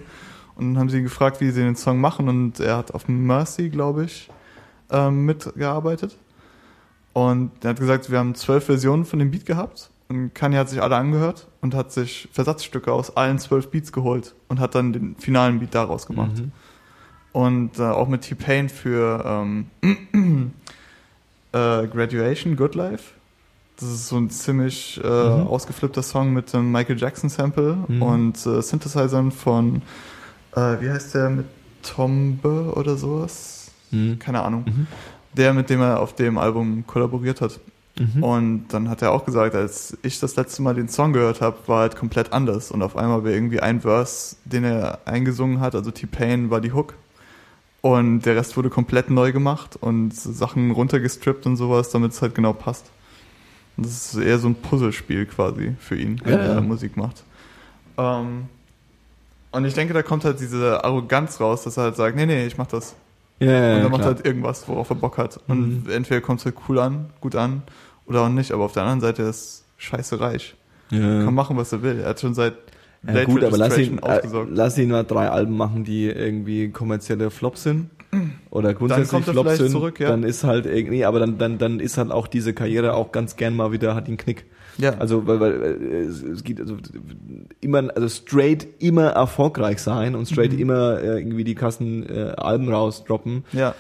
und 0.56 0.74
dann 0.74 0.80
haben 0.80 0.90
sie 0.90 0.98
ihn 0.98 1.04
gefragt, 1.04 1.40
wie 1.40 1.52
sie 1.52 1.62
den 1.62 1.76
Song 1.76 2.02
machen 2.02 2.28
und 2.30 2.60
er 2.60 2.78
hat 2.78 2.94
auf 2.94 3.08
Mercy, 3.08 3.70
glaube 3.70 4.06
ich, 4.06 4.30
ähm, 4.90 5.26
mitgearbeitet 5.26 6.18
und 7.14 7.52
er 7.64 7.72
hat 7.72 7.80
gesagt, 7.80 8.10
wir 8.12 8.18
haben 8.20 8.34
zwölf 8.36 8.66
Versionen 8.66 9.06
von 9.06 9.20
dem 9.20 9.30
Beat 9.32 9.46
gehabt 9.46 9.90
Und 10.12 10.36
Kanye 10.36 10.58
hat 10.58 10.68
sich 10.70 10.82
alle 10.82 10.98
angehört 10.98 11.48
und 11.62 11.74
hat 11.74 11.94
sich 11.94 12.28
Versatzstücke 12.34 12.92
aus 12.92 13.16
allen 13.16 13.40
zwölf 13.40 13.70
Beats 13.72 13.94
geholt 13.94 14.36
und 14.50 14.60
hat 14.60 14.76
dann 14.76 14.92
den 14.92 15.16
finalen 15.16 15.60
Beat 15.60 15.74
daraus 15.74 16.06
gemacht. 16.06 16.36
Mhm. 16.38 16.52
Und 17.32 17.80
äh, 17.80 17.84
auch 17.84 18.10
mit 18.10 18.24
T-Pain 18.24 18.68
für 18.68 19.24
ähm, 19.26 19.68
äh, 21.54 21.88
Graduation, 21.88 22.58
Good 22.58 22.76
Life. 22.76 23.14
Das 23.80 23.88
ist 23.90 24.08
so 24.10 24.18
ein 24.18 24.30
ziemlich 24.30 25.00
äh, 25.02 25.08
Mhm. 25.08 25.48
ausgeflippter 25.48 26.04
Song 26.04 26.34
mit 26.34 26.54
einem 26.54 26.72
Michael 26.74 27.00
Jackson 27.00 27.30
Sample 27.30 27.78
Mhm. 27.88 28.02
und 28.02 28.46
äh, 28.46 28.62
Synthesizern 28.62 29.32
von, 29.32 29.82
äh, 30.58 30.82
wie 30.82 30.90
heißt 30.90 31.16
der, 31.16 31.30
mit 31.30 31.46
Tombe 31.84 32.74
oder 32.76 32.98
sowas? 32.98 33.72
Mhm. 33.92 34.20
Keine 34.20 34.42
Ahnung. 34.44 34.66
Mhm. 34.68 34.88
Der, 35.38 35.54
mit 35.54 35.70
dem 35.70 35.80
er 35.80 36.02
auf 36.02 36.14
dem 36.14 36.38
Album 36.38 36.84
kollaboriert 36.86 37.40
hat. 37.40 37.62
Mhm. 38.16 38.24
Und 38.24 38.68
dann 38.70 38.90
hat 38.90 39.02
er 39.02 39.12
auch 39.12 39.26
gesagt, 39.26 39.56
als 39.56 39.98
ich 40.02 40.20
das 40.20 40.36
letzte 40.36 40.62
Mal 40.62 40.74
den 40.76 40.88
Song 40.90 41.14
gehört 41.14 41.42
habe, 41.42 41.58
war 41.68 41.82
halt 41.82 41.96
komplett 41.96 42.34
anders. 42.34 42.72
Und 42.72 42.82
auf 42.82 42.96
einmal 42.98 43.24
war 43.24 43.32
irgendwie 43.32 43.60
ein 43.60 43.82
Verse, 43.82 44.36
den 44.46 44.64
er 44.64 45.00
eingesungen 45.06 45.60
hat, 45.60 45.76
also 45.76 45.92
T-Pain 45.92 46.50
war 46.50 46.62
die 46.62 46.74
Hook. 46.74 46.96
Und 47.82 48.22
der 48.22 48.36
Rest 48.36 48.56
wurde 48.58 48.70
komplett 48.70 49.10
neu 49.10 49.32
gemacht 49.32 49.76
und 49.82 50.14
Sachen 50.14 50.72
runtergestrippt 50.72 51.46
und 51.48 51.58
sowas, 51.58 51.90
damit 51.90 52.12
es 52.12 52.22
halt 52.22 52.36
genau 52.36 52.54
passt. 52.54 52.92
Und 53.78 53.86
das 53.88 54.14
ist 54.14 54.22
eher 54.22 54.38
so 54.38 54.48
ein 54.50 54.56
Puzzlespiel 54.56 55.26
quasi 55.26 55.76
für 55.80 55.96
ihn, 55.96 56.22
wenn 56.24 56.34
Ja, 56.40 56.46
ja. 56.46 56.54
er 56.56 56.62
Musik 56.62 56.96
macht. 56.98 57.24
Ähm, 57.98 58.46
und 59.52 59.66
ich 59.66 59.74
denke, 59.74 59.94
da 59.94 60.04
kommt 60.04 60.24
halt 60.26 60.40
diese 60.40 60.84
Arroganz 60.84 61.40
raus, 61.40 61.64
dass 61.64 61.78
er 61.78 61.84
halt 61.84 61.96
sagt, 61.96 62.16
nee, 62.16 62.26
nee, 62.26 62.46
ich 62.46 62.58
mach 62.58 62.68
das. 62.68 62.96
Ja, 63.40 63.52
ja, 63.52 63.76
Und 63.78 63.82
dann 63.84 63.92
macht 63.92 64.02
er 64.02 64.08
halt 64.08 64.26
irgendwas, 64.26 64.68
worauf 64.68 64.90
er 64.92 64.96
Bock 64.96 65.18
hat. 65.18 65.40
Und 65.48 65.86
Mhm. 65.86 65.90
entweder 65.92 66.22
kommt 66.22 66.40
es 66.42 66.46
halt 66.46 66.56
cool 66.70 66.78
an, 66.80 67.10
gut 67.20 67.36
an, 67.36 67.64
oder 68.12 68.24
auch 68.24 68.30
nicht. 68.30 68.52
Aber 68.52 68.64
auf 68.66 68.74
der 68.74 68.84
anderen 68.84 69.02
Seite 69.02 69.24
ist 69.24 69.66
scheiße 69.78 70.20
reich. 70.20 70.56
ja. 70.92 71.24
Kann 71.26 71.34
machen, 71.34 71.58
was 71.58 71.72
er 71.74 71.82
will. 71.82 72.00
Er 72.00 72.10
hat 72.10 72.20
schon 72.20 72.34
seit 72.34 72.54
Ja, 73.06 73.14
Late 73.14 73.26
gut, 73.26 73.44
aber 73.44 73.58
lass 73.58 73.78
ihn, 73.78 73.98
äh, 74.00 74.22
lass 74.50 74.78
ihn 74.78 74.90
mal 74.90 75.04
drei 75.04 75.30
Alben 75.30 75.58
machen, 75.58 75.84
die 75.84 76.06
irgendwie 76.08 76.70
kommerzielle 76.70 77.32
Flops 77.32 77.64
sind. 77.64 77.90
Oder 78.50 78.74
grundsätzlich 78.74 79.10
kommt 79.10 79.28
er 79.28 79.34
Flops 79.34 79.58
sind. 79.58 79.72
zurück, 79.72 80.00
ja. 80.02 80.10
Dann 80.10 80.24
ist 80.24 80.44
halt 80.44 80.66
irgendwie, 80.66 81.06
aber 81.06 81.20
dann, 81.20 81.38
dann, 81.38 81.58
dann 81.58 81.80
ist 81.80 81.98
halt 81.98 82.12
auch 82.12 82.28
diese 82.28 82.54
Karriere 82.54 82.94
auch 82.94 83.12
ganz 83.14 83.38
gern 83.38 83.56
mal 83.56 83.72
wieder, 83.72 83.96
hat 83.96 84.10
ihn 84.10 84.18
Knick. 84.18 84.46
ja. 84.78 84.96
Also, 85.00 85.26
weil, 85.28 85.40
weil 85.40 85.62
äh, 85.62 86.02
es, 86.02 86.22
es 86.22 86.44
geht 86.44 86.60
also 86.60 86.76
immer, 87.62 87.90
also 87.96 88.10
straight 88.10 88.68
immer 88.80 89.08
erfolgreich 89.12 89.80
sein 89.80 90.16
und 90.16 90.28
straight 90.28 90.52
Mhm. 90.52 90.60
immer 90.60 91.00
äh, 91.02 91.20
irgendwie 91.20 91.46
die 91.46 91.56
Kassen 91.56 92.06
äh, 92.10 92.34
Alben 92.38 92.68
rausdroppen, 92.68 93.46
ja. 93.54 93.74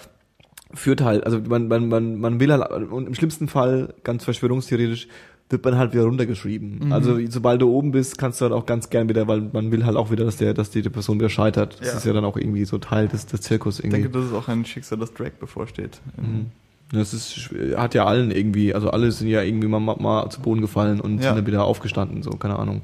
Führt 0.73 1.01
halt, 1.01 1.25
also 1.25 1.39
man, 1.47 1.67
man, 1.67 1.87
man, 1.89 2.19
man 2.19 2.39
will 2.39 2.51
halt, 2.51 2.69
und 2.91 3.07
im 3.07 3.13
schlimmsten 3.13 3.47
Fall, 3.47 3.93
ganz 4.03 4.23
verschwörungstheoretisch, 4.23 5.07
wird 5.49 5.65
man 5.65 5.77
halt 5.77 5.91
wieder 5.93 6.03
runtergeschrieben. 6.03 6.79
Mhm. 6.85 6.93
Also 6.93 7.19
sobald 7.29 7.61
du 7.61 7.69
oben 7.73 7.91
bist, 7.91 8.17
kannst 8.17 8.39
du 8.39 8.45
halt 8.45 8.53
auch 8.53 8.65
ganz 8.65 8.89
gern 8.89 9.09
wieder, 9.09 9.27
weil 9.27 9.41
man 9.51 9.69
will 9.71 9.85
halt 9.85 9.97
auch 9.97 10.09
wieder, 10.09 10.23
dass 10.23 10.37
der, 10.37 10.53
dass 10.53 10.69
die 10.69 10.81
Person 10.83 11.19
wieder 11.19 11.29
scheitert. 11.29 11.77
Das 11.81 11.87
Ja. 11.89 11.97
ist 11.97 12.05
ja 12.05 12.13
dann 12.13 12.23
auch 12.23 12.37
irgendwie 12.37 12.63
so 12.63 12.77
Teil 12.77 13.09
des, 13.09 13.25
des 13.25 13.41
Zirkus 13.41 13.79
Ich 13.79 13.85
irgendwie. 13.85 14.03
denke, 14.03 14.17
das 14.17 14.27
ist 14.27 14.33
auch 14.33 14.47
ein 14.47 14.63
Schicksal, 14.63 14.97
das 14.99 15.13
Drake 15.13 15.33
bevorsteht. 15.39 15.99
Mhm. 16.15 16.47
Das 16.93 17.13
ist, 17.13 17.49
hat 17.75 17.93
ja 17.95 18.05
allen 18.05 18.31
irgendwie, 18.31 18.73
also 18.73 18.91
alle 18.91 19.11
sind 19.11 19.27
ja 19.27 19.41
irgendwie 19.41 19.67
mal, 19.67 19.79
mal, 19.79 19.95
mal 19.99 20.29
zu 20.29 20.41
Boden 20.41 20.61
gefallen 20.61 20.99
und 21.01 21.17
Ja. 21.17 21.29
sind 21.29 21.35
dann 21.37 21.47
wieder 21.47 21.63
aufgestanden, 21.65 22.21
so, 22.23 22.31
keine 22.31 22.57
Ahnung. 22.57 22.81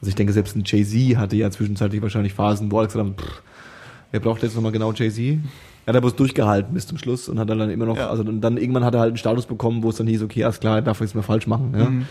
Also 0.00 0.08
ich 0.10 0.14
denke, 0.14 0.32
selbst 0.32 0.54
ein 0.56 0.62
Jay-Z 0.64 1.16
hatte 1.16 1.36
ja 1.36 1.50
zwischenzeitlich 1.50 2.02
wahrscheinlich 2.02 2.34
Phasen, 2.34 2.70
wo 2.70 2.80
er 2.80 2.86
gesagt 2.86 3.04
hat, 3.04 3.20
pff, 3.20 3.42
wer 4.12 4.20
braucht 4.20 4.42
jetzt 4.44 4.54
nochmal 4.54 4.72
genau 4.72 4.92
Jay-Z? 4.92 5.38
Er 5.86 5.94
hat 5.94 5.96
aber 6.02 6.10
durchgehalten 6.10 6.74
bis 6.74 6.86
zum 6.86 6.98
Schluss 6.98 7.28
und 7.28 7.38
hat 7.38 7.48
dann, 7.48 7.70
immer 7.70 7.86
noch, 7.86 7.96
Ja. 7.96 8.10
also 8.10 8.24
dann, 8.24 8.40
dann 8.40 8.56
irgendwann 8.56 8.84
hat 8.84 8.94
er 8.94 9.00
halt 9.00 9.10
einen 9.10 9.16
Status 9.18 9.46
bekommen, 9.46 9.82
wo 9.84 9.90
es 9.90 9.96
dann 9.96 10.06
hieß, 10.08 10.22
okay, 10.22 10.42
alles 10.44 10.58
klar, 10.60 10.76
er 10.76 10.82
darf 10.82 11.00
nichts 11.00 11.14
mehr 11.14 11.22
falsch 11.22 11.46
machen. 11.46 11.74
Ja, 11.78 11.84
Mhm. 11.88 12.06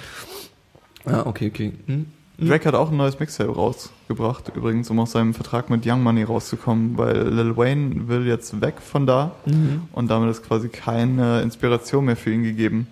ja 1.10 1.26
okay, 1.26 1.48
okay. 1.54 1.74
Hm? 1.88 2.06
Drake 2.38 2.66
hat 2.68 2.76
auch 2.76 2.92
ein 2.92 2.98
neues 2.98 3.18
Mixtape 3.20 3.50
rausgebracht, 3.54 4.52
übrigens, 4.56 4.90
um 4.90 5.00
aus 5.00 5.12
seinem 5.12 5.34
Vertrag 5.34 5.70
mit 5.70 5.86
Young 5.86 6.04
Money 6.04 6.24
rauszukommen, 6.24 6.98
weil 6.98 7.30
Lil 7.30 7.56
Wayne 7.56 8.08
will 8.10 8.26
jetzt 8.28 8.60
weg 8.62 8.76
von 8.82 9.06
da 9.06 9.32
Mhm. 9.46 9.84
und 9.94 10.10
damit 10.10 10.30
ist 10.32 10.44
quasi 10.44 10.68
keine 10.70 11.42
Inspiration 11.42 12.06
mehr 12.06 12.18
für 12.18 12.32
ihn 12.32 12.44
gegeben, 12.44 12.88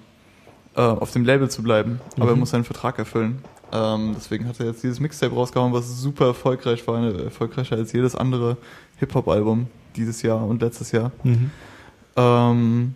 äh, 0.76 0.82
auf 0.82 1.12
dem 1.12 1.26
Label 1.26 1.50
zu 1.50 1.62
bleiben. 1.64 2.00
Aber 2.18 2.30
er 2.30 2.34
Mhm. 2.36 2.40
muss 2.42 2.52
seinen 2.52 2.64
Vertrag 2.64 3.00
erfüllen. 3.00 3.40
Ähm, 3.74 4.14
deswegen 4.16 4.48
hat 4.48 4.60
er 4.60 4.68
jetzt 4.68 4.84
dieses 4.84 5.00
Mixtape 5.00 5.34
rausgehauen, 5.34 5.74
was 5.74 6.00
super 6.02 6.28
erfolgreich 6.28 6.86
war, 6.88 7.04
äh, 7.04 7.24
erfolgreicher 7.26 7.76
als 7.76 7.92
jedes 7.92 8.16
andere 8.16 8.56
Hip-Hop-Album 8.98 9.68
dieses 9.96 10.22
Jahr 10.22 10.46
und 10.46 10.62
letztes 10.62 10.92
Jahr. 10.92 11.12
Mhm. 11.24 11.52
Ähm, 12.16 12.94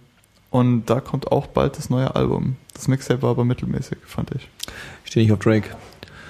und 0.50 0.86
da 0.86 1.02
kommt 1.02 1.32
auch 1.32 1.48
bald 1.48 1.78
das 1.78 1.90
neue 1.90 2.16
Album. 2.16 2.56
Das 2.74 2.88
Mixtape 2.88 3.22
war 3.22 3.32
aber 3.32 3.46
mittelmäßig, 3.46 3.98
fand 4.06 4.32
ich. 4.32 4.50
Ich 5.04 5.12
stehe 5.12 5.26
nicht 5.26 5.34
auf 5.34 5.40
Drake. 5.40 5.70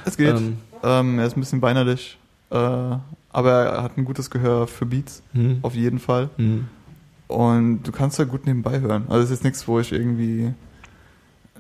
Es 0.06 0.18
geht. 0.18 0.36
Ähm, 0.36 0.58
Ähm, 0.84 1.18
er 1.18 1.26
ist 1.26 1.36
ein 1.36 1.40
bisschen 1.40 1.62
weinerlich, 1.64 2.20
äh, 2.52 2.56
aber 2.56 3.52
er 3.52 3.82
hat 3.82 3.98
ein 3.98 4.06
gutes 4.06 4.30
Gehör 4.30 4.68
für 4.68 4.86
Beats, 4.86 5.24
hm. 5.34 5.58
auf 5.64 5.74
jeden 5.74 5.98
Fall. 5.98 6.30
Hm. 6.38 6.68
Und 7.28 7.82
du 7.84 7.92
kannst 7.92 8.20
da 8.20 8.26
gut 8.26 8.46
nebenbei 8.46 8.80
hören. 8.80 9.06
Also 9.10 9.24
es 9.24 9.26
ist 9.26 9.38
jetzt 9.38 9.44
nichts, 9.44 9.68
wo 9.68 9.80
ich 9.80 9.92
irgendwie 9.92 10.54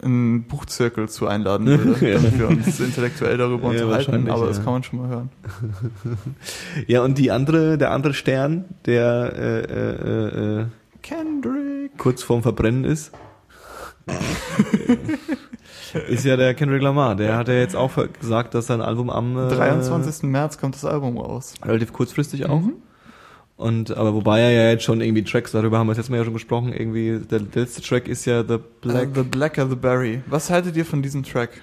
einen 0.03 0.43
Buchzirkel 0.43 1.09
zu 1.09 1.27
einladen 1.27 1.67
würde, 1.83 2.09
Ja. 2.11 2.17
damit 2.17 2.39
wir 2.39 2.47
uns 2.49 2.79
intellektuell 2.79 3.37
darüber 3.37 3.73
Ja, 3.73 3.85
unterhalten, 3.85 4.29
aber 4.29 4.47
das 4.47 4.57
ja. 4.57 4.63
kann 4.63 4.73
man 4.73 4.83
schon 4.83 4.99
mal 4.99 5.07
hören. 5.09 5.29
Ja, 6.87 7.01
und 7.03 7.17
die 7.17 7.31
andere, 7.31 7.77
der 7.77 7.91
andere 7.91 8.13
Stern, 8.13 8.65
der 8.85 9.33
äh, 9.35 9.59
äh, 9.61 10.61
äh, 10.61 10.65
Kendrick. 11.01 11.97
kurz 11.97 12.23
vorm 12.23 12.43
Verbrennen 12.43 12.83
ist, 12.83 13.11
ist 16.07 16.25
ja 16.25 16.37
der 16.37 16.53
Kendrick 16.53 16.81
Lamar. 16.81 17.15
Der 17.15 17.37
hat 17.37 17.47
ja 17.47 17.55
jetzt 17.55 17.75
auch 17.75 17.91
gesagt, 18.19 18.53
dass 18.53 18.67
sein 18.67 18.81
Album 18.81 19.09
am 19.09 19.37
äh, 19.37 19.49
23. 19.49 20.23
März 20.29 20.57
kommt 20.57 20.75
das 20.75 20.85
Album 20.85 21.17
raus. 21.17 21.53
relativ 21.63 21.93
kurzfristig 21.93 22.45
auch. 22.47 22.61
Mhm. 22.61 22.73
Und 23.57 23.97
aber 23.97 24.13
wobei 24.13 24.39
er 24.39 24.51
ja 24.51 24.69
jetzt 24.69 24.83
schon 24.83 25.01
irgendwie 25.01 25.23
Tracks, 25.23 25.51
darüber 25.51 25.79
haben 25.79 25.87
wir 25.87 25.95
jetzt 25.95 26.09
Mal 26.09 26.17
ja 26.17 26.23
schon 26.23 26.33
gesprochen, 26.33 26.71
irgendwie 26.73 27.19
der, 27.19 27.41
letzte 27.55 27.81
Track 27.81 28.07
ist 28.07 28.25
ja 28.25 28.41
The 28.43 28.59
Black. 28.81 29.11
Black. 29.13 29.15
the 29.15 29.23
Blacker 29.23 29.67
the 29.67 29.75
Berry. 29.75 30.21
Was 30.27 30.51
haltet 30.51 30.77
ihr 30.77 30.85
von 30.85 31.01
diesem 31.01 31.23
Track? 31.23 31.61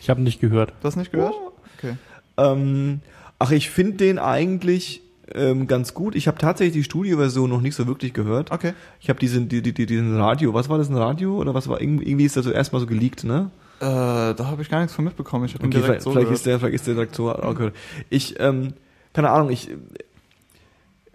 Ich 0.00 0.08
habe 0.08 0.22
nicht 0.22 0.40
gehört. 0.40 0.72
Du 0.80 0.86
hast 0.86 0.96
nicht 0.96 1.12
gehört? 1.12 1.34
Okay. 1.78 1.96
Ähm, 2.38 3.00
ach, 3.38 3.50
ich 3.50 3.68
finde 3.68 3.98
den 3.98 4.18
eigentlich 4.18 5.02
ähm, 5.34 5.66
ganz 5.66 5.92
gut. 5.92 6.14
Ich 6.14 6.26
habe 6.26 6.38
tatsächlich 6.38 6.72
die 6.74 6.84
Studioversion 6.84 7.50
noch 7.50 7.60
nicht 7.60 7.74
so 7.74 7.86
wirklich 7.86 8.14
gehört. 8.14 8.50
Okay. 8.50 8.72
Ich 9.00 9.10
habe 9.10 9.18
diesen, 9.18 9.48
die, 9.50 9.60
die, 9.60 9.72
die, 9.74 9.84
diesen 9.84 10.16
Radio, 10.16 10.54
was 10.54 10.70
war 10.70 10.78
das, 10.78 10.88
ein 10.88 10.96
Radio 10.96 11.36
oder 11.36 11.52
was 11.52 11.68
war, 11.68 11.82
irgendwie 11.82 12.06
irgendwie 12.08 12.24
ist 12.24 12.36
das 12.36 12.46
so 12.46 12.50
erstmal 12.50 12.80
so 12.80 12.86
geleakt, 12.86 13.24
ne? 13.24 13.50
Äh, 13.80 13.84
da 13.84 14.36
habe 14.38 14.62
ich 14.62 14.70
gar 14.70 14.80
nichts 14.80 14.94
von 14.94 15.04
mitbekommen. 15.04 15.44
Ich 15.44 15.54
habe 15.54 15.64
Okay, 15.64 15.70
direkt 15.72 15.86
vielleicht, 15.86 16.02
so 16.02 16.10
vielleicht 16.12 16.24
gehört. 16.26 16.38
ist 16.38 16.46
der, 16.46 16.58
vielleicht 16.58 16.74
ist 16.74 16.86
der 16.86 16.94
direkt 16.94 17.14
so 17.14 17.30
auch 17.30 17.54
gehört. 17.54 17.74
Ich, 18.08 18.40
ähm, 18.40 18.72
keine 19.12 19.30
Ahnung, 19.30 19.50
ich, 19.50 19.70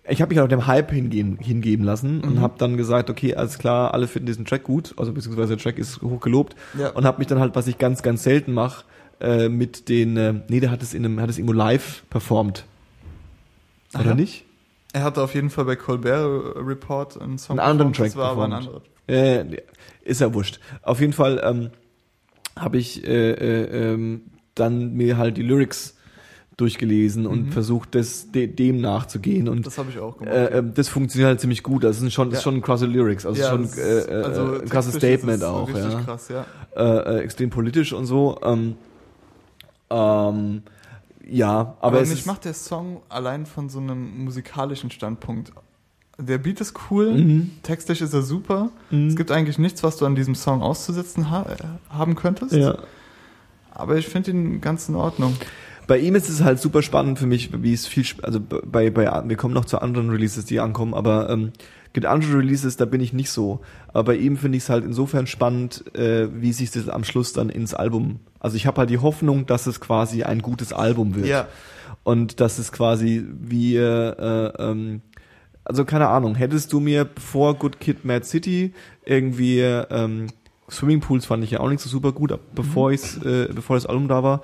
ich 0.09 0.21
habe 0.21 0.33
mich 0.33 0.41
auch 0.41 0.47
dem 0.47 0.67
Hype 0.67 0.91
hingehen, 0.91 1.37
hingeben 1.39 1.85
lassen 1.85 2.21
und 2.21 2.35
Mhm. 2.35 2.41
habe 2.41 2.55
dann 2.57 2.77
gesagt, 2.77 3.09
okay, 3.09 3.35
alles 3.35 3.57
klar, 3.57 3.93
alle 3.93 4.07
finden 4.07 4.25
diesen 4.27 4.45
Track 4.45 4.63
gut, 4.63 4.93
also 4.97 5.13
beziehungsweise 5.13 5.55
der 5.55 5.63
Track 5.63 5.77
ist 5.77 6.01
hoch 6.01 6.19
gelobt 6.19 6.55
Ja. 6.77 6.89
und 6.89 7.05
habe 7.05 7.19
mich 7.19 7.27
dann 7.27 7.39
halt, 7.39 7.55
was 7.55 7.67
ich 7.67 7.77
ganz, 7.77 8.01
ganz 8.01 8.23
selten 8.23 8.51
mache, 8.53 8.85
äh, 9.21 9.49
mit 9.49 9.89
den, 9.89 10.17
äh, 10.17 10.33
nee, 10.47 10.59
der 10.59 10.71
hat 10.71 10.81
es 10.81 10.93
in 10.93 11.05
einem, 11.05 11.19
hat 11.21 11.29
es 11.29 11.37
irgendwo 11.37 11.53
live 11.53 12.03
performt. 12.09 12.65
Oder 13.93 14.05
Aha. 14.07 14.13
nicht? 14.15 14.45
Er 14.93 15.03
hatte 15.03 15.21
auf 15.21 15.35
jeden 15.35 15.49
Fall 15.49 15.65
bei 15.65 15.75
Colbert 15.75 16.55
Report 16.55 17.19
einen 17.21 17.37
Song 17.37 17.59
Einen 17.59 17.69
anderen 17.69 17.91
performt, 17.91 18.13
Track 18.13 18.13
Das 18.13 18.15
war 18.15 18.31
aber 18.31 18.43
ein 18.45 18.51
performt. 18.51 18.83
anderer. 19.07 19.51
Äh, 19.53 19.63
ist 20.03 20.21
ja 20.21 20.33
wurscht. 20.33 20.59
Auf 20.81 20.99
jeden 21.01 21.13
Fall 21.13 21.41
ähm, 21.43 21.69
habe 22.57 22.77
ich 22.77 23.05
äh, 23.07 23.31
äh, 23.31 23.93
ähm, 23.93 24.21
dann 24.55 24.93
mir 24.93 25.17
halt 25.17 25.37
die 25.37 25.43
Lyrics 25.43 25.95
durchgelesen 26.59 27.25
und 27.25 27.47
Mhm. 27.47 27.51
versucht, 27.51 27.95
das, 27.95 28.31
de, 28.31 28.47
dem 28.47 28.81
nachzugehen 28.81 29.47
und 29.49 29.65
Das 29.65 29.77
habe 29.77 29.89
ich 29.89 29.99
auch 29.99 30.17
gemacht. 30.17 30.33
äh, 30.35 30.57
ähm, 30.59 30.73
das 30.75 30.87
funktioniert 30.89 31.27
halt 31.29 31.39
ziemlich 31.41 31.63
gut. 31.63 31.83
Das 31.83 31.99
sind 31.99 32.11
schon, 32.11 32.29
das 32.29 32.39
ist 32.39 32.45
Ja. 32.45 32.51
schon 32.51 32.61
krasse 32.61 32.85
Lyrics, 32.85 33.25
also 33.25 33.41
Ja, 33.41 33.49
schon 33.49 33.61
äh, 33.63 33.65
ist- 33.65 33.77
äh, 33.77 34.11
also 34.13 34.59
ein 34.61 34.69
krasses 34.69 34.95
Statement 34.95 35.43
auch, 35.43 35.69
ja. 35.69 36.01
krass, 36.01 36.29
ja. 36.29 36.45
Äh, 36.75 37.17
äh, 37.17 37.19
extrem 37.23 37.49
politisch 37.49 37.93
und 37.93 38.05
so. 38.05 38.37
Ähm, 38.43 38.75
ähm, 39.89 40.63
ja, 41.27 41.51
aber, 41.59 41.77
Aber, 41.81 41.99
mich 42.01 42.11
ist, 42.11 42.25
macht 42.25 42.45
der 42.45 42.53
Song 42.53 43.01
allein 43.09 43.45
von 43.45 43.69
so 43.69 43.79
einem 43.79 44.23
musikalischen 44.25 44.91
Standpunkt. 44.91 45.51
Der 46.17 46.37
Beat 46.37 46.59
ist 46.59 46.73
cool, 46.91 47.13
Mhm. 47.13 47.51
textlich 47.63 48.01
ist 48.01 48.13
er 48.13 48.23
super. 48.23 48.71
Mhm. 48.91 49.07
Es 49.07 49.15
gibt 49.15 49.31
eigentlich 49.31 49.57
nichts, 49.57 49.83
was 49.83 49.97
du 49.97 50.05
an 50.05 50.15
diesem 50.15 50.35
Song 50.35 50.61
auszusetzen 50.61 51.29
ha 51.31 51.43
äh, 51.43 51.93
haben 51.93 52.15
könntest. 52.15 52.51
ja. 52.53 52.77
Aber 53.71 53.95
ich 53.95 54.07
finde 54.07 54.31
ihn 54.31 54.59
ganz 54.59 54.89
in 54.89 54.95
Ordnung. 54.95 55.35
Bei 55.89 55.97
ihm 55.97 56.13
ist 56.13 56.29
es 56.29 56.43
halt 56.43 56.59
super 56.59 56.83
spannend 56.83 57.17
für 57.17 57.25
mich, 57.25 57.49
wie 57.63 57.73
es 57.73 57.87
viel, 57.87 58.05
also 58.21 58.39
bei, 58.39 58.91
bei, 58.91 59.23
wir 59.25 59.35
kommen 59.37 59.55
noch 59.55 59.65
zu 59.65 59.81
anderen 59.81 60.11
Releases, 60.11 60.45
die 60.45 60.59
ankommen, 60.59 60.93
aber 60.93 61.31
ähm, 61.31 61.51
gibt 61.93 62.05
andere 62.05 62.37
Releases, 62.37 62.77
da 62.77 62.85
bin 62.85 63.01
ich 63.01 63.11
nicht 63.11 63.31
so. 63.31 63.61
Aber 63.87 64.03
bei 64.03 64.17
ihm 64.17 64.37
finde 64.37 64.59
ich 64.59 64.65
es 64.65 64.69
halt 64.69 64.85
insofern 64.85 65.25
spannend, 65.25 65.83
äh, 65.95 66.27
wie 66.31 66.53
sich 66.53 66.69
das 66.69 66.89
am 66.89 67.03
Schluss 67.03 67.33
dann 67.33 67.49
ins 67.49 67.73
Album. 67.73 68.19
Also 68.39 68.55
ich 68.55 68.67
habe 68.67 68.77
halt 68.81 68.91
die 68.91 68.99
Hoffnung, 68.99 69.47
dass 69.47 69.65
es 69.65 69.79
quasi 69.79 70.21
ein 70.21 70.43
gutes 70.43 70.73
Album 70.73 71.15
wird. 71.15 71.25
Ja. 71.25 71.47
Und 72.03 72.39
dass 72.39 72.59
es 72.59 72.71
quasi 72.71 73.25
wie, 73.27 73.75
äh, 73.75 74.51
ähm, 74.59 75.01
also 75.63 75.85
keine 75.85 76.09
Ahnung, 76.09 76.35
hättest 76.35 76.71
du 76.71 76.79
mir 76.79 77.09
vor 77.19 77.55
Good 77.55 77.79
Kid, 77.79 78.05
Mad 78.05 78.25
City 78.25 78.75
irgendwie 79.05 79.61
ähm, 79.61 80.27
Swimmingpools 80.69 81.25
fand 81.25 81.43
ich 81.43 81.49
ja 81.49 81.61
auch 81.61 81.69
nicht 81.69 81.81
so 81.81 81.89
super 81.89 82.11
gut, 82.11 82.37
bevor 82.53 82.91
ich's, 82.91 83.17
äh, 83.23 83.49
bevor 83.51 83.75
das 83.75 83.87
Album 83.87 84.07
da 84.07 84.21
war. 84.21 84.43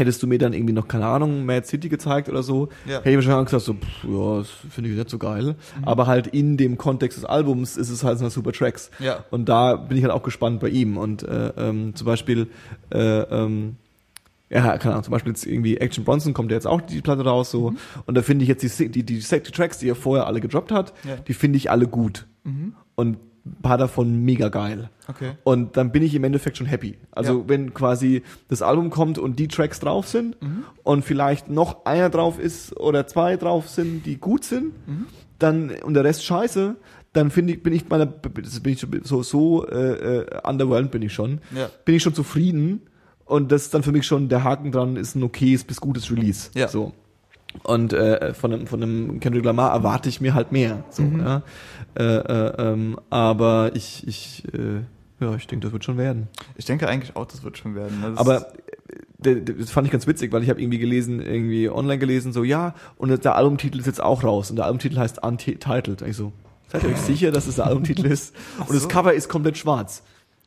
Hättest 0.00 0.22
du 0.22 0.26
mir 0.26 0.38
dann 0.38 0.52
irgendwie 0.54 0.72
noch, 0.72 0.88
keine 0.88 1.06
Ahnung, 1.06 1.44
Mad 1.44 1.66
City 1.66 1.88
gezeigt 1.90 2.28
oder 2.30 2.42
so, 2.42 2.68
Ja. 2.86 2.98
hätte 2.98 3.10
ich 3.10 3.16
wahrscheinlich 3.16 3.40
auch 3.40 3.44
gesagt, 3.44 3.64
so, 3.64 3.74
pff, 3.74 4.04
ja, 4.04 4.38
das 4.38 4.48
finde 4.70 4.90
ich 4.90 4.96
nicht 4.96 5.10
so 5.10 5.18
geil. 5.18 5.56
Aber 5.82 6.06
halt 6.06 6.26
in 6.28 6.56
dem 6.56 6.78
Kontext 6.78 7.18
des 7.18 7.24
Albums 7.26 7.76
ist 7.76 7.90
es 7.90 8.02
halt 8.02 8.18
so 8.18 8.24
eine 8.24 8.30
super 8.30 8.52
Tracks. 8.52 8.90
Ja. 8.98 9.24
Und 9.30 9.48
da 9.48 9.76
bin 9.76 9.96
ich 9.98 10.02
halt 10.04 10.12
auch 10.12 10.22
gespannt 10.22 10.60
bei 10.60 10.68
ihm. 10.70 10.96
Und 10.96 11.22
äh, 11.22 11.52
ähm, 11.56 11.94
zum 11.94 12.06
Beispiel, 12.06 12.48
äh, 12.92 12.98
ähm, 13.20 13.76
ja, 14.48 14.78
keine 14.78 14.94
Ahnung, 14.94 15.04
zum 15.04 15.12
Beispiel 15.12 15.32
jetzt 15.32 15.46
irgendwie 15.46 15.76
Action 15.76 16.02
Bronson 16.04 16.32
kommt 16.34 16.50
ja 16.50 16.56
jetzt 16.56 16.66
auch 16.66 16.80
die 16.80 17.00
Platte 17.02 17.22
raus 17.24 17.50
so. 17.50 17.74
Und 18.06 18.14
da 18.16 18.22
finde 18.22 18.42
ich 18.44 18.48
jetzt 18.48 18.62
die, 18.62 18.88
die, 18.88 19.02
die, 19.04 19.18
die 19.20 19.40
Tracks, 19.52 19.78
die 19.78 19.88
er 19.88 19.94
vorher 19.94 20.26
alle 20.26 20.40
gedroppt 20.40 20.72
hat, 20.72 20.92
Ja. 21.06 21.16
die 21.16 21.34
finde 21.34 21.56
ich 21.58 21.70
alle 21.70 21.86
gut. 21.86 22.26
Mhm. 22.44 22.74
Und 22.96 23.18
ein 23.44 23.62
paar 23.62 23.78
davon 23.78 24.22
mega 24.24 24.48
geil. 24.48 24.90
Okay. 25.08 25.32
Und 25.44 25.76
dann 25.76 25.92
bin 25.92 26.02
ich 26.02 26.14
im 26.14 26.24
Endeffekt 26.24 26.56
schon 26.58 26.66
happy. 26.66 26.98
Also 27.10 27.40
Ja. 27.40 27.48
wenn 27.48 27.72
quasi 27.74 28.22
das 28.48 28.62
Album 28.62 28.90
kommt 28.90 29.18
und 29.18 29.38
die 29.38 29.48
Tracks 29.48 29.80
drauf 29.80 30.06
sind 30.08 30.40
Mhm. 30.42 30.64
und 30.82 31.04
vielleicht 31.04 31.48
noch 31.48 31.84
einer 31.86 32.10
drauf 32.10 32.38
ist 32.38 32.76
oder 32.78 33.06
zwei 33.06 33.36
drauf 33.36 33.68
sind, 33.68 34.04
die 34.06 34.18
gut 34.18 34.44
sind, 34.44 34.72
Mhm. 34.86 35.06
dann 35.38 35.70
und 35.84 35.94
der 35.94 36.04
Rest 36.04 36.24
scheiße, 36.24 36.76
dann 37.12 37.30
finde 37.30 37.54
ich 37.54 37.62
bin 37.62 37.72
ich 37.72 37.88
meiner 37.88 38.06
bin 38.06 38.44
ich 38.72 38.86
so 39.04 39.22
so 39.22 39.66
äh, 39.66 40.18
äh, 40.18 40.26
underwhelmed 40.48 40.90
bin 40.90 41.02
ich 41.02 41.12
schon. 41.12 41.40
Ja. 41.56 41.68
Bin 41.84 41.94
ich 41.96 42.02
schon 42.02 42.14
zufrieden 42.14 42.82
und 43.24 43.50
das 43.50 43.62
ist 43.62 43.74
dann 43.74 43.82
für 43.82 43.90
mich 43.92 44.06
schon 44.06 44.28
der 44.28 44.44
Haken 44.44 44.70
dran 44.70 44.96
ist 44.96 45.14
ein 45.16 45.22
okayes 45.22 45.64
bis 45.64 45.80
gutes 45.80 46.10
Release. 46.10 46.50
Ja. 46.54 46.68
So. 46.68 46.92
Und 47.64 47.92
äh, 47.92 48.32
von 48.34 48.52
einem, 48.52 48.66
von 48.66 48.82
einem 48.82 49.20
Kendrick 49.20 49.44
Lamar 49.44 49.72
erwarte 49.72 50.08
ich 50.08 50.20
mir 50.20 50.34
halt 50.34 50.52
mehr. 50.52 50.84
So, 50.90 51.02
Mhm. 51.02 51.20
ja. 51.20 51.42
äh, 51.98 52.02
äh, 52.04 52.72
ähm, 52.72 52.98
aber 53.10 53.72
ich, 53.74 54.06
ich, 54.06 54.44
äh, 54.54 54.82
ja, 55.24 55.34
ich 55.34 55.46
denke, 55.46 55.64
das 55.64 55.72
wird 55.72 55.84
schon 55.84 55.98
werden. 55.98 56.28
Ich 56.56 56.64
denke 56.64 56.88
eigentlich 56.88 57.16
auch, 57.16 57.26
das 57.26 57.42
wird 57.42 57.58
schon 57.58 57.74
werden. 57.74 57.98
Das 58.02 58.18
Aber 58.18 58.46
das 59.18 59.70
fand 59.70 59.86
ich 59.86 59.92
ganz 59.92 60.06
witzig, 60.06 60.32
weil 60.32 60.42
ich 60.42 60.48
habe 60.48 60.62
irgendwie 60.62 60.78
gelesen, 60.78 61.20
irgendwie 61.20 61.68
online 61.68 61.98
gelesen, 61.98 62.32
so 62.32 62.42
ja, 62.44 62.74
und 62.96 63.22
der 63.24 63.34
Albumtitel 63.36 63.78
ist 63.78 63.86
jetzt 63.86 64.02
auch 64.02 64.24
raus 64.24 64.48
und 64.50 64.56
der 64.56 64.64
Albumtitel 64.64 64.96
heißt 64.98 65.22
Untitled. 65.22 66.02
Ich 66.02 66.16
so, 66.16 66.32
seid 66.68 66.84
ihr 66.84 66.90
euch 66.90 66.96
sicher, 66.96 67.30
dass 67.30 67.46
es 67.46 67.56
der 67.56 67.66
Albumtitel 67.66 68.06
ist? 68.06 68.34
Und 68.60 68.70
das 68.70 68.82
so. 68.82 68.88
Cover 68.88 69.12
ist 69.12 69.28
komplett 69.28 69.58
schwarz. 69.58 70.02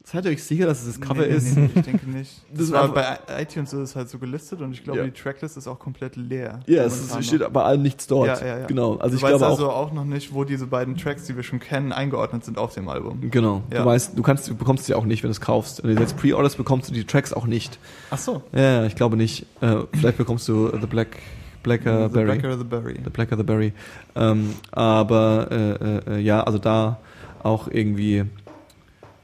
Seid 0.06 0.26
ihr 0.26 0.32
euch 0.32 0.44
sicher, 0.44 0.66
dass 0.66 0.82
es 0.82 1.00
das 1.00 1.02
Cover 1.02 1.22
nee, 1.22 1.30
nee, 1.30 1.36
ist? 1.36 1.56
Nee, 1.58 1.70
ich 1.74 1.82
denke 1.82 2.10
nicht. 2.10 2.42
Das 2.52 2.70
Das 2.70 2.72
war 2.72 2.94
bei 2.94 3.18
iTunes 3.40 3.72
ist 3.72 3.80
es 3.80 3.96
halt 3.96 4.10
so 4.10 4.20
gelistet 4.20 4.60
und 4.62 4.74
ich 4.74 4.84
glaube, 4.84 5.00
Ja. 5.00 5.06
die 5.06 5.12
Tracklist 5.12 5.56
ist 5.56 5.66
auch 5.68 5.80
komplett 5.80 6.18
leer. 6.18 6.60
Ja, 6.68 6.84
es 6.84 7.00
ist, 7.00 7.26
steht 7.26 7.52
bei 7.54 7.64
allem 7.64 7.82
nichts 7.82 8.06
dort. 8.08 8.28
Ja, 8.28 8.46
ja, 8.46 8.60
ja. 8.60 8.66
Genau. 8.68 8.98
Also 8.98 9.12
du 9.12 9.16
ich 9.16 9.24
weißt 9.24 9.38
glaube 9.38 9.46
also 9.46 9.70
auch. 9.70 9.88
auch 9.88 9.94
noch 9.94 10.04
nicht, 10.04 10.34
wo 10.34 10.44
diese 10.44 10.68
beiden 10.68 10.98
Tracks, 10.98 11.24
die 11.26 11.36
wir 11.38 11.44
schon 11.44 11.60
kennen, 11.62 11.94
eingeordnet 11.94 12.44
sind 12.44 12.58
auf 12.58 12.74
dem 12.74 12.90
Album. 12.90 13.32
Genau. 13.32 13.64
Ja. 13.72 13.80
Du 13.80 13.86
weißt, 13.86 14.18
du 14.18 14.22
kannst, 14.22 14.50
du 14.50 14.56
bekommst 14.56 14.86
sie 14.86 14.94
auch 14.94 15.06
nicht, 15.06 15.24
wenn 15.24 15.30
du 15.30 15.34
es 15.34 15.42
kaufst. 15.42 15.84
Wenn 15.84 15.96
du 15.96 16.02
jetzt 16.02 16.18
Pre-Orders 16.18 16.56
bekommst 16.58 16.90
du 16.90 16.94
die 16.94 17.06
Tracks 17.06 17.32
auch 17.32 17.48
nicht. 17.48 17.80
Ach 18.12 18.18
so. 18.18 18.44
Ja, 18.52 18.86
ich 18.86 18.96
glaube 18.96 19.16
nicht. 19.16 19.46
Äh, 19.62 19.78
vielleicht 19.94 20.18
bekommst 20.18 20.48
du 20.50 20.70
The 20.78 20.86
Black, 20.86 21.18
Blacker 21.64 22.10
the 22.10 22.14
Berry. 22.14 22.38
Blacker 22.40 22.58
the 22.58 22.64
Berry. 22.66 23.00
The 23.02 23.10
Blacker 23.10 23.38
the 23.38 23.44
Berry. 23.44 23.74
Ähm, 24.16 24.50
aber 24.72 25.48
äh, 25.50 25.72
äh, 25.72 26.18
äh, 26.18 26.20
ja, 26.20 26.44
also 26.44 26.58
da 26.58 27.00
auch 27.42 27.68
irgendwie 27.70 28.26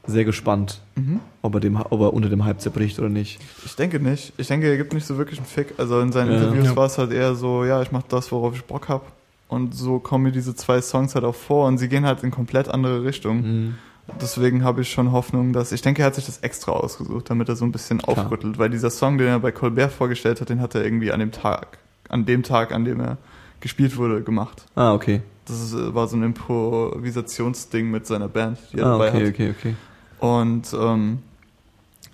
sehr 0.06 0.24
gespannt, 0.24 0.80
Mhm. 0.96 1.20
ob 1.42 1.54
er, 1.54 1.60
dem, 1.60 1.76
ob 1.76 2.00
er 2.00 2.12
unter 2.12 2.28
dem 2.28 2.44
Hype 2.44 2.60
zerbricht 2.60 2.98
oder 2.98 3.08
nicht. 3.08 3.40
Ich 3.64 3.76
denke 3.76 4.00
nicht. 4.00 4.32
Ich 4.38 4.48
denke, 4.48 4.68
er 4.68 4.76
gibt 4.76 4.92
nicht 4.94 5.06
so 5.06 5.18
wirklich 5.18 5.38
einen 5.38 5.46
Fick. 5.46 5.74
Also 5.78 6.00
in 6.00 6.10
seinen 6.12 6.32
Ja. 6.32 6.38
Interviews 6.38 6.66
Ja. 6.68 6.76
war 6.76 6.86
es 6.86 6.98
halt 6.98 7.12
eher 7.12 7.34
so, 7.34 7.64
ja, 7.64 7.80
ich 7.82 7.92
mache 7.92 8.06
das, 8.08 8.32
worauf 8.32 8.54
ich 8.54 8.64
Bock 8.64 8.88
hab. 8.88 9.12
Und 9.48 9.74
so 9.74 9.98
kommen 9.98 10.24
mir 10.24 10.32
diese 10.32 10.54
zwei 10.54 10.80
Songs 10.80 11.14
halt 11.14 11.24
auch 11.24 11.34
vor 11.34 11.66
und 11.66 11.78
sie 11.78 11.88
gehen 11.88 12.06
halt 12.06 12.22
in 12.22 12.30
komplett 12.30 12.68
andere 12.68 13.04
Richtungen. 13.04 13.42
Mhm. 13.66 13.74
Deswegen 14.20 14.64
habe 14.64 14.80
ich 14.82 14.90
schon 14.90 15.12
Hoffnung, 15.12 15.52
dass 15.52 15.70
ich 15.72 15.82
denke, 15.82 16.02
er 16.02 16.06
hat 16.06 16.14
sich 16.16 16.26
das 16.26 16.38
extra 16.38 16.72
ausgesucht, 16.72 17.30
damit 17.30 17.48
er 17.48 17.54
so 17.56 17.64
ein 17.64 17.70
bisschen 17.72 17.98
Klar. 17.98 18.18
aufrüttelt, 18.24 18.58
weil 18.58 18.68
dieser 18.70 18.90
Song, 18.90 19.18
den 19.18 19.28
er 19.28 19.38
bei 19.38 19.52
Colbert 19.52 19.92
vorgestellt 19.92 20.40
hat, 20.40 20.48
den 20.48 20.60
hat 20.60 20.74
er 20.74 20.84
irgendwie 20.84 21.12
an 21.12 21.20
dem 21.20 21.30
Tag, 21.30 21.78
an 22.08 22.26
dem 22.26 22.42
Tag, 22.42 22.72
an 22.72 22.84
dem 22.84 23.00
er 23.00 23.18
gespielt 23.60 23.96
wurde, 23.96 24.22
gemacht. 24.22 24.64
Ah, 24.74 24.94
okay. 24.94 25.20
Das 25.46 25.72
äh, 25.74 25.94
war 25.94 26.08
so 26.08 26.16
ein 26.16 26.22
Improvisationsding 26.24 27.90
mit 27.90 28.06
seiner 28.06 28.28
Band, 28.28 28.58
die 28.72 28.78
er 28.78 28.86
Ah, 28.86 28.90
dabei 28.92 29.08
okay, 29.10 29.26
hat. 29.26 29.34
okay, 29.34 29.54
okay. 29.58 29.74
Und 30.20 30.72
ähm, 30.72 31.18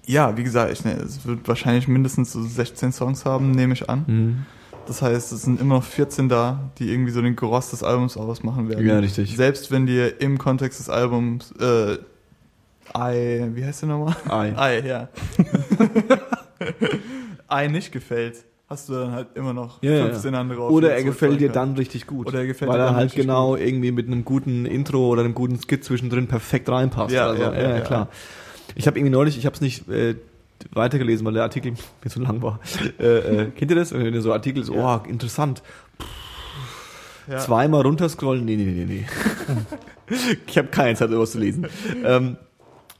ja, 0.06 0.36
wie 0.36 0.44
gesagt, 0.44 0.72
ich, 0.72 0.84
ne, 0.84 0.92
es 0.92 1.26
wird 1.26 1.46
wahrscheinlich 1.48 1.88
mindestens 1.88 2.32
so 2.32 2.42
16 2.42 2.92
Songs 2.92 3.24
haben, 3.24 3.50
nehme 3.50 3.74
ich 3.74 3.90
an. 3.90 4.04
Mhm. 4.06 4.46
Das 4.86 5.02
heißt, 5.02 5.32
es 5.32 5.42
sind 5.42 5.60
immer 5.60 5.76
noch 5.76 5.84
14 5.84 6.28
da, 6.28 6.70
die 6.78 6.92
irgendwie 6.92 7.10
so 7.10 7.20
den 7.20 7.34
Gross 7.34 7.70
des 7.70 7.82
Albums 7.82 8.16
ausmachen 8.16 8.68
werden. 8.68 8.86
Ja, 8.86 8.98
richtig. 9.00 9.36
Selbst 9.36 9.72
wenn 9.72 9.86
dir 9.86 10.20
im 10.20 10.38
Kontext 10.38 10.78
des 10.78 10.88
Albums 10.88 11.52
äh, 11.60 11.98
I, 12.96 13.50
wie 13.54 13.64
heißt 13.64 13.82
der 13.82 13.88
nochmal? 13.88 14.14
Ei. 14.28 14.78
I, 14.80 14.86
ja. 14.86 15.08
I 17.64 17.68
nicht 17.68 17.90
gefällt, 17.90 18.44
hast 18.68 18.88
du 18.88 18.94
dann 18.94 19.12
halt 19.12 19.28
immer 19.34 19.52
noch 19.52 19.82
Ja, 19.82 19.92
ja, 19.92 20.04
15 20.06 20.34
andere 20.34 20.62
auf 20.62 20.72
Oder 20.72 20.94
er 20.94 21.04
gefällt 21.04 21.40
dir 21.40 21.50
dann 21.50 21.74
richtig 21.74 22.06
gut. 22.06 22.26
Oder 22.26 22.40
er 22.40 22.46
gefällt 22.46 22.70
weil 22.70 22.78
dir 22.78 22.84
er 22.84 22.86
dann 22.86 22.96
halt 22.96 23.06
richtig 23.06 23.22
genau 23.22 23.56
irgendwie 23.56 23.92
mit 23.92 24.06
einem 24.06 24.24
guten 24.24 24.66
Intro 24.66 25.08
oder 25.08 25.22
einem 25.22 25.34
guten 25.34 25.58
Skit 25.58 25.84
zwischendrin 25.84 26.26
perfekt 26.26 26.68
reinpasst. 26.68 27.14
Ja, 27.14 27.28
also, 27.28 27.42
ja, 27.42 27.54
ja, 27.54 27.76
ja. 27.76 27.80
klar. 27.80 28.08
Ich 28.74 28.86
habe 28.86 28.98
irgendwie 28.98 29.12
neulich, 29.12 29.38
ich 29.38 29.46
habe 29.46 29.54
es 29.54 29.60
nicht 29.60 29.88
äh, 29.88 30.16
weitergelesen, 30.72 31.24
weil 31.26 31.34
der 31.34 31.44
Artikel 31.44 31.72
mir 32.04 32.10
zu 32.10 32.20
lang 32.20 32.42
war. 32.42 32.60
Äh, 32.98 33.18
äh, 33.18 33.50
kennt 33.50 33.70
ihr 33.70 33.76
das? 33.76 33.92
Wenn 33.92 34.14
ihr 34.14 34.22
so 34.22 34.32
Artikel 34.32 34.64
Ja. 34.64 35.02
oh, 35.04 35.08
interessant. 35.08 35.62
Ja. 37.28 37.38
Zweimal 37.38 37.82
runterscrollen? 37.82 38.44
Nee, 38.44 38.56
nee, 38.56 38.64
nee, 38.64 38.84
nee. 38.84 39.06
ich 40.46 40.56
habe 40.58 40.68
keine 40.68 40.96
Zeit, 40.96 41.10
sowas 41.10 41.32
zu 41.32 41.38
lesen. 41.38 41.66
ähm, 42.04 42.36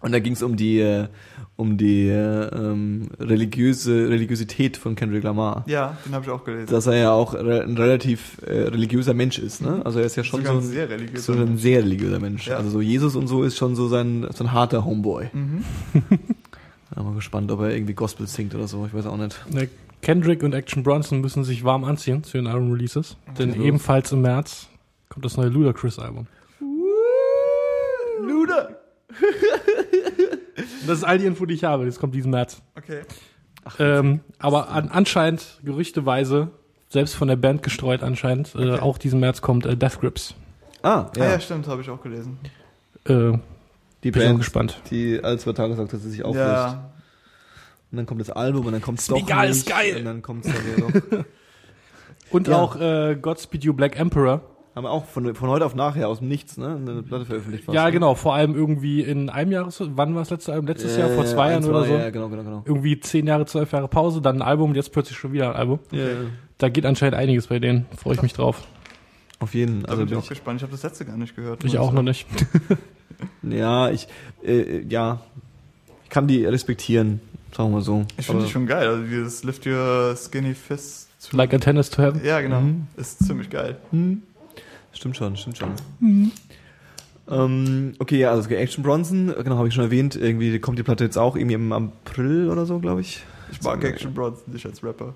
und 0.01 0.13
da 0.13 0.19
ging 0.19 0.35
es 0.35 0.43
um 0.43 0.57
die, 0.57 0.81
äh, 0.81 1.09
um 1.57 1.79
die 1.79 2.09
äh, 2.09 2.49
ähm, 2.55 3.09
religiöse 3.19 4.09
Religiosität 4.09 4.77
von 4.77 4.95
Kendrick 4.95 5.25
Lamar. 5.25 5.65
Ja, 5.67 5.97
den 6.05 6.15
habe 6.15 6.25
ich 6.25 6.31
auch 6.31 6.45
gelesen. 6.45 6.67
Dass 6.71 6.87
er 6.87 6.97
ja 6.97 7.13
auch 7.13 7.35
re 7.35 7.63
ein 7.63 7.77
relativ 7.77 8.39
äh, 8.47 8.69
religiöser 8.69 9.15
Mensch 9.15 9.39
ist, 9.39 9.63
ne? 9.63 9.81
Also 9.85 10.01
er 10.01 10.07
ist 10.07 10.17
ja 10.17 10.25
schon 10.25 10.45
so 10.45 10.53
ein 10.53 10.63
sehr 10.63 10.89
religiöser 10.91 11.33
so 11.35 11.41
ein 11.41 11.57
sehr 11.57 11.83
religiöser 11.83 12.21
Mensch. 12.21 12.47
Ja. 12.47 12.57
Also 12.57 12.71
so 12.71 12.81
Jesus 12.81 13.17
und 13.17 13.27
so 13.27 13.43
ist 13.43 13.57
schon 13.57 13.75
so 13.75 13.89
sein, 13.89 14.27
so 14.35 14.45
ein 14.45 14.53
harter 14.53 14.85
Homeboy. 14.85 15.29
Mhm. 15.33 15.65
Da 16.95 17.03
mal 17.03 17.15
gespannt, 17.15 17.51
ob 17.51 17.61
er 17.61 17.75
irgendwie 17.75 17.95
Gospel 17.95 18.27
singt 18.27 18.55
oder 18.55 18.69
so, 18.69 18.87
ich 18.87 18.95
weiß 18.95 19.07
auch 19.07 19.17
nicht. 19.17 19.45
Ne, 19.53 19.69
Kendrick 20.03 20.43
und 20.43 20.55
Action 20.55 20.83
Bronson 20.83 21.21
müssen 21.21 21.43
sich 21.43 21.65
warm 21.65 21.85
anziehen 21.85 22.23
zu 22.23 22.39
den 22.39 22.47
Album-Releases. 22.47 23.17
Denn 23.39 23.55
los. 23.55 23.65
ebenfalls 23.65 24.13
im 24.13 24.23
März 24.23 24.69
kommt 25.09 25.25
das 25.25 25.37
neue 25.37 25.49
Ludacris-Album. 25.49 26.27
Luder! 28.23 28.86
Das 30.87 30.99
ist 30.99 31.05
all 31.05 31.19
die 31.19 31.27
Info, 31.27 31.47
die 31.47 31.55
ich 31.55 31.65
habe. 31.65 31.85
Das 31.85 31.99
kommt 31.99 32.15
diesen 32.15 32.31
März. 32.31 32.63
Okay. 32.77 33.01
Ähm, 33.79 34.21
aber 34.39 34.69
an, 34.71 34.89
anscheinend, 34.89 35.59
gerüchteweise, 35.65 36.51
selbst 36.89 37.15
von 37.15 37.27
der 37.29 37.37
Band 37.37 37.63
gestreut 37.63 38.03
anscheinend, 38.03 38.55
äh, 38.55 38.59
Okay. 38.71 38.81
auch 38.81 38.97
diesen 38.99 39.19
März 39.21 39.43
kommt 39.43 39.67
äh, 39.67 39.77
Death 39.77 40.01
Grips. 40.01 40.35
Ah, 40.83 41.11
Ja, 41.17 41.23
ja. 41.25 41.29
ah, 41.29 41.33
ja 41.33 41.41
stimmt, 41.41 41.67
habe 41.67 41.83
ich 41.83 41.91
auch 41.91 42.01
gelesen. 42.03 42.39
Äh, 43.05 43.33
die 44.05 44.11
bin 44.13 44.23
Band, 44.23 44.39
gespannt. 44.39 44.81
die 44.91 45.21
alle 45.23 45.37
zwei 45.39 45.53
Tage 45.53 45.75
sagt, 45.75 45.93
dass 45.93 46.03
sie 46.03 46.11
sich 46.11 46.25
auflöst. 46.25 46.47
Ja, 46.47 46.91
Und 47.91 47.97
dann 47.97 48.07
kommt 48.07 48.21
das 48.21 48.31
Album 48.31 48.67
und 48.67 48.73
dann 48.73 48.83
kommt 48.83 49.01
es 49.01 49.09
doch 49.09 49.19
egal, 49.19 49.49
nicht. 49.49 49.59
ist 49.59 49.69
geil. 49.69 49.97
Und 49.99 50.05
dann 50.05 50.23
kommt 50.23 50.47
es 50.47 50.53
dann 50.55 50.65
wieder 50.65 50.89
doch. 51.19 51.25
Und 52.31 52.49
Ja. 52.49 52.57
auch 52.57 52.77
äh, 52.81 53.17
Godspeed 53.21 53.65
You 53.65 53.73
Black 53.75 53.99
Emperor. 53.99 54.41
Haben 54.77 54.85
wir 54.85 54.91
auch 54.91 55.07
von, 55.07 55.35
von 55.35 55.49
heute 55.49 55.65
auf 55.65 55.75
nachher 55.75 56.07
aus 56.07 56.19
dem 56.19 56.29
Nichts, 56.29 56.59
ne? 56.59 56.77
Eine 56.77 57.03
Platte 57.03 57.25
veröffentlicht. 57.25 57.65
fast, 57.65 57.75
Ja, 57.75 57.87
ne? 57.87 57.93
genau. 57.93 58.15
Vor 58.15 58.35
allem 58.35 58.55
irgendwie 58.55 59.01
in 59.01 59.31
einem 59.31 59.51
Jahres... 59.51 59.81
Wann 59.83 60.15
war 60.15 60.21
das 60.21 60.29
letzte 60.29 60.53
Album? 60.53 60.67
Letztes 60.67 60.99
Jahr? 60.99 61.09
Vor 61.09 61.25
Äh, 61.25 61.29
zwei 61.29 61.51
Jahren 61.53 61.65
oder 61.65 61.85
so? 61.85 61.95
Ja, 61.95 62.11
genau, 62.11 62.29
genau, 62.29 62.43
genau. 62.43 62.63
Irgendwie 62.67 63.01
zehn 63.01 63.27
Jahre, 63.27 63.47
zwölf 63.47 63.73
Jahre 63.73 63.89
Pause, 63.89 64.21
dann 64.21 64.37
ein 64.37 64.43
Album, 64.43 64.75
jetzt 64.75 64.93
plötzlich 64.93 65.17
schon 65.17 65.33
wieder 65.33 65.49
ein 65.49 65.57
Album. 65.57 65.79
Ja, 65.93 65.99
ja. 66.01 66.05
Da 66.59 66.69
geht 66.69 66.85
anscheinend 66.85 67.15
einiges 67.17 67.47
bei 67.47 67.59
denen. 67.59 67.87
Freue 67.97 68.15
ich 68.17 68.23
mich 68.23 68.35
drauf. 68.35 68.65
Auf 69.39 69.55
jeden. 69.55 69.83
da 69.83 69.89
Also 69.89 70.01
bin 70.01 70.09
ich 70.09 70.11
bin 70.11 70.19
auch 70.23 70.29
gespannt. 70.29 70.59
Ich 70.59 70.63
habe 70.63 70.73
das 70.73 70.83
letzte 70.83 71.07
gar 71.07 71.17
nicht 71.17 71.35
gehört. 71.35 71.65
Ich 71.65 71.79
auch 71.79 71.93
noch 71.93 72.03
nicht. 72.03 72.27
ja, 73.43 73.89
ich, 73.91 74.09
äh, 74.45 74.83
ja, 74.89 75.21
ich 76.05 76.11
kann 76.11 76.27
die 76.27 76.45
respektieren, 76.45 77.21
sagen 77.57 77.73
wir 77.73 77.81
so. 77.81 78.05
Ich 78.19 78.27
finde 78.27 78.45
die 78.45 78.51
schon 78.51 78.67
geil. 78.67 78.89
Also 78.89 79.03
dieses 79.05 79.43
Lift 79.43 79.67
Your 79.67 80.15
Skinny 80.17 80.53
Fist. 80.55 81.09
Like 81.33 81.55
a 81.55 81.59
Tennis 81.59 81.89
to 81.91 82.03
Heaven. 82.03 82.23
Ja, 82.25 82.41
genau. 82.43 82.61
Mhm. 82.61 82.87
Ist 82.97 83.27
ziemlich 83.27 83.49
geil. 83.49 83.79
Hm. 83.91 84.23
Stimmt 84.97 85.17
schon, 85.17 85.37
stimmt 85.37 85.59
schon. 85.59 86.33
Ähm, 87.29 87.93
okay, 87.99 88.19
ja, 88.19 88.31
also 88.31 88.49
Action 88.51 88.83
Bronson, 88.85 89.35
genau, 89.43 89.57
habe 89.59 89.69
ich 89.69 89.75
schon 89.75 89.85
erwähnt. 89.85 90.17
Irgendwie 90.17 90.59
kommt 90.59 90.79
die 90.79 90.83
Platte 90.83 91.05
jetzt 91.05 91.19
auch 91.19 91.37
irgendwie 91.37 91.55
im 91.55 91.73
April 91.73 92.51
oder 92.51 92.67
so, 92.67 92.79
glaube 92.79 93.01
ich. 93.01 93.25
Ich 93.51 93.63
mag 93.63 93.81
So, 93.83 93.89
Action 93.89 94.15
Bronson 94.15 94.53
nicht 94.53 94.65
als 94.65 94.83
Rapper. 94.83 95.15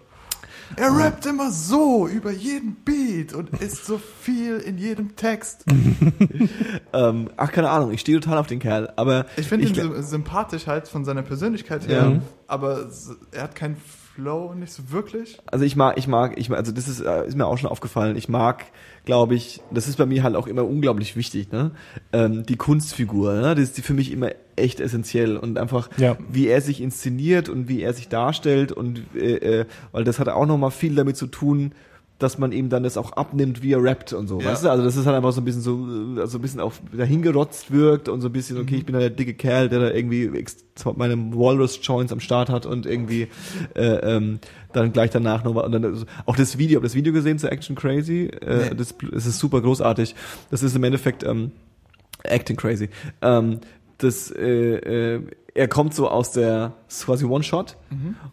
Er 0.76 0.96
rappt 0.96 1.26
immer 1.26 1.50
so 1.50 2.06
über 2.06 2.30
jeden 2.30 2.76
Beat 2.84 3.32
und 3.32 3.50
ist 3.60 3.86
so 3.86 3.98
viel 3.98 4.58
in 4.58 4.78
jedem 4.78 5.16
Text. 5.16 5.64
Ähm, 6.92 7.30
ach, 7.36 7.52
keine 7.52 7.70
Ahnung, 7.70 7.92
ich 7.92 8.00
stehe 8.00 8.18
total 8.18 8.38
auf 8.38 8.48
den 8.48 8.58
Kerl, 8.58 8.92
aber 8.96 9.26
Ich 9.36 9.46
finde 9.46 9.66
ihn 9.68 10.02
sympathisch 10.02 10.66
halt 10.66 10.88
von 10.88 11.04
seiner 11.04 11.22
Persönlichkeit 11.22 11.86
her, 11.86 12.10
Ja. 12.16 12.22
aber 12.48 12.88
er 13.30 13.42
hat 13.44 13.54
keinen 13.54 13.76
Flow 14.14 14.54
nicht 14.54 14.72
so 14.72 14.90
wirklich. 14.90 15.38
Also 15.46 15.64
ich 15.64 15.76
mag, 15.76 15.96
ich 15.96 16.08
mag, 16.08 16.36
ich 16.38 16.48
mag, 16.48 16.58
also 16.58 16.72
das 16.72 16.88
ist, 16.88 17.00
äh, 17.00 17.26
ist 17.26 17.36
mir 17.36 17.46
auch 17.46 17.56
schon 17.58 17.70
aufgefallen. 17.70 18.16
Ich 18.16 18.28
mag, 18.28 18.64
glaube 19.04 19.34
ich, 19.34 19.60
das 19.70 19.88
ist 19.88 19.96
bei 19.96 20.06
mir 20.06 20.22
halt 20.22 20.36
auch 20.36 20.46
immer 20.46 20.64
unglaublich 20.64 21.16
wichtig, 21.16 21.52
ne? 21.52 21.70
Ähm, 22.12 22.44
die 22.44 22.56
Kunstfigur, 22.56 23.34
ne? 23.34 23.54
Das 23.54 23.60
ist 23.64 23.76
die 23.78 23.82
für 23.82 23.94
mich 23.94 24.10
immer 24.12 24.30
echt 24.56 24.80
essentiell 24.80 25.36
und 25.36 25.58
einfach, 25.58 25.88
Ja. 25.96 26.16
wie 26.30 26.48
er 26.48 26.60
sich 26.60 26.80
inszeniert 26.80 27.48
und 27.48 27.68
wie 27.68 27.82
er 27.82 27.94
sich 27.94 28.08
darstellt 28.08 28.72
und 28.72 29.02
äh, 29.14 29.60
äh, 29.60 29.66
weil 29.92 30.04
das 30.04 30.18
hat 30.18 30.28
auch 30.28 30.46
noch 30.46 30.58
mal 30.58 30.70
viel 30.70 30.94
damit 30.94 31.16
zu 31.16 31.26
tun, 31.26 31.72
dass 32.20 32.38
man 32.38 32.52
ihm 32.52 32.68
dann 32.68 32.82
das 32.84 32.96
auch 32.96 33.12
abnimmt, 33.14 33.62
wie 33.62 33.72
er 33.72 33.82
rappt 33.82 34.12
und 34.12 34.28
so, 34.28 34.38
Ja. 34.40 34.46
weißt 34.52 34.64
du? 34.64 34.70
Also 34.70 34.84
das 34.84 34.94
ist 34.96 35.06
halt 35.06 35.16
einfach 35.16 35.32
so 35.32 35.40
ein 35.40 35.44
bisschen 35.44 35.62
so, 35.62 36.20
also 36.20 36.38
ein 36.38 36.42
bisschen 36.42 36.60
auf 36.60 36.80
dahingerotzt 36.96 37.72
wirkt 37.72 38.08
und 38.08 38.20
so 38.20 38.28
ein 38.28 38.32
bisschen, 38.32 38.58
okay, 38.58 38.76
ich 38.76 38.86
bin 38.86 38.94
halt 38.94 39.02
der 39.04 39.10
dicke 39.10 39.34
Kerl, 39.34 39.68
der 39.68 39.80
da 39.80 39.90
irgendwie 39.90 40.30
meine 40.96 41.16
Walrus 41.34 41.80
Joints 41.82 42.12
am 42.12 42.20
Start 42.20 42.48
hat 42.50 42.66
und 42.66 42.86
irgendwie 42.86 43.26
äh, 43.74 44.16
ähm, 44.16 44.38
dann 44.72 44.92
gleich 44.92 45.10
danach 45.10 45.42
nochmal 45.44 45.64
und 45.64 45.72
dann 45.72 46.06
auch 46.26 46.36
das 46.36 46.56
Video, 46.58 46.76
hab 46.76 46.84
das 46.84 46.94
Video 46.94 47.12
gesehen 47.12 47.38
zu 47.38 47.50
Action 47.50 47.74
Crazy, 47.74 48.26
äh, 48.26 48.68
Nee. 48.70 48.74
das, 48.76 48.94
das 49.12 49.26
ist 49.26 49.38
super 49.38 49.60
großartig. 49.60 50.14
Das 50.50 50.62
ist 50.62 50.76
im 50.76 50.84
Endeffekt 50.84 51.24
ähm, 51.24 51.52
Acting 52.22 52.56
Crazy. 52.56 52.90
Ähm, 53.22 53.60
das, 53.98 54.30
äh, 54.30 55.14
äh, 55.16 55.22
er 55.54 55.68
kommt 55.68 55.94
so 55.94 56.08
aus 56.08 56.32
der, 56.32 56.74
ist 56.88 57.06
quasi 57.06 57.24
One-Shot. 57.24 57.76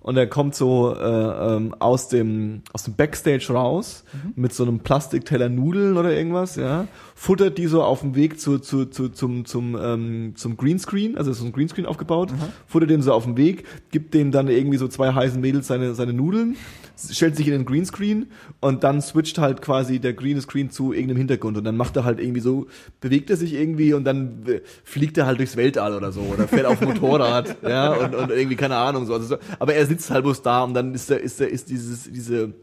Und 0.02 0.18
er 0.18 0.28
kommt 0.28 0.56
so 0.56 0.96
äh, 0.96 1.56
ähm, 1.56 1.76
aus 1.80 2.10
dem 2.10 2.62
aus 2.74 2.84
dem 2.84 2.96
Backstage 2.96 3.48
raus 3.50 4.04
mit 4.36 4.54
so 4.54 4.64
einem 4.64 4.80
Plastikteller 4.80 5.50
Nudeln 5.50 5.98
oder 5.98 6.14
irgendwas, 6.14 6.56
ja, 6.58 6.88
futtert 7.16 7.58
die 7.58 7.66
so 7.66 7.84
auf 7.84 8.02
dem 8.02 8.16
Weg 8.16 8.40
zu, 8.40 8.60
zu, 8.60 8.86
zu 8.86 9.10
zum 9.10 9.46
zum 9.46 9.76
ähm, 9.82 10.34
zum 10.36 10.58
Greenscreen, 10.58 11.18
also 11.18 11.32
ist 11.32 11.40
so 11.40 11.46
ein 11.46 11.52
Greenscreen 11.54 11.88
aufgebaut, 11.88 12.30
futtert 12.68 12.92
den 12.92 13.02
so 13.02 13.14
auf 13.14 13.24
dem 13.24 13.36
Weg, 13.36 13.66
gibt 13.90 14.14
dem 14.14 14.32
dann 14.32 14.48
irgendwie 14.48 14.78
so 14.78 14.88
zwei 14.88 15.12
heißen 15.12 15.42
Mädels 15.42 15.68
seine 15.68 15.96
seine 15.96 16.14
Nudeln, 16.14 16.56
stellt 16.98 17.36
sich 17.36 17.48
in 17.48 17.54
den 17.54 17.66
Greenscreen 17.66 18.28
und 18.60 18.84
dann 18.84 19.02
switcht 19.02 19.40
halt 19.40 19.62
quasi 19.64 20.00
der 20.00 20.14
Green 20.14 20.40
Screen 20.40 20.70
zu 20.70 20.94
irgendeinem 20.94 21.18
Hintergrund 21.18 21.58
und 21.58 21.64
dann 21.64 21.78
macht 21.78 21.96
er 21.96 22.04
halt 22.04 22.20
irgendwie 22.20 22.42
so, 22.42 22.68
bewegt 23.02 23.32
er 23.32 23.38
sich 23.38 23.54
irgendwie 23.54 23.94
und 23.94 24.04
dann 24.04 24.46
äh, 24.48 24.62
fliegt 24.84 25.18
er 25.18 25.26
halt 25.26 25.40
durchs 25.40 25.58
Weltall 25.58 25.96
oder 25.96 26.12
so 26.12 26.22
oder 26.22 26.48
fährt 26.48 26.66
auf 26.68 26.80
dem 26.80 26.94
Motorrad, 27.08 27.58
ja, 27.64 27.94
und, 27.94 28.16
und 28.16 28.32
irgendwie 28.32 28.56
keine 28.56 28.78
Ahnung 28.78 29.06
so. 29.06 29.14
Also 29.14 29.28
so. 29.28 29.38
Aber 29.60 29.74
er 29.74 29.86
sitzt 29.86 30.10
halt 30.10 30.24
bloß 30.24 30.42
da 30.42 30.64
und 30.64 30.74
dann 30.74 30.94
ist 30.94 31.10
der, 31.10 31.22
ist 31.22 31.40
der, 31.40 31.50
ist 31.50 31.70
dieses, 31.70 32.12
diese, 32.12 32.54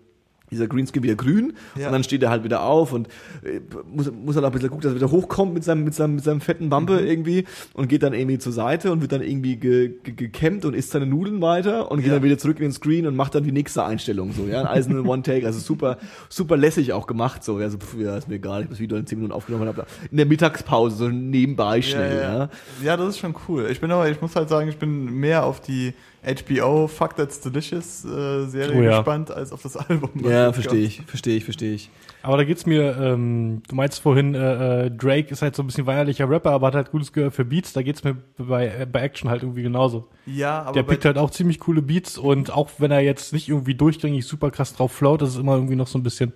dieser 0.54 0.66
Greenscreen 0.68 1.02
wieder 1.02 1.14
grün 1.16 1.52
Ja. 1.76 1.86
und 1.88 1.92
dann 1.92 2.04
steht 2.04 2.22
er 2.22 2.30
halt 2.30 2.44
wieder 2.44 2.62
auf 2.62 2.92
und 2.92 3.08
äh, 3.42 3.60
muss, 3.92 4.10
muss 4.12 4.36
halt 4.36 4.44
auch 4.44 4.50
ein 4.50 4.52
bisschen 4.54 4.70
gucken, 4.70 4.82
dass 4.82 4.92
er 4.92 4.96
wieder 4.96 5.10
hochkommt 5.10 5.54
mit 5.54 5.64
seinem, 5.64 5.84
mit 5.84 5.94
seinem, 5.94 6.14
mit 6.16 6.24
seinem 6.24 6.40
fetten 6.40 6.68
Bumper 6.70 7.00
Mhm. 7.00 7.06
irgendwie 7.06 7.44
und 7.74 7.88
geht 7.88 8.02
dann 8.02 8.14
irgendwie 8.14 8.38
zur 8.38 8.52
Seite 8.52 8.90
und 8.92 9.00
wird 9.00 9.12
dann 9.12 9.22
irgendwie 9.22 9.56
ge, 9.56 9.92
ge, 10.02 10.14
gekämmt 10.14 10.64
und 10.64 10.74
isst 10.74 10.90
seine 10.92 11.06
Nudeln 11.06 11.40
weiter 11.40 11.90
und 11.90 11.98
geht 11.98 12.08
Ja. 12.08 12.14
dann 12.14 12.22
wieder 12.22 12.38
zurück 12.38 12.56
in 12.58 12.64
den 12.64 12.72
Screen 12.72 13.06
und 13.06 13.16
macht 13.16 13.34
dann 13.34 13.44
die 13.44 13.52
nächste 13.52 13.84
Einstellung 13.84 14.32
so, 14.32 14.44
ja, 14.46 14.62
alles 14.62 14.86
in 14.86 14.98
One 15.06 15.22
Take, 15.22 15.44
also 15.46 15.58
super, 15.58 15.98
super 16.28 16.56
lässig 16.56 16.92
auch 16.92 17.06
gemacht 17.06 17.44
so, 17.44 17.60
ja, 17.60 17.68
so, 17.68 17.78
pf, 17.78 17.96
ja, 17.98 18.16
ist 18.16 18.28
mir 18.28 18.36
egal, 18.36 18.60
ich 18.60 18.64
hab 18.66 18.70
das 18.70 18.80
Video 18.80 18.96
in 18.96 19.06
10 19.06 19.18
Minuten 19.18 19.32
aufgenommen 19.34 19.66
hab 19.68 19.86
in 20.10 20.16
der 20.16 20.26
Mittagspause 20.26 20.96
so 20.96 21.08
nebenbei 21.08 21.82
schnell, 21.82 22.16
ja. 22.22 22.38
ja. 22.38 22.48
ja, 22.82 22.96
das 22.96 23.08
ist 23.10 23.18
schon 23.18 23.34
cool. 23.48 23.66
Ich 23.70 23.80
bin 23.80 23.90
aber, 23.90 24.08
ich 24.08 24.20
muss 24.20 24.34
halt 24.36 24.48
sagen, 24.48 24.68
ich 24.68 24.76
bin 24.76 25.06
mehr 25.18 25.44
auf 25.44 25.60
die 25.60 25.94
HBO 26.24 26.88
Fuck 26.88 27.16
That's 27.16 27.40
Delicious 27.40 28.04
äh, 28.04 28.46
Serie 28.46 28.76
Oh 28.78 28.82
ja. 28.82 28.96
gespannt 28.98 29.30
als 29.30 29.52
auf 29.52 29.62
das 29.62 29.76
Album. 29.76 30.10
Ja, 30.24 30.52
verstehe 30.52 30.80
ich, 30.84 31.02
verstehe 31.06 31.36
ich, 31.36 31.44
verstehe 31.44 31.74
ich. 31.74 31.90
Aber 32.22 32.38
da 32.38 32.44
geht's 32.44 32.64
mir, 32.64 32.96
ähm, 32.98 33.62
du 33.68 33.74
meinst 33.74 34.00
vorhin, 34.00 34.34
äh, 34.34 34.86
äh, 34.86 34.90
Drake 34.90 35.30
ist 35.30 35.42
halt 35.42 35.54
so 35.54 35.62
ein 35.62 35.66
bisschen 35.66 35.84
weinerlicher 35.84 36.28
Rapper, 36.28 36.52
aber 36.52 36.68
hat 36.68 36.74
halt 36.74 36.90
gutes 36.90 37.12
Gehör 37.12 37.30
für 37.30 37.44
Beats. 37.44 37.74
Da 37.74 37.82
geht's 37.82 38.02
mir 38.02 38.16
bei, 38.38 38.66
äh, 38.68 38.86
bei 38.90 39.02
Action 39.02 39.28
halt 39.28 39.42
irgendwie 39.42 39.62
genauso. 39.62 40.08
Ja, 40.24 40.62
aber 40.62 40.72
Der 40.72 40.82
pickt 40.84 41.04
halt 41.04 41.18
auch 41.18 41.30
ziemlich 41.30 41.60
coole 41.60 41.82
Beats 41.82 42.16
und 42.16 42.50
auch 42.50 42.70
wenn 42.78 42.90
er 42.90 43.00
jetzt 43.00 43.34
nicht 43.34 43.50
irgendwie 43.50 43.74
durchgängig 43.74 44.26
super 44.26 44.50
krass 44.50 44.74
drauf 44.74 44.92
float, 44.92 45.20
das 45.20 45.30
ist 45.30 45.38
immer 45.38 45.54
irgendwie 45.54 45.76
noch 45.76 45.86
so 45.86 45.98
ein 45.98 46.02
bisschen, 46.02 46.32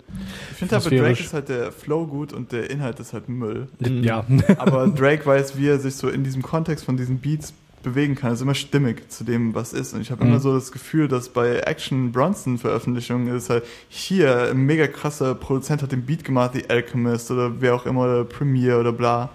ich 0.51 0.57
finde 0.57 0.75
halt 0.75 0.83
bei 0.89 0.97
Drake 0.97 1.19
ist 1.19 1.33
halt 1.33 1.49
der 1.49 1.71
Flow 1.71 2.05
gut 2.05 2.33
und 2.33 2.51
der 2.51 2.69
Inhalt 2.69 2.99
ist 2.99 3.13
halt 3.13 3.27
Müll. 3.27 3.67
Ja. 3.79 4.23
Aber 4.59 4.87
Drake 4.87 5.25
weiß, 5.25 5.57
wie 5.57 5.67
er 5.67 5.79
sich 5.79 5.95
so 5.95 6.07
in 6.09 6.23
diesem 6.23 6.43
Kontext 6.43 6.85
von 6.85 6.97
diesen 6.97 7.17
Beats 7.17 7.53
bewegen 7.83 8.15
kann. 8.15 8.33
ist 8.33 8.41
immer 8.41 8.55
stimmig 8.55 9.09
zu 9.09 9.23
dem, 9.23 9.55
was 9.55 9.73
ist. 9.73 9.93
Und 9.93 10.01
ich 10.01 10.11
habe 10.11 10.23
Mhm. 10.23 10.31
immer 10.31 10.39
so 10.39 10.53
das 10.53 10.71
Gefühl, 10.71 11.07
dass 11.07 11.29
bei 11.29 11.59
Action 11.59 12.11
Bronson 12.11 12.57
Veröffentlichungen 12.57 13.33
ist 13.35 13.49
halt 13.49 13.63
hier 13.87 14.49
ein 14.51 14.57
mega 14.65 14.87
krasser 14.87 15.33
Produzent 15.35 15.81
hat 15.81 15.91
den 15.91 16.05
Beat 16.05 16.23
gemacht, 16.23 16.51
The 16.53 16.69
Alchemist 16.69 17.31
oder 17.31 17.61
wer 17.61 17.75
auch 17.75 17.85
immer, 17.85 18.01
oder 18.03 18.23
Premiere 18.25 18.79
oder 18.79 18.91
bla. 18.91 19.29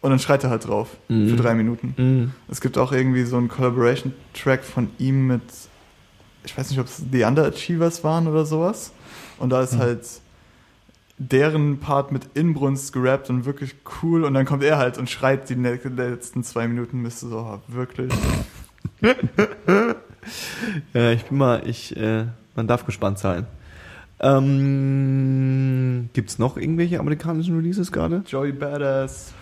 Und 0.00 0.10
dann 0.10 0.18
schreit 0.18 0.42
er 0.42 0.50
halt 0.50 0.66
drauf 0.66 0.88
Mhm. 1.08 1.28
für 1.28 1.36
drei 1.36 1.54
Minuten. 1.54 1.94
Mhm. 1.96 2.32
Es 2.48 2.60
gibt 2.60 2.76
auch 2.78 2.90
irgendwie 2.92 3.22
so 3.24 3.36
einen 3.36 3.48
Collaboration-Track 3.48 4.64
von 4.64 4.88
ihm 4.98 5.28
mit, 5.28 5.42
ich 6.44 6.58
weiß 6.58 6.70
nicht, 6.70 6.80
ob 6.80 6.86
es 6.86 7.00
The 7.12 7.22
Underachievers 7.24 8.02
waren 8.02 8.26
oder 8.26 8.44
sowas. 8.44 8.92
Und 9.38 9.50
da 9.50 9.62
ist 9.62 9.76
halt 9.76 10.00
deren 11.18 11.78
Part 11.78 12.12
mit 12.12 12.28
Inbrunst 12.34 12.92
gerappt 12.92 13.30
und 13.30 13.44
wirklich 13.44 13.76
cool. 14.02 14.24
Und 14.24 14.34
dann 14.34 14.44
kommt 14.44 14.62
er 14.62 14.78
halt 14.78 14.98
und 14.98 15.08
schreit 15.10 15.48
die 15.48 15.54
letzten 15.54 16.42
zwei 16.42 16.68
Minuten. 16.68 17.02
Bist 17.02 17.22
du 17.22 17.28
so, 17.28 17.38
ah, 17.38 17.60
wirklich? 17.68 18.12
Ja, 20.94 21.10
ich 21.10 21.24
bin 21.24 21.38
mal, 21.38 21.66
ich, 21.66 21.96
äh, 21.96 22.26
man 22.54 22.66
darf 22.66 22.86
gespannt 22.86 23.18
sein. 23.18 23.46
Ähm, 24.20 26.10
gibt's 26.12 26.38
noch 26.38 26.56
irgendwelche 26.56 27.00
amerikanischen 27.00 27.56
Releases 27.56 27.90
gerade? 27.90 28.22
Joey 28.26 28.52
Badass. 28.52 29.32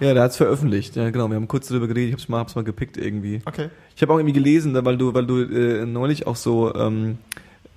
Ja, 0.00 0.12
der 0.14 0.24
hat's 0.24 0.36
veröffentlicht. 0.36 0.96
Ja, 0.96 1.10
genau. 1.10 1.28
Wir 1.28 1.36
haben 1.36 1.48
kurz 1.48 1.68
darüber 1.68 1.86
geredet. 1.86 2.08
Ich 2.08 2.12
hab's 2.14 2.28
mal, 2.28 2.40
hab's 2.40 2.54
mal 2.54 2.64
gepickt 2.64 2.96
irgendwie. 2.96 3.40
Okay. 3.44 3.70
Ich 3.94 4.02
habe 4.02 4.12
auch 4.12 4.18
irgendwie 4.18 4.34
gelesen, 4.34 4.74
weil 4.84 4.98
du, 4.98 5.14
weil 5.14 5.26
du 5.26 5.42
äh, 5.42 5.86
neulich 5.86 6.26
auch 6.26 6.36
so 6.36 6.74
ähm, 6.74 7.18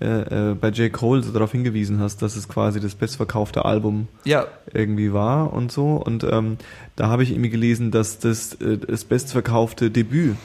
äh, 0.02 0.52
äh, 0.52 0.56
bei 0.56 0.70
J. 0.70 0.92
Cole 0.92 1.24
so 1.24 1.32
darauf 1.32 1.52
hingewiesen 1.52 2.00
hast, 2.00 2.22
dass 2.22 2.36
es 2.36 2.48
quasi 2.48 2.80
das 2.80 2.96
bestverkaufte 2.96 3.66
Album 3.66 4.08
Ja, 4.24 4.46
irgendwie 4.74 5.12
war 5.14 5.52
und 5.54 5.72
so. 5.72 5.96
Und 5.96 6.24
ähm, 6.24 6.58
da 6.96 7.08
habe 7.10 7.24
ich 7.24 7.32
irgendwie 7.32 7.50
gelesen, 7.50 7.92
dass 7.92 8.20
das 8.20 8.54
äh, 8.56 8.78
das 8.78 9.04
bestverkaufte 9.04 9.92
Debüt, 9.92 10.36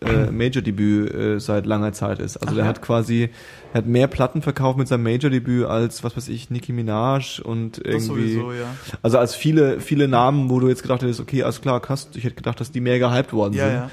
äh, 0.00 0.26
Major-Debüt 0.30 1.14
äh, 1.14 1.38
seit 1.40 1.66
langer 1.66 1.92
Zeit 1.92 2.18
ist. 2.18 2.36
Also 2.38 2.52
Ach 2.52 2.54
der 2.56 2.64
ja? 2.64 2.68
hat 2.70 2.82
quasi, 2.82 3.28
er 3.72 3.78
hat 3.78 3.86
mehr 3.86 4.06
Platten 4.08 4.42
verkauft 4.42 4.78
mit 4.78 4.88
seinem 4.88 5.02
Major-Debüt 5.04 5.66
als, 5.66 6.02
was 6.02 6.16
weiß 6.16 6.28
ich, 6.28 6.50
Nicki 6.50 6.72
Minaj 6.72 7.40
und 7.42 7.78
das 7.78 7.84
irgendwie. 8.08 8.34
sowieso, 8.34 8.52
ja. 8.52 8.74
Also 9.02 9.18
als 9.18 9.34
viele, 9.34 9.80
viele 9.80 10.08
Namen, 10.08 10.50
wo 10.50 10.60
du 10.60 10.68
jetzt 10.68 10.82
gedacht 10.82 11.02
hättest, 11.02 11.20
okay, 11.20 11.42
alles 11.42 11.60
klar, 11.60 11.80
krass, 11.80 12.08
ich 12.14 12.24
hätte 12.24 12.36
gedacht, 12.36 12.58
dass 12.60 12.72
die 12.72 12.80
mehr 12.80 12.98
gehypt 12.98 13.32
worden 13.32 13.54
Ja, 13.54 13.64
sind. 13.66 13.74
ja. 13.74 13.90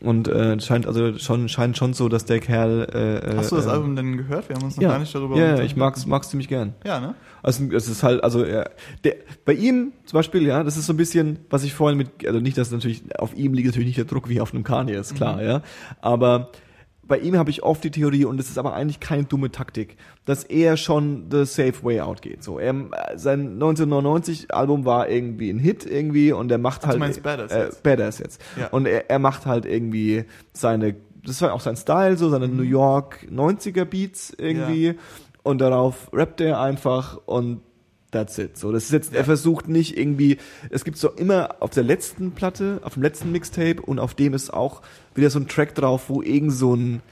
Und 0.00 0.28
äh, 0.28 0.60
scheint 0.60 0.86
also 0.86 1.18
schon 1.18 1.48
scheint 1.48 1.76
schon 1.76 1.92
so, 1.92 2.08
dass 2.08 2.24
der 2.24 2.38
Kerl. 2.38 2.84
Äh, 3.24 3.36
Hast 3.36 3.50
du 3.50 3.56
das 3.56 3.66
äh, 3.66 3.70
Album 3.70 3.96
denn 3.96 4.16
gehört? 4.16 4.48
Wir 4.48 4.54
haben 4.54 4.64
uns 4.64 4.76
noch 4.76 4.82
ja. 4.82 4.90
gar 4.90 4.98
nicht 5.00 5.12
darüber 5.12 5.34
Ja, 5.34 5.40
ja, 5.40 5.46
unterhalten. 5.48 5.70
ich 5.72 5.76
mag's, 5.76 6.06
mag's 6.06 6.30
ziemlich 6.30 6.48
gern. 6.48 6.74
Ja, 6.84 7.00
ne? 7.00 7.14
Also 7.42 7.64
es 7.72 7.88
ist 7.88 8.02
halt, 8.02 8.22
also 8.22 8.44
er, 8.44 8.70
der, 9.02 9.16
bei 9.44 9.54
ihm 9.54 9.92
zum 10.04 10.16
Beispiel, 10.16 10.46
ja, 10.46 10.62
das 10.62 10.76
ist 10.76 10.86
so 10.86 10.92
ein 10.92 10.96
bisschen, 10.96 11.40
was 11.50 11.64
ich 11.64 11.74
vorhin 11.74 11.98
mit, 11.98 12.26
also 12.26 12.38
nicht, 12.38 12.56
dass 12.58 12.70
natürlich 12.70 13.02
auf 13.18 13.34
ihm 13.36 13.54
liegt 13.54 13.66
natürlich 13.66 13.86
nicht 13.86 13.98
der 13.98 14.04
Druck 14.04 14.28
wie 14.28 14.40
auf 14.40 14.54
einem 14.54 14.62
Kanye, 14.64 14.94
ist 14.94 15.16
klar, 15.16 15.42
ja. 15.42 15.62
Aber 16.00 16.50
bei 17.08 17.18
ihm 17.18 17.36
habe 17.36 17.50
ich 17.50 17.62
oft 17.62 17.82
die 17.82 17.90
Theorie, 17.90 18.24
und 18.26 18.36
das 18.36 18.48
ist 18.48 18.58
aber 18.58 18.74
eigentlich 18.74 19.00
keine 19.00 19.24
dumme 19.24 19.50
Taktik, 19.50 19.96
dass 20.26 20.44
er 20.44 20.76
schon 20.76 21.26
the 21.30 21.44
safe 21.44 21.82
way 21.82 22.00
out 22.00 22.22
geht. 22.22 22.44
So, 22.44 22.58
er, 22.58 22.74
sein 23.16 23.54
1999 23.54 24.54
Album 24.54 24.84
war 24.84 25.08
irgendwie 25.08 25.50
ein 25.50 25.58
Hit 25.58 25.86
irgendwie 25.86 26.32
und 26.32 26.52
er 26.52 26.58
macht 26.58 26.80
Ach, 26.80 26.84
du 26.84 26.88
halt 26.90 26.98
meinst 27.00 27.22
Badass 27.22 27.50
äh, 27.50 27.64
jetzt? 27.64 27.82
Badass 27.82 28.18
jetzt. 28.18 28.40
Ja. 28.60 28.68
Und 28.68 28.86
er, 28.86 29.10
er 29.10 29.18
macht 29.18 29.46
halt 29.46 29.64
irgendwie 29.64 30.24
seine, 30.52 30.96
das 31.24 31.40
war 31.40 31.52
auch 31.54 31.60
sein 31.60 31.76
Style, 31.76 32.16
so 32.16 32.28
seine 32.28 32.46
New 32.46 32.62
York 32.62 33.26
90er 33.32 33.86
Beats 33.86 34.32
irgendwie. 34.36 34.88
Ja. 34.88 34.94
Und 35.42 35.62
darauf 35.62 36.12
rappt 36.12 36.42
er 36.42 36.60
einfach 36.60 37.20
und 37.24 37.62
that's 38.10 38.38
it. 38.38 38.56
So, 38.56 38.72
das 38.72 38.84
ist 38.84 38.92
jetzt, 38.92 39.14
er 39.14 39.24
versucht 39.24 39.68
nicht 39.68 39.96
irgendwie, 39.96 40.38
es 40.70 40.84
gibt 40.84 40.96
so 40.96 41.10
immer 41.10 41.56
auf 41.60 41.70
der 41.70 41.84
letzten 41.84 42.32
Platte, 42.32 42.80
auf 42.82 42.94
dem 42.94 43.02
letzten 43.02 43.32
Mixtape 43.32 43.82
und 43.82 43.98
auf 43.98 44.14
dem 44.14 44.34
ist 44.34 44.52
auch 44.52 44.82
wieder 45.14 45.30
so 45.30 45.38
ein 45.38 45.48
Track 45.48 45.74
drauf, 45.74 46.04
wo 46.08 46.22
irgend 46.22 46.52
so 46.52 46.74
ein, 46.74 47.02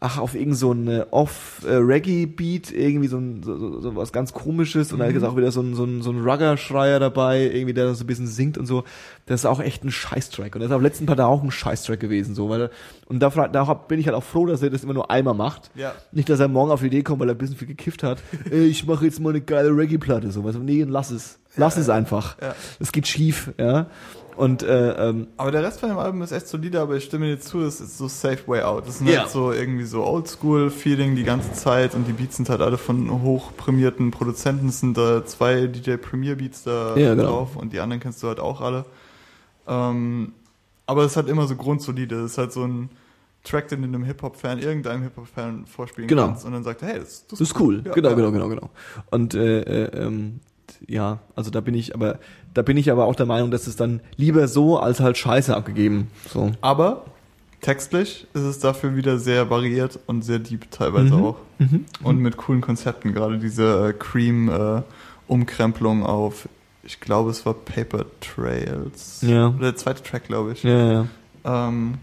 ach, 0.00 0.18
auf 0.18 0.34
irgend 0.34 0.56
so 0.56 0.72
ein 0.72 0.88
äh, 0.88 1.04
Off-Reggae-Beat, 1.10 2.72
irgendwie 2.72 3.06
so, 3.08 3.18
ein, 3.18 3.42
so, 3.42 3.80
so, 3.80 3.96
was 3.96 4.12
ganz 4.12 4.32
komisches 4.32 4.92
und 4.92 4.98
Mhm. 4.98 5.02
da 5.02 5.08
ist 5.10 5.22
auch 5.24 5.36
wieder 5.36 5.52
so 5.52 5.60
ein, 5.60 5.74
so 5.74 5.84
ein, 5.84 6.02
so 6.02 6.10
ein 6.10 6.20
Rugger-Schreier 6.22 6.98
dabei, 6.98 7.42
irgendwie, 7.42 7.74
der 7.74 7.94
so 7.94 8.04
ein 8.04 8.06
bisschen 8.06 8.26
singt 8.26 8.56
und 8.58 8.66
so. 8.66 8.84
Das 9.26 9.40
ist 9.40 9.46
auch 9.46 9.60
echt 9.60 9.84
ein 9.84 9.90
Scheißtrack. 9.90 10.54
Und 10.54 10.60
das 10.62 10.70
ist 10.70 10.74
auf 10.74 10.80
der 10.80 10.88
letzten 10.88 11.06
Platte 11.06 11.26
auch 11.26 11.42
ein 11.42 11.50
Scheißtrack 11.50 12.00
gewesen, 12.00 12.34
so, 12.34 12.48
weil, 12.48 12.70
und 13.06 13.20
da, 13.20 13.28
da 13.48 13.74
bin 13.74 14.00
ich 14.00 14.06
halt 14.06 14.16
auch 14.16 14.24
froh, 14.24 14.46
dass 14.46 14.62
er 14.62 14.70
das 14.70 14.82
immer 14.84 14.94
nur 14.94 15.10
einmal 15.10 15.34
macht. 15.34 15.70
Ja. 15.74 15.92
Nicht, 16.12 16.28
dass 16.28 16.40
er 16.40 16.48
morgen 16.48 16.70
auf 16.70 16.80
die 16.80 16.86
Idee 16.86 17.02
kommt, 17.02 17.20
weil 17.20 17.28
er 17.28 17.34
ein 17.34 17.38
bisschen 17.38 17.56
viel 17.56 17.68
gekifft 17.68 18.02
hat. 18.02 18.18
Ich 18.50 18.86
mache 18.86 19.04
jetzt 19.04 19.20
mal 19.20 19.30
eine 19.30 19.40
geile 19.40 19.70
Reggae-Platte. 19.76 20.30
So, 20.30 20.42
also, 20.44 20.58
nee, 20.58 20.84
lass 20.88 21.10
es. 21.10 21.38
Lass 21.56 21.76
es 21.76 21.88
einfach. 21.88 22.36
Ja. 22.40 22.54
Es 22.78 22.92
geht 22.92 23.06
schief, 23.06 23.52
ja. 23.58 23.86
Und 24.40 24.62
äh, 24.62 25.08
ähm, 25.10 25.26
Aber 25.36 25.50
der 25.50 25.62
Rest 25.62 25.80
von 25.80 25.90
dem 25.90 25.98
Album 25.98 26.22
ist 26.22 26.32
echt 26.32 26.48
solide, 26.48 26.80
aber 26.80 26.96
ich 26.96 27.04
stimme 27.04 27.26
dir 27.26 27.38
zu, 27.40 27.60
es 27.60 27.78
ist 27.80 27.98
so 27.98 28.08
Safe 28.08 28.38
Way 28.46 28.62
Out. 28.62 28.88
Das 28.88 29.00
ist 29.00 29.06
Ja. 29.06 29.20
halt 29.20 29.30
so 29.30 29.52
irgendwie 29.52 29.84
so 29.84 30.02
Oldschool-Feeling 30.04 31.14
die 31.14 31.24
ganze 31.24 31.52
Zeit 31.52 31.94
und 31.94 32.08
die 32.08 32.12
Beats 32.14 32.36
sind 32.36 32.48
halt 32.48 32.62
alle 32.62 32.78
von 32.78 33.22
hochprämierten 33.22 34.10
Produzenten. 34.10 34.68
Es 34.68 34.80
sind 34.80 34.96
da 34.96 35.26
zwei 35.26 35.66
DJ 35.66 35.96
Premier 35.96 36.36
Beats 36.36 36.62
da 36.62 36.96
Ja, 36.96 37.14
genau. 37.14 37.28
drauf 37.28 37.56
und 37.56 37.74
die 37.74 37.80
anderen 37.80 38.00
kennst 38.00 38.22
du 38.22 38.28
halt 38.28 38.40
auch 38.40 38.62
alle. 38.62 38.86
Ähm, 39.68 40.32
aber 40.86 41.02
es 41.04 41.12
ist 41.12 41.16
halt 41.16 41.28
immer 41.28 41.46
so 41.46 41.54
grundsolide. 41.56 42.16
Es 42.24 42.32
ist 42.32 42.38
halt 42.38 42.52
so 42.52 42.64
ein 42.64 42.88
Track, 43.44 43.68
den 43.68 43.82
du 43.82 43.88
einem 43.88 44.04
Hip-Hop-Fan, 44.04 44.58
irgendeinem 44.58 45.02
Hip-Hop-Fan 45.02 45.66
vorspielen 45.66 46.08
Genau. 46.08 46.26
kannst 46.28 46.44
und 46.44 46.52
dann 46.52 46.64
sagt 46.64 46.82
er, 46.82 46.88
hey, 46.88 46.98
das, 47.00 47.26
Das 47.26 47.40
ist 47.40 47.58
cool. 47.60 47.82
Ja, 47.84 47.92
genau, 47.92 48.08
ja. 48.10 48.14
genau, 48.14 48.30
genau, 48.32 48.48
genau. 48.48 48.70
Und 49.10 49.34
äh, 49.34 49.60
äh, 49.60 50.02
ähm, 50.06 50.40
ja, 50.86 51.18
also 51.36 51.50
da 51.50 51.60
bin 51.60 51.74
ich 51.74 51.94
aber, 51.94 52.18
da 52.54 52.62
bin 52.62 52.76
ich 52.76 52.90
aber 52.90 53.04
auch 53.04 53.14
der 53.14 53.26
Meinung, 53.26 53.50
dass 53.50 53.66
es 53.66 53.76
dann 53.76 54.00
lieber 54.16 54.48
so 54.48 54.78
als 54.78 55.00
halt 55.00 55.18
Scheiße 55.18 55.54
abgegeben. 55.56 56.08
So. 56.32 56.52
Aber 56.60 57.04
textlich 57.60 58.26
ist 58.34 58.42
es 58.42 58.58
dafür 58.58 58.96
wieder 58.96 59.18
sehr 59.18 59.50
variiert 59.50 59.98
und 60.06 60.22
sehr 60.22 60.38
deep 60.38 60.70
teilweise 60.70 61.14
Mhm. 61.14 61.24
auch. 61.24 61.36
Mhm. 61.58 61.84
Und 62.02 62.18
mit 62.20 62.36
coolen 62.36 62.60
Konzepten, 62.60 63.12
gerade 63.12 63.38
diese 63.38 63.88
äh, 63.88 63.92
Cream-Umkrempelung 63.92 66.04
auf, 66.04 66.48
ich 66.82 67.00
glaube, 67.00 67.30
es 67.30 67.44
war 67.46 67.54
Paper 67.54 68.06
Trails. 68.20 69.20
Ja. 69.22 69.48
Oder 69.48 69.72
der 69.72 69.76
zweite 69.76 70.02
Track, 70.02 70.24
glaube 70.24 70.52
ich. 70.52 70.62
Ja, 70.62 70.70
ja, 70.70 70.92
ja. 71.44 71.68
Ähm, 71.68 71.94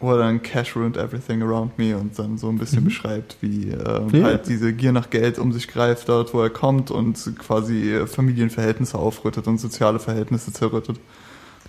wo 0.00 0.12
er 0.12 0.18
dann 0.18 0.42
Cash 0.42 0.76
ruined 0.76 0.96
everything 0.96 1.42
around 1.42 1.78
me 1.78 1.96
und 1.96 2.18
dann 2.18 2.36
so 2.38 2.48
ein 2.48 2.58
bisschen 2.58 2.84
beschreibt, 2.84 3.36
wie 3.40 3.70
äh, 3.70 4.02
Ja. 4.12 4.24
halt 4.24 4.46
diese 4.46 4.72
Gier 4.72 4.92
nach 4.92 5.08
Geld 5.10 5.38
um 5.38 5.52
sich 5.52 5.68
greift, 5.68 6.08
dort 6.08 6.34
wo 6.34 6.42
er 6.42 6.50
kommt 6.50 6.90
und 6.90 7.32
quasi 7.38 7.92
äh, 7.94 8.06
Familienverhältnisse 8.06 8.98
aufrüttet 8.98 9.46
und 9.46 9.58
soziale 9.58 9.98
Verhältnisse 9.98 10.52
zerrüttet. 10.52 11.00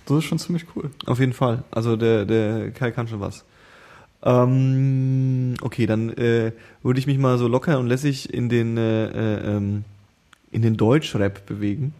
Das 0.06 0.18
ist 0.18 0.24
schon 0.24 0.38
ziemlich 0.38 0.64
cool. 0.76 0.90
Auf 1.06 1.20
jeden 1.20 1.32
Fall. 1.34 1.64
Also 1.70 1.96
der, 1.96 2.24
der 2.24 2.70
Kai 2.70 2.90
kann 2.90 3.08
schon 3.08 3.20
was. 3.20 3.44
Ähm, 4.22 5.54
okay, 5.62 5.86
dann 5.86 6.10
äh, 6.10 6.52
würde 6.82 6.98
ich 7.00 7.06
mich 7.06 7.18
mal 7.18 7.38
so 7.38 7.48
locker 7.48 7.78
und 7.78 7.86
lässig 7.86 8.32
in 8.32 8.48
den 8.48 8.76
äh, 8.76 9.06
äh, 9.06 9.56
ähm, 9.56 9.84
in 10.50 10.62
den 10.62 10.76
Deutschrap 10.76 11.46
bewegen. 11.46 11.94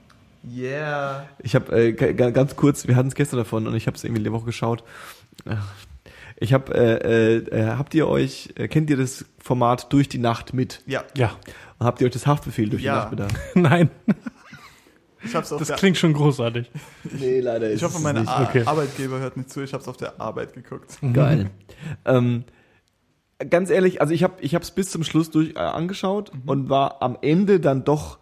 Yeah. 0.51 1.27
Ich 1.43 1.55
habe 1.55 1.71
äh, 1.77 1.93
ga- 1.93 2.13
ga- 2.13 2.31
ganz 2.31 2.57
kurz, 2.57 2.89
wir 2.89 2.97
hatten 2.97 3.09
es 3.09 3.15
gestern 3.15 3.39
davon 3.39 3.67
und 3.67 3.75
ich 3.75 3.87
habe 3.87 3.97
es 3.97 4.05
irgendwie 4.05 4.23
die 4.23 4.33
Woche 4.33 4.47
geschaut. 4.47 4.83
Ach, 5.49 5.75
Ich 6.41 6.53
habe, 6.53 6.73
äh, 6.75 7.37
äh, 7.37 7.37
äh, 7.51 7.67
habt 7.77 7.95
ihr 7.95 8.07
euch, 8.09 8.51
äh, 8.57 8.69
kennt 8.69 8.89
ihr 8.91 8.97
das 8.97 9.25
Format 9.39 9.93
durch 9.93 10.09
die 10.09 10.19
Nacht 10.19 10.55
mit? 10.55 10.83
Ja, 10.87 11.03
Ja. 11.17 11.33
Und 11.79 11.87
habt 11.87 12.01
ihr 12.01 12.07
euch 12.07 12.13
das 12.13 12.27
Haftbefehl 12.27 12.69
durch 12.69 12.83
Ja. 12.83 13.07
die 13.07 13.17
Nacht 13.17 13.33
mit? 13.55 13.55
Nein, 13.71 13.91
ich 15.25 15.35
hab's 15.35 15.51
auf 15.53 15.59
das 15.59 15.69
der 15.69 15.77
klingt 15.79 15.97
schon 15.97 16.13
großartig. 16.13 16.71
Nee, 17.19 17.41
leider 17.41 17.71
Ich 17.73 17.83
hoffe, 17.83 17.99
meine 18.01 18.21
Okay. 18.21 18.63
Arbeitgeber 18.65 19.19
hört 19.19 19.37
nicht 19.37 19.51
zu. 19.51 19.61
Ich 19.63 19.73
habe 19.73 19.83
es 19.83 19.89
auf 19.89 19.97
der 19.97 20.21
Arbeit 20.21 20.53
geguckt. 20.55 20.99
Geil. 21.13 21.51
ähm, 22.05 22.45
ganz 23.51 23.71
ehrlich, 23.71 24.01
also 24.01 24.13
ich 24.15 24.23
habe 24.23 24.35
ich 24.41 24.55
es 24.55 24.71
bis 24.71 24.91
zum 24.91 25.03
Schluss 25.05 25.31
durch 25.31 25.51
äh, 25.57 25.59
angeschaut 25.59 26.33
Mhm. 26.35 26.43
und 26.49 26.69
war 26.69 27.03
am 27.03 27.19
Ende 27.21 27.59
dann 27.61 27.85
doch 27.85 28.19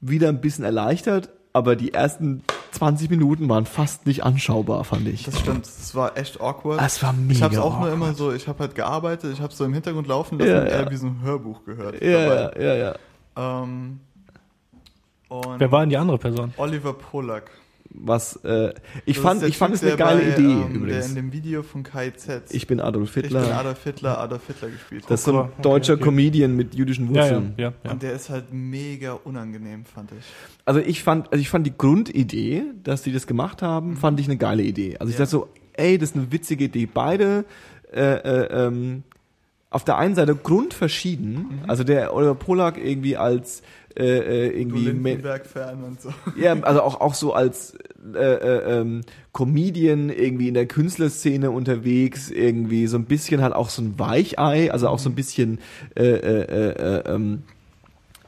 wieder 0.00 0.28
ein 0.30 0.40
bisschen 0.40 0.64
erleichtert, 0.64 1.30
aber 1.58 1.76
die 1.76 1.92
ersten 1.92 2.42
20 2.72 3.10
Minuten 3.10 3.48
waren 3.48 3.66
fast 3.66 4.06
nicht 4.06 4.24
anschaubar, 4.24 4.84
fand 4.84 5.06
ich. 5.08 5.24
Das 5.24 5.38
stimmt. 5.38 5.66
Das 5.66 5.94
war 5.94 6.16
echt 6.16 6.40
awkward. 6.40 6.80
Das 6.80 7.02
war 7.02 7.12
mega. 7.12 7.32
ich 7.32 7.42
habe 7.42 7.54
es 7.54 7.60
auch 7.60 7.72
nur 7.78 7.88
awkward. 7.88 7.92
immer 7.94 8.14
so. 8.14 8.32
Ich 8.32 8.48
habe 8.48 8.58
halt 8.60 8.74
gearbeitet. 8.74 9.32
Ich 9.32 9.40
habe 9.40 9.52
so 9.52 9.64
im 9.64 9.72
Hintergrund 9.74 10.06
laufen 10.06 10.38
lassen 10.38 10.50
Ja, 10.50 10.60
und 10.60 10.66
ja. 10.66 10.72
eher 10.72 10.90
wie 10.90 10.96
so 10.96 11.06
ein 11.06 11.20
Hörbuch 11.22 11.64
gehört. 11.64 12.00
Ja, 12.02 12.26
dabei. 12.50 12.60
ja, 12.62 12.74
ja, 12.74 12.94
ja. 13.36 13.62
Ähm, 13.62 14.00
und 15.28 15.60
Wer 15.60 15.70
war 15.72 15.80
denn 15.80 15.90
die 15.90 15.96
andere 15.96 16.18
Person? 16.18 16.54
Oliver 16.56 16.92
Pollack. 16.94 17.50
Was, 17.90 18.36
äh, 18.44 18.74
ich 19.06 19.16
Das 19.16 19.22
fand, 19.24 19.40
der 19.42 19.48
ich 19.48 19.56
fand 19.56 19.74
es 19.74 19.80
Typ, 19.80 19.88
eine 19.88 19.96
der 19.96 20.06
geile 20.06 20.20
bei, 20.20 20.28
Idee 20.38 20.52
ähm, 20.52 20.66
Der 20.68 20.76
übrigens. 20.76 21.08
in 21.08 21.14
dem 21.14 21.32
Video 21.32 21.62
von 21.62 21.82
KZ. 21.82 22.42
Ich 22.52 22.66
bin 22.66 22.80
Adolf 22.80 23.08
ich 23.08 23.14
bin 23.14 23.22
Hitler. 23.40 23.58
Adolf 23.58 23.82
Hitler, 23.82 24.18
Adolf 24.18 24.46
Hitler 24.46 24.68
gespielt. 24.68 25.04
Das 25.08 25.20
ist 25.20 25.24
so 25.24 25.32
ein 25.32 25.38
Okay, 25.46 25.62
deutscher 25.62 25.94
okay. 25.94 26.04
Comedian 26.04 26.54
mit 26.54 26.74
jüdischen 26.74 27.12
Ja, 27.14 27.24
ja, 27.24 27.30
Wurzeln. 27.32 27.54
ja, 27.56 27.72
ja. 27.82 27.90
Und 27.90 28.02
der 28.02 28.12
ist 28.12 28.28
halt 28.28 28.52
mega 28.52 29.12
unangenehm, 29.24 29.84
fand 29.86 30.12
ich. 30.12 30.24
Also 30.66 30.80
ich 30.80 31.02
fand, 31.02 31.32
also 31.32 31.40
ich 31.40 31.48
fand 31.48 31.66
die 31.66 31.76
Grundidee, 31.76 32.62
dass 32.84 33.02
die 33.02 33.12
das 33.12 33.26
gemacht 33.26 33.62
haben, 33.62 33.96
fand 33.96 34.20
ich 34.20 34.26
eine 34.26 34.36
geile 34.36 34.62
Idee. 34.62 34.98
Also 34.98 35.10
ich 35.10 35.16
dachte 35.16 35.30
so, 35.30 35.48
ey, 35.72 35.96
das 35.96 36.10
ist 36.10 36.16
eine 36.16 36.30
witzige 36.30 36.64
Idee. 36.64 36.86
Beide 36.92 37.46
äh, 37.92 38.00
äh, 38.02 38.66
ähm, 38.66 39.02
auf 39.70 39.84
der 39.84 39.96
einen 39.96 40.14
Seite 40.14 40.34
grundverschieden, 40.34 41.62
also 41.66 41.84
der 41.84 42.14
Oliver 42.14 42.34
Polak 42.34 42.76
irgendwie 42.78 43.16
als 43.16 43.62
äh, 43.98 44.46
äh, 44.46 44.60
irgendwie 44.60 44.84
Lindenberg-Fan 44.84 45.82
und 45.82 46.00
so. 46.00 46.10
ja, 46.36 46.52
also 46.60 46.82
auch 46.82 47.00
auch 47.00 47.14
so 47.14 47.32
als 47.32 47.76
äh, 48.14 48.18
äh, 48.18 48.80
ähm, 48.80 49.00
Comedian 49.32 50.08
irgendwie 50.08 50.48
in 50.48 50.54
der 50.54 50.66
Künstlerszene 50.66 51.50
unterwegs, 51.50 52.30
irgendwie 52.30 52.86
so 52.86 52.96
ein 52.96 53.06
bisschen 53.06 53.42
halt 53.42 53.54
auch 53.54 53.70
so 53.70 53.82
ein 53.82 53.98
Weichei, 53.98 54.70
also 54.70 54.88
auch 54.88 55.00
so 55.00 55.10
ein 55.10 55.14
bisschen 55.14 55.58
äh, 55.96 56.04
äh, 56.04 56.42
äh, 56.42 56.70
äh, 56.70 57.14
ähm, 57.14 57.42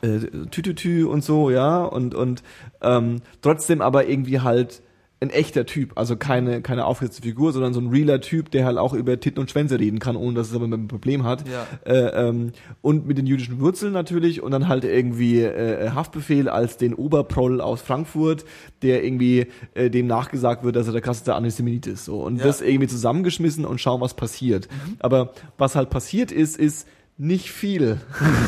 äh, 0.03 0.47
Tütütü 0.51 1.05
und 1.07 1.23
so, 1.23 1.51
ja, 1.51 1.85
und 1.85 2.15
und 2.15 2.43
ähm, 2.83 3.23
trotzdem 3.41 3.81
aber 3.81 4.09
irgendwie 4.09 4.41
halt 4.41 4.83
ein 5.23 5.29
echter 5.31 5.67
Typ, 5.67 5.93
also 5.97 6.17
keine 6.17 6.63
keine 6.63 6.87
aufgesetzte 6.87 7.21
Figur, 7.23 7.53
sondern 7.53 7.75
so 7.75 7.81
ein 7.81 7.89
realer 7.89 8.23
Typ, 8.23 8.51
der 8.51 8.65
halt 8.65 8.79
auch 8.79 8.95
über 8.95 9.21
Titten 9.21 9.41
und 9.41 9.51
Schwänze 9.51 9.79
reden 9.79 9.99
kann, 9.99 10.17
ohne 10.17 10.35
dass 10.35 10.49
es 10.49 10.55
aber 10.55 10.65
ein 10.67 10.89
Problem 10.89 11.25
hat. 11.25 11.45
Ja. 11.47 11.67
Äh, 11.85 12.29
ähm, 12.29 12.53
und 12.81 13.07
mit 13.07 13.19
den 13.19 13.27
jüdischen 13.27 13.61
Wurzeln 13.61 13.93
natürlich 13.93 14.43
und 14.43 14.51
dann 14.51 14.67
halt 14.67 14.85
irgendwie 14.85 15.43
äh, 15.43 15.91
Haftbefehl 15.91 16.49
als 16.49 16.79
den 16.79 16.95
Oberproll 16.95 17.61
aus 17.61 17.83
Frankfurt, 17.83 18.47
der 18.81 19.05
irgendwie 19.05 19.49
äh, 19.75 19.91
dem 19.91 20.07
nachgesagt 20.07 20.65
wird, 20.65 20.77
dass 20.77 20.87
er 20.87 20.93
der 20.95 21.03
krasseste 21.03 21.35
Antisemit 21.35 21.87
ist. 21.87 22.07
So. 22.07 22.23
Und 22.23 22.39
Ja. 22.39 22.45
das 22.45 22.63
irgendwie 22.63 22.89
zusammengeschmissen 22.89 23.67
und 23.67 23.79
schauen, 23.79 24.01
was 24.01 24.15
passiert. 24.15 24.69
Aber 25.01 25.35
was 25.59 25.77
halt 25.77 25.91
passiert 25.91 26.33
ist, 26.33 26.57
ist 26.57 26.89
nicht 27.19 27.51
viel. 27.51 28.01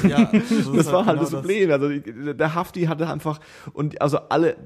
Ja, 0.08 0.30
so 0.62 0.72
Das 0.74 0.86
war 0.90 1.04
halt 1.04 1.18
genau 1.18 1.30
das 1.30 1.32
Problem. 1.32 1.70
Also 1.70 1.90
der 2.32 2.54
Hafti 2.54 2.84
hatte 2.84 3.06
einfach 3.10 3.40
und 3.74 4.00
also 4.00 4.16
alle 4.30 4.56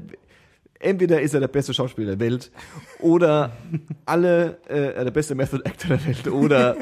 entweder 0.80 1.20
ist 1.20 1.34
er 1.34 1.40
der 1.40 1.48
beste 1.48 1.74
Schauspieler 1.74 2.16
der 2.16 2.20
Welt 2.20 2.50
oder 3.00 3.52
alle 4.04 4.58
äh, 4.68 5.04
der 5.04 5.10
beste 5.10 5.34
Method 5.34 5.62
Actor 5.64 5.96
der 5.96 6.06
Welt 6.06 6.28
oder 6.28 6.76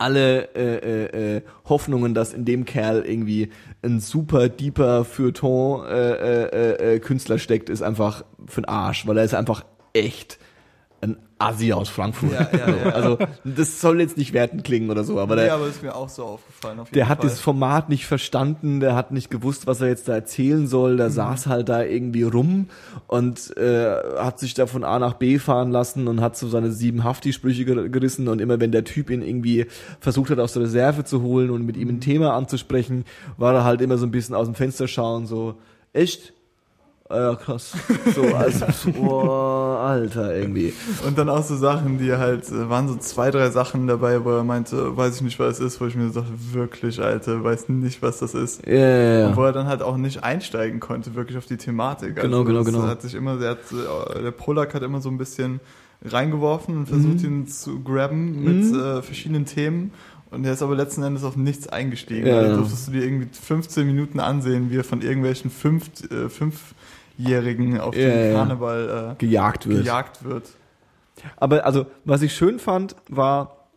alle 0.00 0.54
äh, 0.54 0.76
äh, 0.76 1.36
äh, 1.36 1.42
Hoffnungen, 1.68 2.14
dass 2.14 2.32
in 2.32 2.46
dem 2.46 2.64
Kerl 2.64 3.04
irgendwie 3.06 3.50
ein 3.82 4.00
super 4.00 4.48
deeper 4.48 5.04
Feuilleton 5.04 5.86
äh, 5.86 6.12
äh, 6.12 6.94
äh, 6.94 6.98
Künstler 7.00 7.38
steckt, 7.38 7.68
ist 7.68 7.82
einfach 7.82 8.24
für 8.46 8.62
den 8.62 8.68
Arsch, 8.68 9.06
weil 9.06 9.18
er 9.18 9.24
ist 9.24 9.34
einfach 9.34 9.64
echt 9.92 10.38
ein 11.02 11.16
Assi 11.38 11.72
aus 11.72 11.88
Frankfurt. 11.88 12.32
Ja, 12.32 12.48
ja, 12.52 12.68
ja. 12.68 12.90
Also 12.94 13.16
das 13.44 13.80
soll 13.80 14.00
jetzt 14.00 14.18
nicht 14.18 14.34
wertend 14.34 14.64
klingen 14.64 14.90
oder 14.90 15.02
so, 15.04 15.18
aber 15.18 15.36
der, 15.36 15.46
ja, 15.46 15.54
aber 15.54 15.66
ist 15.66 15.82
mir 15.82 15.94
auch 15.94 16.10
so 16.10 16.24
aufgefallen. 16.24 16.78
Auf 16.80 16.90
der 16.90 17.08
hat 17.08 17.20
Fall. 17.20 17.30
das 17.30 17.40
Format 17.40 17.88
nicht 17.88 18.04
verstanden, 18.06 18.80
der 18.80 18.94
hat 18.94 19.10
nicht 19.10 19.30
gewusst, 19.30 19.66
was 19.66 19.80
er 19.80 19.88
jetzt 19.88 20.08
da 20.08 20.12
erzählen 20.14 20.66
soll, 20.66 20.92
Mhm. 20.92 20.96
der 20.98 21.10
saß 21.10 21.46
halt 21.46 21.70
da 21.70 21.82
irgendwie 21.82 22.24
rum 22.24 22.68
und 23.06 23.56
äh, 23.56 23.94
hat 24.18 24.38
sich 24.38 24.52
da 24.52 24.66
von 24.66 24.84
A 24.84 24.98
nach 24.98 25.14
B 25.14 25.38
fahren 25.38 25.70
lassen 25.70 26.06
und 26.08 26.20
hat 26.20 26.36
so 26.36 26.46
seine 26.48 26.70
sieben 26.70 27.02
Hafti-Sprüche 27.04 27.62
ger- 27.64 27.88
gerissen 27.88 28.28
und 28.28 28.40
immer 28.40 28.60
wenn 28.60 28.72
der 28.72 28.84
Typ 28.84 29.08
ihn 29.08 29.22
irgendwie 29.22 29.66
versucht 30.00 30.28
hat 30.30 30.38
aus 30.38 30.52
der 30.52 30.62
Reserve 30.64 31.04
zu 31.04 31.22
holen 31.22 31.48
und 31.50 31.64
mit 31.64 31.78
ihm 31.78 31.88
Mhm. 31.88 31.94
ein 31.94 32.00
Thema 32.02 32.34
anzusprechen, 32.34 33.04
war 33.38 33.54
er 33.54 33.64
halt 33.64 33.80
immer 33.80 33.96
so 33.96 34.04
ein 34.04 34.10
bisschen 34.10 34.34
aus 34.34 34.46
dem 34.46 34.54
Fenster 34.54 34.86
schauen, 34.86 35.26
so, 35.26 35.54
echt? 35.94 36.34
Ah 37.10 37.16
Ja, 37.30 37.34
krass. 37.34 37.72
So, 38.14 38.22
also, 38.34 38.66
so, 38.72 38.92
boah, 38.92 39.80
Alter, 39.80 40.34
irgendwie. 40.36 40.72
Und 41.06 41.18
dann 41.18 41.28
auch 41.28 41.42
so 41.42 41.56
Sachen, 41.56 41.98
die 41.98 42.12
halt, 42.12 42.48
äh, 42.50 42.68
waren 42.70 42.86
so 42.86 42.94
zwei, 42.96 43.30
drei 43.32 43.50
Sachen 43.50 43.86
dabei, 43.88 44.24
wo 44.24 44.30
er 44.30 44.44
meinte, 44.44 44.96
weiß 44.96 45.16
ich 45.16 45.22
nicht, 45.22 45.38
was 45.40 45.58
es 45.58 45.74
ist, 45.74 45.80
wo 45.80 45.86
ich 45.86 45.96
mir 45.96 46.08
so 46.10 46.20
dachte, 46.20 46.32
wirklich, 46.52 47.00
Alter, 47.02 47.42
weiß 47.42 47.68
nicht, 47.68 48.00
was 48.00 48.18
das 48.20 48.34
ist. 48.34 48.64
Ja, 48.66 48.74
ja, 48.74 49.26
Und 49.28 49.36
wo 49.36 49.40
ja. 49.42 49.48
er 49.48 49.52
dann 49.52 49.66
halt 49.66 49.82
auch 49.82 49.96
nicht 49.96 50.22
einsteigen 50.22 50.78
konnte, 50.78 51.14
wirklich 51.16 51.36
auf 51.36 51.46
die 51.46 51.56
Thematik. 51.56 52.16
Also 52.16 52.28
Genau, 52.28 52.44
genau, 52.44 52.62
genau. 52.64 52.82
Hat 52.82 53.02
sich 53.02 53.14
immer, 53.14 53.36
der, 53.38 53.50
hat, 53.50 53.58
äh, 54.16 54.22
der 54.22 54.30
Polak 54.30 54.72
hat 54.74 54.82
immer 54.82 55.00
so 55.00 55.08
ein 55.08 55.18
bisschen 55.18 55.58
reingeworfen 56.04 56.76
und 56.76 56.86
versucht, 56.86 57.22
Mhm. 57.22 57.24
ihn 57.42 57.46
zu 57.48 57.80
grabben 57.82 58.42
mit 58.44 58.72
Mhm. 58.72 58.78
äh, 58.80 59.02
verschiedenen 59.02 59.44
Themen. 59.46 59.92
Und 60.30 60.44
er 60.44 60.52
ist 60.52 60.62
aber 60.62 60.76
letzten 60.76 61.02
Endes 61.02 61.24
auf 61.24 61.36
nichts 61.36 61.66
eingestiegen. 61.68 62.26
Ja, 62.28 62.40
Ja, 62.40 62.48
ja. 62.50 62.56
durftest 62.56 62.86
du 62.86 62.92
dir 62.92 63.02
irgendwie 63.02 63.26
15 63.32 63.84
Minuten 63.84 64.20
ansehen, 64.20 64.70
wie 64.70 64.76
er 64.76 64.84
von 64.84 65.02
irgendwelchen 65.02 65.50
fünf, 65.50 65.90
äh, 66.08 66.28
Fünfjährigen 67.20 67.80
auf 67.80 67.96
Ja, 67.96 68.08
ja. 68.08 68.32
Karneval 68.34 69.12
äh, 69.12 69.24
Gejagt 69.24 69.68
wird. 69.68 69.80
gejagt 69.84 70.24
wird. 70.24 70.44
Aber 71.36 71.64
also, 71.66 71.86
was 72.04 72.22
ich 72.22 72.32
schön 72.34 72.58
fand, 72.58 72.96
war 73.08 73.68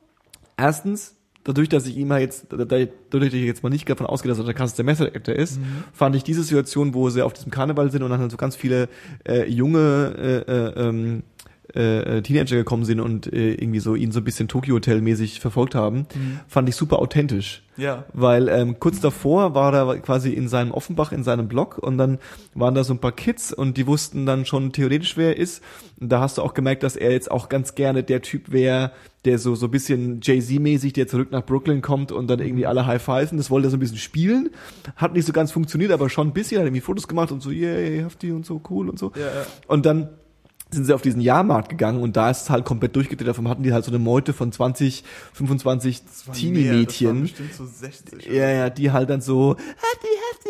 erstens, 0.58 1.16
dadurch, 1.44 1.68
dass 1.68 1.86
ich 1.88 1.98
ihm 1.98 2.12
halt 2.12 2.22
jetzt, 2.22 2.46
dadurch, 2.50 2.90
dass 3.12 3.34
ich 3.34 3.44
jetzt 3.44 3.64
mal 3.64 3.70
nicht 3.70 3.90
davon 3.90 4.06
ausgehe, 4.08 4.30
dass 4.30 4.40
er 4.40 4.46
der 4.46 4.54
krasseste 4.54 4.84
Method 4.84 5.12
Actor 5.14 5.36
ist, 5.36 5.60
fand 5.92 6.16
ich 6.16 6.24
diese 6.24 6.44
Situation, 6.44 6.94
wo 6.94 7.10
sie 7.10 7.22
auf 7.22 7.34
diesem 7.34 7.52
Karneval 7.52 7.92
sind 7.92 8.02
und 8.04 8.12
dann 8.12 8.22
halt 8.22 8.32
so 8.32 8.38
ganz 8.38 8.56
viele 8.56 8.88
äh, 9.28 9.46
junge 9.50 10.44
äh, 10.48 10.52
äh, 10.52 10.88
ähm, 10.88 11.24
äh, 11.74 12.22
Teenager 12.22 12.56
gekommen 12.56 12.86
sind 12.86 13.00
und 13.00 13.32
äh, 13.32 13.54
irgendwie 13.54 13.80
so 13.80 13.96
ihn 13.96 14.12
so 14.12 14.20
ein 14.20 14.24
bisschen 14.24 14.48
Tokyo 14.48 14.76
Hotel 14.76 15.02
mäßig 15.02 15.40
verfolgt 15.40 15.76
haben, 15.76 16.06
fand 16.48 16.70
ich 16.70 16.76
super 16.76 17.00
authentisch. 17.00 17.64
Ja. 17.78 18.06
Weil 18.14 18.50
ähm, 18.50 18.80
kurz 18.80 19.00
davor 19.00 19.56
war 19.56 19.74
er 19.74 19.98
quasi 20.00 20.32
in 20.32 20.48
seinem 20.48 20.72
Offenbach, 20.72 21.12
in 21.12 21.24
seinem 21.24 21.48
Blog 21.48 21.78
und 21.80 21.98
dann 21.98 22.20
waren 22.54 22.76
da 22.76 22.84
so 22.84 22.94
ein 22.94 23.00
paar 23.00 23.14
Kids 23.14 23.52
und 23.52 23.78
die 23.78 23.88
wussten 23.88 24.26
dann 24.26 24.46
schon 24.46 24.72
theoretisch, 24.74 25.18
wer 25.18 25.30
er 25.30 25.38
ist. 25.38 25.64
Und 26.00 26.10
da 26.10 26.20
hast 26.20 26.38
du 26.38 26.44
auch 26.44 26.54
gemerkt, 26.54 26.84
dass 26.84 26.96
er 26.96 27.12
jetzt 27.12 27.32
auch 27.32 27.50
ganz 27.50 27.76
gerne 27.76 28.04
der 28.04 28.22
Typ 28.22 28.52
wäre, 28.52 28.92
der 29.26 29.40
so 29.40 29.56
so 29.56 29.68
ein 29.68 29.72
bisschen 29.72 30.20
Jay-Z-mäßig, 30.22 30.94
der 30.94 31.08
zurück 31.08 31.32
nach 31.32 31.46
Brooklyn 31.46 31.82
kommt 31.82 32.12
und 32.12 32.28
dann 32.28 32.40
irgendwie 32.40 32.66
alle 32.66 32.86
high-pfeifen. 32.86 33.38
Das 33.38 33.50
wollte 33.50 33.68
er 33.68 33.72
so 33.72 33.78
ein 33.78 33.80
bisschen 33.80 33.98
spielen. 33.98 34.50
Hat 34.96 35.14
nicht 35.14 35.26
so 35.26 35.34
ganz 35.34 35.52
funktioniert, 35.52 35.92
aber 35.92 36.10
schon 36.10 36.28
ein 36.28 36.34
bisschen. 36.34 36.60
Hat 36.60 36.68
irgendwie 36.68 36.82
Fotos 36.82 37.08
gemacht 37.08 37.32
und 37.32 37.42
so, 37.42 37.50
yay, 37.50 38.02
hafti 38.04 38.32
und 38.32 38.46
so, 38.46 38.62
cool 38.70 38.90
und 38.90 39.00
so. 39.00 39.14
Ja, 39.16 39.22
ja. 39.22 39.46
Und 39.68 39.86
dann 39.86 40.10
sind 40.74 40.86
sie 40.86 40.94
auf 40.94 41.02
diesen 41.02 41.22
Jahrmarkt 41.22 41.70
gegangen 41.70 42.02
und 42.02 42.18
da 42.18 42.30
ist 42.30 42.44
es 42.44 42.50
halt 42.50 42.66
komplett 42.66 42.96
durchgedreht. 42.96 43.28
Davon 43.28 43.48
hatten 43.48 43.64
die 43.64 43.74
halt 43.74 43.86
so 43.86 43.92
eine 43.92 44.00
Meute 44.00 44.34
von 44.34 44.52
20, 44.52 45.04
25 45.34 46.04
Das 46.04 46.28
waren 46.28 46.52
mehr, 46.54 46.84
das 46.84 47.02
waren 47.02 47.26
Teenie-Mädchen. 47.26 47.30
so 47.58 47.66
60. 47.66 48.26
Ja, 48.28 48.50
ja, 48.50 48.70
die 48.70 48.92
halt 48.92 49.10
dann 49.10 49.22
so, 49.22 49.56
hefty, 49.56 50.08
hefty, 50.32 50.50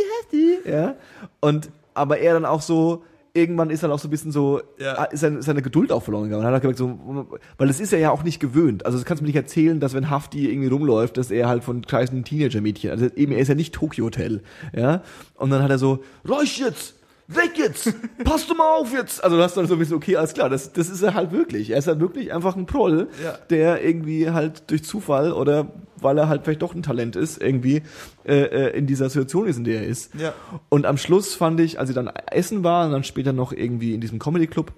hefty, 0.60 0.70
ja. 0.70 0.96
Und, 1.40 1.70
aber 1.94 2.18
er 2.20 2.34
dann 2.34 2.46
auch 2.46 2.62
so, 2.62 3.04
irgendwann 3.36 3.70
ist 3.72 3.82
dann 3.84 3.92
auch 3.92 3.98
so 4.00 4.08
ein 4.08 4.12
bisschen 4.12 4.32
so, 4.32 4.62
Ja. 4.78 4.94
ah, 4.98 5.04
ist 5.06 5.22
seine, 5.22 5.42
seine 5.42 5.62
Geduld 5.62 5.92
auch 5.92 6.04
verloren 6.04 6.26
gegangen. 6.26 6.42
Und 6.42 6.48
hat 6.48 6.54
er 6.54 6.60
gemerkt, 6.60 6.78
so, 6.78 7.28
weil 7.58 7.68
das 7.68 7.80
ist 7.80 7.92
er 7.94 8.00
ja 8.00 8.12
auch 8.12 8.24
nicht 8.24 8.40
gewöhnt. 8.40 8.86
Also 8.86 8.98
das 8.98 9.06
kannst 9.06 9.22
du 9.22 9.24
mir 9.24 9.30
nicht 9.30 9.36
erzählen, 9.38 9.80
dass 9.80 9.94
wenn 9.94 10.10
Hafti 10.10 10.50
irgendwie 10.50 10.70
rumläuft, 10.70 11.18
dass 11.18 11.32
er 11.32 11.48
halt 11.48 11.64
von 11.64 11.82
kleinen 11.84 12.24
Teenager-Mädchen, 12.24 12.92
also 12.92 13.08
eben, 13.16 13.32
er 13.32 13.40
ist 13.40 13.48
ja 13.48 13.56
nicht 13.56 13.74
Tokyo 13.74 14.06
Hotel, 14.06 14.44
ja. 14.76 15.02
Und 15.36 15.50
dann 15.50 15.64
hat 15.64 15.72
er 15.72 15.80
so, 15.80 16.04
Räusch 16.28 16.60
jetzt! 16.60 16.96
Weg 17.28 17.58
jetzt! 17.58 17.94
Passt 18.26 18.50
du 18.50 18.54
mal 18.56 18.76
auf 18.78 18.92
jetzt! 18.92 19.24
Also 19.24 19.38
du 19.38 19.44
hast 19.44 19.56
dann 19.56 19.66
so 19.66 19.74
ein 19.76 19.80
bisschen, 19.80 19.96
okay, 19.96 20.18
alles 20.18 20.34
klar, 20.34 20.50
das, 20.50 20.74
das 20.74 20.90
ist 20.90 21.02
er 21.02 21.14
halt 21.14 21.32
wirklich. 21.32 21.70
Er 21.70 21.78
ist 21.78 21.88
halt 21.88 22.00
wirklich 22.02 22.34
einfach 22.34 22.56
ein 22.58 22.66
Proll, 22.66 23.08
Ja. 23.24 23.38
der 23.50 23.84
irgendwie 23.84 24.30
halt 24.30 24.70
durch 24.70 24.84
Zufall 24.84 25.32
oder 25.32 25.68
weil 25.98 26.18
er 26.18 26.28
halt 26.28 26.44
vielleicht 26.44 26.62
doch 26.62 26.76
ein 26.76 26.84
Talent 26.84 27.16
ist, 27.16 27.42
irgendwie 27.42 27.82
äh, 28.26 28.34
äh, 28.42 28.78
in 28.78 28.88
dieser 28.88 29.10
Situation 29.10 29.48
ist, 29.48 29.58
in 29.58 29.64
der 29.64 29.82
er 29.82 29.88
ist. 29.88 30.14
Ja. 30.16 30.34
Und 30.68 30.86
am 30.86 30.98
Schluss 30.98 31.34
fand 31.34 31.62
ich, 31.62 31.80
als 31.80 31.88
sie 31.88 31.94
dann 31.96 32.08
essen 32.30 32.64
war 32.66 32.86
und 32.86 32.92
dann 32.92 33.06
später 33.06 33.32
noch 33.32 33.54
irgendwie 33.54 33.94
in 33.94 34.02
diesem 34.02 34.20
Comedy 34.20 34.48
Club, 34.48 34.74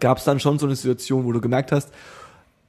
gab 0.00 0.18
es 0.18 0.24
dann 0.24 0.40
schon 0.40 0.58
so 0.58 0.66
eine 0.66 0.74
Situation, 0.74 1.24
wo 1.24 1.30
du 1.32 1.40
gemerkt 1.40 1.70
hast, 1.70 1.90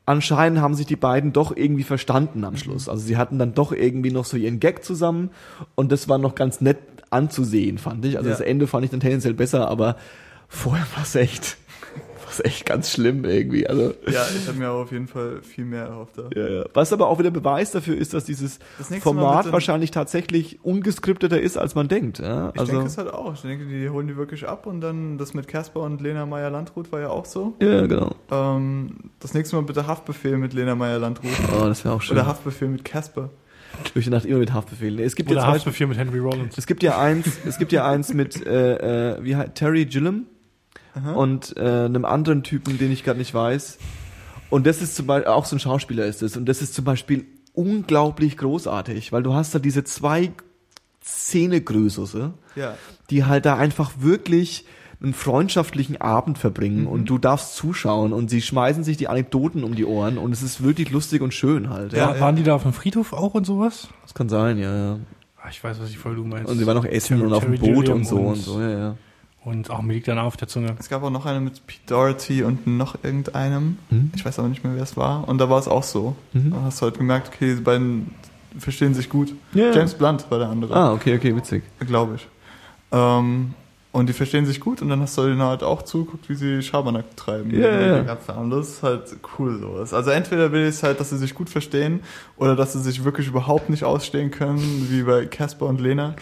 anscheinend 0.06 0.62
haben 0.62 0.76
sich 0.76 0.86
die 0.86 0.96
beiden 0.96 1.34
doch 1.34 1.56
irgendwie 1.56 1.84
verstanden 1.84 2.44
am 2.44 2.58
Schluss. 2.58 2.88
Also 2.90 3.04
sie 3.06 3.18
hatten 3.18 3.40
dann 3.40 3.54
doch 3.56 3.72
irgendwie 3.72 4.12
noch 4.12 4.26
so 4.26 4.38
ihren 4.38 4.60
Gag 4.60 4.84
zusammen 4.84 5.30
und 5.76 5.92
das 5.92 6.08
war 6.08 6.18
noch 6.20 6.36
ganz 6.36 6.62
nett 6.62 6.78
anzusehen, 7.10 7.78
fand 7.78 8.06
ich. 8.06 8.18
Also 8.18 8.30
Ja. 8.30 8.36
das 8.36 8.42
Ende 8.46 8.68
fand 8.68 8.86
ich 8.86 8.92
dann 8.92 9.00
tendenziell 9.00 9.34
besser, 9.34 9.68
aber 9.70 9.96
vorher 10.48 10.86
war 10.96 11.04
es 11.04 11.16
echt, 11.16 11.58
war's 12.26 12.40
echt 12.42 12.66
ganz 12.66 12.92
schlimm 12.92 13.26
irgendwie. 13.26 13.68
Also 13.68 13.94
Ja, 14.08 14.26
ich 14.36 14.48
habe 14.48 14.58
mir 14.60 14.70
auf 14.72 14.92
jeden 14.92 15.08
Fall 15.08 15.42
viel 15.42 15.66
mehr 15.66 15.86
erhofft. 15.86 16.18
Da. 16.18 16.30
ja, 16.36 16.48
ja. 16.48 16.64
Was 16.74 16.94
aber 16.94 17.08
auch 17.08 17.18
wieder 17.20 17.32
Beweis 17.32 17.72
dafür 17.72 17.98
ist, 17.98 18.14
dass 18.14 18.26
dieses 18.26 18.60
Das 18.78 18.94
Format 19.00 19.52
wahrscheinlich 19.52 19.90
tatsächlich 19.92 20.64
ungeskripteter 20.64 21.40
ist, 21.42 21.58
als 21.58 21.74
man 21.76 21.88
denkt. 21.88 22.20
Ja? 22.20 22.52
Ich 22.54 22.60
Also, 22.60 22.72
denke 22.74 22.88
es 22.88 22.98
halt 23.00 23.12
auch. 23.12 23.34
Ich 23.34 23.42
denke, 23.42 23.66
die 23.66 23.90
holen 23.90 24.08
die 24.08 24.16
wirklich 24.18 24.48
ab 24.48 24.66
und 24.68 24.82
dann 24.82 25.18
das 25.18 25.34
mit 25.34 25.48
Casper 25.48 25.82
und 25.82 26.02
Lena 26.02 26.26
Meyer-Landrut 26.28 26.92
war 26.92 27.00
ja 27.00 27.10
auch 27.10 27.26
so. 27.26 27.56
ja, 27.62 27.88
genau. 27.88 28.16
Ähm, 28.32 28.92
das 29.20 29.34
nächste 29.34 29.56
Mal 29.56 29.64
bitte 29.64 29.88
Haftbefehl 29.88 30.38
mit 30.38 30.54
Lena 30.54 30.76
Meyer-Landrut. 30.76 31.32
Oh, 31.60 31.66
das 31.66 31.84
wäre 31.84 31.96
auch 31.96 32.02
schön. 32.02 32.18
Oder 32.18 32.28
Haftbefehl 32.28 32.68
mit 32.68 32.86
Casper. 32.86 33.30
Durch 33.94 34.06
die 34.06 34.12
Nacht 34.12 34.26
immer 34.26 34.40
mit 34.40 34.54
Haftbefehl. 34.54 35.00
Es 35.00 35.16
gibt 35.16 35.30
ja 35.30 35.36
Oder 35.38 35.42
Beispiel, 35.46 35.56
Haftbefehl 35.58 35.88
mit 35.88 35.98
Henry 35.98 36.20
Rollins. 36.20 36.58
es 36.58 36.68
gibt 36.68 36.84
ja 36.84 37.00
eins, 37.00 37.28
es 37.46 37.58
gibt 37.58 37.72
ja 37.72 37.88
eins 37.90 38.14
mit 38.14 38.46
äh, 38.46 39.14
äh, 39.16 39.24
wie 39.24 39.36
heißt 39.36 39.56
Terry 39.56 39.86
Gilliam 39.86 40.26
Aha. 40.96 41.14
und 41.14 41.56
äh, 41.58 41.62
einem 41.86 42.06
anderen 42.06 42.44
Typen, 42.44 42.78
den 42.78 42.92
ich 42.92 43.04
gerade 43.04 43.20
nicht 43.20 43.34
weiß. 43.34 43.78
Und 44.50 44.66
das 44.68 44.82
ist 44.82 44.96
zum 44.96 45.06
Beispiel 45.08 45.28
auch 45.32 45.46
so 45.46 45.56
ein 45.56 45.60
Schauspieler 45.60 46.06
ist 46.06 46.22
es. 46.24 46.36
Und 46.36 46.46
das 46.48 46.62
ist 46.62 46.74
zum 46.74 46.84
Beispiel 46.86 47.26
unglaublich 47.54 48.36
großartig, 48.38 49.12
weil 49.12 49.22
du 49.24 49.34
hast 49.34 49.54
da 49.54 49.60
diese 49.60 49.84
zwei 49.84 50.32
Szenegröße, 51.04 52.34
Ja. 52.56 52.76
die 53.10 53.26
halt 53.26 53.46
da 53.46 53.56
einfach 53.58 53.92
wirklich 54.00 54.66
einen 55.02 55.14
freundschaftlichen 55.14 56.02
Abend 56.02 56.38
verbringen 56.38 56.86
und 56.86 57.06
du 57.10 57.18
darfst 57.18 57.56
zuschauen 57.56 58.12
und 58.12 58.30
sie 58.30 58.42
schmeißen 58.42 58.84
sich 58.84 58.98
die 58.98 59.08
Anekdoten 59.08 59.64
um 59.64 59.74
die 59.76 59.86
Ohren 59.86 60.18
und 60.18 60.34
es 60.34 60.42
ist 60.42 60.62
wirklich 60.62 60.92
lustig 60.92 61.22
und 61.22 61.34
schön 61.34 61.70
halt. 61.70 61.94
Ja, 61.94 62.00
Ja, 62.00 62.08
War, 62.10 62.20
waren 62.20 62.36
die 62.36 62.44
da 62.44 62.56
auf 62.56 62.64
dem 62.64 62.74
Friedhof 62.74 63.14
auch 63.14 63.34
und 63.34 63.46
sowas? 63.46 63.88
das 64.02 64.14
kann 64.14 64.28
sein, 64.28 64.58
ja, 64.58 64.76
ja. 64.76 65.00
Ah, 65.42 65.48
Ich 65.50 65.64
weiß, 65.64 65.80
was 65.80 65.90
ich 65.90 65.98
voll 65.98 66.16
du 66.16 66.26
meinst. 66.26 66.52
Und 66.52 66.58
sie 66.58 66.68
waren 66.68 66.76
noch 66.76 66.84
essen 66.86 67.18
Terry- 67.18 67.28
und 67.28 67.34
auf 67.34 67.46
dem 67.46 67.58
Boot 67.58 67.88
und 67.88 68.06
so 68.06 68.18
und, 68.18 68.26
und- 68.28 68.36
so, 68.36 68.60
ja, 68.60 68.70
ja. 68.70 68.96
Und 69.46 69.70
auch 69.72 69.82
mir 69.82 69.94
liegt 69.94 70.10
dann 70.10 70.20
auf 70.20 70.36
der 70.36 70.50
Zunge. 70.50 70.76
Es 70.80 70.90
gab 70.90 71.02
auch 71.02 71.10
noch 71.10 71.26
eine 71.26 71.40
mit 71.40 71.66
Pete 71.66 71.80
Doherty 71.88 72.44
und 72.44 72.68
noch 72.68 73.02
irgendeinem. 73.02 73.78
Mhm. 73.90 74.12
Ich 74.14 74.26
weiß 74.26 74.38
aber 74.38 74.50
nicht 74.50 74.66
mehr, 74.66 74.76
wer 74.76 74.84
es 74.84 74.98
war. 74.98 75.30
Und 75.30 75.38
da 75.38 75.50
war 75.50 75.58
es 75.60 75.70
auch 75.70 75.84
so. 75.84 76.18
Mhm. 76.34 76.52
Da 76.52 76.62
hast 76.66 76.82
du 76.82 76.88
halt 76.88 76.98
gemerkt, 76.98 77.30
okay, 77.34 77.56
die 77.56 77.62
beiden 77.62 78.14
verstehen 78.58 78.94
sich 78.94 79.10
gut. 79.10 79.34
Ja. 79.54 79.72
James 79.72 79.94
Blunt 79.94 80.30
war 80.30 80.40
der 80.40 80.50
andere, 80.50 80.76
Ah, 80.76 80.92
okay, 80.92 81.16
okay, 81.16 81.34
witzig. 81.38 81.64
glaube 81.80 82.16
ich. 82.16 82.28
Ähm, 82.92 83.54
und 83.92 84.08
die 84.08 84.14
verstehen 84.14 84.46
sich 84.46 84.60
gut 84.60 84.82
und 84.82 84.90
dann 84.90 85.02
hast 85.02 85.18
du 85.18 85.24
denen 85.24 85.42
halt 85.42 85.64
auch 85.64 85.82
zugeguckt, 85.82 86.30
wie 86.30 86.36
sie 86.36 86.62
Schabernack 86.62 87.18
treiben. 87.18 87.50
Ja, 87.52 87.70
ja, 87.72 87.82
ja. 87.98 88.02
Ganze 88.04 88.34
Abend. 88.36 88.54
Das 88.54 88.70
ist 88.70 88.84
halt 88.84 89.16
cool 89.40 89.60
sowas. 89.60 89.94
Also 89.94 90.12
entweder 90.12 90.52
will 90.52 90.64
ich 90.64 90.70
es 90.76 90.84
halt, 90.84 91.00
dass 91.00 91.10
sie 91.10 91.18
sich 91.18 91.34
gut 91.34 91.50
verstehen 91.50 92.02
oder 92.38 92.56
dass 92.56 92.74
sie 92.74 92.82
sich 92.82 93.04
wirklich 93.04 93.28
überhaupt 93.28 93.70
nicht 93.70 93.84
ausstehen 93.84 94.30
können, 94.30 94.88
wie 94.90 95.02
bei 95.04 95.26
Casper 95.26 95.66
und 95.66 95.82
Lena. 95.82 96.16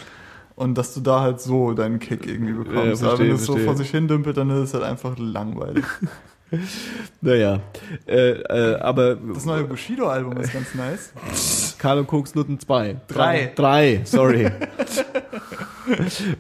Und 0.56 0.76
dass 0.76 0.94
du 0.95 1.02
da 1.02 1.19
halt 1.22 1.39
so 1.39 1.73
deinen 1.73 1.99
Kick 1.99 2.26
irgendwie 2.26 2.53
bekommst. 2.53 3.02
Ja, 3.03 3.10
Aber 3.10 3.19
wenn 3.19 3.27
verstehe, 3.27 3.34
es 3.34 3.45
so 3.45 3.53
verstehe. 3.53 3.65
vor 3.65 3.76
sich 3.77 3.91
hin 3.91 4.07
dümpelt, 4.07 4.38
dann 4.38 4.49
ist 4.49 4.69
es 4.69 4.73
halt 4.73 4.84
einfach 4.84 5.15
langweilig. 5.18 5.85
Naja, 7.19 7.60
äh, 8.07 8.30
äh, 8.31 8.80
aber 8.80 9.15
Das 9.15 9.45
neue 9.45 9.65
Bushido-Album 9.65 10.38
ist 10.38 10.53
ganz 10.53 10.73
nice. 10.76 11.76
Karl 11.77 11.99
und 11.99 12.07
Koks 12.07 12.35
Nutten 12.35 12.57
2. 12.57 13.02
Drei. 13.10 13.52
Drei, 13.53 14.02
sorry. 14.06 14.49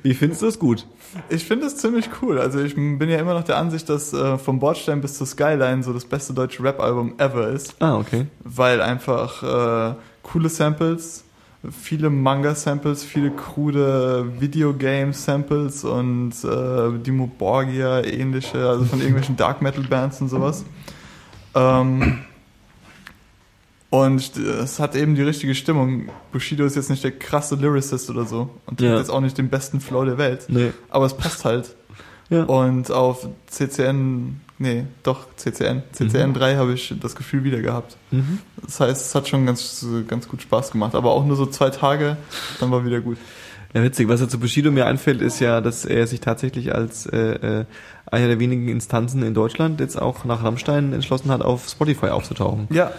Wie 0.03 0.13
findest 0.13 0.41
du 0.41 0.47
es 0.47 0.59
gut? 0.59 0.85
Ich 1.29 1.45
finde 1.45 1.67
es 1.67 1.77
ziemlich 1.77 2.09
cool. 2.21 2.39
Also 2.39 2.59
ich 2.59 2.75
bin 2.75 3.09
ja 3.09 3.17
immer 3.17 3.33
noch 3.33 3.43
der 3.43 3.57
Ansicht, 3.57 3.89
dass 3.89 4.13
äh, 4.13 4.37
vom 4.37 4.59
Bordstein 4.59 5.01
bis 5.01 5.17
zur 5.17 5.27
Skyline 5.27 5.83
so 5.83 5.93
das 5.93 6.05
beste 6.05 6.33
deutsche 6.33 6.63
Rap-Album 6.63 7.15
ever 7.17 7.49
ist. 7.49 7.75
Ah, 7.79 7.97
okay. 7.97 8.27
weil 8.43 8.81
einfach 8.81 9.43
äh, 9.43 9.95
coole 10.23 10.49
Samples, 10.49 11.23
viele 11.71 12.09
Manga-Samples, 12.09 13.03
viele 13.03 13.31
krude 13.31 14.25
Videogame-Samples 14.39 15.83
und 15.83 16.33
äh, 16.43 16.99
Dimo 16.99 17.27
Borgia 17.27 18.01
ähnliche, 18.03 18.67
also 18.67 18.85
von 18.85 18.99
irgendwelchen 18.99 19.35
Dark 19.37 19.61
Metal-Bands 19.61 20.21
und 20.21 20.29
sowas. 20.29 20.65
Ähm, 21.55 22.19
und 23.89 24.35
es 24.37 24.79
hat 24.79 24.95
eben 24.95 25.15
die 25.15 25.21
richtige 25.23 25.55
Stimmung. 25.55 26.09
Bushido 26.31 26.65
ist 26.65 26.75
jetzt 26.75 26.89
nicht 26.89 27.03
der 27.03 27.11
krasse 27.11 27.55
Lyricist 27.55 28.09
oder 28.09 28.25
so 28.25 28.49
und 28.65 28.81
Ja. 28.81 28.91
hat 28.91 28.97
jetzt 28.99 29.09
auch 29.09 29.21
nicht 29.21 29.37
den 29.37 29.49
besten 29.49 29.79
Flow 29.79 30.03
der 30.05 30.17
Welt, 30.17 30.45
Nee. 30.49 30.71
aber 30.89 31.05
es 31.05 31.15
passt 31.15 31.45
halt. 31.45 31.75
Ja. 32.29 32.43
Und 32.43 32.91
auf 32.91 33.25
CCN, 33.49 34.41
nee, 34.57 34.83
doch, 35.03 35.27
CCN, 35.37 35.83
CCN 35.93 36.33
3 36.33 36.57
habe 36.57 36.73
ich 36.73 36.93
das 37.01 37.15
Gefühl 37.15 37.45
wieder 37.45 37.61
gehabt. 37.61 37.95
Mhm. 38.11 38.39
Das 38.61 38.81
heißt, 38.81 39.05
es 39.05 39.15
hat 39.15 39.29
schon 39.29 39.45
ganz, 39.45 39.85
ganz 40.09 40.27
gut 40.27 40.41
Spaß 40.41 40.71
gemacht, 40.71 40.93
aber 40.93 41.11
auch 41.11 41.25
nur 41.25 41.37
so 41.37 41.45
zwei 41.45 41.69
Tage, 41.69 42.17
dann 42.59 42.69
war 42.69 42.83
wieder 42.85 42.99
gut. 42.99 43.17
Ja, 43.73 43.81
witzig. 43.81 44.09
Was 44.09 44.19
ja 44.19 44.27
zu 44.27 44.39
Bushido 44.41 44.71
mir 44.71 44.87
einfällt, 44.87 45.21
ist 45.21 45.39
ja, 45.39 45.61
dass 45.61 45.85
er 45.85 46.05
sich 46.05 46.19
tatsächlich 46.19 46.75
als 46.75 47.05
äh, 47.05 47.17
äh, 47.61 47.65
einer 48.07 48.27
der 48.27 48.39
wenigen 48.39 48.67
Instanzen 48.67 49.23
in 49.23 49.33
Deutschland 49.33 49.79
jetzt 49.79 49.97
auch 50.01 50.25
nach 50.25 50.43
Rammstein 50.43 50.91
entschlossen 50.91 51.31
hat, 51.31 51.41
auf 51.41 51.69
Spotify 51.69 52.07
aufzutauchen. 52.07 52.67
Ja, 52.71 52.91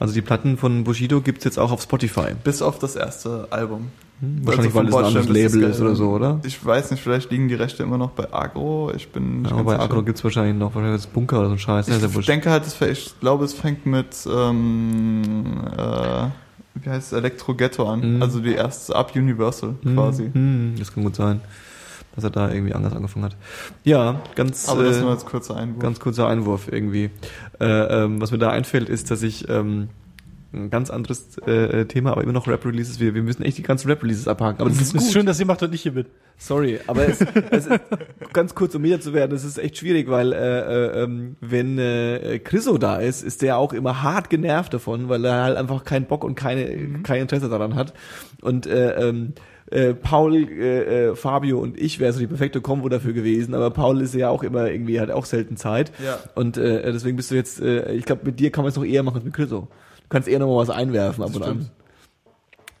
Also 0.00 0.14
die 0.14 0.22
Platten 0.22 0.56
von 0.56 0.82
Bushido 0.82 1.20
gibt's 1.20 1.44
jetzt 1.44 1.58
auch 1.58 1.70
auf 1.70 1.82
Spotify. 1.82 2.34
bis 2.42 2.60
auf 2.62 2.78
das 2.80 2.96
erste 2.96 3.46
Album. 3.50 3.88
Hm, 4.20 4.40
Wahrscheinlich, 4.44 4.74
Also 4.74 4.92
weil 4.92 5.04
es 5.04 5.14
ein 5.14 5.18
anderes 5.20 5.28
Label 5.28 5.62
ist 5.70 5.80
oder 5.80 5.94
so, 5.94 6.10
oder? 6.10 6.40
Ich 6.44 6.62
weiß 6.64 6.90
nicht, 6.90 7.02
vielleicht 7.02 7.30
liegen 7.30 7.48
die 7.48 7.54
Rechte 7.54 7.82
immer 7.82 7.96
noch 7.98 8.10
bei 8.10 8.32
Agro. 8.32 8.92
Ich 8.96 9.08
bin 9.12 9.42
nicht 9.42 9.50
Ja, 9.50 9.62
bei 9.62 9.72
sicher. 9.72 9.84
Agro 9.84 10.02
gibt's 10.02 10.22
wahrscheinlich 10.24 10.56
noch, 10.56 10.74
wahrscheinlich 10.74 11.02
das 11.02 11.06
Bunker 11.10 11.38
oder 11.38 11.48
so 11.48 11.52
ein 11.54 11.58
Scheiß. 11.58 11.88
ne? 11.88 11.98
Ja 11.98 12.06
Ich 12.06 12.14
wurscht. 12.14 12.28
denke 12.28 12.50
halt, 12.50 12.64
ich 12.66 13.14
glaube, 13.20 13.44
es 13.44 13.52
fängt 13.54 13.86
mit 13.86 14.08
ähm, 14.26 15.44
äh, 15.76 16.26
wie 16.82 16.88
heißt 16.88 17.12
es, 17.12 17.18
Electro 17.18 17.54
Ghetto 17.54 17.86
an. 17.88 18.16
Mhm. 18.16 18.22
Also 18.22 18.40
die 18.40 18.52
erste 18.54 18.94
ab 18.96 19.12
Universal 19.14 19.74
Hm, 19.82 19.94
quasi. 19.96 20.30
hm, 20.32 20.74
das 20.78 20.92
kann 20.94 21.02
gut 21.04 21.16
sein, 21.16 21.40
dass 22.20 22.24
er 22.24 22.30
da 22.30 22.52
irgendwie 22.52 22.74
anders 22.74 22.92
angefangen 22.92 23.24
hat. 23.24 23.36
Ja, 23.84 24.22
ganz, 24.34 24.68
Aber 24.68 24.84
das 24.84 24.98
äh, 24.98 25.00
nur 25.00 25.10
als 25.10 25.24
kurzer 25.24 25.56
Einwurf. 25.56 25.82
ganz 25.82 26.00
kurzer 26.00 26.28
Einwurf 26.28 26.68
irgendwie. 26.70 27.10
Äh, 27.60 27.64
ähm, 28.04 28.20
was 28.20 28.30
mir 28.30 28.38
da 28.38 28.50
einfällt, 28.50 28.88
ist, 28.88 29.10
dass 29.10 29.22
ich 29.22 29.48
ähm, 29.48 29.88
ein 30.52 30.70
ganz 30.70 30.90
anderes 30.90 31.38
äh, 31.38 31.84
Thema, 31.86 32.12
aber 32.12 32.22
immer 32.22 32.32
noch 32.32 32.48
Rap-Releases. 32.48 32.98
Wir, 32.98 33.14
wir 33.14 33.22
müssen 33.22 33.42
echt 33.42 33.58
die 33.58 33.62
ganzen 33.62 33.88
Rap-Releases 33.88 34.26
abhaken. 34.26 34.60
Aber 34.60 34.70
das 34.70 34.80
ist 34.80 34.94
ist 34.94 35.12
schön, 35.12 35.26
dass 35.26 35.38
ihr 35.38 35.46
macht 35.46 35.62
und 35.62 35.72
ich 35.74 35.82
hier 35.82 35.94
bin. 35.94 36.06
Sorry, 36.38 36.80
aber 36.86 37.06
es, 37.06 37.20
es 37.50 37.66
ist, 37.66 37.80
ganz 38.32 38.54
kurz, 38.54 38.74
um 38.74 38.82
wieder 38.82 39.00
zu 39.00 39.12
werden, 39.12 39.36
es 39.36 39.44
ist 39.44 39.58
echt 39.58 39.78
schwierig, 39.78 40.08
weil 40.08 40.32
äh, 40.32 40.36
äh, 40.36 41.04
ähm, 41.04 41.36
wenn 41.40 41.78
äh, 41.78 42.40
Chriso 42.42 42.78
da 42.78 42.96
ist, 42.96 43.22
ist 43.22 43.42
der 43.42 43.58
auch 43.58 43.72
immer 43.72 44.02
hart 44.02 44.30
genervt 44.30 44.74
davon, 44.74 45.08
weil 45.08 45.24
er 45.24 45.42
halt 45.42 45.56
einfach 45.56 45.84
keinen 45.84 46.06
Bock 46.06 46.24
und 46.24 46.34
keine, 46.34 47.02
kein 47.02 47.22
Interesse 47.22 47.48
daran 47.48 47.74
hat. 47.74 47.92
Und 48.40 48.66
äh, 48.66 49.08
ähm, 49.08 49.34
äh, 49.70 49.94
Paul, 49.94 50.34
äh, 50.34 51.08
äh, 51.08 51.16
Fabio 51.16 51.60
und 51.60 51.78
ich 51.78 52.00
wäre 52.00 52.12
so 52.12 52.20
die 52.20 52.26
perfekte 52.26 52.60
Kombo 52.60 52.88
dafür 52.88 53.12
gewesen, 53.12 53.54
aber 53.54 53.70
Paul 53.70 54.00
ist 54.00 54.14
ja 54.14 54.28
auch 54.28 54.42
immer 54.42 54.70
irgendwie, 54.70 55.00
hat 55.00 55.10
auch 55.10 55.24
selten 55.24 55.56
Zeit. 55.56 55.92
Ja. 56.04 56.18
Und 56.34 56.56
äh, 56.56 56.92
deswegen 56.92 57.16
bist 57.16 57.30
du 57.30 57.36
jetzt, 57.36 57.60
äh, 57.60 57.92
ich 57.92 58.04
glaube, 58.04 58.22
mit 58.24 58.40
dir 58.40 58.50
kann 58.50 58.64
man 58.64 58.70
es 58.70 58.76
noch 58.76 58.84
eher 58.84 59.02
machen 59.02 59.16
als 59.16 59.24
mit 59.24 59.34
Chriso. 59.34 59.68
Du 60.02 60.08
kannst 60.08 60.28
eher 60.28 60.40
noch 60.40 60.48
mal 60.48 60.56
was 60.56 60.70
einwerfen 60.70 61.22
ab 61.22 61.34
und 61.34 61.42
an. 61.42 61.70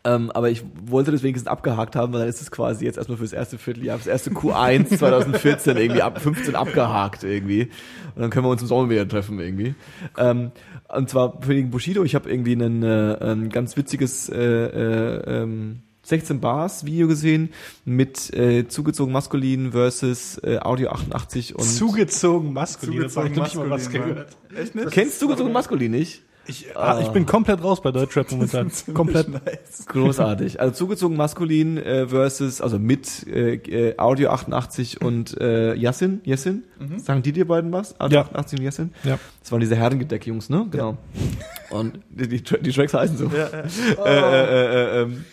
Ähm, 0.02 0.30
aber 0.30 0.48
ich 0.48 0.64
wollte 0.86 1.12
das 1.12 1.22
wenigstens 1.22 1.46
abgehakt 1.46 1.94
haben, 1.94 2.12
weil 2.12 2.20
dann 2.20 2.28
ist 2.28 2.40
es 2.40 2.50
quasi 2.50 2.86
jetzt 2.86 2.96
erstmal 2.96 3.18
fürs 3.18 3.34
erste 3.34 3.58
Vierteljahr, 3.58 3.98
fürs 3.98 4.06
erste 4.06 4.30
Q1 4.30 4.96
2014 4.96 5.76
irgendwie 5.76 6.00
ab 6.00 6.20
15 6.20 6.54
abgehakt 6.54 7.22
irgendwie. 7.22 7.64
Und 8.14 8.22
dann 8.22 8.30
können 8.30 8.46
wir 8.46 8.50
uns 8.50 8.62
im 8.62 8.68
Sommer 8.68 8.88
wieder 8.88 9.06
treffen 9.06 9.38
irgendwie. 9.38 9.74
Ähm, 10.16 10.52
und 10.88 11.10
zwar 11.10 11.42
für 11.42 11.54
den 11.54 11.70
Bushido, 11.70 12.02
ich 12.02 12.14
habe 12.14 12.30
irgendwie 12.30 12.52
einen, 12.52 12.82
äh, 12.82 13.18
ein 13.20 13.50
ganz 13.50 13.76
witziges 13.76 14.30
äh, 14.30 14.38
äh, 14.38 15.42
ähm, 15.42 15.82
16 16.10 16.40
Bars 16.40 16.84
Video 16.84 17.06
gesehen 17.06 17.50
mit 17.84 18.34
äh, 18.34 18.66
zugezogen 18.66 19.12
maskulin 19.12 19.72
versus 19.72 20.38
äh, 20.38 20.58
Audio 20.58 20.90
88 20.90 21.54
und 21.54 21.64
Zugezogen 21.64 22.52
maskulin. 22.52 23.08
Zugezogen 23.08 23.34
das 23.34 23.42
hab 23.42 23.48
ich 23.48 23.54
mal 23.54 23.70
was 23.70 23.84
maskulin, 23.84 24.08
gehört. 24.08 24.36
Echt 24.56 24.74
nicht? 24.74 24.90
Kennst 24.90 25.20
zugezogen 25.20 25.52
maskulin 25.52 25.92
nicht? 25.92 26.22
Ich, 26.46 26.76
ah, 26.76 26.98
ich 27.00 27.08
bin 27.08 27.26
komplett 27.26 27.62
raus 27.62 27.80
bei 27.80 27.92
Deutschrap 27.92 28.32
momentan. 28.32 28.72
komplett. 28.94 29.28
nice. 29.28 29.86
Großartig. 29.86 30.58
Also 30.58 30.74
zugezogen 30.74 31.16
maskulin 31.16 31.78
äh, 31.78 32.08
versus, 32.08 32.60
also 32.60 32.80
mit 32.80 33.24
äh, 33.28 33.54
äh, 33.54 33.98
Audio 33.98 34.30
88 34.30 35.00
und 35.00 35.40
äh, 35.40 35.74
Yassin. 35.74 36.22
Yassin? 36.24 36.64
Sagen 36.96 37.22
die 37.22 37.30
dir 37.30 37.46
beiden 37.46 37.70
was? 37.72 38.00
Audio 38.00 38.20
Ja. 38.20 38.24
88 38.24 38.58
und 38.58 38.64
Yassin? 38.64 38.92
Ja. 39.04 39.20
Das 39.40 39.52
waren 39.52 39.60
diese 39.60 39.76
Herrengedeck-Jungs, 39.76 40.50
ne? 40.50 40.66
Genau. 40.72 40.96
Und 41.70 42.00
die, 42.10 42.26
die, 42.26 42.42
die 42.42 42.72
Tracks 42.72 42.94
heißen 42.94 43.16
so. 43.16 43.26
Ja, 43.26 43.48
ja. 43.48 43.64
Äh, 44.04 44.18
äh, 44.18 45.00
äh, 45.00 45.02
ähm, 45.02 45.24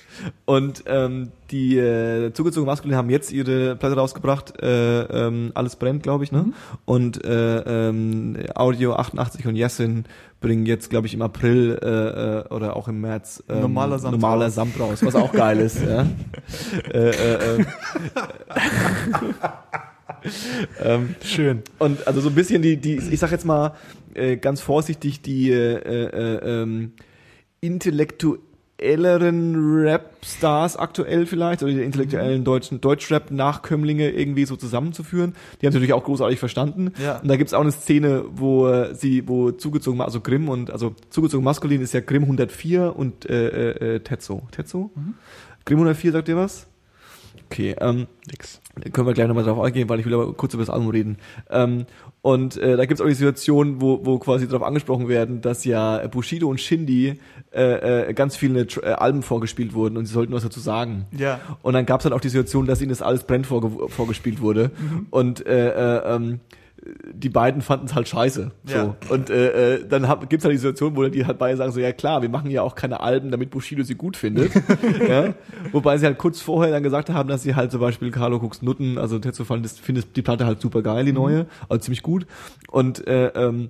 und 0.46 0.84
ähm, 0.88 1.32
die 1.52 1.78
äh, 1.78 2.34
zugezogen 2.34 2.66
maskulin 2.66 2.96
haben 2.98 3.10
jetzt 3.10 3.32
ihre 3.32 3.76
Platte 3.76 3.96
rausgebracht, 3.96 4.62
äh, 4.62 5.02
ähm, 5.04 5.52
alles 5.54 5.76
brennt, 5.76 6.04
glaube 6.04 6.24
ich, 6.24 6.32
ne? 6.32 6.44
Mhm. 6.44 6.54
Und 6.86 7.24
äh, 7.26 7.90
ähm, 7.90 8.38
Audio 8.56 8.96
88 8.96 9.46
und 9.48 9.56
Yassin 9.56 10.06
bringen 10.40 10.66
jetzt, 10.66 10.90
glaube 10.90 11.08
ich, 11.08 11.14
im 11.14 11.22
April 11.22 11.80
äh, 11.82 11.88
äh, 11.88 12.48
oder 12.54 12.76
auch 12.76 12.88
im 12.88 13.02
März 13.02 13.44
ähm, 13.50 13.62
Normaler 13.62 14.00
Samt 14.00 14.14
normaler 14.14 14.46
raus. 14.46 14.56
Samt 14.56 14.80
raus, 14.80 15.04
was 15.04 15.16
auch 15.16 15.32
geil 15.32 15.60
ist, 15.60 15.82
ja. 15.82 16.06
äh, 16.94 17.10
äh, 17.10 17.62
äh, 17.62 17.66
ähm, 20.84 21.16
Schön. 21.22 21.64
und 21.80 22.06
also 22.08 22.22
so 22.22 22.30
ein 22.30 22.36
bisschen 22.36 22.62
die, 22.62 22.78
die 22.78 22.98
ich 22.98 23.20
sag 23.20 23.32
jetzt 23.32 23.46
mal 23.46 23.74
äh, 24.14 24.38
ganz 24.38 24.62
vorsichtig, 24.62 25.22
die 25.22 25.52
äh, 25.52 25.76
äh, 25.76 26.62
ähm, 26.62 26.94
intellektuelleren 28.78 29.82
Rap-Stars 29.82 30.78
aktuell 30.78 31.26
vielleicht, 31.26 31.64
oder 31.64 31.72
die 31.72 31.82
intellektuellen 31.82 32.44
deutschen 32.44 32.80
Deutschrap-Nachkömmlinge 32.80 34.12
irgendwie 34.12 34.46
so 34.46 34.56
zusammenzuführen. 34.56 35.34
Die 35.62 35.66
haben 35.66 35.70
es 35.70 35.76
natürlich 35.76 35.94
auch 35.94 36.04
großartig 36.04 36.40
verstanden. 36.40 36.94
Ja. 37.02 37.18
Und 37.18 37.28
da 37.28 37.38
gibt's 37.38 37.54
auch 37.54 37.62
eine 37.62 37.72
Szene, 37.72 38.26
wo 38.30 38.68
äh, 38.68 38.94
sie, 38.94 39.28
wo 39.28 39.52
zugezogen, 39.52 40.02
also 40.02 40.22
Grimm 40.22 40.48
und, 40.48 40.70
also 40.72 40.94
zugezogen 41.10 41.44
maskulin 41.44 41.82
ist 41.82 41.94
ja 41.94 42.02
Grimm 42.02 42.24
104 42.24 42.96
und 42.96 43.28
äh, 43.30 43.48
äh, 43.48 43.96
äh, 43.96 44.00
Tetzo. 44.00 44.44
Tetzo? 44.52 44.92
Grimm 45.66 45.80
104, 45.80 46.12
sagt 46.12 46.30
ihr 46.30 46.38
was? 46.38 46.68
Okay, 47.50 47.76
ähm, 47.80 48.08
Nix. 48.30 48.60
können 48.92 49.08
wir 49.08 49.14
gleich 49.14 49.28
nochmal 49.28 49.46
drauf 49.46 49.60
eingehen, 49.60 49.88
weil 49.88 50.00
ich 50.02 50.06
will 50.06 50.14
aber 50.14 50.34
kurz 50.34 50.54
über 50.54 50.64
das 50.64 50.70
Album 50.70 50.90
reden. 50.90 51.18
Ähm, 51.50 51.86
und 52.22 52.58
äh, 52.58 52.76
da 52.76 52.86
gibt's 52.86 53.00
auch 53.00 53.08
die 53.08 53.14
Situation, 53.14 53.80
wo, 53.80 54.06
wo 54.06 54.20
quasi 54.20 54.48
darauf 54.48 54.68
angesprochen 54.68 55.08
werden, 55.08 55.40
dass 55.40 55.64
ja 55.64 56.06
Bushido 56.08 56.50
und 56.50 56.60
Shindy 56.60 57.20
äh, 57.54 58.10
äh, 58.10 58.14
ganz 58.14 58.36
viele 58.36 58.64
Tr- 58.64 58.84
äh, 58.84 58.92
Alben 58.94 59.24
vorgespielt 59.24 59.74
wurden 59.74 59.96
und 59.96 60.06
sie 60.08 60.14
sollten 60.14 60.34
was 60.34 60.44
dazu 60.44 60.60
sagen. 60.60 61.06
Ja. 61.18 61.40
Und 61.62 61.74
dann 61.74 61.86
gab's 61.86 62.04
dann 62.04 62.12
auch 62.12 62.20
die 62.20 62.28
Situation, 62.30 62.66
dass 62.66 62.82
ihnen 62.82 62.90
das 62.90 63.02
alles 63.02 63.24
brennt 63.24 63.48
vorge 63.48 63.70
vorgespielt 63.88 64.42
wurde. 64.42 64.72
Und 65.10 65.46
äh, 65.46 65.70
äh, 65.70 66.16
ähm, 66.16 66.42
die 67.12 67.30
beiden 67.30 67.62
fanden 67.62 67.88
es 67.88 67.96
halt 67.96 68.08
scheiße. 68.08 68.52
So. 68.66 68.74
Ja. 68.74 68.96
Und 69.10 69.30
äh, 69.30 69.76
äh, 69.76 69.88
dann 69.88 70.08
hab, 70.08 70.30
gibt's 70.30 70.46
halt 70.46 70.54
die 70.54 70.60
Situation, 70.60 70.96
wo 70.96 71.04
die 71.08 71.26
halt 71.26 71.38
beide 71.38 71.58
sagen 71.58 71.72
so, 71.72 71.80
ja 71.80 71.92
klar, 71.92 72.22
wir 72.22 72.30
machen 72.30 72.50
ja 72.52 72.62
auch 72.62 72.76
keine 72.76 73.00
Alben, 73.00 73.32
damit 73.32 73.50
Bushido 73.50 73.84
sie 73.84 73.96
gut 73.96 74.16
findet. 74.16 74.52
ja? 75.08 75.34
Wobei 75.72 75.98
sie 75.98 76.06
halt 76.06 76.18
kurz 76.18 76.42
vorher 76.42 76.72
dann 76.72 76.84
gesagt 76.84 77.10
haben, 77.10 77.30
dass 77.30 77.44
sie 77.44 77.56
halt 77.56 77.72
zum 77.72 77.82
Beispiel 77.82 78.12
Carlo 78.12 78.38
Cooks 78.38 78.62
Nutten, 78.62 78.98
also 78.98 79.20
Tetsu 79.20 79.44
fand, 79.44 79.68
findet 79.70 80.16
die 80.16 80.22
Platte 80.22 80.46
halt 80.46 80.62
super 80.62 80.82
geil, 80.82 81.06
die 81.06 81.14
neue, 81.14 81.48
also 81.68 81.82
ziemlich 81.82 82.04
gut. 82.04 82.28
Und 82.70 83.06
äh, 83.08 83.28
ähm, 83.28 83.70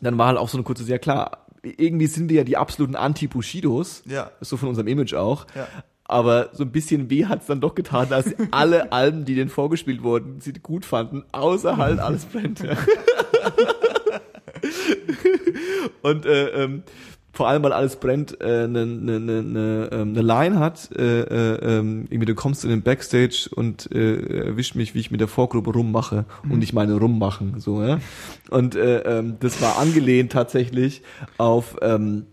dann 0.00 0.18
war 0.18 0.28
halt 0.28 0.38
auch 0.38 0.48
so 0.48 0.58
eine 0.58 0.64
kurze, 0.64 0.84
ja 0.84 0.98
klar, 0.98 1.46
irgendwie 1.62 2.06
sind 2.06 2.28
wir 2.28 2.36
ja 2.38 2.44
die 2.44 2.56
absoluten 2.56 2.94
Anti-Bushidos. 2.94 4.02
Ja. 4.06 4.30
So 4.40 4.56
von 4.56 4.68
unserem 4.68 4.88
Image 4.88 5.14
auch. 5.14 5.46
Ja. 5.54 5.66
Aber 6.06 6.50
so 6.52 6.64
ein 6.64 6.70
bisschen 6.70 7.08
weh 7.08 7.24
hat's 7.26 7.46
dann 7.46 7.60
doch 7.60 7.74
getan, 7.74 8.08
dass 8.10 8.34
alle 8.50 8.92
Alben, 8.92 9.24
die 9.24 9.34
denen 9.34 9.48
vorgespielt 9.50 10.02
wurden, 10.02 10.40
sie 10.40 10.52
gut 10.52 10.84
fanden, 10.84 11.24
außer 11.32 11.78
halt 11.78 11.98
alles 11.98 12.26
brennt. 12.26 12.62
Und 16.02 16.26
äh, 16.26 16.48
ähm, 16.48 16.82
vor 17.34 17.48
allem, 17.48 17.62
weil 17.64 17.72
alles 17.72 17.96
brennt, 17.96 18.40
eine 18.40 18.64
äh, 18.64 18.68
ne, 18.68 18.86
ne, 18.86 19.18
ne, 19.18 19.42
ne, 19.42 19.88
ähm, 19.90 20.12
ne 20.12 20.22
Line 20.22 20.58
hat, 20.60 20.90
äh, 20.96 21.22
äh, 21.22 21.78
ähm, 21.78 22.06
irgendwie 22.08 22.26
du 22.26 22.34
kommst 22.34 22.62
in 22.64 22.70
den 22.70 22.82
Backstage 22.82 23.48
und 23.52 23.90
äh, 23.92 24.44
erwischt 24.46 24.76
mich, 24.76 24.94
wie 24.94 25.00
ich 25.00 25.10
mit 25.10 25.20
der 25.20 25.26
Vorgruppe 25.26 25.72
rummache 25.72 26.26
und 26.48 26.62
ich 26.62 26.72
meine 26.72 26.94
rummachen, 26.94 27.58
so, 27.58 27.82
ja. 27.82 27.98
Und 28.50 28.76
äh, 28.76 29.00
ähm, 29.00 29.36
das 29.40 29.60
war 29.60 29.78
angelehnt 29.78 30.30
tatsächlich 30.30 31.02
auf 31.36 31.76
ähm, 31.82 32.26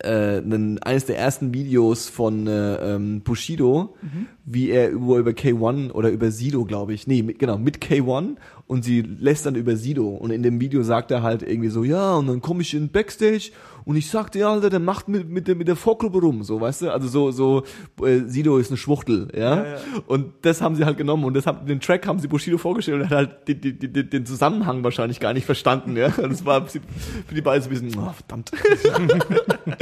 äh, 0.00 0.38
einen, 0.38 0.78
eines 0.82 1.06
der 1.06 1.18
ersten 1.18 1.52
Videos 1.52 2.08
von 2.08 2.46
äh, 2.46 2.94
ähm, 2.94 3.20
Bushido, 3.22 3.96
wie 4.44 4.70
er 4.70 4.90
über, 4.90 5.18
über 5.18 5.30
K1 5.32 5.90
oder 5.92 6.10
über 6.10 6.30
Sido, 6.30 6.64
glaube 6.64 6.94
ich, 6.94 7.06
nee, 7.06 7.22
mit, 7.22 7.38
genau, 7.38 7.58
mit 7.58 7.78
K1 7.78 8.36
und 8.66 8.84
sie 8.84 9.02
lässt 9.02 9.46
dann 9.46 9.56
über 9.56 9.76
Sido. 9.76 10.08
Und 10.08 10.30
in 10.30 10.42
dem 10.42 10.60
Video 10.60 10.82
sagt 10.82 11.10
er 11.10 11.22
halt 11.22 11.42
irgendwie 11.42 11.70
so, 11.70 11.84
ja, 11.84 12.14
und 12.14 12.28
dann 12.28 12.40
komme 12.40 12.62
ich 12.62 12.74
in 12.74 12.90
Backstage 12.90 13.50
und 13.88 13.96
ich 13.96 14.10
sagte, 14.10 14.38
ja, 14.38 14.52
Alter, 14.52 14.68
der 14.68 14.80
macht 14.80 15.08
mit, 15.08 15.30
mit, 15.30 15.48
der, 15.48 15.54
mit 15.54 15.66
der 15.66 15.74
Vorgruppe 15.74 16.18
rum, 16.18 16.42
so, 16.42 16.60
weißt 16.60 16.82
du, 16.82 16.92
also 16.92 17.08
so, 17.08 17.30
so, 17.30 17.62
äh, 18.04 18.20
Sido 18.26 18.58
ist 18.58 18.68
eine 18.68 18.76
Schwuchtel, 18.76 19.28
ja? 19.34 19.40
Ja, 19.40 19.64
ja. 19.64 19.78
und 20.06 20.34
das 20.42 20.60
haben 20.60 20.74
sie 20.74 20.84
halt 20.84 20.98
genommen 20.98 21.24
und 21.24 21.32
das 21.32 21.46
haben, 21.46 21.66
den 21.66 21.80
Track 21.80 22.06
haben 22.06 22.18
sie 22.18 22.28
Bushido 22.28 22.58
vorgestellt 22.58 23.00
und 23.00 23.04
er 23.04 23.08
hat 23.08 23.16
halt 23.16 23.48
den, 23.48 23.78
den, 23.78 23.92
den, 23.94 24.10
den 24.10 24.26
Zusammenhang 24.26 24.84
wahrscheinlich 24.84 25.20
gar 25.20 25.32
nicht 25.32 25.46
verstanden, 25.46 25.96
ja, 25.96 26.10
das 26.10 26.44
war 26.44 26.66
für 26.66 26.80
die 27.34 27.40
beiden 27.40 27.62
so 27.62 27.70
ein 27.70 27.80
bisschen, 27.80 27.98
oh, 27.98 28.12
verdammt. 28.12 28.52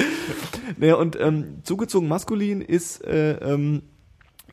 Naja, 0.76 0.94
und 0.94 1.18
ähm, 1.18 1.58
zugezogen 1.64 2.06
maskulin 2.06 2.60
ist 2.60 3.04
äh, 3.04 3.32
ähm, 3.38 3.82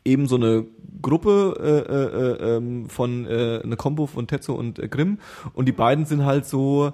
eben 0.04 0.26
so 0.26 0.34
eine 0.34 0.66
Gruppe 1.00 1.54
äh, 1.60 1.92
äh, 1.92 2.54
äh, 2.54 2.56
ähm, 2.56 2.88
von 2.88 3.24
äh, 3.26 3.60
eine 3.62 3.76
Combo 3.76 4.06
von 4.06 4.26
Tetzo 4.26 4.54
und 4.54 4.80
äh, 4.80 4.88
Grimm 4.88 5.18
und 5.52 5.66
die 5.66 5.72
beiden 5.72 6.06
sind 6.06 6.24
halt 6.24 6.44
so 6.44 6.92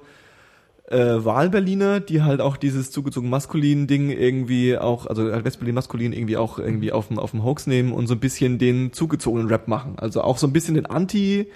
äh, 0.91 1.25
Wahlberliner, 1.25 2.01
die 2.01 2.23
halt 2.23 2.41
auch 2.41 2.57
dieses 2.57 2.91
zugezogen 2.91 3.31
maskulin 3.31 3.87
Ding 3.87 4.11
irgendwie 4.11 4.77
auch, 4.77 5.07
also 5.07 5.31
halt 5.33 5.45
Westberlin 5.45 5.75
maskulin 5.75 6.12
irgendwie 6.12 6.37
auch 6.37 6.59
irgendwie 6.59 6.91
auf 6.93 7.09
dem 7.09 7.19
auf 7.19 7.31
dem 7.31 7.45
Hoax 7.45 7.69
nehmen 7.69 7.93
und 7.93 8.09
so 8.09 8.15
ein 8.15 8.21
bisschen 8.21 8.59
den 8.59 8.93
zugezogenen 8.93 9.49
Rap 9.49 9.69
machen. 9.69 9.95
Also 9.99 10.23
auch 10.23 10.37
so 10.37 10.49
ein 10.49 10.53
bisschen 10.53 10.75
den 10.75 10.87
Anti 10.87 11.47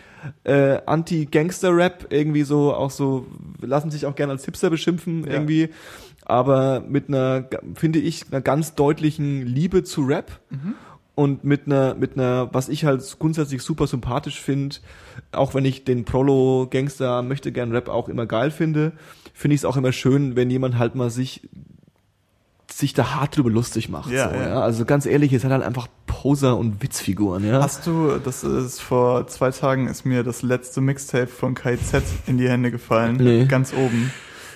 äh, 0.44 0.78
Anti 0.86 1.26
Gangster 1.26 1.76
Rap 1.76 2.06
irgendwie 2.10 2.44
so 2.44 2.72
auch 2.74 2.90
so 2.92 3.26
lassen 3.60 3.90
sich 3.90 4.06
auch 4.06 4.14
gerne 4.14 4.32
als 4.32 4.44
Hipster 4.44 4.70
beschimpfen 4.70 5.24
Ja. 5.26 5.32
irgendwie, 5.32 5.68
aber 6.24 6.80
mit 6.88 7.08
einer 7.08 7.48
finde 7.74 7.98
ich 7.98 8.26
einer 8.30 8.40
ganz 8.40 8.76
deutlichen 8.76 9.44
Liebe 9.44 9.82
zu 9.82 10.02
Rap 10.02 10.40
und 11.16 11.44
mit 11.44 11.66
einer, 11.66 11.94
mit 11.94 12.14
einer, 12.16 12.48
was 12.52 12.68
ich 12.68 12.84
halt 12.84 13.02
grundsätzlich 13.18 13.62
super 13.62 13.86
sympathisch 13.86 14.40
finde, 14.40 14.76
auch 15.32 15.54
wenn 15.54 15.64
ich 15.64 15.84
den 15.84 16.04
Prolo 16.04 16.66
Gangster 16.70 17.22
möchte 17.22 17.52
gern 17.52 17.72
Rap 17.72 17.88
auch 17.88 18.08
immer 18.08 18.26
geil 18.26 18.50
finde, 18.50 18.92
finde 19.34 19.56
ich 19.56 19.60
es 19.60 19.64
auch 19.66 19.76
immer 19.76 19.92
schön, 19.92 20.36
wenn 20.36 20.48
jemand 20.48 20.78
halt 20.78 20.94
mal 20.94 21.10
sich 21.10 21.42
sich 22.72 22.92
da 22.92 23.14
hart 23.14 23.36
drüber 23.36 23.50
lustig 23.50 23.88
macht. 23.88 24.10
Ja, 24.10 24.30
so, 24.30 24.36
ja. 24.36 24.48
ja. 24.48 24.60
Also 24.60 24.84
ganz 24.84 25.06
ehrlich, 25.06 25.32
es 25.32 25.44
hat 25.44 25.52
halt 25.52 25.62
einfach 25.62 25.86
Poser 26.06 26.56
und 26.56 26.82
Witzfiguren, 26.82 27.46
ja. 27.46 27.62
Hast 27.62 27.86
du, 27.86 28.18
das 28.18 28.42
ist 28.42 28.80
vor 28.80 29.26
zwei 29.26 29.50
Tagen 29.50 29.86
ist 29.86 30.04
mir 30.04 30.22
das 30.24 30.42
letzte 30.42 30.80
Mixtape 30.80 31.26
von 31.26 31.54
KZ 31.54 32.02
in 32.26 32.38
die 32.38 32.48
Hände 32.48 32.70
gefallen. 32.70 33.16
Nee. 33.16 33.44
Ganz 33.46 33.72
oben. 33.74 34.10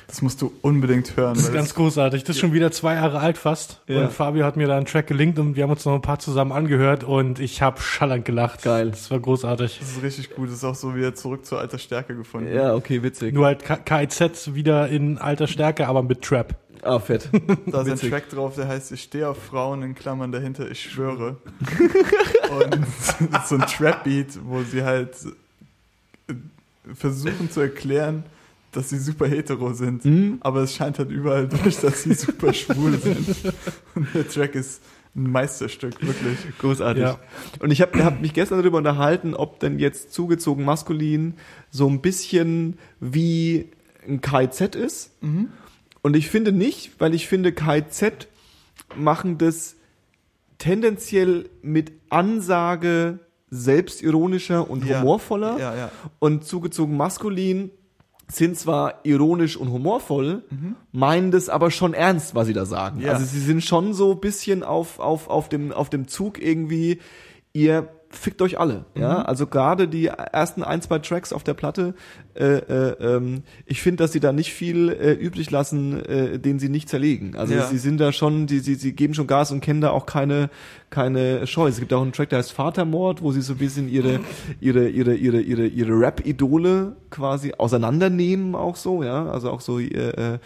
Das 0.08 0.22
musst 0.22 0.40
du 0.40 0.50
unbedingt 0.62 1.18
hören. 1.18 1.34
Das 1.34 1.44
ist 1.44 1.52
ganz 1.52 1.74
großartig. 1.74 2.24
Das 2.24 2.36
ist 2.36 2.40
schon 2.40 2.54
wieder 2.54 2.72
zwei 2.72 2.94
Jahre 2.94 3.20
alt 3.20 3.36
fast. 3.36 3.82
Ja. 3.86 4.00
Und 4.00 4.12
Fabio 4.12 4.46
hat 4.46 4.56
mir 4.56 4.66
da 4.66 4.74
einen 4.74 4.86
Track 4.86 5.06
gelinkt 5.06 5.38
und 5.38 5.54
wir 5.54 5.62
haben 5.62 5.70
uns 5.70 5.84
noch 5.84 5.94
ein 5.94 6.00
paar 6.00 6.18
zusammen 6.18 6.50
angehört 6.50 7.04
und 7.04 7.38
ich 7.38 7.60
habe 7.60 7.78
schallend 7.82 8.24
gelacht. 8.24 8.62
Geil. 8.62 8.90
Das 8.90 9.10
war 9.10 9.20
großartig. 9.20 9.78
das 9.78 9.90
ist 9.90 10.02
richtig 10.02 10.34
gut. 10.34 10.48
Das 10.48 10.54
ist 10.54 10.64
auch 10.64 10.74
so 10.74 10.96
wieder 10.96 11.14
zurück 11.14 11.44
zur 11.44 11.60
alter 11.60 11.76
Stärke 11.76 12.16
gefunden. 12.16 12.50
Ja, 12.54 12.74
okay, 12.74 13.02
witzig. 13.02 13.34
Nur 13.34 13.44
halt 13.44 13.62
KIZ 13.84 14.54
wieder 14.54 14.88
in 14.88 15.18
alter 15.18 15.46
Stärke, 15.46 15.86
aber 15.86 16.02
mit 16.02 16.22
Trap. 16.22 16.56
Ah, 16.82 16.98
fett. 17.00 17.28
Da 17.66 17.82
ist 17.82 18.02
ein. 18.02 18.10
Track 18.10 18.30
drauf, 18.30 18.54
der 18.54 18.66
heißt 18.66 18.92
Ich 18.92 19.02
stehe 19.02 19.28
auf 19.28 19.36
Frauen 19.36 19.82
in 19.82 19.94
Klammern 19.94 20.32
dahinter, 20.32 20.70
ich 20.70 20.80
schwöre. 20.80 21.36
Und 22.50 22.78
das 23.30 23.42
ist 23.42 23.48
so 23.50 23.56
ein 23.56 23.66
Trap-Beat, 23.66 24.38
wo 24.44 24.62
sie 24.62 24.82
halt 24.84 25.10
äh, 26.28 26.34
versuchen 26.94 27.50
zu 27.50 27.60
erklären, 27.60 28.24
dass 28.72 28.90
sie 28.90 28.98
super 28.98 29.26
hetero 29.26 29.72
sind. 29.72 30.04
Mhm. 30.04 30.38
Aber 30.40 30.62
es 30.62 30.74
scheint 30.74 30.98
halt 30.98 31.10
überall 31.10 31.48
durch, 31.48 31.78
dass 31.80 32.02
sie 32.02 32.14
super 32.14 32.52
schwul 32.52 32.98
sind. 32.98 33.28
Und 33.94 34.08
der 34.14 34.28
Track 34.28 34.54
ist 34.54 34.82
ein 35.16 35.30
Meisterstück, 35.30 35.94
wirklich. 36.00 36.38
Großartig. 36.58 37.02
Ja. 37.02 37.18
Und 37.60 37.70
ich 37.70 37.80
habe 37.80 38.04
hab 38.04 38.20
mich 38.20 38.34
gestern 38.34 38.58
darüber 38.58 38.78
unterhalten, 38.78 39.34
ob 39.34 39.58
denn 39.60 39.78
jetzt 39.78 40.12
zugezogen 40.12 40.64
maskulin 40.64 41.34
so 41.70 41.88
ein 41.88 42.00
bisschen 42.02 42.78
wie 43.00 43.70
ein 44.06 44.20
KZ 44.20 44.74
ist. 44.76 45.12
Und 46.02 46.14
ich 46.16 46.28
finde 46.28 46.52
nicht, 46.52 46.92
weil 47.00 47.14
ich 47.14 47.26
finde, 47.26 47.52
KZ 47.52 48.28
machen 48.96 49.38
das 49.38 49.76
tendenziell 50.58 51.48
mit 51.62 51.92
Ansage 52.10 53.18
selbstironischer 53.50 54.70
und 54.70 54.84
Ja. 54.84 55.00
humorvoller. 55.00 55.58
Ja, 55.58 55.74
ja. 55.74 55.90
Und 56.18 56.44
zugezogen 56.44 56.96
maskulin 56.96 57.70
sind 58.30 58.58
zwar 58.58 59.00
ironisch 59.04 59.56
und 59.56 59.70
humorvoll, 59.70 60.42
meinen 60.92 61.30
das 61.30 61.48
aber 61.48 61.70
schon 61.70 61.94
ernst, 61.94 62.34
was 62.34 62.46
sie 62.46 62.52
da 62.52 62.66
sagen. 62.66 63.00
Ja. 63.00 63.12
Also 63.12 63.24
sie 63.24 63.40
sind 63.40 63.64
schon 63.64 63.94
so 63.94 64.12
ein 64.12 64.20
bisschen 64.20 64.62
auf, 64.62 64.98
auf, 64.98 65.28
auf, 65.28 65.48
dem, 65.48 65.72
auf 65.72 65.88
dem 65.88 66.08
Zug 66.08 66.40
irgendwie, 66.40 66.98
ihr 67.52 67.88
fickt 68.10 68.40
euch 68.40 68.58
alle. 68.58 68.86
Ja, 68.94 69.22
also 69.22 69.46
gerade 69.46 69.86
die 69.86 70.06
ersten 70.06 70.62
ein, 70.62 70.80
zwei 70.80 70.98
Tracks 70.98 71.32
auf 71.32 71.44
der 71.44 71.54
Platte, 71.54 71.94
äh, 72.34 72.44
äh, 72.44 72.96
ähm, 73.00 73.42
ich 73.66 73.82
finde, 73.82 74.02
dass 74.02 74.12
sie 74.12 74.20
da 74.20 74.32
nicht 74.32 74.52
viel 74.52 74.88
äh, 74.88 75.12
übrig 75.12 75.50
lassen, 75.50 76.02
äh, 76.04 76.38
den 76.38 76.58
sie 76.58 76.68
nicht 76.70 76.88
zerlegen. 76.88 77.36
Also 77.36 77.54
Ja. 77.54 77.66
sie 77.66 77.76
sind 77.78 77.98
da 77.98 78.12
schon, 78.12 78.46
die, 78.46 78.60
sie, 78.60 78.76
sie 78.76 78.92
geben 78.94 79.12
schon 79.12 79.26
Gas 79.26 79.52
und 79.52 79.60
kennen 79.60 79.80
da 79.82 79.90
auch 79.90 80.06
keine, 80.06 80.48
keine 80.88 81.46
Scheu. 81.46 81.68
Es 81.68 81.78
gibt 81.80 81.92
auch 81.92 82.00
einen 82.00 82.12
Track, 82.12 82.30
der 82.30 82.38
heißt 82.38 82.52
Vatermord, 82.52 83.20
wo 83.22 83.32
sie 83.32 83.42
so 83.42 83.52
ein 83.54 83.58
bisschen 83.58 83.90
ihre, 83.90 84.20
ihre, 84.60 84.88
ihre, 84.88 85.14
ihre, 85.14 85.40
ihre, 85.40 85.66
ihre 85.66 85.92
Rap-Idole 86.00 86.96
quasi 87.10 87.52
auseinandernehmen 87.58 88.54
auch 88.54 88.76
so, 88.76 89.02
ja, 89.02 89.26
also 89.26 89.50
auch 89.50 89.60
so, 89.60 89.78
äh, 89.80 89.84
äh, 90.34 90.38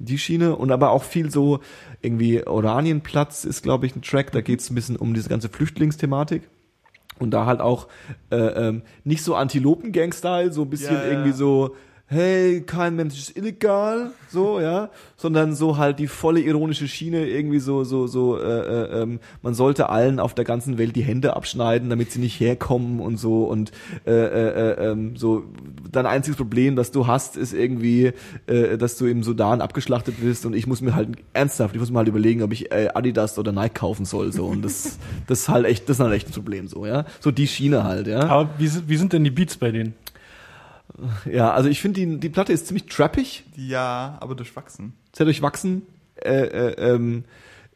die 0.00 0.18
Schiene 0.18 0.56
und 0.56 0.72
aber 0.72 0.90
auch 0.90 1.04
viel 1.04 1.30
so 1.30 1.60
irgendwie 2.02 2.44
Oranienplatz 2.44 3.44
ist, 3.44 3.62
glaube 3.62 3.86
ich, 3.86 3.94
ein 3.94 4.02
Track, 4.02 4.32
da 4.32 4.40
geht 4.40 4.60
es 4.60 4.70
ein 4.70 4.74
bisschen 4.74 4.96
um 4.96 5.14
diese 5.14 5.28
ganze 5.28 5.48
Flüchtlingsthematik. 5.48 6.42
Und 7.18 7.30
da 7.30 7.46
halt 7.46 7.60
auch 7.60 7.88
äh, 8.30 8.36
ähm, 8.36 8.82
nicht 9.04 9.22
so 9.22 9.34
Antilopen-Gang-Style, 9.36 10.52
so 10.52 10.62
ein 10.62 10.70
bisschen 10.70 10.94
Ja, 10.96 11.04
ja, 11.04 11.10
irgendwie 11.10 11.32
so, 11.32 11.76
hey, 12.06 12.60
kein 12.60 12.96
Mensch 12.96 13.18
ist 13.18 13.36
illegal, 13.36 14.10
so, 14.28 14.60
ja, 14.60 14.90
sondern 15.16 15.54
so 15.54 15.78
halt 15.78 15.98
die 15.98 16.06
volle 16.06 16.40
ironische 16.40 16.86
Schiene, 16.86 17.26
irgendwie 17.26 17.60
so, 17.60 17.82
so, 17.84 18.06
so, 18.06 18.38
äh, 18.38 18.42
äh, 18.42 19.02
ähm, 19.02 19.20
man 19.42 19.54
sollte 19.54 19.88
allen 19.88 20.20
auf 20.20 20.34
der 20.34 20.44
ganzen 20.44 20.76
Welt 20.76 20.96
die 20.96 21.02
Hände 21.02 21.34
abschneiden, 21.34 21.88
damit 21.88 22.12
sie 22.12 22.20
nicht 22.20 22.38
herkommen 22.38 23.00
und 23.00 23.16
so 23.16 23.44
und 23.44 23.72
äh, 24.06 24.10
äh, 24.12 24.48
äh, 24.48 24.90
ähm, 24.90 25.16
so, 25.16 25.44
dein 25.90 26.04
einziges 26.04 26.36
Problem, 26.36 26.76
das 26.76 26.90
du 26.90 27.06
hast, 27.06 27.38
ist 27.38 27.54
irgendwie, 27.54 28.12
äh, 28.46 28.76
dass 28.76 28.98
du 28.98 29.06
im 29.06 29.22
Sudan 29.22 29.62
abgeschlachtet 29.62 30.20
wirst 30.20 30.44
und 30.44 30.54
ich 30.54 30.66
muss 30.66 30.82
mir 30.82 30.94
halt 30.94 31.08
ernsthaft, 31.32 31.74
ich 31.74 31.80
muss 31.80 31.90
mir 31.90 31.98
halt 31.98 32.08
überlegen, 32.08 32.42
ob 32.42 32.52
ich 32.52 32.70
äh, 32.70 32.90
Adidas 32.92 33.38
oder 33.38 33.52
Nike 33.52 33.74
kaufen 33.74 34.04
soll, 34.04 34.30
so, 34.30 34.44
und 34.44 34.62
das, 34.62 34.98
das 35.26 35.40
ist 35.40 35.48
halt 35.48 35.64
echt, 35.64 35.88
das 35.88 35.98
ist 35.98 36.04
halt 36.04 36.12
echt 36.12 36.28
ein 36.28 36.32
Problem, 36.32 36.68
so, 36.68 36.84
ja, 36.84 37.06
so 37.20 37.30
die 37.30 37.46
Schiene 37.46 37.82
halt, 37.84 38.06
ja. 38.08 38.20
Aber 38.26 38.50
wie, 38.58 38.70
wie 38.86 38.96
sind 38.96 39.14
denn 39.14 39.24
die 39.24 39.30
Beats 39.30 39.56
bei 39.56 39.70
denen? 39.70 39.94
Ja, 41.30 41.52
also 41.52 41.68
ich 41.68 41.80
finde, 41.80 42.00
die, 42.00 42.20
die 42.20 42.28
Platte 42.28 42.52
ist 42.52 42.66
ziemlich 42.68 42.86
trappig, 42.86 43.44
Ja, 43.56 44.16
aber 44.20 44.34
durchwachsen. 44.34 44.94
sehr 45.14 45.26
durchwachsen. 45.26 45.82
Äh, 46.16 46.44
äh, 46.46 46.92
ähm, 46.94 47.24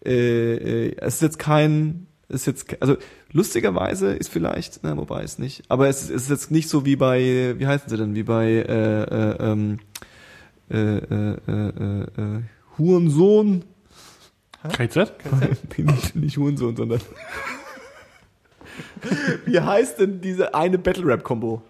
äh, 0.04 0.86
äh, 0.88 0.96
es 0.98 1.14
ist 1.16 1.22
jetzt 1.22 1.38
kein, 1.40 2.06
es 2.28 2.42
ist 2.42 2.46
jetzt, 2.46 2.82
also 2.82 2.96
lustigerweise 3.32 4.12
ist 4.14 4.28
vielleicht, 4.30 4.80
na, 4.84 4.96
wobei 4.96 5.24
es 5.24 5.38
nicht, 5.40 5.64
aber 5.68 5.88
es 5.88 6.04
ist, 6.04 6.10
es 6.10 6.22
ist 6.24 6.30
jetzt 6.30 6.50
nicht 6.52 6.68
so 6.68 6.84
wie 6.86 6.94
bei, 6.94 7.56
wie 7.58 7.66
heißen 7.66 7.88
sie 7.88 7.96
denn, 7.96 8.14
wie 8.14 8.22
bei 8.22 8.46
äh, 8.46 9.02
äh, 9.02 9.36
ähm, 9.52 9.80
äh, 10.70 10.76
äh, 10.76 11.36
äh, 11.48 11.68
äh, 11.68 12.02
äh, 12.36 12.42
Hurensohn, 12.78 13.64
KZ? 14.72 15.12
nee, 15.76 15.82
nicht, 15.82 16.14
nicht 16.14 16.36
Hurensohn, 16.36 16.76
sondern 16.76 17.00
wie 19.46 19.58
heißt 19.60 19.98
denn 19.98 20.20
diese 20.20 20.54
eine 20.54 20.78
Battle 20.78 21.06
Rap 21.06 21.24
Combo? 21.24 21.62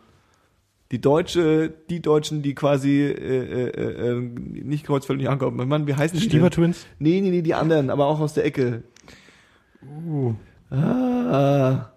Die 0.90 1.00
deutsche, 1.00 1.70
die 1.90 2.00
Deutschen, 2.00 2.40
die 2.40 2.54
quasi 2.54 3.02
äh, 3.02 3.12
äh, 3.12 3.68
äh, 3.68 4.10
äh, 4.10 4.20
nicht 4.20 4.86
kreuzfällig 4.86 5.20
nicht 5.22 5.30
ankommen. 5.30 5.68
Mann, 5.68 5.86
wie 5.86 5.94
heißen 5.94 6.18
die? 6.18 6.24
Stieber 6.24 6.48
denn? 6.48 6.62
Twins? 6.62 6.86
Nee, 6.98 7.20
nee, 7.20 7.30
nee, 7.30 7.42
die 7.42 7.52
anderen, 7.54 7.90
aber 7.90 8.06
auch 8.06 8.20
aus 8.20 8.32
der 8.34 8.46
Ecke. 8.46 8.84
Uh. 10.06 10.32
Ah. 10.70 11.90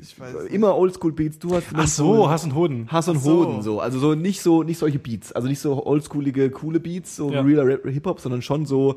Ich 0.00 0.18
weiß 0.18 0.44
nicht. 0.44 0.52
Immer 0.52 0.76
Oldschool 0.76 1.12
Beats, 1.12 1.38
du 1.38 1.54
hast 1.54 1.66
Ach 1.74 1.86
so, 1.86 2.30
Hass 2.30 2.44
und 2.44 2.54
Hoden. 2.54 2.86
Hass 2.90 3.08
und 3.08 3.18
so. 3.20 3.44
Hoden 3.46 3.62
so, 3.62 3.80
also 3.80 3.98
so 3.98 4.14
nicht 4.14 4.40
so 4.42 4.62
nicht 4.62 4.78
solche 4.78 4.98
Beats, 4.98 5.32
also 5.32 5.48
nicht 5.48 5.58
so 5.58 5.84
oldschoolige 5.84 6.50
coole 6.50 6.78
Beats, 6.80 7.16
so 7.16 7.30
Ja. 7.32 7.40
realer 7.42 7.66
Rap- 7.66 7.86
Hip 7.86 8.06
Hop, 8.06 8.20
sondern 8.20 8.42
schon 8.42 8.64
so 8.64 8.96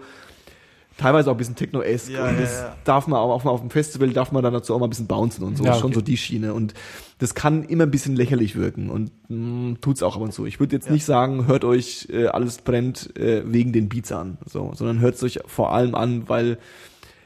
teilweise 0.98 1.30
auch 1.30 1.34
ein 1.36 1.38
bisschen 1.38 1.56
Techno-esque 1.56 2.14
Ja, 2.14 2.24
und 2.30 2.36
ja, 2.36 2.42
das 2.42 2.52
ja. 2.54 2.76
darf 2.84 3.08
man 3.08 3.20
auch 3.20 3.32
auf, 3.34 3.46
auf 3.46 3.60
dem 3.62 3.70
Festival 3.70 4.10
darf 4.12 4.32
man 4.32 4.44
dann 4.44 4.54
dazu 4.54 4.74
auch 4.74 4.80
mal 4.80 4.88
ein 4.88 4.90
bisschen 4.90 5.08
bouncen 5.08 5.44
und 5.44 5.58
so, 5.58 5.64
Ja, 5.66 5.74
ist 5.74 5.80
schon 5.80 5.88
okay. 5.92 5.96
so 5.96 6.02
die 6.02 6.18
Schiene 6.18 6.54
und 6.54 6.74
das 7.20 7.36
kann 7.36 7.64
immer 7.64 7.84
ein 7.84 7.92
bisschen 7.92 8.16
lächerlich 8.16 8.56
wirken 8.56 8.90
und 8.90 9.12
mh, 9.30 9.78
tut's 9.82 10.04
auch 10.04 10.16
ab 10.16 10.22
und 10.22 10.34
zu. 10.34 10.46
Ich 10.46 10.60
würde 10.60 10.76
jetzt 10.76 10.88
Ja. 10.88 10.94
nicht 10.94 11.06
sagen, 11.06 11.48
hört 11.48 11.64
euch 11.66 12.08
äh, 12.12 12.28
alles 12.28 12.60
brennt 12.60 13.16
äh, 13.18 13.44
wegen 13.46 13.74
den 13.74 13.90
Beats 13.90 14.12
an, 14.12 14.38
so, 14.46 14.72
sondern 14.74 15.00
hört 15.00 15.16
es 15.16 15.24
euch 15.24 15.40
vor 15.46 15.74
allem 15.74 15.96
an, 15.96 16.28
weil 16.30 16.58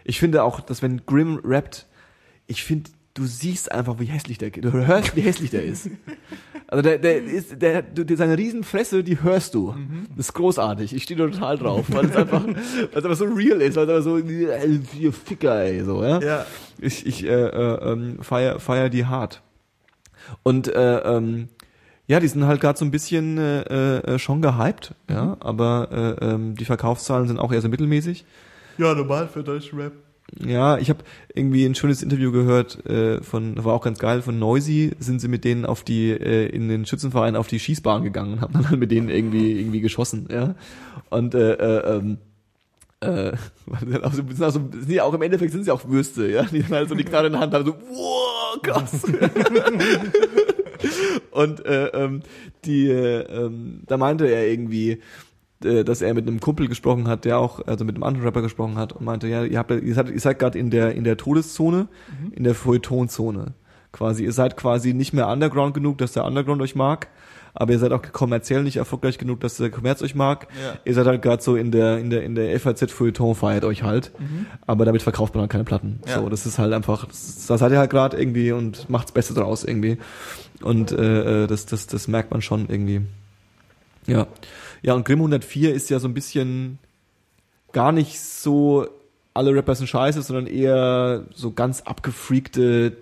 ich 0.03 0.19
finde 0.19 0.43
auch, 0.43 0.59
dass 0.61 0.81
wenn 0.81 1.05
Grimm 1.05 1.39
rappt, 1.43 1.85
ich 2.47 2.63
finde, 2.63 2.89
du 3.13 3.25
siehst 3.25 3.71
einfach, 3.71 3.99
wie 3.99 4.05
hässlich 4.05 4.37
der, 4.37 4.51
du 4.51 4.71
hörst, 4.71 5.15
wie 5.15 5.21
hässlich 5.21 5.51
der 5.51 5.63
ist. 5.63 5.89
Also 6.67 6.83
der, 6.83 6.99
der 6.99 7.23
ist, 7.23 7.61
der, 7.61 7.81
du, 7.81 8.05
der, 8.05 8.17
seine 8.17 8.37
Riesenfresse, 8.37 9.03
die 9.03 9.21
hörst 9.21 9.55
du. 9.55 9.73
Das 10.15 10.27
ist 10.27 10.33
großartig. 10.33 10.93
Ich 10.93 11.03
stehe 11.03 11.17
da 11.19 11.27
total 11.27 11.57
drauf, 11.57 11.85
weil 11.89 12.05
es 12.05 12.15
einfach, 12.15 12.45
weil 12.45 12.55
es 12.93 13.03
einfach 13.03 13.15
so 13.15 13.25
real 13.25 13.61
ist, 13.61 13.75
weil 13.75 13.89
es 13.89 13.89
einfach 13.89 14.03
so, 14.03 14.17
äh, 14.17 14.79
ihr 14.99 15.13
Ficker, 15.13 15.63
ey, 15.63 15.83
so, 15.83 16.03
ja. 16.03 16.19
Ja. 16.21 16.45
Ich, 16.77 17.05
ich 17.05 17.25
äh, 17.25 17.29
äh, 17.29 17.91
ähm, 17.91 18.19
feier, 18.21 18.59
feier 18.59 18.89
die 18.89 19.05
hart. 19.05 19.41
Und 20.43 20.67
äh, 20.67 20.99
ähm, 20.99 21.49
ja, 22.07 22.19
die 22.19 22.27
sind 22.27 22.45
halt 22.45 22.61
gerade 22.61 22.77
so 22.77 22.85
ein 22.85 22.91
bisschen 22.91 23.37
äh, 23.37 23.97
äh, 23.97 24.19
schon 24.19 24.41
gehypt, 24.41 24.93
ja, 25.09 25.37
aber 25.39 26.17
äh, 26.21 26.25
ähm, 26.25 26.55
die 26.55 26.65
Verkaufszahlen 26.65 27.27
sind 27.27 27.39
auch 27.39 27.51
eher 27.51 27.61
so 27.61 27.69
mittelmäßig. 27.69 28.25
Ja, 28.77 28.93
normal 28.93 29.27
für 29.27 29.43
deutschen 29.43 29.79
Rap. 29.79 29.93
Ja, 30.45 30.77
ich 30.77 30.89
habe 30.89 31.03
irgendwie 31.33 31.65
ein 31.65 31.75
schönes 31.75 32.03
Interview 32.03 32.31
gehört 32.31 32.85
äh, 32.85 33.21
von, 33.23 33.63
war 33.63 33.73
auch 33.73 33.83
ganz 33.83 33.99
geil, 33.99 34.21
von 34.21 34.37
Noisy 34.37 34.91
sind 34.99 35.19
sie 35.21 35.27
mit 35.27 35.43
denen 35.43 35.65
auf 35.65 35.83
die, 35.83 36.11
äh, 36.11 36.47
in 36.47 36.69
den 36.69 36.85
Schützenverein 36.85 37.35
auf 37.35 37.47
die 37.47 37.59
Schießbahn 37.59 38.03
gegangen 38.03 38.33
und 38.33 38.41
haben 38.41 38.53
dann 38.53 38.69
halt 38.69 38.79
mit 38.79 38.91
denen 38.91 39.09
irgendwie, 39.09 39.59
irgendwie 39.59 39.81
geschossen, 39.81 40.27
ja. 40.31 40.55
Und 41.09 41.33
äh, 41.33 41.53
äh, 41.53 41.97
ähm, 41.97 42.17
äh, 43.01 43.31
auch 44.03 44.13
so- 44.13 44.23
sind 44.29 44.43
auch 44.43 44.51
so, 44.51 44.69
sind 44.79 44.99
auch 44.99 45.13
im 45.13 45.21
Endeffekt 45.23 45.51
sind 45.51 45.63
sie 45.63 45.71
auch 45.71 45.87
Würste, 45.87 46.29
ja. 46.29 46.43
Die 46.43 46.61
dann 46.61 46.71
halt 46.71 46.89
so 46.89 46.95
die 46.95 47.05
Knarre 47.05 47.27
in 47.27 47.33
der 47.33 47.41
Hand 47.41 47.53
haben, 47.53 47.65
so, 47.65 47.75
wow, 47.89 48.61
krass. 48.61 49.01
und 51.31 51.65
äh, 51.65 51.87
ähm, 51.87 52.21
die, 52.65 52.87
äh, 52.89 53.21
ähm, 53.21 53.81
da 53.87 53.97
meinte 53.97 54.25
er 54.27 54.47
irgendwie, 54.47 54.99
dass 55.59 56.01
er 56.01 56.13
mit 56.13 56.27
einem 56.27 56.39
Kumpel 56.39 56.67
gesprochen 56.67 57.07
hat, 57.07 57.25
der 57.25 57.37
auch, 57.37 57.65
also 57.67 57.83
mit 57.83 57.95
einem 57.95 58.03
anderen 58.03 58.25
Rapper 58.25 58.41
gesprochen 58.41 58.77
hat 58.77 58.93
und 58.93 59.03
meinte, 59.03 59.27
ja, 59.27 59.43
ihr 59.43 59.57
habt, 59.57 59.71
ihr 59.71 59.93
seid, 59.93 60.09
ihr 60.09 60.19
seid 60.19 60.39
gerade 60.39 60.57
in 60.57 60.69
der 60.69 60.95
in 60.95 61.03
der 61.03 61.17
Todeszone, 61.17 61.87
in 62.31 62.43
der 62.43 62.55
Feuilletonzone. 62.55 63.53
Quasi, 63.91 64.23
ihr 64.23 64.31
seid 64.31 64.55
quasi 64.55 64.93
nicht 64.93 65.13
mehr 65.13 65.27
Underground 65.27 65.73
genug, 65.73 65.97
dass 65.97 66.13
der 66.13 66.23
Underground 66.23 66.61
euch 66.61 66.75
mag, 66.75 67.07
aber 67.53 67.73
ihr 67.73 67.79
seid 67.79 67.91
auch 67.91 68.01
kommerziell 68.13 68.63
nicht 68.63 68.77
erfolgreich 68.77 69.17
genug, 69.17 69.39
dass 69.39 69.57
der 69.57 69.71
Kommerz 69.71 70.01
euch 70.01 70.15
mag. 70.15 70.47
Ja. 70.63 70.79
Ihr 70.85 70.93
seid 70.93 71.07
halt 71.07 71.21
gerade 71.21 71.41
so 71.41 71.55
in 71.55 71.71
der 71.71 71.97
in 71.97 72.09
der 72.09 72.23
in 72.23 72.35
der 72.35 72.57
FAZ 72.59 72.91
Feuilleton 72.91 73.35
feiert 73.35 73.65
euch 73.65 73.83
halt, 73.83 74.11
aber 74.65 74.85
damit 74.85 75.01
verkauft 75.01 75.33
man 75.33 75.41
halt 75.41 75.51
keine 75.51 75.63
Platten. 75.63 75.99
Ja. 76.07 76.19
So, 76.19 76.29
das 76.29 76.45
ist 76.45 76.59
halt 76.59 76.71
einfach, 76.71 77.05
das, 77.05 77.47
da 77.47 77.57
seid 77.57 77.71
ihr 77.71 77.79
halt 77.79 77.89
gerade 77.89 78.15
irgendwie 78.17 78.51
und 78.51 78.89
macht's 78.89 79.11
Beste 79.11 79.33
draus 79.33 79.63
irgendwie. 79.63 79.97
Und 80.61 80.91
äh, 80.91 81.43
äh, 81.43 81.47
das 81.47 81.65
das 81.65 81.87
das 81.87 82.07
merkt 82.07 82.31
man 82.31 82.41
schon 82.41 82.69
irgendwie. 82.69 83.01
Ja. 84.05 84.27
Ja, 84.81 84.93
und 84.93 85.05
Grimm 85.05 85.19
104 85.19 85.73
ist 85.73 85.89
ja 85.89 85.99
so 85.99 86.07
ein 86.07 86.13
bisschen 86.13 86.79
gar 87.71 87.91
nicht 87.91 88.19
so 88.19 88.87
alle 89.33 89.53
Rapper 89.53 89.75
sind 89.75 89.87
scheiße, 89.87 90.21
sondern 90.21 90.47
eher 90.47 91.25
so 91.33 91.51
ganz 91.51 91.81
abgefreakte 91.81 92.97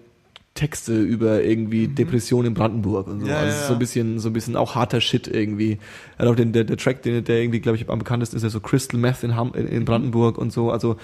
Texte 0.57 0.99
über 0.99 1.43
irgendwie 1.43 1.87
Depression 1.87 2.45
in 2.45 2.53
Brandenburg 2.55 3.07
und 3.07 3.19
so. 3.19 3.25
Mhm. 3.25 3.31
Ja, 3.31 3.37
also 3.37 3.55
ja, 3.55 3.61
ja. 3.61 3.67
so 3.67 3.73
ein 3.73 3.79
bisschen, 3.79 4.19
so 4.19 4.29
ein 4.29 4.33
bisschen 4.33 4.55
auch 4.55 4.75
harter 4.75 5.01
Shit 5.01 5.27
irgendwie. 5.27 5.77
Auch 6.17 6.35
den, 6.35 6.51
der, 6.51 6.63
der 6.63 6.77
Track, 6.77 7.03
den, 7.03 7.23
der 7.23 7.41
irgendwie, 7.41 7.59
glaube 7.59 7.77
ich, 7.77 7.87
am 7.89 7.99
bekanntesten 7.99 8.35
ist, 8.35 8.43
ja 8.43 8.49
so 8.49 8.59
Crystal 8.59 8.99
Meth 8.99 9.23
in, 9.23 9.35
Ham, 9.35 9.53
in, 9.53 9.85
Brandenburg 9.85 10.37
und 10.37 10.51
so, 10.51 10.71
also, 10.71 10.97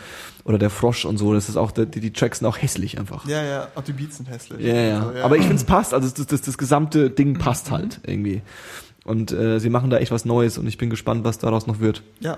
oder 0.44 0.58
der 0.58 0.72
Frosch 0.72 1.06
und 1.06 1.18
so, 1.18 1.34
das 1.34 1.50
ist 1.50 1.58
auch, 1.58 1.72
die, 1.72 1.86
die 1.86 2.12
Tracks 2.12 2.40
sind 2.40 2.48
auch 2.48 2.58
hässlich 2.58 3.00
einfach. 3.00 3.28
Ja, 3.28 3.44
ja, 3.44 3.68
auch 3.76 3.84
die 3.84 3.94
Beats 3.94 4.18
sind 4.18 4.30
hässlich. 4.30 4.60
Ja, 4.60 4.74
ja. 4.74 5.08
Also, 5.08 5.24
Aber 5.24 5.36
ich 5.38 5.44
finde 5.44 5.58
es 5.58 5.64
passt, 5.64 5.94
also 5.94 6.10
das, 6.10 6.26
das, 6.26 6.42
das 6.42 6.58
gesamte 6.58 7.12
Ding 7.12 7.38
passt 7.38 7.70
Mhm. 7.70 7.76
halt 7.76 8.00
irgendwie. 8.06 8.42
Und 9.04 9.32
äh, 9.32 9.60
sie 9.60 9.70
machen 9.70 9.90
da 9.90 9.98
echt 9.98 10.12
was 10.12 10.26
Neues 10.26 10.58
und 10.58 10.68
ich 10.68 10.78
bin 10.78 10.90
gespannt, 10.90 11.24
was 11.24 11.38
daraus 11.38 11.68
noch 11.68 11.80
wird. 11.80 12.04
Ja, 12.20 12.38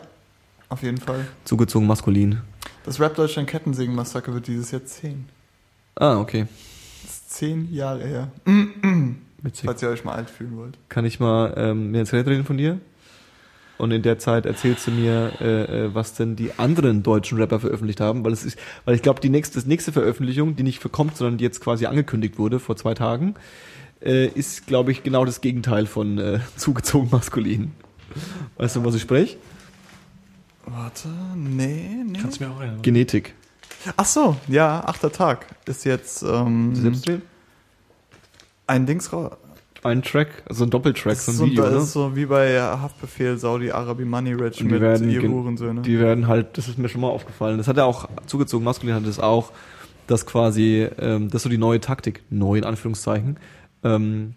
auf 0.69 0.81
jeden 0.81 0.97
Fall. 0.97 1.27
Zugezogen 1.43 1.87
maskulin. 1.87 2.41
Das 2.85 2.99
Rap 2.99 3.15
Deutschland 3.15 3.47
Kettensägen-Massaker 3.49 4.33
wird 4.33 4.47
dieses 4.47 4.71
Jahr 4.71 4.83
zehn. 4.85 5.25
Ah, 5.95 6.19
okay. 6.19 6.47
Das 7.03 7.11
ist 7.11 7.31
zehn 7.31 7.73
Jahre 7.73 8.05
her. 8.05 8.31
Witzig. 9.41 9.65
Falls 9.65 9.81
ihr 9.83 9.89
euch 9.89 10.03
mal 10.03 10.13
alt 10.13 10.29
fühlen 10.29 10.57
wollt. 10.57 10.77
Kann 10.89 11.05
ich 11.05 11.19
mal 11.19 11.53
ähm, 11.55 11.91
mir 11.91 11.99
ins 11.99 12.11
Gerät 12.11 12.27
reden 12.27 12.45
von 12.45 12.57
dir? 12.57 12.79
Und 13.77 13.91
in 13.91 14.01
der 14.01 14.17
Zeit 14.17 14.45
erzählst 14.45 14.87
du 14.87 14.91
mir, 14.91 15.33
äh, 15.41 15.85
äh, 15.85 15.93
was 15.93 16.13
denn 16.13 16.35
die 16.35 16.51
anderen 16.57 17.03
deutschen 17.03 17.37
Rapper 17.37 17.59
veröffentlicht 17.59 17.99
haben, 17.99 18.23
weil 18.23 18.31
es 18.31 18.45
ist, 18.45 18.57
weil 18.85 18.95
ich 18.95 19.01
glaube, 19.01 19.19
die 19.19 19.29
nächste, 19.29 19.55
das 19.55 19.65
nächste 19.65 19.91
Veröffentlichung, 19.91 20.55
die 20.55 20.63
nicht 20.63 20.79
verkommt, 20.79 21.17
sondern 21.17 21.37
die 21.37 21.43
jetzt 21.43 21.59
quasi 21.59 21.85
angekündigt 21.85 22.37
wurde 22.37 22.59
vor 22.59 22.77
zwei 22.77 22.93
Tagen, 22.93 23.35
äh, 24.05 24.27
ist, 24.27 24.67
glaube 24.67 24.91
ich, 24.91 25.03
genau 25.03 25.25
das 25.25 25.41
Gegenteil 25.41 25.85
von 25.85 26.17
äh, 26.17 26.39
zugezogen 26.55 27.09
maskulin. 27.11 27.71
Weißt 28.57 28.75
du, 28.75 28.85
was 28.85 28.95
ich 28.95 29.01
spreche? 29.01 29.37
Warte, 30.65 31.09
nee, 31.35 31.89
nee. 32.05 32.19
Kannst 32.19 32.39
du 32.39 32.45
mir 32.45 32.51
auch 32.51 32.59
erinnern. 32.59 32.81
Genetik. 32.81 33.33
Ach 33.97 34.05
so, 34.05 34.35
ja, 34.47 34.83
achter 34.85 35.11
Tag 35.11 35.45
ist 35.65 35.85
jetzt 35.85 36.23
ähm, 36.23 36.73
Selbstdrehen? 36.75 37.21
ein 38.67 38.85
Dings 38.87 39.13
raus. 39.13 39.33
ein 39.83 40.01
Track, 40.01 40.43
also 40.49 40.63
ein 40.63 40.71
Doppeltrack, 40.71 41.13
Das 41.13 41.25
so 41.25 41.31
ein 41.31 41.35
so, 41.35 41.45
Video, 41.45 41.63
das 41.63 41.73
ne? 41.73 41.79
ist 41.79 41.93
so 41.93 42.15
wie 42.15 42.25
bei 42.25 42.59
Haftbefehl 42.59 43.37
Saudi 43.37 43.69
Arabi 43.71 44.05
Money 44.05 44.33
Rich 44.33 44.63
mit 44.63 44.81
werden 44.81 45.09
ihr 45.11 45.21
Hurensöhne. 45.21 45.81
Die 45.81 45.99
werden 45.99 46.27
halt, 46.27 46.57
das 46.57 46.67
ist 46.67 46.79
mir 46.79 46.89
schon 46.89 47.01
mal 47.01 47.09
aufgefallen. 47.09 47.59
Das 47.59 47.67
hat 47.67 47.77
er 47.77 47.85
auch 47.85 48.09
zugezogen, 48.25 48.63
maskulin 48.63 48.95
hat 48.95 49.05
es 49.05 49.19
auch, 49.19 49.51
dass 50.07 50.25
quasi, 50.25 50.87
ähm, 50.97 51.29
das 51.29 51.39
ist 51.39 51.43
so 51.43 51.49
die 51.49 51.59
neue 51.59 51.79
Taktik, 51.79 52.23
neu 52.31 52.57
in 52.57 52.63
Anführungszeichen. 52.63 53.37
Ähm, 53.85 54.33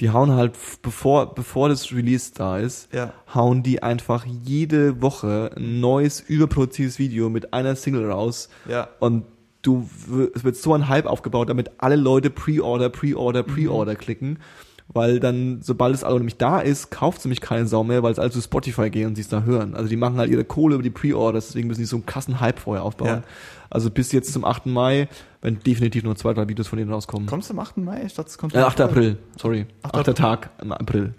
die 0.00 0.10
hauen 0.10 0.32
halt, 0.32 0.52
bevor, 0.82 1.34
bevor 1.34 1.68
das 1.70 1.90
Release 1.92 2.32
da 2.34 2.58
ist, 2.58 2.92
Ja. 2.92 3.12
hauen 3.34 3.62
die 3.62 3.82
einfach 3.82 4.26
jede 4.26 5.00
Woche 5.00 5.52
ein 5.56 5.80
neues, 5.80 6.20
überproduziertes 6.20 6.98
Video 6.98 7.30
mit 7.30 7.54
einer 7.54 7.76
Single 7.76 8.10
raus. 8.10 8.48
Ja. 8.68 8.88
Und 8.98 9.24
du, 9.62 9.88
es 10.34 10.44
wird 10.44 10.56
so 10.56 10.74
ein 10.74 10.88
Hype 10.88 11.06
aufgebaut, 11.06 11.48
damit 11.48 11.70
alle 11.78 11.96
Leute 11.96 12.28
Pre-Order, 12.30 12.90
Pre-Order, 12.90 13.42
Pre-Order 13.42 13.96
klicken. 13.96 14.38
Weil 14.88 15.18
dann, 15.20 15.60
sobald 15.62 15.92
das 15.94 16.04
Album 16.04 16.20
nämlich 16.20 16.36
da 16.38 16.60
ist, 16.60 16.90
kauft 16.90 17.24
nämlich 17.24 17.40
keine 17.40 17.66
Sau 17.66 17.82
mehr, 17.84 18.02
weil 18.02 18.12
es 18.12 18.18
alle 18.18 18.30
zu 18.30 18.40
Spotify 18.40 18.88
gehen 18.88 19.08
und 19.08 19.14
sie 19.16 19.22
es 19.22 19.28
da 19.28 19.42
hören. 19.42 19.74
Also 19.74 19.88
die 19.88 19.96
machen 19.96 20.16
halt 20.16 20.30
ihre 20.30 20.44
Kohle 20.44 20.74
über 20.74 20.82
die 20.82 20.90
Pre-Orders, 20.90 21.48
deswegen 21.48 21.66
müssen 21.68 21.80
die 21.80 21.86
so 21.86 21.96
einen 21.96 22.06
krassen 22.06 22.40
Hype 22.40 22.58
vorher 22.60 22.84
aufbauen. 22.84 23.08
Ja. 23.08 23.22
Also 23.68 23.90
bis 23.90 24.12
jetzt 24.12 24.32
zum 24.32 24.44
8. 24.44 24.66
Mai 24.66 25.08
werden 25.42 25.58
definitiv 25.66 26.04
nur 26.04 26.14
zwei, 26.16 26.32
drei 26.34 26.48
Videos 26.48 26.68
von 26.68 26.78
denen 26.78 26.92
rauskommen. 26.92 27.26
Kommt 27.26 27.42
es 27.42 27.50
am 27.50 27.58
8. 27.58 27.78
Mai? 27.78 28.04
Ich 28.06 28.14
dachte, 28.14 28.30
es 28.30 28.38
kommt 28.38 28.54
Äh, 28.54 28.58
8. 28.60 28.80
April, 28.80 29.18
sorry. 29.40 29.66
8. 29.82 30.08
8. 30.08 30.16
Tag 30.16 30.50
im 30.62 30.70
April. 30.72 31.14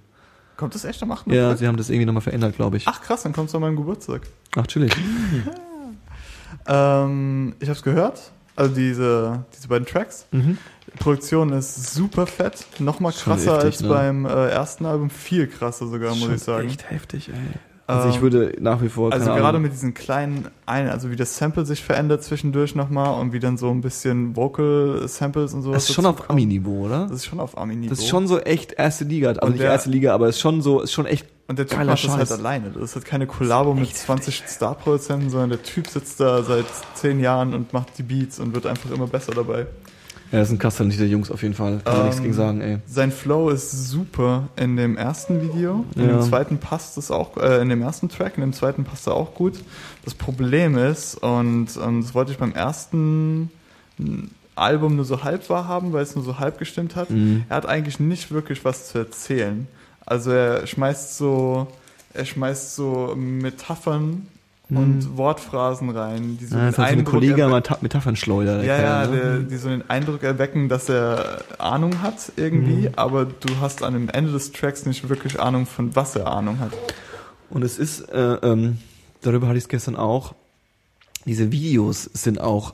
Kommt 0.56 0.74
es 0.74 0.86
echt 0.86 1.04
am 1.04 1.12
8. 1.12 1.28
Ja, 1.28 1.48
April? 1.48 1.58
sie 1.58 1.68
haben 1.68 1.78
das 1.78 1.90
irgendwie 1.90 2.06
nochmal 2.06 2.22
verändert, 2.22 2.56
glaube 2.56 2.78
ich. 2.78 2.88
Ach 2.88 3.02
krass, 3.02 3.24
dann 3.24 3.34
kommt 3.34 3.50
es 3.50 3.56
an 3.56 3.62
meinem 3.62 3.76
Geburtstag. 3.76 4.22
Ach, 4.56 4.66
chillig. 4.66 4.96
Ähm, 6.66 7.56
ich 7.60 7.68
habe 7.68 7.78
es 7.78 7.84
gehört. 7.84 8.32
Also 8.56 8.74
diese, 8.74 9.46
diese 9.56 9.68
beiden 9.68 9.86
Tracks. 9.86 10.26
Mhm. 10.32 10.58
Die 10.94 10.98
Produktion 10.98 11.52
ist 11.54 11.94
super 11.94 12.26
fett. 12.28 12.66
Nochmal 12.80 13.12
krasser 13.12 13.54
heftig, 13.56 13.66
als 13.66 13.82
ne? 13.82 13.90
beim 13.90 14.26
äh, 14.26 14.50
ersten 14.50 14.86
Album. 14.86 15.10
Viel 15.10 15.48
krasser 15.48 15.88
sogar, 15.88 16.12
muss 16.12 16.20
Schon 16.26 16.36
ich 16.36 16.42
sagen. 16.44 16.68
Echt 16.70 16.90
heftig, 16.90 17.30
ey. 17.30 17.36
Also 17.90 18.10
ich 18.10 18.16
Ähm, 18.18 18.22
würde 18.22 18.54
nach 18.60 18.82
wie 18.82 18.90
vor, 18.90 19.14
Also 19.14 19.28
gerade 19.28 19.44
Ahnung, 19.46 19.62
mit 19.62 19.72
diesen 19.72 19.94
kleinen, 19.94 20.50
ein, 20.66 20.90
also 20.90 21.10
wie 21.10 21.16
das 21.16 21.38
Sample 21.38 21.66
sich 21.66 21.82
verändert 21.84 22.22
zwischendurch 22.22 22.76
nochmal 22.76 23.18
und 23.22 23.32
wie 23.32 23.40
dann 23.40 23.58
so 23.58 23.70
ein 23.70 23.80
bisschen 23.80 24.36
Vocal-Samples 24.36 25.54
und 25.54 25.62
sowas 25.62 25.76
das 25.84 25.90
ist 25.90 25.96
schon 25.96 26.06
auf. 26.06 26.30
Ami-Niveau, 26.30 26.86
oder? 26.88 27.04
Das 27.08 27.18
ist 27.20 27.26
schon 27.28 27.40
auf 27.40 27.58
Ami-Niveau. 27.58 27.90
Das 27.90 28.00
ist 28.00 28.10
schon 28.10 28.28
so 28.28 28.40
echt 28.40 28.74
erste 28.74 29.06
Liga, 29.06 29.30
also 29.30 29.42
Und 29.42 29.52
nicht 29.52 29.62
der- 29.62 29.72
erste 29.72 29.90
Liga, 29.90 30.14
aber 30.14 30.28
es 30.28 30.36
ist 30.36 30.42
schon 30.42 30.62
so, 30.62 30.82
ist 30.82 30.92
schon 30.92 31.06
echt 31.06 31.28
Und 31.48 31.60
der 31.60 31.66
Typ 31.68 31.78
Geiler 31.78 31.92
macht 31.94 32.04
das 32.04 32.12
halt 32.12 32.28
Scheiß. 32.28 32.40
alleine. 32.40 32.72
Das 32.72 32.84
ist 32.84 32.96
halt 32.96 33.06
keine 33.06 33.26
Kollabo 33.26 33.74
mit 33.74 33.96
20 33.96 34.44
Star-Produzenten, 34.48 35.30
sondern 35.30 35.52
der 35.52 35.64
Typ 35.64 35.88
sitzt 35.88 36.20
da 36.20 36.44
seit 36.44 36.66
10 36.96 37.22
Jahren 37.22 37.54
und 37.54 37.72
macht 37.72 37.98
die 37.98 38.04
Beats 38.04 38.38
und 38.42 38.54
wird 38.54 38.66
einfach 38.66 38.92
immer 38.92 39.08
besser 39.08 39.32
dabei. 39.34 39.66
Ja, 40.32 40.40
das 40.40 40.50
ist 40.50 40.56
ein 40.56 40.60
krasser 40.60 40.84
nicht 40.84 41.00
der 41.00 41.08
Jungs 41.08 41.32
auf 41.32 41.42
jeden 41.42 41.54
Fall. 41.54 41.80
Kann 41.86 41.94
man 41.96 42.04
nichts 42.06 42.18
Ähm, 42.18 42.24
gegen 42.24 42.34
sagen, 42.36 42.62
ey. 42.62 42.78
Sein 42.86 43.12
Flow 43.12 43.50
ist 43.50 43.72
super 43.90 44.50
in 44.58 44.76
dem 44.76 44.98
ersten 44.98 45.42
Video. 45.42 45.86
In 45.96 46.02
Ja. 46.02 46.08
dem 46.18 46.22
zweiten 46.22 46.58
passt 46.58 46.98
es 46.98 47.12
auch, 47.12 47.38
äh, 47.38 47.62
in 47.62 47.70
dem 47.70 47.82
ersten 47.82 48.10
Track, 48.10 48.34
in 48.36 48.42
dem 48.42 48.54
zweiten 48.54 48.84
passt 48.84 49.08
er 49.08 49.14
auch 49.16 49.34
gut. 49.36 49.54
Das 50.04 50.14
Problem 50.14 50.78
ist, 50.78 51.16
und, 51.16 51.78
und 51.78 52.02
das 52.02 52.14
wollte 52.14 52.32
ich 52.34 52.38
beim 52.38 52.54
ersten 52.54 53.50
Album 54.56 54.96
nur 54.96 55.06
so 55.06 55.24
halb 55.24 55.50
wahrhaben, 55.50 55.94
weil 55.94 56.04
es 56.04 56.16
nur 56.16 56.24
so 56.26 56.40
halb 56.40 56.58
gestimmt 56.60 56.96
hat. 56.96 57.10
Mhm. 57.10 57.44
Er 57.48 57.56
hat 57.58 57.66
eigentlich 57.66 58.00
nicht 58.00 58.32
wirklich 58.32 58.66
was 58.66 58.90
zu 58.90 58.98
erzählen. 58.98 59.68
Also 60.06 60.32
er 60.32 60.66
schmeißt 60.68 61.18
so, 61.18 61.68
er 62.14 62.26
schmeißt 62.26 62.76
so 62.76 63.14
Metaphern 63.16 64.28
und 64.70 65.18
Wortphrasen 65.18 65.90
rein, 65.90 66.38
die 66.38 66.46
so. 66.46 66.58
Ja, 66.58 66.64
den 66.64 66.68
das 66.72 66.78
hat 66.78 66.90
so 66.90 66.98
ein 66.98 67.06
Kollege 67.06 67.48
Metaphernschleuder. 67.82 68.58
der 68.58 68.66
ja, 68.66 68.82
ja, 68.82 69.08
ne? 69.08 69.18
der, 69.18 69.40
die 69.40 69.58
so 69.58 69.70
den 69.70 69.90
Eindruck 69.90 70.24
erwecken, 70.24 70.68
dass 70.68 70.90
er 70.90 71.42
Ahnung 71.58 72.02
hat 72.02 72.34
irgendwie, 72.36 72.90
aber 72.96 73.26
du 73.26 73.60
hast 73.62 73.84
an 73.84 73.94
dem 73.94 74.10
Ende 74.10 74.34
des 74.34 74.52
Tracks 74.52 74.86
nicht 74.86 75.08
wirklich 75.08 75.40
Ahnung 75.40 75.66
von 75.66 75.96
was 75.96 76.16
er 76.16 76.28
Ahnung 76.28 76.60
hat. 76.60 76.72
Und 77.50 77.64
es 77.64 77.80
ist, 77.80 78.10
äh, 78.10 78.34
ähm, 78.44 78.80
darüber 79.22 79.48
hatte 79.48 79.58
ich 79.58 79.64
es 79.64 79.70
gestern 79.70 79.96
auch, 79.96 80.36
diese 81.26 81.52
Videos 81.52 82.04
sind 82.04 82.42
auch 82.42 82.74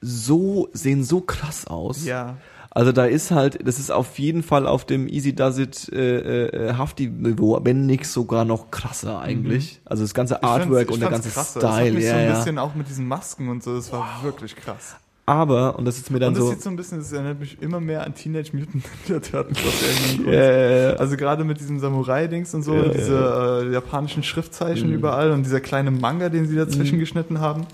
so, 0.00 0.68
sehen 0.72 1.04
so 1.04 1.20
krass 1.20 1.66
aus. 1.66 2.04
Ja. 2.04 2.36
Also 2.76 2.90
da 2.90 3.04
ist 3.04 3.30
halt, 3.30 3.66
das 3.66 3.78
ist 3.78 3.92
auf 3.92 4.18
jeden 4.18 4.42
Fall 4.42 4.66
auf 4.66 4.84
dem 4.84 5.06
Easy 5.06 5.32
Does 5.32 5.58
It 5.58 5.88
äh, 5.92 6.46
äh, 6.46 6.74
Hafti-Niveau, 6.74 7.60
wenn 7.62 7.86
nicht 7.86 8.04
sogar 8.06 8.44
noch 8.44 8.72
krasser 8.72 9.20
eigentlich. 9.20 9.80
Also 9.84 10.02
das 10.02 10.12
ganze 10.12 10.42
Artwork 10.42 10.90
und 10.90 11.00
der 11.00 11.10
ganze 11.10 11.30
krass. 11.30 11.54
Das 11.54 11.62
hat 11.64 11.74
Style, 11.74 11.92
mich 11.92 12.04
ja, 12.04 12.10
so 12.10 12.16
ein 12.16 12.24
ja. 12.26 12.34
bisschen 12.36 12.58
auch 12.58 12.74
mit 12.74 12.88
diesen 12.88 13.06
Masken 13.06 13.48
und 13.48 13.62
so, 13.62 13.76
das 13.76 13.92
war 13.92 14.20
wirklich 14.24 14.56
krass. 14.56 14.96
Aber, 15.26 15.78
und 15.78 15.86
das 15.86 15.96
ist 15.98 16.10
mir 16.10 16.18
dann 16.18 16.30
und 16.30 16.34
das 16.34 16.44
so, 16.44 16.50
sieht 16.50 16.62
so 16.62 16.68
ein 16.68 16.76
bisschen, 16.76 16.98
das 16.98 17.10
erinnert 17.12 17.40
mich 17.40 17.62
immer 17.62 17.80
mehr 17.80 18.04
an 18.04 18.14
Teenage 18.14 18.50
Mutant 18.54 18.84
Ninja 19.08 19.20
Turtles 19.20 20.26
äh, 20.26 20.96
Also 20.98 21.16
gerade 21.16 21.44
mit 21.44 21.60
diesem 21.60 21.78
Samurai-Dings 21.78 22.52
und 22.54 22.62
so, 22.62 22.74
Ja, 22.74 22.82
und 22.82 22.94
diese 22.94 23.62
äh, 23.66 23.72
japanischen 23.72 24.22
Schriftzeichen 24.22 24.88
Mhm. 24.88 24.96
überall 24.96 25.30
und 25.30 25.44
dieser 25.44 25.60
kleine 25.60 25.90
Manga, 25.92 26.28
den 26.28 26.46
sie 26.46 26.56
dazwischen 26.56 26.98
geschnitten 26.98 27.40
haben. 27.40 27.66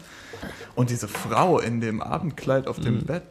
Und 0.77 0.91
diese 0.91 1.09
Frau 1.09 1.59
in 1.59 1.81
dem 1.81 2.01
Abendkleid 2.03 2.69
auf 2.69 2.79
dem 2.79 2.99
Mhm. 2.99 3.05
Bett 3.07 3.23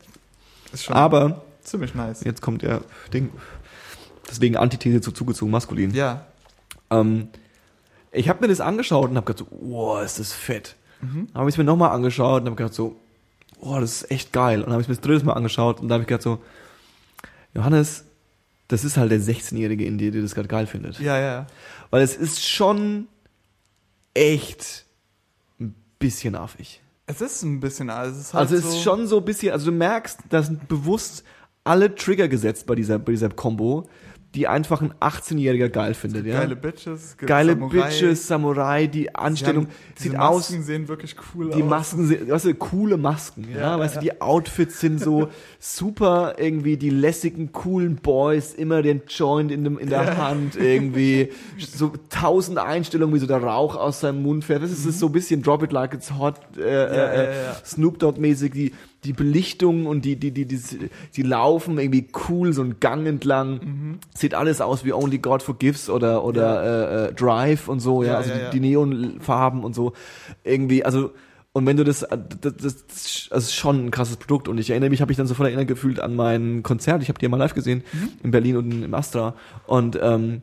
ist 0.74 0.84
schon 0.84 0.96
aber, 0.98 1.44
ziemlich 1.62 1.96
nice. 1.96 2.24
jetzt 2.24 2.42
kommt 2.42 2.62
der 2.62 2.82
Ding, 3.14 3.32
deswegen 4.30 4.58
Antithese 4.58 5.02
zu 5.02 5.12
zugezogen 5.12 5.52
maskulin. 5.52 5.92
Ja. 5.92 6.26
Ähm, 6.90 7.30
ich 8.12 8.30
habe 8.30 8.42
mir 8.42 8.48
das 8.48 8.62
angeschaut 8.62 9.10
und 9.10 9.18
habe 9.18 9.26
gedacht 9.26 9.50
so, 9.50 9.58
wow, 9.62 10.04
ist 10.04 10.20
das 10.20 10.34
fett. 10.34 10.76
Mhm. 11.02 11.28
Habe 11.34 11.50
ich 11.50 11.54
es 11.54 11.58
mir 11.58 11.64
nochmal 11.64 11.92
angeschaut 11.92 12.42
und 12.42 12.48
habe 12.48 12.56
gedacht 12.56 12.74
so, 12.74 12.96
wow, 13.62 13.80
das 13.80 14.02
ist 14.02 14.12
echt 14.12 14.34
geil. 14.34 14.60
Und 14.60 14.66
dann 14.66 14.74
habe 14.74 14.82
ich 14.82 14.88
mir 14.88 14.96
das 14.96 15.02
drittes 15.02 15.24
Mal 15.24 15.34
angeschaut 15.34 15.80
und 15.80 15.90
da 15.90 15.94
habe 15.94 16.04
ich 16.04 16.08
gedacht 16.08 16.24
so, 16.24 16.42
Johannes, 17.54 18.06
das 18.68 18.84
ist 18.84 18.98
halt 18.98 19.12
der 19.12 19.20
16-Jährige 19.20 19.86
in 19.86 19.98
dir, 19.98 20.12
der 20.12 20.22
das 20.22 20.36
gerade 20.36 20.48
geil 20.48 20.68
findet. 20.68 21.00
Ja, 21.00 21.20
ja. 21.20 21.48
Weil 21.90 22.04
es 22.04 22.16
ist 22.16 22.48
schon 22.48 23.08
echt 24.14 24.86
ein 25.60 25.76
bisschen 25.98 26.36
affig. 26.36 26.82
Es 27.08 27.22
ist 27.22 27.42
ein 27.42 27.60
bisschen, 27.60 27.90
also 27.90 28.12
es 28.12 28.28
ist 28.28 28.34
halt 28.34 28.42
Also 28.42 28.56
es 28.56 28.64
so, 28.64 28.70
ist 28.70 28.84
schon 28.84 29.08
so 29.08 29.18
ein 29.18 29.26
bisschen, 29.26 29.52
also 29.52 29.72
du 29.72 29.72
merkst, 29.72 30.20
da 30.30 30.44
sind 30.44 30.68
bewusst 30.68 31.24
alle 31.70 31.94
Trigger 31.96 32.28
gesetzt 32.28 32.66
bei 32.66 32.76
dieser, 32.76 33.00
bei 33.00 33.12
dieser 33.12 33.30
Combo, 33.30 33.88
die 34.36 34.48
einfach 34.48 34.80
ein 34.84 34.94
18-Jähriger 35.00 35.70
geil 35.70 35.96
findet, 35.96 36.24
ja. 36.28 36.40
geile 36.42 36.56
Bitches, 36.56 37.18
Geile 37.18 37.54
Samurai. 37.54 37.82
Bitches, 37.82 38.28
Samurai, 38.28 38.86
die 38.86 39.02
Sie 39.02 39.16
Anstellung 39.16 39.66
haben- 39.66 39.74
diese 39.98 40.10
sieht 40.10 40.20
aus, 40.20 40.50
Masken 40.52 40.64
sehen 40.64 40.88
wirklich 40.88 41.16
cool 41.34 41.50
die 41.50 41.64
aus. 41.64 41.70
Masken 41.70 42.06
sind, 42.06 42.30
weißt 42.30 42.46
du, 42.46 42.54
coole 42.54 42.98
Masken, 42.98 43.48
ja, 43.52 43.60
Ja, 43.60 43.80
weißt 43.80 43.96
du, 43.96 44.00
die 44.02 44.22
Outfits 44.22 44.80
sind 44.82 45.00
so 45.02 45.30
super 45.60 46.36
irgendwie, 46.38 46.78
die 46.78 46.92
lässigen, 46.92 47.52
coolen 47.52 47.96
Boys, 47.96 48.54
immer 48.54 48.84
den 48.84 49.02
Joint 49.08 49.52
in, 49.52 49.64
dem, 49.64 49.80
in 49.80 49.90
der 49.90 50.04
Ja. 50.04 50.18
Hand, 50.18 50.56
irgendwie, 50.58 51.30
so 51.58 51.94
tausend 52.12 52.60
Einstellungen, 52.60 53.16
wie 53.16 53.20
so 53.20 53.26
der 53.26 53.42
Rauch 53.42 53.76
aus 53.76 54.02
seinem 54.02 54.22
Mund 54.22 54.46
fährt, 54.46 54.62
das 54.62 54.70
ist 54.70 55.00
so 55.00 55.08
ein 55.08 55.12
bisschen 55.12 55.42
Drop 55.42 55.64
It 55.64 55.72
Like 55.72 55.96
It's 55.96 56.14
Hot, 56.20 56.36
äh, 56.56 56.62
äh, 56.62 56.96
ja, 56.96 57.24
ja. 57.24 57.56
Snoop 57.66 57.98
Dogg-mäßig, 57.98 58.52
die, 58.52 58.74
die 59.06 59.14
Belichtung 59.14 59.86
und 59.86 60.04
die, 60.04 60.18
die, 60.18 60.32
die, 60.32 60.46
die, 60.46 60.60
die 61.16 61.22
laufen 61.22 61.78
irgendwie 61.80 62.08
cool, 62.28 62.52
so 62.54 62.62
einen 62.62 62.80
Gang 62.80 63.08
entlang, 63.08 63.50
Mhm. 63.64 64.00
sieht 64.14 64.34
alles 64.36 64.60
aus 64.62 64.84
wie 64.84 64.92
Only 64.94 65.20
God 65.20 65.42
Forgives 65.42 65.90
oder, 65.90 66.24
oder, 66.26 67.06
äh, 67.08 67.08
äh, 67.10 67.14
Drive 67.14 67.68
und 67.70 67.80
so, 67.80 68.04
ja, 68.04 68.12
Ja, 68.14 68.18
also 68.18 68.30
ja, 68.32 68.36
die, 68.38 68.44
ja. 68.44 68.50
die 68.50 68.60
Neonfarben 68.60 69.64
und 69.64 69.74
so, 69.74 69.94
irgendwie, 70.44 70.84
also, 70.84 71.12
und 71.54 71.66
wenn 71.66 71.78
du 71.78 71.84
das, 71.84 72.00
das, 72.42 72.56
das, 72.58 72.86
das 73.30 73.44
ist 73.44 73.56
schon 73.56 73.86
ein 73.88 73.92
krasses 73.92 74.18
Produkt 74.18 74.48
und 74.48 74.58
ich 74.60 74.70
erinnere 74.70 74.90
mich, 74.90 75.02
habe 75.02 75.12
ich 75.12 75.18
dann 75.18 75.28
sofort 75.28 75.48
erinnert 75.48 75.68
gefühlt 75.68 76.00
an 76.00 76.16
mein 76.16 76.62
Konzert, 76.64 77.02
ich 77.02 77.10
habe 77.10 77.18
die 77.20 77.26
ja 77.26 77.30
mal 77.30 77.38
live 77.38 77.54
gesehen, 77.56 77.84
Mhm. 77.94 78.10
in 78.24 78.32
Berlin 78.32 78.58
und 78.58 78.84
im 78.84 78.94
Astra 78.94 79.34
und, 79.66 79.98
ähm, 80.02 80.42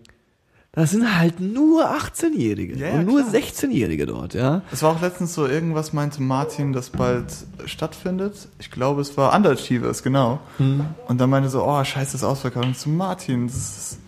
das 0.77 0.91
sind 0.91 1.19
halt 1.19 1.41
nur 1.41 1.91
18-Jährige 1.91 2.77
Ja, 2.77 2.89
ja, 2.89 2.95
und 2.95 3.07
nur 3.07 3.23
klar. 3.23 3.35
16-Jährige 3.35 4.07
dort, 4.07 4.35
ja. 4.35 4.63
Es 4.71 4.83
war 4.83 4.95
auch 4.95 5.01
letztens 5.01 5.35
so, 5.35 5.47
irgendwas 5.47 5.93
meinte 5.93 6.23
Martin, 6.23 6.73
das 6.73 6.91
bald 6.91 7.25
stattfindet. 7.65 8.49
Ich 8.59 8.71
glaube, 8.71 9.01
es 9.01 9.17
war 9.17 9.35
Underachievers, 9.35 10.03
genau. 10.03 10.41
Hm. 10.59 10.85
Und 11.09 11.21
dann 11.21 11.31
meinte 11.31 11.49
so, 11.49 11.65
oh, 11.65 11.83
scheiße, 11.83 12.19
das 12.19 12.45
ich 12.45 12.79
so, 12.79 12.91
Martin, 12.91 13.47
das 13.49 13.99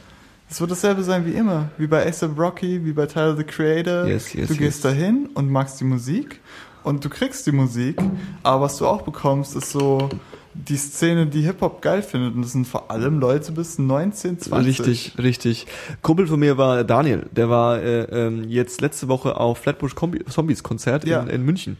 das 0.49 0.61
wird 0.61 0.71
dasselbe 0.71 1.03
sein 1.03 1.27
wie 1.27 1.33
immer. 1.33 1.71
Wie 1.77 1.87
bei 1.87 2.07
A$AP 2.07 2.39
Rocky, 2.39 2.85
wie 2.85 2.93
bei 2.93 3.07
Tyler, 3.07 3.37
the 3.37 3.45
Creator. 3.45 4.07
Yes, 4.07 4.33
yes, 4.33 4.49
du 4.49 4.55
yes. 4.55 4.59
gehst 4.59 4.85
dahin 4.85 5.29
und 5.35 5.51
magst 5.51 5.81
die 5.81 5.85
Musik. 5.85 6.41
Und 6.85 7.05
du 7.05 7.11
kriegst 7.11 7.47
die 7.47 7.53
Musik. 7.53 8.01
Aber 8.43 8.65
was 8.65 8.79
du 8.79 8.87
auch 8.87 9.03
bekommst, 9.03 9.55
ist 9.57 9.71
so 9.71 10.09
die 10.67 10.77
Szene, 10.77 11.27
die 11.27 11.43
Hip-Hop 11.43 11.81
geil 11.83 12.03
findet. 12.03 12.35
Und 12.35 12.43
das 12.43 12.53
sind 12.53 12.67
vor 12.67 12.91
allem 12.91 13.21
Leute 13.21 13.53
bis 13.53 13.79
19, 13.79 14.41
20. 14.41 14.67
Richtig, 14.81 15.15
richtig. 15.19 15.67
Kumpel 16.03 16.27
von 16.27 16.41
mir 16.41 16.59
war 16.59 16.85
Daniel, 16.85 17.27
der 17.31 17.49
war 17.49 17.81
äh, 17.81 18.03
ähm, 18.05 18.45
jetzt 18.49 18.81
letzte 18.81 19.09
Woche 19.09 19.37
auf 19.39 19.59
Flatbush 19.59 19.95
Zombies 20.29 20.63
Konzert 20.63 21.07
Ja. 21.07 21.21
in, 21.23 21.29
in 21.29 21.43
München. 21.45 21.77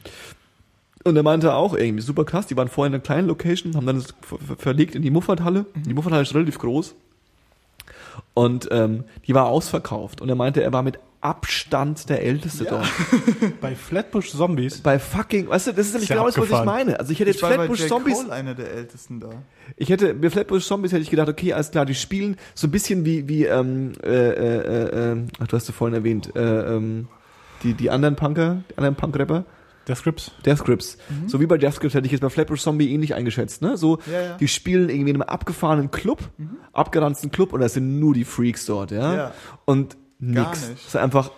Und 1.05 1.17
er 1.17 1.23
meinte 1.23 1.55
auch 1.55 1.75
irgendwie 1.75 2.03
super 2.03 2.25
krass, 2.25 2.47
die 2.47 2.57
waren 2.57 2.69
vorher 2.69 2.89
in 2.89 2.95
einer 2.95 3.03
kleinen 3.03 3.29
Location, 3.29 3.75
haben 3.77 3.87
dann 3.87 3.97
das 3.97 4.15
ver 4.21 4.39
ver 4.39 4.57
verlegt 4.57 4.95
in 4.95 5.03
die 5.03 5.11
Muffathalle. 5.11 5.65
Die 5.87 5.95
Muffathalle 5.95 6.23
ist 6.23 6.35
relativ 6.35 6.59
groß. 6.59 6.95
Und 8.35 8.69
ähm, 8.71 9.05
die 9.27 9.35
war 9.35 9.47
ausverkauft. 9.47 10.21
Und 10.21 10.29
er 10.29 10.35
meinte, 10.35 10.63
er 10.63 10.73
war 10.73 10.83
mit 10.83 10.99
Abstand 11.21 12.09
der 12.09 12.23
Älteste 12.23 12.65
Ja. 12.65 12.71
dort. 12.71 12.89
Bei 13.61 13.75
Flatbush 13.75 14.31
Zombies. 14.31 14.79
Bei 14.81 14.99
fucking, 14.99 15.49
weißt 15.49 15.69
du, 15.69 15.73
das 15.73 15.87
ist 15.89 15.93
nämlich 15.95 16.09
genau 16.09 16.27
das, 16.27 16.39
was 16.39 16.47
ich 16.51 16.65
meine. 16.65 16.99
Also 17.01 17.13
ich 17.13 17.19
hätte 17.21 17.31
jetzt 17.31 17.37
Ich 17.39 17.43
war 17.43 17.51
bei 17.51 17.57
Flatbush. 17.57 17.87
Zombies, 17.89 18.15
Cole 18.21 18.33
einer 18.33 18.55
der 18.55 18.71
ältesten 18.73 19.19
da. 19.21 19.31
ich 19.77 19.89
hätte, 19.89 20.15
bei 20.15 20.31
Flatbush 20.31 20.65
Zombies 20.67 20.93
hätte 20.93 21.03
ich 21.03 21.11
gedacht, 21.11 21.29
okay, 21.29 21.53
alles 21.53 21.71
klar, 21.71 21.87
die 21.87 21.95
spielen 21.95 22.37
so 22.55 22.67
ein 22.69 22.71
bisschen 22.71 23.05
wie, 23.05 23.29
wie, 23.29 23.45
ähm, 23.47 23.93
äh, 24.03 24.09
äh, 24.09 24.33
äh, 24.33 25.13
äh, 25.13 25.17
ach, 25.41 25.47
du 25.49 25.57
hast 25.57 25.69
du 25.69 25.73
vorhin 25.73 25.95
erwähnt, 25.95 26.35
äh, 26.37 26.41
ähm, 26.77 27.09
die, 27.65 27.75
die 27.75 27.91
anderen 27.91 28.15
Punker, 28.15 28.63
die 28.71 28.79
anderen 28.79 28.95
Punk-Rapper, 28.95 29.45
Der 29.89 29.97
Scripts. 29.97 30.31
Death 30.47 30.65
Grips. 30.65 30.99
So 31.27 31.41
wie 31.41 31.47
bei 31.47 31.59
Death 31.59 31.81
Grips 31.81 31.95
hätte 31.95 32.07
ich 32.07 32.13
jetzt 32.13 32.21
bei 32.21 32.31
Flatbush 32.31 32.61
Zombie 32.63 32.93
ähnlich 32.93 33.15
eingeschätzt, 33.15 33.63
ne? 33.63 33.77
So, 33.77 33.99
Ja, 34.07 34.21
ja. 34.23 34.37
die 34.37 34.47
spielen 34.47 34.89
irgendwie 34.91 35.11
in 35.11 35.17
einem 35.17 35.23
abgefahrenen 35.23 35.91
Club, 35.91 36.21
abgeranzten 36.73 37.31
Club 37.33 37.53
und 37.53 37.61
da 37.61 37.69
sind 37.69 37.99
nur 37.99 38.15
die 38.15 38.25
Freaks 38.25 38.67
dort, 38.67 38.93
ja? 38.93 39.15
Ja. 39.15 39.33
Und 39.65 39.97
Gar 40.21 40.49
nix. 40.51 40.69
nicht. 40.69 40.81
Das 40.85 40.89
ist 40.89 40.97
einfach 40.97 41.31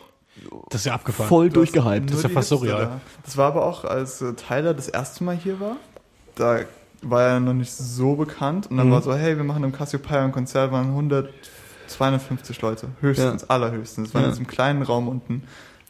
Das 0.70 0.80
ist 0.82 0.84
ja 0.86 0.94
abgefahren. 0.94 1.28
voll 1.28 1.48
Du 1.48 1.54
durchgehypt. 1.56 2.10
Das 2.10 2.16
ist 2.18 2.22
ja 2.22 2.28
fast 2.30 2.48
Hipster 2.50 2.66
surreal. 2.66 2.86
da. 2.86 3.00
Das 3.24 3.36
war 3.36 3.48
aber 3.48 3.64
auch, 3.66 3.84
als 3.84 4.22
äh, 4.22 4.32
Tyler 4.34 4.74
das 4.74 4.88
erste 4.88 5.24
Mal 5.24 5.36
hier 5.36 5.60
war. 5.60 5.76
Da 6.36 6.60
war 7.02 7.22
er 7.22 7.40
noch 7.40 7.52
nicht 7.54 7.72
so 7.72 8.14
bekannt. 8.14 8.70
Und 8.70 8.76
dann 8.76 8.88
Mhm. 8.88 8.92
war 8.92 9.02
so, 9.02 9.14
hey, 9.14 9.36
wir 9.36 9.44
machen 9.44 9.64
im 9.64 9.72
Cassiopeia 9.72 10.24
ein 10.24 10.32
Konzert, 10.32 10.70
waren 10.72 10.88
100, 10.92 11.28
250 11.88 12.60
Leute. 12.62 12.88
Höchstens, 13.00 13.48
allerhöchstens. 13.50 14.08
Das 14.08 14.14
war 14.14 14.20
Ja. 14.22 14.26
in 14.28 14.32
diesem 14.32 14.46
kleinen 14.46 14.82
Raum 14.82 15.08
unten. 15.08 15.42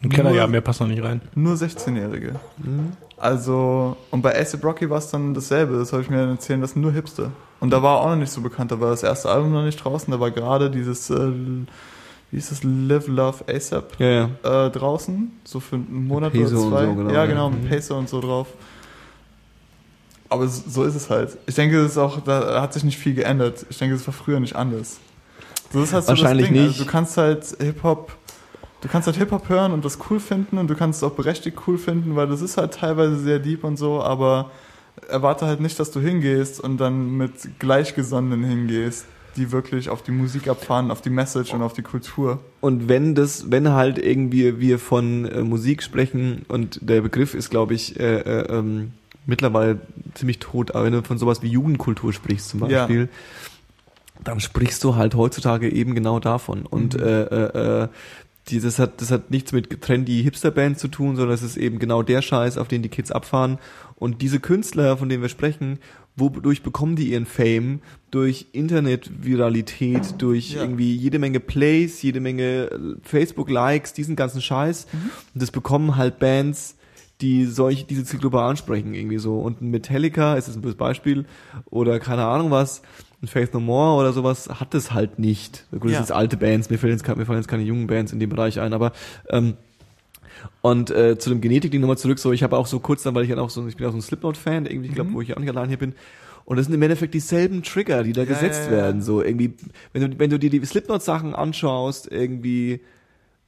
Ein 0.02 0.08
Keller, 0.08 0.30
Nur- 0.30 0.38
ja, 0.38 0.46
mehr 0.46 0.62
passt 0.62 0.80
noch 0.80 0.86
nicht 0.88 1.02
rein. 1.02 1.20
Nur 1.34 1.56
16-Jährige. 1.56 2.36
Mhm. 2.58 2.92
Also, 3.18 3.98
und 4.10 4.22
bei 4.22 4.34
ASAP 4.40 4.64
Rocky 4.64 4.88
war 4.88 4.96
es 4.98 5.10
dann 5.10 5.34
dasselbe. 5.34 5.76
Das 5.76 5.92
habe 5.92 6.02
ich 6.02 6.08
mir 6.08 6.16
dann 6.18 6.30
erzählen 6.30 6.60
lassen, 6.60 6.80
nur 6.80 6.90
Hipster. 6.92 7.30
Und 7.60 7.68
da 7.70 7.82
war 7.82 7.98
er 7.98 8.00
auch 8.00 8.08
noch 8.08 8.16
nicht 8.16 8.32
so 8.32 8.40
bekannt. 8.40 8.72
Da 8.72 8.80
war 8.80 8.90
das 8.90 9.02
erste 9.02 9.28
Album 9.28 9.52
noch 9.52 9.62
nicht 9.62 9.76
draußen. 9.84 10.10
Da 10.10 10.18
war 10.18 10.30
gerade 10.30 10.70
dieses, 10.70 11.10
äh, 11.10 11.32
wie 12.30 12.36
hieß 12.36 12.50
das, 12.50 12.62
Live, 12.62 13.08
Love, 13.08 13.44
ASAP 13.48 13.98
Ja, 13.98 14.28
ja. 14.42 14.66
äh, 14.66 14.70
draußen, 14.70 15.30
so 15.44 15.60
für 15.60 15.76
einen 15.76 16.06
Monat 16.06 16.34
oder 16.34 16.46
zwei. 16.46 16.86
so, 16.86 16.94
genau, 16.94 17.10
ja, 17.12 17.26
genau, 17.26 17.50
mit 17.50 17.64
Mhm. 17.64 17.68
Peso 17.68 17.96
und 17.96 18.08
so 18.08 18.20
drauf. 18.20 18.46
Aber 20.28 20.46
so 20.46 20.84
ist 20.84 20.94
es 20.94 21.10
halt. 21.10 21.36
Ich 21.46 21.56
denke, 21.56 21.80
es 21.80 21.92
ist 21.92 21.98
auch, 21.98 22.20
da 22.20 22.62
hat 22.62 22.72
sich 22.72 22.84
nicht 22.84 22.98
viel 22.98 23.14
geändert. 23.14 23.66
Ich 23.68 23.78
denke, 23.78 23.96
es 23.96 24.06
war 24.06 24.14
früher 24.14 24.38
nicht 24.38 24.54
anders. 24.54 24.98
So 25.72 25.82
ist 25.82 25.92
halt 25.92 26.04
so 26.04 26.10
Wahrscheinlich 26.10 26.46
das 26.46 26.52
Ding. 26.54 26.62
nicht. 26.62 26.72
Also, 26.74 26.84
du 26.84 26.90
kannst 26.90 27.16
halt 27.16 27.44
Hip-Hop, 27.60 28.12
du 28.80 28.88
kannst 28.88 29.06
halt 29.06 29.16
Hip-Hop 29.16 29.48
hören 29.48 29.72
und 29.72 29.84
das 29.84 29.98
cool 30.08 30.20
finden 30.20 30.58
und 30.58 30.68
du 30.68 30.76
kannst 30.76 31.02
es 31.02 31.08
auch 31.08 31.14
berechtigt 31.14 31.56
cool 31.66 31.78
finden, 31.78 32.14
weil 32.14 32.28
das 32.28 32.42
ist 32.42 32.56
halt 32.56 32.74
teilweise 32.74 33.16
sehr 33.18 33.40
deep 33.40 33.64
und 33.64 33.76
so, 33.76 34.00
aber 34.02 34.52
erwarte 35.08 35.46
halt 35.46 35.60
nicht, 35.60 35.80
dass 35.80 35.90
du 35.90 35.98
hingehst 36.00 36.60
und 36.60 36.76
dann 36.78 37.16
mit 37.16 37.58
Gleichgesonnenen 37.58 38.44
hingehst, 38.44 39.06
die 39.36 39.52
wirklich 39.52 39.88
auf 39.88 40.02
die 40.02 40.10
Musik 40.12 40.48
abfahren, 40.48 40.90
auf 40.90 41.00
die 41.02 41.10
Message 41.10 41.52
und 41.54 41.62
auf 41.62 41.72
die 41.72 41.82
Kultur. 41.82 42.40
Und 42.60 42.88
wenn 42.88 43.14
das, 43.14 43.50
wenn 43.50 43.70
halt 43.72 43.98
irgendwie 43.98 44.58
wir 44.60 44.78
von 44.78 45.24
äh, 45.24 45.42
Musik 45.42 45.82
sprechen 45.82 46.44
und 46.48 46.78
der 46.82 47.00
Begriff 47.00 47.34
ist, 47.34 47.50
glaube 47.50 47.74
ich, 47.74 47.98
äh, 47.98 48.18
äh, 48.20 48.52
ähm, 48.58 48.92
mittlerweile 49.26 49.80
ziemlich 50.14 50.38
tot, 50.38 50.74
aber 50.74 50.84
wenn 50.86 50.92
du 50.92 51.02
von 51.02 51.18
sowas 51.18 51.42
wie 51.42 51.48
Jugendkultur 51.48 52.12
sprichst 52.12 52.48
zum 52.50 52.60
Ja. 52.68 52.80
Beispiel, 52.86 53.08
dann 54.22 54.40
sprichst 54.40 54.84
du 54.84 54.96
halt 54.96 55.14
heutzutage 55.14 55.70
eben 55.70 55.94
genau 55.94 56.20
davon. 56.20 56.66
Und 56.66 56.94
Mhm. 56.94 57.00
äh, 57.02 57.22
äh, 57.22 57.82
äh, 57.84 57.88
die, 58.48 58.60
das, 58.60 58.78
hat, 58.78 59.00
das 59.00 59.10
hat 59.10 59.30
nichts 59.30 59.52
mit 59.52 59.80
trendy 59.80 60.22
Hipster-Bands 60.22 60.80
zu 60.80 60.88
tun, 60.88 61.14
sondern 61.16 61.34
es 61.34 61.42
ist 61.42 61.56
eben 61.56 61.78
genau 61.78 62.02
der 62.02 62.20
Scheiß, 62.20 62.58
auf 62.58 62.68
den 62.68 62.82
die 62.82 62.88
Kids 62.88 63.12
abfahren. 63.12 63.58
Und 63.96 64.22
diese 64.22 64.40
Künstler, 64.40 64.96
von 64.96 65.08
denen 65.08 65.22
wir 65.22 65.28
sprechen, 65.28 65.78
wodurch 66.16 66.62
bekommen 66.62 66.96
die 66.96 67.10
ihren 67.12 67.26
Fame? 67.26 67.80
Durch 68.10 68.46
Internet-Viralität, 68.52 70.14
durch 70.18 70.52
Ja. 70.54 70.62
irgendwie 70.62 70.94
jede 70.94 71.18
Menge 71.18 71.40
Plays, 71.40 72.02
jede 72.02 72.20
Menge 72.20 72.70
äh, 72.70 72.78
Facebook-Likes, 73.02 73.92
diesen 73.92 74.16
ganzen 74.16 74.40
Scheiß. 74.40 74.86
Und 75.34 75.42
das 75.42 75.50
bekommen 75.50 75.96
halt 75.96 76.18
Bands, 76.18 76.76
die 77.20 77.44
solch, 77.44 77.86
diese 77.86 78.04
Zielgruppe 78.04 78.40
ansprechen, 78.40 78.94
irgendwie 78.94 79.18
so. 79.18 79.38
Und 79.40 79.60
ein 79.60 79.70
Metallica 79.70 80.34
ist 80.36 80.46
jetzt 80.48 80.56
ein 80.56 80.62
böses 80.62 80.76
Beispiel, 80.78 81.26
oder 81.68 81.98
keine 82.00 82.24
Ahnung 82.24 82.50
was, 82.50 82.82
ein 83.22 83.26
Faith 83.26 83.52
No 83.52 83.60
More 83.60 84.00
oder 84.00 84.12
sowas 84.14 84.48
hat 84.48 84.72
das 84.72 84.92
halt 84.92 85.18
nicht. 85.18 85.66
Gut, 85.70 85.84
das 85.84 85.92
Ja. 85.92 86.02
sind 86.04 86.16
alte 86.16 86.36
Bands, 86.38 86.70
mir 86.70 86.78
fallen 86.78 86.92
jetzt, 86.94 87.04
keine- 87.04 87.18
mir 87.18 87.26
fallen 87.26 87.38
jetzt 87.38 87.48
keine 87.48 87.62
jungen 87.62 87.86
Bands 87.86 88.12
in 88.12 88.20
dem 88.20 88.30
Bereich 88.30 88.58
ein, 88.60 88.72
aber 88.72 88.92
ähm, 89.28 89.54
und 90.62 90.90
äh, 90.90 91.18
zu 91.18 91.30
dem 91.30 91.40
Genetik-Ding 91.40 91.80
nochmal 91.80 91.98
zurück, 91.98 92.18
so 92.18 92.32
ich 92.32 92.42
habe 92.42 92.56
auch 92.56 92.66
so 92.66 92.80
kurz 92.80 93.02
dann, 93.02 93.14
weil 93.14 93.24
ich 93.24 93.30
dann 93.30 93.38
auch 93.38 93.50
so, 93.50 93.66
ich 93.66 93.76
bin 93.76 93.86
auch 93.86 93.92
so 93.92 93.98
ein 93.98 94.02
Slipknot-Fan, 94.02 94.66
irgendwie, 94.66 94.88
ich 94.88 94.94
glaube, 94.94 95.10
Mhm. 95.10 95.14
wo 95.14 95.20
ich 95.20 95.34
auch 95.36 95.40
nicht 95.40 95.48
allein 95.50 95.68
hier 95.68 95.78
bin. 95.78 95.94
Und 96.44 96.56
das 96.56 96.66
sind 96.66 96.74
im 96.74 96.82
Endeffekt 96.82 97.14
dieselben 97.14 97.62
Trigger, 97.62 98.02
die 98.02 98.12
da 98.12 98.22
Ja, 98.22 98.26
gesetzt 98.28 98.66
ja, 98.66 98.72
ja. 98.72 98.76
werden. 98.78 99.02
So 99.02 99.22
irgendwie, 99.22 99.54
wenn 99.92 100.10
du, 100.10 100.18
wenn 100.18 100.30
du 100.30 100.38
dir 100.38 100.50
die 100.50 100.64
Slipknot-Sachen 100.64 101.34
anschaust, 101.34 102.10
irgendwie 102.10 102.80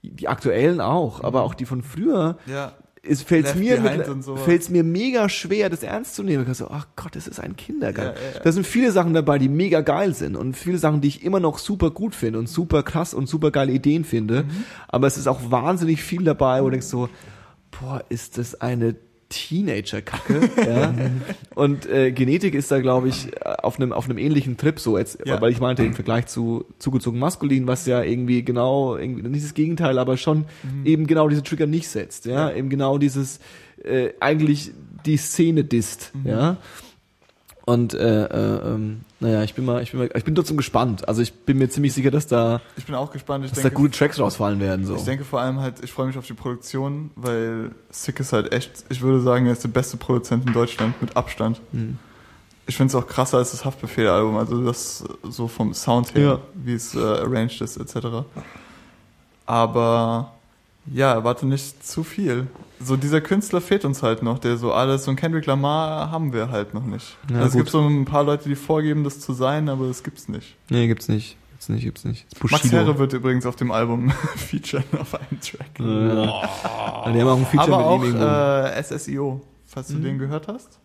die 0.02 0.28
aktuellen 0.28 0.81
auch, 0.81 1.23
aber 1.23 1.43
auch 1.43 1.55
die 1.55 1.64
von 1.64 1.82
früher, 1.82 2.39
Ja. 2.47 2.73
Es 3.05 3.23
fällt 3.23 3.57
mir 3.57 3.81
mit, 3.81 4.05
fällt's 4.45 4.69
mir 4.69 4.85
mega 4.85 5.29
schwer, 5.29 5.69
das 5.69 5.83
ernst 5.83 6.15
zu 6.15 6.23
nehmen. 6.23 6.47
Ich 6.49 6.57
so, 6.57 6.69
ach 6.70 6.87
Gott, 6.95 7.16
das 7.16 7.27
ist 7.27 7.41
ein 7.41 7.57
Kindergarten. 7.57 8.16
Ja, 8.16 8.29
ja, 8.29 8.35
ja. 8.37 8.41
Da 8.41 8.53
sind 8.53 8.65
viele 8.65 8.93
Sachen 8.93 9.12
dabei, 9.12 9.39
die 9.39 9.49
mega 9.49 9.81
geil 9.81 10.15
sind 10.15 10.37
und 10.37 10.57
viele 10.57 10.79
Sachen, 10.79 11.01
die 11.01 11.09
ich 11.09 11.24
immer 11.24 11.41
noch 11.41 11.59
super 11.59 11.91
gut 11.91 12.15
finde 12.15 12.39
und 12.39 12.49
super 12.49 12.85
krass 12.85 13.12
und 13.12 13.29
super 13.29 13.51
geile 13.51 13.73
Ideen 13.73 14.05
finde. 14.05 14.45
Mhm. 14.45 14.65
Aber 14.87 15.09
es 15.09 15.16
ist 15.16 15.27
auch 15.27 15.51
wahnsinnig 15.51 16.03
viel 16.03 16.23
dabei, 16.23 16.61
wo 16.61 16.66
du 16.66 16.73
denkst 16.73 16.87
so, 16.87 17.09
boah, 17.73 18.05
ist 18.09 18.39
das 18.39 18.61
eine 18.61 18.95
Teenager-Kacke, 19.33 20.51
ja. 20.67 20.95
Und 21.55 21.87
äh, 21.87 22.13
Genetik 22.13 22.55
ist 22.55 22.71
da, 22.71 22.81
glaube 22.81 23.09
ich, 23.09 23.29
auf 23.45 23.79
einem 23.81 23.93
auf 23.93 24.05
einem 24.05 24.19
ähnlichen 24.19 24.57
Trip 24.57 24.79
so 24.79 24.99
jetzt, 24.99 25.19
Ja. 25.27 25.41
weil 25.41 25.51
ich 25.53 25.61
meinte 25.61 25.85
im 25.85 25.95
Vergleich 25.95 26.27
zu 26.27 26.65
zugezogen 26.79 27.19
maskulin, 27.19 27.67
was 27.67 27.87
ja 27.87 28.03
irgendwie 28.03 28.45
genau 28.45 28.97
irgendwie 28.97 29.23
nicht 29.29 29.45
das 29.45 29.55
Gegenteil, 29.55 29.99
aber 29.99 30.17
schon 30.17 30.45
eben 30.85 31.07
genau 31.07 31.29
diese 31.29 31.43
Trigger 31.43 31.67
nicht 31.67 31.89
setzt, 31.89 32.27
ja, 32.27 32.51
Ja. 32.51 32.57
eben 32.57 32.69
genau 32.69 32.99
dieses 32.99 33.41
äh, 33.85 34.11
eigentlich 34.21 34.71
die 35.07 35.17
Szene 35.17 35.65
disst, 35.65 36.13
ja. 36.25 36.57
Und 37.65 37.95
äh, 37.95 38.25
äh, 38.25 38.75
ähm, 38.75 39.03
naja, 39.21 39.45
ich 39.45 39.55
bin 39.55 39.65
mal, 39.65 39.83
ich 39.83 39.93
bin 39.93 40.01
mal, 40.01 40.11
ich 40.15 40.25
bin 40.25 40.35
trotzdem 40.35 40.57
gespannt. 40.57 41.07
Also 41.07 41.23
ich 41.23 41.33
bin 41.33 41.59
mir 41.59 41.71
ziemlich 41.71 41.93
sicher, 41.93 42.11
dass 42.11 42.27
da, 42.27 42.61
Ich 42.77 42.87
bin 42.87 42.95
auch 42.97 43.13
gespannt. 43.13 43.45
Ich 43.45 43.53
dass 43.53 43.59
da 43.59 43.69
denke, 43.69 43.77
gute 43.77 43.97
Tracks 43.97 44.19
rausfallen 44.19 44.59
werden. 44.59 44.85
So. 44.85 44.97
Ich 44.97 45.05
denke 45.05 45.25
vor 45.25 45.41
allem 45.41 45.61
halt, 45.61 45.77
ich 45.83 45.93
freue 45.93 46.09
mich 46.09 46.19
auf 46.19 46.27
die 46.27 46.33
Produktion, 46.35 47.11
weil 47.15 47.71
Sick 47.91 48.19
ist 48.19 48.33
halt 48.33 48.53
echt, 48.53 48.85
ich 48.89 49.01
würde 49.01 49.21
sagen, 49.21 49.47
er 49.47 49.53
ist 49.53 49.63
der 49.63 49.69
beste 49.69 49.97
Produzent 49.97 50.47
in 50.47 50.53
Deutschland 50.53 51.01
mit 51.01 51.17
Abstand. 51.17 51.61
Hm. 51.71 51.99
Ich 52.67 52.77
finde 52.77 52.91
es 52.91 52.95
auch 52.95 53.07
krasser 53.07 53.39
als 53.39 53.53
das 53.53 53.65
Haftbefehl-Album, 53.65 54.37
also 54.37 54.65
das 54.65 55.05
so 55.23 55.47
vom 55.49 55.73
Sound 55.75 56.15
her, 56.15 56.23
Ja. 56.23 56.39
wie 56.55 56.75
es 56.75 56.95
äh, 56.95 56.99
arranged 57.01 57.61
ist, 57.61 57.77
etc. 57.77 58.25
Aber 59.47 60.33
ja, 60.93 61.13
erwarte 61.13 61.47
nicht 61.47 61.87
zu 61.87 62.03
viel. 62.05 62.47
So 62.85 62.97
dieser 62.97 63.21
Künstler 63.21 63.61
fehlt 63.61 63.85
uns 63.85 64.03
halt 64.03 64.23
noch, 64.23 64.39
der 64.39 64.57
so 64.57 64.73
alles, 64.73 65.05
so 65.05 65.11
ein 65.11 65.17
Kendrick 65.17 65.47
Lamar 65.47 66.11
haben 66.11 66.33
wir 66.33 66.51
halt 66.51 66.75
noch 66.75 66.85
nicht. 66.85 67.17
Ja, 67.31 67.37
also 67.37 67.49
es 67.49 67.55
gibt 67.57 67.71
so 67.71 67.81
ein 67.81 68.05
paar 68.05 68.25
Leute, 68.25 68.49
die 68.49 68.57
vorgeben, 68.57 69.05
das 69.05 69.21
zu 69.21 69.33
sein, 69.33 69.69
aber 69.69 69.87
das 69.89 70.03
gibt's 70.03 70.29
nicht. 70.29 70.57
Nee, 70.71 70.87
gibt's 70.89 71.09
nicht. 71.09 71.37
Gibt's 71.53 71.69
nicht, 71.69 71.85
gibt's 71.85 72.05
nicht. 72.05 72.27
Max. 72.51 72.73
Herre 72.73 72.99
wird 72.99 73.13
übrigens 73.13 73.47
auf 73.47 73.55
dem 73.57 73.71
Album 73.71 74.11
featuren 74.37 74.83
auf 74.99 75.15
einem 75.15 75.41
Track. 75.41 75.79
Ja. 75.79 77.13
Die 77.13 77.21
haben 77.21 77.29
auch 77.29 77.37
ein 77.39 77.47
Feature 77.47 77.73
aber 77.75 77.87
auch 77.87 77.99
mit 78.01 78.09
ihm 78.11 78.17
irgendwo. 78.17 78.27
äh, 78.69 78.83
SSIO, 78.83 79.41
falls 79.67 79.89
du 79.89 79.95
Mhm. 79.95 80.03
den 80.03 80.19
gehört 80.19 80.49
hast. 80.49 80.79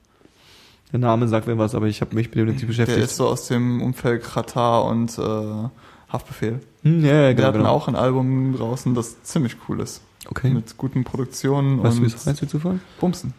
Der 0.92 1.00
Name 1.00 1.28
sagt 1.28 1.48
mir 1.48 1.58
was, 1.58 1.74
aber 1.76 1.88
ich 1.88 2.00
habe 2.02 2.16
mich 2.16 2.28
mit 2.28 2.36
dem 2.36 2.46
nicht 2.48 2.62
Der 2.62 2.68
beschäftigt. 2.68 3.00
ist 3.00 3.16
so 3.16 3.28
aus 3.28 3.48
dem 3.48 3.82
Umfeld 3.82 4.24
Katar 4.24 4.86
und 4.86 5.18
äh, 5.18 5.70
Haftbefehl. 6.14 6.60
hm, 6.84 7.04
ja, 7.04 7.12
ja, 7.12 7.22
Wir 7.30 7.34
genau, 7.34 7.48
hatten 7.48 7.58
genau. 7.58 7.70
auch 7.72 7.88
ein 7.88 7.96
Album 7.96 8.56
draußen, 8.56 8.94
das 8.94 9.24
ziemlich 9.24 9.56
cool 9.68 9.80
ist. 9.82 10.02
Okay. 10.30 10.50
Mit 10.50 10.78
guten 10.78 11.04
Produktionen 11.04 11.82
Weißt 11.84 11.98
du, 11.98 12.02
wie 12.02 12.06
und 12.06 12.16
es 12.16 12.26
heißt, 12.26 12.42
wie 12.42 12.48
Zufall? 12.48 12.80
Bumsen. 13.00 13.34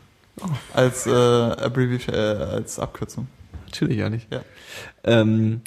Als, 0.73 1.07
äh, 1.07 1.11
Abbrevi- 1.11 2.11
äh, 2.13 2.17
als 2.17 2.79
Abkürzung. 2.79 3.27
Chillig 3.73 4.03
eigentlich. 4.03 4.27
Ja. 4.31 4.41
Ähm, 5.05 5.61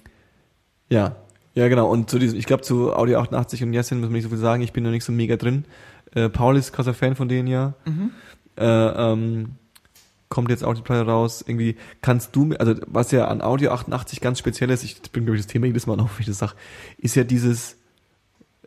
ja. 0.89 1.15
Ja, 1.53 1.67
genau. 1.67 1.89
Und 1.89 2.09
zu 2.09 2.17
diesem, 2.17 2.39
ich 2.39 2.45
glaube 2.45 2.63
zu 2.63 2.93
Audio 2.95 3.19
88 3.19 3.61
und 3.63 3.73
Jessin 3.73 3.99
muss 3.99 4.07
man 4.07 4.13
nicht 4.13 4.23
so 4.23 4.29
viel 4.29 4.37
sagen. 4.37 4.63
Ich 4.63 4.71
bin 4.73 4.83
noch 4.83 4.91
nicht 4.91 5.03
so 5.03 5.11
mega 5.11 5.35
drin. 5.35 5.65
Äh, 6.15 6.29
Paul 6.29 6.55
ist 6.57 6.71
krasser 6.71 6.93
Fan 6.93 7.15
von 7.15 7.27
denen 7.27 7.47
ja. 7.47 7.73
Äh, 8.57 8.63
ähm, 8.65 9.51
kommt 10.29 10.49
jetzt 10.49 10.63
auch 10.63 10.73
die 10.73 10.81
Platte 10.81 11.05
raus. 11.09 11.43
Irgendwie 11.45 11.75
kannst 12.01 12.35
du, 12.35 12.45
mir- 12.45 12.59
also 12.61 12.75
was 12.87 13.11
ja 13.11 13.27
an 13.27 13.41
Audio 13.41 13.71
88 13.71 14.21
ganz 14.21 14.39
speziell 14.39 14.69
ist, 14.69 14.83
ich 14.83 15.01
bin 15.11 15.25
glaube 15.25 15.35
ich 15.37 15.43
das 15.43 15.51
Thema 15.51 15.65
jedes 15.67 15.85
Mal 15.87 15.97
noch, 15.97 16.17
wie 16.17 16.21
ich 16.21 16.27
das 16.27 16.37
sag, 16.37 16.55
ist 16.97 17.15
ja 17.15 17.25
dieses 17.25 17.75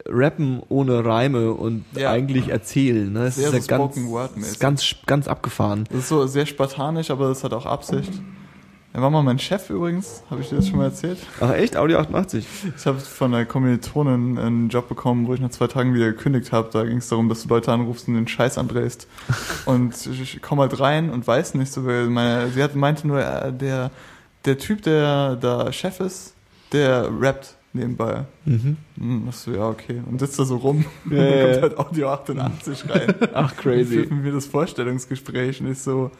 Rappen 0.07 0.61
ohne 0.69 1.05
Reime 1.05 1.53
und 1.53 1.85
Ja. 1.95 2.11
eigentlich 2.11 2.49
erzählen. 2.49 3.12
Ne? 3.12 3.27
Es 3.27 3.37
Sehr 3.37 3.53
ist 3.53 3.71
ja 3.71 3.79
ganz, 3.79 3.97
ist 4.37 4.61
ganz, 4.61 4.95
ganz 5.07 5.29
abgefahren. 5.29 5.85
Das 5.91 6.01
ist 6.01 6.09
so 6.09 6.27
sehr 6.27 6.47
spartanisch, 6.47 7.11
aber 7.11 7.29
das 7.29 7.45
hat 7.45 7.53
auch 7.53 7.66
Absicht. 7.66 8.12
Er 8.93 9.03
war 9.03 9.11
mal 9.11 9.25
mein 9.25 9.41
Chef 9.41 9.71
übrigens, 9.71 10.23
habe 10.31 10.41
ich 10.41 10.51
dir 10.51 10.57
das 10.57 10.69
schon 10.69 10.79
mal 10.79 10.85
erzählt? 10.85 11.19
Ach 11.41 11.51
echt? 11.53 11.77
Audio 11.77 11.99
88? 11.99 12.47
Ich 12.77 12.87
habe 12.87 13.01
von 13.01 13.35
einer 13.35 13.45
Kommilitonin 13.45 14.39
einen 14.39 14.69
Job 14.69 14.89
bekommen, 14.89 15.27
wo 15.27 15.35
ich 15.35 15.41
nach 15.41 15.51
zwei 15.51 15.66
Tagen 15.66 15.95
wieder 15.95 16.07
gekündigt 16.12 16.53
habe. 16.53 16.69
Da 16.73 16.85
ging 16.85 16.99
es 16.99 17.09
darum, 17.09 17.29
dass 17.29 17.43
du 17.43 17.49
Leute 17.49 17.73
anrufst 17.73 18.07
und 18.07 18.15
den 18.15 18.29
Scheiß 18.29 18.57
andrehst. 18.57 19.09
und 19.66 19.95
ich, 20.07 20.41
komme 20.43 20.62
halt 20.62 20.79
rein 20.79 21.11
und 21.11 21.27
weiß 21.27 21.55
nicht 21.55 21.73
so, 21.73 21.85
weil 21.87 22.07
meine, 22.07 22.51
sie 22.51 22.62
hat, 22.62 22.77
meinte 22.77 23.09
nur, 23.09 23.21
äh, 23.21 23.53
der, 23.53 23.91
der 24.45 24.59
Typ, 24.59 24.83
der 24.83 25.35
da 25.37 25.73
Chef 25.73 25.99
ist, 25.99 26.35
der 26.71 27.11
rappt 27.21 27.57
nebenbei. 27.75 28.25
Mhm. 28.45 28.77
Hm, 28.99 29.27
ach 29.29 29.33
so, 29.33 29.53
ja, 29.53 29.69
okay. 29.69 30.01
Und 30.09 30.21
sitzt 30.21 30.39
da 30.39 30.45
so 30.45 30.57
rum. 30.57 30.85
Ja, 31.11 31.19
und 31.19 31.19
dann 31.19 31.51
kommt 31.51 31.63
halt 31.63 31.79
Audio 31.79 32.09
88 32.11 32.91
rein. 32.91 33.15
Ach, 33.35 33.57
crazy. 33.57 33.97
mit 33.97 34.11
mir 34.11 34.33
das 34.33 34.47
Vorstellungsgespräch 34.47 35.61
und 35.61 35.71
ich 35.71 35.79
so, 35.81 36.11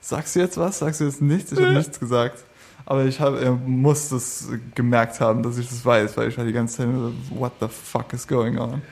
sagst 0.00 0.36
du 0.36 0.40
jetzt 0.40 0.56
was? 0.56 0.78
Sagst 0.78 1.00
du 1.00 1.04
jetzt 1.04 1.20
nichts? 1.20 1.52
Ich 1.52 1.60
habe 1.60 1.72
nichts 1.74 1.98
gesagt. 1.98 2.44
Aber 2.86 3.04
ich 3.04 3.20
hab, 3.20 3.40
er 3.40 3.52
muss 3.52 4.08
das 4.08 4.48
gemerkt 4.74 5.20
haben, 5.20 5.42
dass 5.42 5.58
ich 5.58 5.68
das 5.68 5.84
weiß, 5.84 6.16
weil 6.16 6.28
ich 6.28 6.38
war 6.38 6.44
die 6.44 6.52
ganze 6.52 6.78
Zeit 6.78 6.88
what 7.30 7.52
the 7.60 7.68
fuck 7.68 8.12
is 8.12 8.26
going 8.26 8.58
on? 8.58 8.82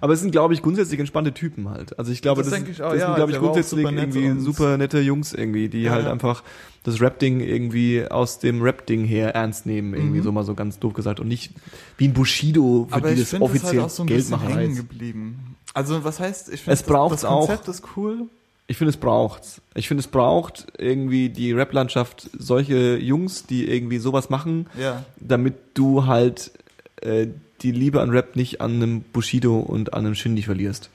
Aber 0.00 0.12
es 0.12 0.20
sind, 0.20 0.30
glaube 0.30 0.54
ich, 0.54 0.62
grundsätzlich 0.62 0.98
entspannte 1.00 1.32
Typen 1.32 1.68
halt. 1.68 1.98
Also 1.98 2.12
ich 2.12 2.22
glaube, 2.22 2.42
Das 2.42 2.50
das, 2.50 2.60
ich 2.68 2.82
auch, 2.82 2.90
das 2.92 3.00
ja, 3.00 3.06
sind, 3.06 3.16
glaube 3.16 3.32
ich, 3.32 3.38
grundsätzlich 3.38 3.84
super 3.84 3.92
irgendwie 3.96 4.40
super 4.40 4.76
nette 4.78 5.00
Jungs 5.00 5.32
irgendwie, 5.32 5.68
die 5.68 5.82
Ja, 5.82 5.92
halt 5.92 6.06
ja. 6.06 6.12
einfach 6.12 6.42
das 6.84 7.00
Rap-Ding 7.00 7.40
irgendwie 7.40 8.06
aus 8.06 8.38
dem 8.38 8.62
Rap-Ding 8.62 9.04
her 9.04 9.34
ernst 9.34 9.66
nehmen, 9.66 9.94
irgendwie 9.94 10.20
Mhm. 10.20 10.24
so 10.24 10.32
mal 10.32 10.44
so 10.44 10.54
ganz 10.54 10.78
doof 10.78 10.94
gesagt. 10.94 11.20
Und 11.20 11.28
nicht 11.28 11.52
wie 11.98 12.08
ein 12.08 12.14
Bushido, 12.14 12.86
für 12.88 12.94
Aber 12.96 13.10
die 13.10 13.20
das 13.20 13.30
das 13.30 13.40
offiziell 13.40 13.72
halt 13.80 13.84
auch 13.84 13.90
so 13.90 14.02
ein 14.02 14.06
Geld 14.06 14.18
bisschen 14.20 14.38
machen 14.38 14.56
hängen 14.56 14.76
geblieben. 14.76 15.56
Also 15.74 16.02
was 16.04 16.18
heißt, 16.20 16.52
ich 16.52 16.62
finde 16.62 16.82
das 17.10 17.24
auch. 17.24 17.46
Konzept 17.46 17.68
ist 17.68 17.82
cool. 17.96 18.22
Ich 18.66 18.76
finde, 18.76 18.90
es 18.90 18.96
braucht's. 18.96 19.60
Ich 19.74 19.88
finde, 19.88 20.00
es 20.00 20.06
braucht 20.06 20.68
irgendwie 20.78 21.28
die 21.28 21.52
Rap-Landschaft 21.52 22.30
solche 22.38 22.96
Jungs, 22.98 23.44
die 23.46 23.68
irgendwie 23.68 23.98
sowas 23.98 24.30
machen, 24.30 24.68
Ja. 24.80 25.04
damit 25.18 25.54
du 25.74 26.06
halt 26.06 26.52
äh, 27.02 27.28
die 27.62 27.72
Liebe 27.72 28.00
an 28.00 28.10
Rap 28.10 28.36
nicht 28.36 28.60
an 28.60 28.74
einem 28.74 29.00
Bushido 29.02 29.58
und 29.58 29.94
an 29.94 30.06
einem 30.06 30.14
Shindy 30.14 30.42
verlierst. 30.42 30.90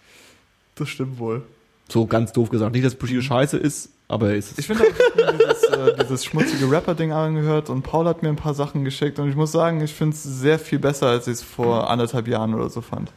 Das 0.75 0.89
stimmt 0.89 1.19
wohl. 1.19 1.43
So 1.89 2.05
ganz 2.07 2.33
doof 2.33 2.49
gesagt. 2.49 2.73
Nicht, 2.73 2.85
dass 2.85 2.95
Bushido 2.95 3.21
scheiße 3.21 3.57
ist, 3.57 3.89
aber 4.07 4.29
er 4.29 4.35
ist 4.37 4.53
es. 4.53 4.59
Ich 4.59 4.67
finde, 4.67 4.85
ich 4.85 4.93
hab 4.93 5.15
mir 5.15 5.37
dieses, 5.37 5.63
äh, 5.63 6.03
dieses 6.03 6.25
schmutzige 6.25 6.69
Rapper-Ding 6.69 7.11
angehört 7.11 7.69
und 7.69 7.83
Paul 7.83 8.05
hat 8.07 8.23
mir 8.23 8.29
ein 8.29 8.35
paar 8.35 8.53
Sachen 8.55 8.83
geschickt 8.83 9.19
und 9.19 9.29
ich 9.29 9.35
muss 9.35 9.51
sagen, 9.51 9.81
ich 9.81 9.93
finde 9.93 10.15
es 10.15 10.23
sehr 10.23 10.57
viel 10.59 10.79
besser, 10.79 11.07
als 11.07 11.27
ich 11.27 11.33
es 11.33 11.43
vor 11.43 11.89
anderthalb 11.89 12.27
Jahren 12.27 12.53
oder 12.53 12.69
so 12.69 12.81
fand. 12.81 13.11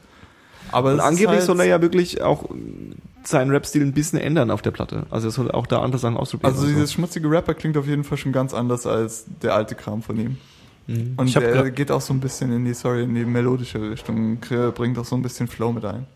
Aber 0.70 0.92
Und 0.92 1.00
angeblich 1.00 1.38
halt, 1.38 1.42
soll 1.42 1.60
er 1.60 1.66
ja 1.66 1.80
wirklich 1.80 2.20
auch 2.20 2.44
seinen 3.24 3.50
Rap-Stil 3.50 3.82
ein 3.82 3.92
bisschen 3.92 4.18
ändern 4.18 4.50
auf 4.50 4.60
der 4.60 4.70
Platte. 4.70 5.06
Also 5.10 5.28
er 5.28 5.30
soll 5.30 5.50
auch 5.50 5.66
da 5.66 5.80
andere 5.80 5.98
Sachen 5.98 6.16
ausprobieren. 6.16 6.52
Also 6.52 6.66
dieses 6.66 6.92
schmutzige 6.92 7.30
Rapper 7.30 7.54
klingt 7.54 7.76
auf 7.78 7.86
jeden 7.86 8.04
Fall 8.04 8.18
schon 8.18 8.32
ganz 8.32 8.52
anders 8.52 8.86
als 8.86 9.24
der 9.42 9.54
alte 9.54 9.74
Kram 9.74 10.02
von 10.02 10.18
ihm. 10.18 10.36
Mhm. 10.88 11.14
Und 11.16 11.28
Ich 11.28 11.36
hab 11.36 11.42
er 11.44 11.54
gra- 11.64 11.70
geht 11.70 11.90
auch 11.92 12.00
so 12.00 12.12
ein 12.12 12.18
bisschen 12.20 12.50
in 12.52 12.64
die, 12.64 12.74
sorry, 12.74 13.04
in 13.04 13.14
die 13.14 13.24
melodische 13.24 13.90
Richtung, 13.90 14.38
bringt 14.74 14.98
auch 14.98 15.04
so 15.04 15.14
ein 15.16 15.22
bisschen 15.22 15.46
Flow 15.46 15.70
mit 15.72 15.84
ein. 15.84 16.06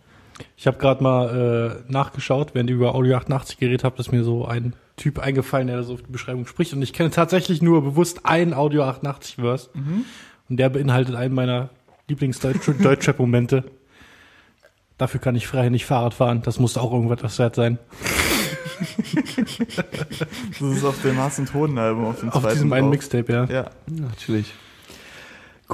Ich 0.56 0.66
habe 0.66 0.78
gerade 0.78 1.02
mal 1.02 1.84
äh, 1.88 1.92
nachgeschaut, 1.92 2.54
während 2.54 2.68
ihr 2.70 2.76
über 2.76 2.94
Audio 2.96 3.16
88 3.16 3.58
geredet 3.58 3.84
habt, 3.84 4.00
ist 4.00 4.10
mir 4.10 4.24
so 4.24 4.44
ein 4.46 4.72
Typ 4.96 5.18
eingefallen, 5.20 5.66
der 5.68 5.76
da 5.76 5.82
so 5.84 5.92
auf 5.94 6.02
die 6.02 6.10
Beschreibung 6.10 6.46
spricht. 6.46 6.72
Und 6.72 6.82
ich 6.82 6.92
kenne 6.92 7.10
tatsächlich 7.10 7.62
nur 7.62 7.82
bewusst 7.82 8.24
einen 8.26 8.54
Audio 8.54 8.82
88 8.84 9.36
Verse. 9.36 9.68
Und 10.48 10.56
der 10.56 10.68
beinhaltet 10.70 11.14
einen 11.14 11.34
meiner 11.34 11.68
Lieblings-Deutschrap-Momente. 12.08 13.64
Dafür 14.98 15.20
kann 15.20 15.36
ich 15.36 15.46
frei 15.46 15.68
nicht 15.68 15.84
Fahrrad 15.86 16.14
fahren. 16.14 16.42
Das 16.44 16.58
muss 16.58 16.76
auch 16.76 16.92
irgendwas 16.92 17.38
wert 17.38 17.54
sein. 17.54 17.78
Das 20.60 20.60
ist 20.60 20.84
auf 20.84 21.00
dem 21.02 21.16
Hass 21.18 21.38
und 21.38 21.52
Hoden 21.54 21.78
Album, 21.78 22.06
auf 22.06 22.20
dem 22.20 22.30
Auf 22.30 22.42
zweiten 22.42 22.54
diesem 22.54 22.72
einen. 22.72 22.90
Mixtape, 22.90 23.32
ja. 23.32 23.44
Ja. 23.44 23.54
Ja, 23.54 23.70
natürlich. 23.88 24.52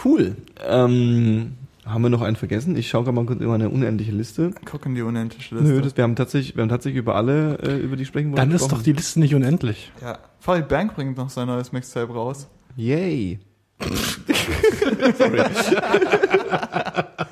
Cool. 0.04 0.36
Ähm, 0.66 1.54
haben 1.84 2.02
wir 2.02 2.10
noch 2.10 2.22
einen 2.22 2.36
vergessen? 2.36 2.76
Ich 2.76 2.88
schaue 2.88 3.04
gerade 3.04 3.14
mal 3.16 3.24
kurz 3.24 3.40
über 3.40 3.54
eine 3.54 3.70
unendliche 3.70 4.12
Liste. 4.12 4.50
Guck 4.64 4.84
in 4.86 4.94
die 4.94 5.02
unendliche 5.02 5.54
Liste. 5.54 5.70
Nö, 5.72 5.80
das, 5.80 5.96
wir 5.96 6.04
haben 6.04 6.16
tatsächlich, 6.16 6.56
wir 6.56 6.62
haben 6.62 6.68
tatsächlich 6.68 6.98
über 6.98 7.14
alle, 7.14 7.58
äh, 7.60 7.78
über 7.78 7.96
die 7.96 8.04
sprechen 8.04 8.26
wollen. 8.26 8.36
Dann 8.36 8.50
ist 8.52 8.70
doch 8.70 8.82
die 8.82 8.92
Liste 8.92 9.20
nicht 9.20 9.34
unendlich. 9.34 9.90
ja. 10.02 10.18
Farid 10.40 10.68
Bank 10.68 10.94
bringt 10.94 11.16
noch 11.16 11.30
sein 11.30 11.48
neues 11.48 11.72
Mixtape 11.72 12.12
raus. 12.12 12.48
Yay. 12.76 13.40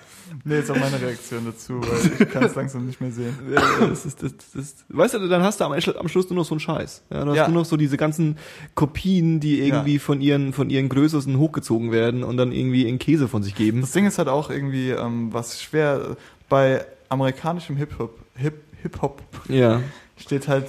Nee, 0.48 0.60
ist 0.60 0.70
auch 0.70 0.76
meine 0.78 1.00
Reaktion 1.00 1.44
dazu, 1.44 1.80
weil 1.80 2.12
ich 2.26 2.30
kann 2.32 2.44
es 2.44 2.54
langsam 2.54 2.86
nicht 2.86 3.00
mehr 3.00 3.10
sehen. 3.10 3.36
Ja, 3.52 3.60
das 3.88 4.06
ist, 4.06 4.22
das, 4.22 4.32
das 4.36 4.54
ist, 4.54 4.84
weißt 4.88 5.14
du, 5.14 5.28
dann 5.28 5.42
hast 5.42 5.60
du 5.60 5.64
am, 5.64 5.72
am 5.72 6.08
Schluss 6.08 6.30
nur 6.30 6.36
noch 6.36 6.44
so 6.44 6.54
einen 6.54 6.60
Scheiß. 6.60 7.02
Ja, 7.10 7.24
du 7.24 7.30
hast 7.32 7.36
Ja. 7.36 7.48
nur 7.48 7.62
noch 7.62 7.64
so 7.68 7.76
diese 7.76 7.96
ganzen 7.96 8.38
Kopien, 8.76 9.40
die 9.40 9.60
irgendwie 9.60 9.94
Ja. 9.94 10.00
von 10.00 10.20
ihren, 10.20 10.52
von 10.52 10.70
ihren 10.70 10.88
Größesten 10.88 11.36
hochgezogen 11.36 11.90
werden 11.90 12.22
und 12.22 12.36
dann 12.36 12.52
irgendwie 12.52 12.88
in 12.88 13.00
Käse 13.00 13.26
von 13.26 13.42
sich 13.42 13.56
geben. 13.56 13.80
Das 13.80 13.90
Ding 13.90 14.06
ist 14.06 14.18
halt 14.18 14.28
auch 14.28 14.48
irgendwie, 14.50 14.90
ähm, 14.90 15.32
was 15.32 15.60
schwer 15.60 16.16
bei 16.48 16.86
amerikanischem 17.08 17.76
Hip-Hop, 17.76 18.16
Hip, 18.36 18.62
Hip-Hop 18.82 19.22
Ja. 19.48 19.80
steht 20.16 20.46
halt 20.46 20.68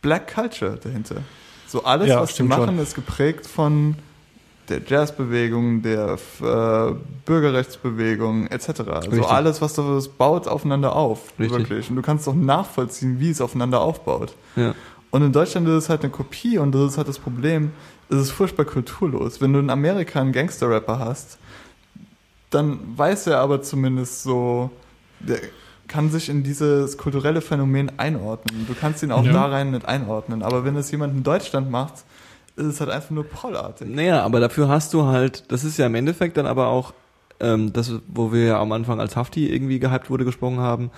Black 0.00 0.32
Culture 0.32 0.78
dahinter. 0.82 1.16
So 1.66 1.82
alles, 1.84 2.08
Ja, 2.08 2.20
was 2.20 2.32
stimmt 2.32 2.50
machen, 2.50 2.66
schon. 2.66 2.78
ist 2.78 2.94
geprägt 2.94 3.46
von 3.46 3.96
der 4.68 4.80
Jazzbewegung, 4.86 5.82
der 5.82 6.16
äh, 6.40 6.94
Bürgerrechtsbewegung 7.26 8.46
etc. 8.48 8.68
Also 8.68 9.10
Richtig. 9.10 9.26
alles, 9.26 9.60
was 9.60 9.74
das 9.74 10.08
baut 10.08 10.48
aufeinander 10.48 10.96
auf, 10.96 11.32
Richtig. 11.38 11.58
wirklich. 11.58 11.90
Und 11.90 11.96
du 11.96 12.02
kannst 12.02 12.28
auch 12.28 12.34
nachvollziehen, 12.34 13.20
wie 13.20 13.30
es 13.30 13.40
aufeinander 13.40 13.80
aufbaut. 13.80 14.34
Ja. 14.56 14.74
Und 15.10 15.22
in 15.22 15.32
Deutschland 15.32 15.68
ist 15.68 15.74
es 15.84 15.88
halt 15.88 16.02
eine 16.02 16.10
Kopie 16.10 16.58
und 16.58 16.72
das 16.74 16.92
ist 16.92 16.96
halt 16.98 17.08
das 17.08 17.18
Problem, 17.18 17.70
es 18.08 18.16
ist 18.18 18.30
furchtbar 18.32 18.64
kulturlos. 18.64 19.40
Wenn 19.40 19.52
du 19.52 19.58
in 19.60 19.70
Amerika 19.70 20.20
einen 20.20 20.32
Gangster-Rapper 20.32 20.98
hast, 20.98 21.38
dann 22.50 22.78
weiß 22.96 23.28
er 23.28 23.38
aber 23.40 23.62
zumindest 23.62 24.22
so, 24.22 24.70
der 25.20 25.38
kann 25.88 26.10
sich 26.10 26.28
in 26.28 26.42
dieses 26.42 26.96
kulturelle 26.96 27.40
Phänomen 27.40 27.98
einordnen. 27.98 28.66
Du 28.66 28.74
kannst 28.74 29.02
ihn 29.02 29.12
auch 29.12 29.24
Ja. 29.24 29.32
da 29.32 29.46
rein 29.46 29.70
mit 29.70 29.84
einordnen. 29.84 30.42
Aber 30.42 30.64
wenn 30.64 30.76
es 30.76 30.90
jemand 30.90 31.14
in 31.16 31.22
Deutschland 31.22 31.70
macht, 31.70 32.04
ist 32.56 32.66
es 32.66 32.80
halt 32.80 32.90
einfach 32.90 33.10
nur 33.10 33.24
prollartig. 33.24 33.88
Naja, 33.88 34.22
aber 34.22 34.40
dafür 34.40 34.68
hast 34.68 34.94
du 34.94 35.06
halt, 35.06 35.50
das 35.50 35.64
ist 35.64 35.78
ja 35.78 35.86
im 35.86 35.94
Endeffekt 35.94 36.36
dann 36.36 36.46
aber 36.46 36.68
auch 36.68 36.92
ähm, 37.40 37.72
das, 37.72 37.92
wo 38.06 38.32
wir 38.32 38.44
ja 38.44 38.60
am 38.60 38.72
Anfang 38.72 39.00
als 39.00 39.16
Hafti 39.16 39.52
irgendwie 39.52 39.80
gehypt 39.80 40.10
wurde, 40.10 40.24
gesprochen 40.24 40.60
haben, 40.60 40.90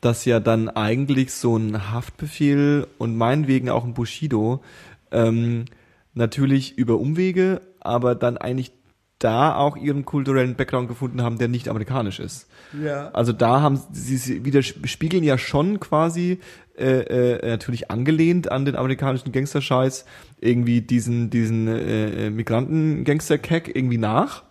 dass 0.00 0.24
ja 0.24 0.40
dann 0.40 0.68
eigentlich 0.68 1.32
so 1.32 1.56
ein 1.56 1.92
Haftbefehl 1.92 2.86
und 2.98 3.16
meinetwegen 3.16 3.70
auch 3.70 3.84
ein 3.84 3.94
Bushido 3.94 4.62
ähm, 5.10 5.66
natürlich 6.14 6.76
über 6.76 6.98
Umwege, 6.98 7.60
aber 7.80 8.14
dann 8.14 8.36
eigentlich 8.36 8.72
da 9.18 9.54
auch 9.54 9.76
ihren 9.76 10.04
kulturellen 10.04 10.56
Background 10.56 10.88
gefunden 10.88 11.22
haben, 11.22 11.38
der 11.38 11.48
nicht 11.48 11.68
amerikanisch 11.68 12.18
ist. 12.18 12.48
Ja. 12.82 13.10
Also 13.10 13.32
da 13.32 13.60
haben 13.60 13.80
sie, 13.92 14.16
sie 14.16 14.44
wieder 14.44 14.62
spiegeln 14.62 15.22
ja 15.22 15.38
schon 15.38 15.78
quasi 15.78 16.40
äh, 16.78 17.36
äh, 17.36 17.48
natürlich 17.50 17.90
angelehnt 17.90 18.50
an 18.50 18.64
den 18.64 18.76
amerikanischen 18.76 19.32
Gangsterscheiß 19.32 20.04
irgendwie 20.40 20.80
diesen 20.80 21.30
diesen 21.30 21.68
äh, 21.68 22.30
Migranten-Gangster-Cack 22.30 23.74
irgendwie 23.74 23.98
nach, 23.98 24.42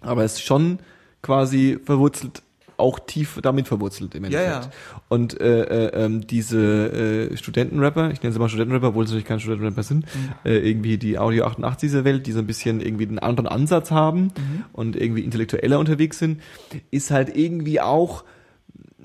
aber 0.00 0.24
es 0.24 0.34
ist 0.34 0.42
schon 0.42 0.78
quasi 1.22 1.78
verwurzelt 1.84 2.42
auch 2.78 2.98
tief 2.98 3.38
damit 3.42 3.68
verwurzelt 3.68 4.14
im 4.14 4.24
Ja, 4.26 4.38
Endeffekt. 4.38 4.64
ja. 4.74 5.00
Und 5.08 5.40
äh, 5.40 5.62
äh, 5.62 6.04
ähm, 6.04 6.26
diese 6.26 7.30
äh, 7.32 7.36
Studentenrapper, 7.36 8.10
ich 8.10 8.22
nenne 8.22 8.34
sie 8.34 8.38
mal 8.38 8.50
Studentenrapper, 8.50 8.88
obwohl 8.88 9.06
sie 9.06 9.12
natürlich 9.14 9.26
keine 9.26 9.40
Studentenrapper 9.40 9.82
sind, 9.82 10.04
äh, 10.44 10.58
irgendwie 10.58 10.98
die 10.98 11.18
Audio 11.18 11.46
88 11.46 11.88
dieser 11.88 12.04
Welt, 12.04 12.26
die 12.26 12.32
so 12.32 12.40
ein 12.40 12.46
bisschen 12.46 12.82
irgendwie 12.82 13.08
einen 13.08 13.18
anderen 13.18 13.48
Ansatz 13.48 13.90
haben 13.90 14.30
und 14.74 14.94
irgendwie 14.94 15.22
intellektueller 15.22 15.78
unterwegs 15.78 16.18
sind, 16.18 16.42
ist 16.90 17.10
halt 17.10 17.34
irgendwie 17.34 17.80
auch 17.80 18.24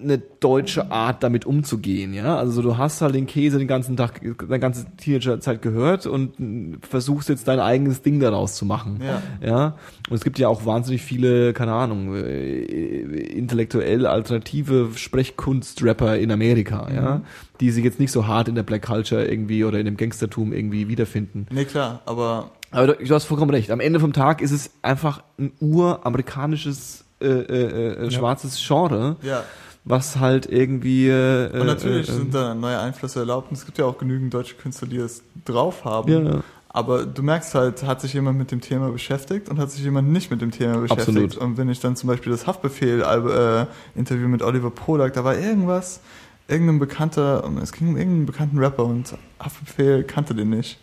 eine 0.03 0.17
deutsche 0.17 0.91
Art, 0.91 1.23
damit 1.23 1.45
umzugehen, 1.45 2.13
ja. 2.13 2.37
Also 2.37 2.53
so, 2.53 2.61
du 2.61 2.77
hast 2.77 3.01
halt 3.01 3.15
den 3.15 3.27
Käse 3.27 3.57
den 3.57 3.67
ganzen 3.67 3.95
Tag, 3.97 4.21
deine 4.21 4.59
ganze 4.59 4.85
Teenagerzeit 4.97 5.61
gehört 5.61 6.05
und 6.05 6.77
versuchst 6.87 7.29
jetzt 7.29 7.47
dein 7.47 7.59
eigenes 7.59 8.01
Ding 8.01 8.19
daraus 8.19 8.55
zu 8.55 8.65
machen. 8.65 8.99
Ja. 9.05 9.21
Ja. 9.47 9.65
Und 10.09 10.15
es 10.15 10.23
gibt 10.23 10.39
ja 10.39 10.47
auch 10.47 10.65
wahnsinnig 10.65 11.01
viele, 11.01 11.53
keine 11.53 11.73
Ahnung, 11.73 12.15
äh, 12.15 12.61
intellektuell 12.61 14.05
alternative 14.05 14.89
Sprechkunst-Rapper 14.95 16.17
in 16.17 16.31
Amerika, 16.31 16.87
ja, 16.93 17.21
die 17.59 17.71
sich 17.71 17.83
jetzt 17.83 17.99
nicht 17.99 18.11
so 18.11 18.27
hart 18.27 18.47
in 18.47 18.55
der 18.55 18.63
Black 18.63 18.83
Culture 18.83 19.25
irgendwie 19.25 19.63
oder 19.63 19.79
in 19.79 19.85
dem 19.85 19.97
Gangstertum 19.97 20.53
irgendwie 20.53 20.87
wiederfinden. 20.87 21.45
Nee, 21.51 21.65
klar, 21.65 22.01
aber 22.05 22.51
Aber 22.71 22.87
du, 22.87 23.05
du 23.05 23.13
hast 23.13 23.25
vollkommen 23.25 23.51
recht. 23.51 23.69
Am 23.71 23.79
Ende 23.79 23.99
vom 23.99 24.13
Tag 24.13 24.41
ist 24.41 24.51
es 24.51 24.71
einfach 24.81 25.23
ein 25.37 25.51
uramerikanisches 25.59 27.05
äh, 27.21 27.27
äh, 27.27 27.93
äh, 27.99 28.03
Ja. 28.05 28.11
schwarzes 28.11 28.61
Genre, 28.65 29.17
ja. 29.21 29.43
Was 29.83 30.19
halt 30.19 30.45
irgendwie 30.45 31.07
äh, 31.09 31.49
Und 31.59 31.65
natürlich 31.67 32.07
äh, 32.07 32.11
äh, 32.11 32.15
sind 32.15 32.33
da 32.33 32.53
neue 32.53 32.79
Einflüsse 32.79 33.19
erlaubt 33.19 33.49
und 33.49 33.57
es 33.57 33.65
gibt 33.65 33.77
ja 33.77 33.85
auch 33.85 33.97
genügend 33.97 34.33
deutsche 34.33 34.55
Künstler, 34.55 34.87
die 34.87 34.97
es 34.97 35.23
drauf 35.45 35.83
haben. 35.85 36.25
ja, 36.25 36.43
Aber 36.69 37.05
du 37.05 37.23
merkst 37.23 37.55
halt, 37.55 37.83
hat 37.83 37.99
sich 38.01 38.13
jemand 38.13 38.37
mit 38.37 38.51
dem 38.51 38.61
Thema 38.61 38.89
beschäftigt 38.91 39.49
und 39.49 39.57
hat 39.59 39.71
sich 39.71 39.83
jemand 39.83 40.09
nicht 40.09 40.29
mit 40.31 40.41
dem 40.41 40.51
Thema 40.51 40.77
beschäftigt. 40.77 41.09
Absolut. 41.09 41.37
Und 41.37 41.57
wenn 41.57 41.67
ich 41.69 41.79
dann 41.79 41.95
zum 41.95 42.07
Beispiel 42.07 42.31
das 42.31 42.45
Haftbefehl-Interview 42.47 44.27
mit 44.27 44.41
Oliver 44.43 44.69
Polak, 44.71 45.13
da 45.13 45.23
war 45.23 45.35
irgendwas, 45.37 45.99
irgendein 46.47 46.79
bekannter, 46.79 47.43
es 47.61 47.71
ging 47.71 47.89
um 47.89 47.97
irgendeinen 47.97 48.25
bekannten 48.27 48.57
Rapper 48.59 48.85
und 48.85 49.15
Haftbefehl 49.39 50.03
kannte 50.03 50.35
den 50.35 50.49
nicht. 50.51 50.79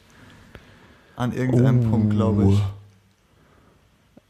An 1.16 1.32
irgendeinem 1.32 1.86
Oh. 1.86 1.90
Punkt, 1.90 2.10
glaube 2.14 2.44
ich. 2.52 2.62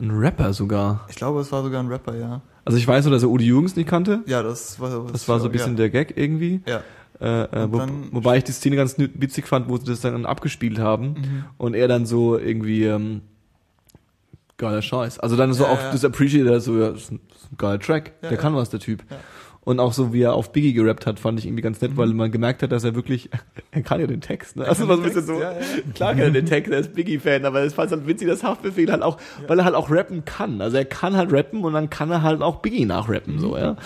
ein 0.01 0.11
Rapper 0.11 0.53
sogar. 0.53 1.07
Ich 1.09 1.17
glaube, 1.17 1.41
es 1.41 1.51
war 1.53 1.63
sogar 1.63 1.83
ein 1.83 1.89
Rapper, 1.89 2.15
ja. 2.17 2.41
Also 2.69 2.79
ich 2.79 2.87
weiß 2.87 3.05
nur, 3.07 3.13
dass 3.13 3.23
er 3.23 3.31
Udi 3.31 3.47
Jürgens 3.47 3.75
nicht 3.77 3.89
kannte. 3.89 4.21
Ja, 4.27 4.43
das 4.43 4.79
war 4.79 5.07
Das 5.11 5.27
war 5.29 5.41
so 5.41 5.47
ein 5.47 5.53
bisschen 5.53 5.73
ja. 5.73 5.77
der 5.79 5.91
Gag 5.91 6.15
irgendwie. 6.17 6.61
Ja. 6.67 6.83
Äh, 7.21 7.43
äh, 7.65 7.73
wo, 7.73 7.83
wobei 8.13 8.37
ich 8.39 8.45
die 8.45 8.53
Szene 8.53 8.77
ganz 8.77 8.97
witzig 8.99 9.49
fand, 9.49 9.69
wo 9.69 9.77
sie 9.77 9.87
das 9.87 10.01
dann 10.03 10.25
abgespielt 10.25 10.79
haben 10.79 11.07
Mhm. 11.15 11.45
und 11.57 11.75
er 11.75 11.89
dann 11.89 12.07
so 12.07 12.39
irgendwie 12.39 12.85
ähm, 12.85 13.23
Geiler 14.57 14.83
Scheiß. 14.83 15.19
Also 15.21 15.37
dann 15.37 15.53
so 15.53 15.65
Ja, 15.65 15.71
auch 15.71 15.81
ja. 15.81 15.93
das 15.93 16.05
Appreciator, 16.05 16.61
so, 16.61 16.79
ja, 16.79 16.91
das 16.91 17.03
ist 17.03 17.11
ein, 17.13 17.21
das 17.29 17.39
ist 17.43 17.53
ein 17.53 17.57
geiler 17.59 17.79
Track. 17.81 18.21
Der 18.23 18.37
kann 18.37 18.55
was, 18.55 18.71
der 18.71 18.81
Typ. 18.81 19.03
Ja. 19.69 19.73
Und 19.73 19.81
auch 19.81 19.93
so, 19.93 20.13
wie 20.13 20.23
er 20.23 20.33
auf 20.35 20.53
Biggie 20.53 20.73
gerappt 20.73 21.07
hat, 21.07 21.21
fand 21.21 21.39
ich 21.39 21.47
irgendwie 21.47 21.63
ganz 21.63 21.81
nett, 21.81 21.93
Mhm. 21.93 21.97
weil 21.99 22.09
man 22.09 22.31
gemerkt 22.33 22.63
hat, 22.63 22.73
dass 22.73 22.85
er 22.85 22.95
wirklich, 22.95 23.29
er 23.71 23.83
kann 23.83 24.01
ja 24.01 24.07
den 24.07 24.21
Text, 24.21 24.57
ne? 24.57 24.65
Also 24.67 24.87
den 24.87 24.97
ein 24.97 25.03
bisschen 25.03 25.27
so, 25.27 25.35
ja, 25.35 25.53
ja. 25.53 25.59
klar 25.95 26.13
kann 26.13 26.23
er 26.23 26.31
den 26.31 26.47
Text, 26.47 26.73
er 26.73 26.79
ist 26.81 26.95
Biggie-Fan, 26.95 27.45
aber 27.45 27.61
es 27.63 27.75
fand 27.75 27.91
halt 27.91 28.07
witzig, 28.07 28.29
dass 28.29 28.43
Haftbefehl 28.43 28.91
halt 28.91 29.03
auch, 29.03 29.19
weil 29.47 29.59
er 29.59 29.65
halt 29.65 29.75
auch 29.75 29.91
rappen 29.91 30.25
kann. 30.25 30.61
Also 30.61 30.77
er 30.79 30.85
kann 30.85 31.17
halt 31.17 31.33
rappen 31.33 31.63
und 31.65 31.73
dann 31.75 31.91
kann 31.91 32.11
er 32.11 32.23
halt 32.23 32.41
auch 32.43 32.57
Biggie 32.57 32.85
nachrappen, 32.87 33.39
so, 33.39 33.57
ja. 33.57 33.77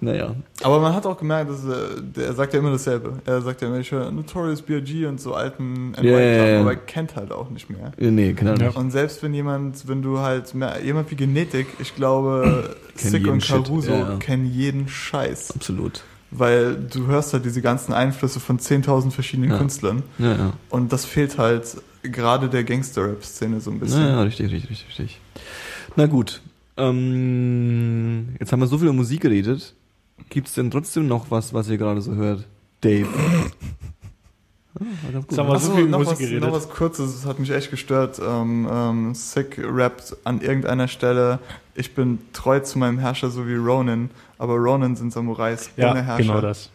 Naja. 0.00 0.34
Aber 0.62 0.80
man 0.80 0.94
hat 0.94 1.06
auch 1.06 1.18
gemerkt, 1.18 1.50
dass 1.50 1.64
er, 1.64 2.00
der- 2.00 2.26
er 2.26 2.32
sagt 2.34 2.52
ja 2.54 2.60
immer 2.60 2.70
dasselbe. 2.70 3.14
Er 3.24 3.40
sagt 3.42 3.62
ja 3.62 3.68
immer, 3.68 3.78
ich 3.78 3.90
höre 3.90 4.10
Notorious 4.10 4.62
B.I.G. 4.62 5.06
und 5.06 5.20
so 5.20 5.34
alten 5.34 5.92
NY 6.00 6.06
Ja, 6.08 6.18
ja, 6.20 6.46
ja. 6.46 6.60
aber 6.60 6.70
er 6.70 6.76
kennt 6.76 7.16
halt 7.16 7.32
auch 7.32 7.50
nicht 7.50 7.68
mehr. 7.70 7.92
Ja, 7.98 8.10
Nee, 8.10 8.34
Ja. 8.40 8.52
nicht. 8.54 8.76
Und 8.76 8.90
selbst 8.90 9.22
wenn 9.22 9.34
jemand, 9.34 9.88
wenn 9.88 10.02
du 10.02 10.18
halt 10.20 10.54
mehr, 10.54 10.80
jemand 10.84 11.10
wie 11.10 11.16
Genetik, 11.16 11.66
ich 11.80 11.94
glaube, 11.96 12.76
Sick 12.98 13.26
und 13.26 13.42
Caruso 13.42 13.90
ja, 13.90 14.16
kennen 14.16 14.46
jeden 14.46 14.88
Scheiß. 14.88 15.52
Absolut. 15.52 16.04
Weil 16.30 16.76
du 16.76 17.06
hörst 17.06 17.32
halt 17.32 17.44
diese 17.44 17.62
ganzen 17.62 17.92
Einflüsse 17.92 18.40
von 18.40 18.58
10.000 18.58 19.10
verschiedenen 19.10 19.50
Ja. 19.50 19.58
Künstlern. 19.58 20.02
Ja, 20.18 20.32
ja. 20.36 20.52
Und 20.70 20.92
das 20.92 21.04
fehlt 21.04 21.38
halt 21.38 21.76
gerade 22.02 22.48
der 22.48 22.64
Gangster-Rap-Szene 22.64 23.60
so 23.60 23.70
ein 23.70 23.78
bisschen. 23.78 24.00
Ja, 24.02 24.08
ja, 24.08 24.22
richtig, 24.22 24.50
richtig, 24.50 24.70
richtig, 24.70 24.88
richtig. 24.88 25.20
Na 25.94 26.06
gut. 26.06 26.42
Ähm, 26.76 28.36
jetzt 28.38 28.52
haben 28.52 28.60
wir 28.60 28.66
so 28.66 28.78
viel 28.78 28.88
über 28.88 28.96
Musik 28.96 29.20
geredet. 29.22 29.74
Gibt's 30.28 30.54
denn 30.54 30.70
trotzdem 30.70 31.06
noch 31.06 31.30
was, 31.30 31.54
was 31.54 31.68
ihr 31.68 31.78
gerade 31.78 32.00
so 32.02 32.14
hört? 32.14 32.44
Dave. 32.80 33.08
War 34.78 35.12
ganz 35.12 35.26
gut. 35.26 35.30
Jetzt 35.30 35.38
haben 35.38 35.48
wir 35.48 35.54
Ach 35.54 35.60
so 35.60 35.72
viel 35.74 35.86
noch, 35.88 35.98
Musik 35.98 36.12
was, 36.12 36.18
geredet. 36.18 36.40
noch 36.42 36.52
was 36.52 36.68
Kurzes, 36.68 37.14
das 37.14 37.26
hat 37.26 37.38
mich 37.38 37.50
echt 37.50 37.70
gestört. 37.70 38.20
Ähm, 38.24 38.68
ähm, 38.70 39.14
Sick 39.14 39.58
rappt 39.62 40.16
an 40.24 40.40
irgendeiner 40.40 40.88
Stelle, 40.88 41.38
ich 41.74 41.94
bin 41.94 42.18
treu 42.32 42.60
zu 42.60 42.78
meinem 42.78 42.98
Herrscher, 42.98 43.30
so 43.30 43.46
wie 43.46 43.54
Ronin, 43.54 44.10
aber 44.38 44.54
Ronin 44.54 44.96
sind 44.96 45.12
Samurais 45.12 45.70
Ja, 45.76 45.90
ohne 45.90 46.02
Herrscher. 46.02 46.22
genau 46.24 46.40
das. 46.40 46.70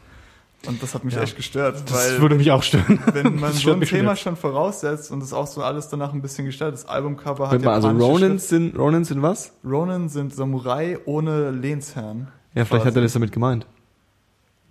Und 0.67 0.81
das 0.83 0.93
hat 0.93 1.03
mich 1.03 1.15
Ja. 1.15 1.21
echt 1.23 1.35
gestört, 1.35 1.81
Das 1.89 2.11
weil 2.11 2.21
würde 2.21 2.35
mich 2.35 2.51
auch 2.51 2.61
stören. 2.61 2.99
wenn 3.13 3.35
man 3.39 3.51
das 3.51 3.61
so 3.61 3.71
ein 3.73 3.81
Thema 3.81 4.15
schon 4.15 4.35
voraussetzt 4.35 5.09
und 5.11 5.23
es 5.23 5.33
auch 5.33 5.47
so 5.47 5.63
alles 5.63 5.89
danach 5.89 6.13
ein 6.13 6.21
bisschen 6.21 6.45
gestaltet, 6.45 6.81
das 6.81 6.87
Albumcover 6.87 7.45
hat 7.49 7.63
Warte 7.63 7.65
mal, 7.65 7.93
also 7.97 8.17
Schrift. 8.19 8.47
sind, 8.47 8.77
Ronins 8.77 9.07
sind 9.07 9.23
was? 9.23 9.53
Ronin 9.65 10.07
sind 10.07 10.35
Samurai 10.35 10.99
ohne 11.05 11.49
Lehnsherrn. 11.49 12.27
Ja, 12.53 12.65
vielleicht 12.65 12.85
hat 12.85 12.95
er 12.95 13.01
das 13.01 13.13
damit 13.13 13.31
gemeint. 13.31 13.65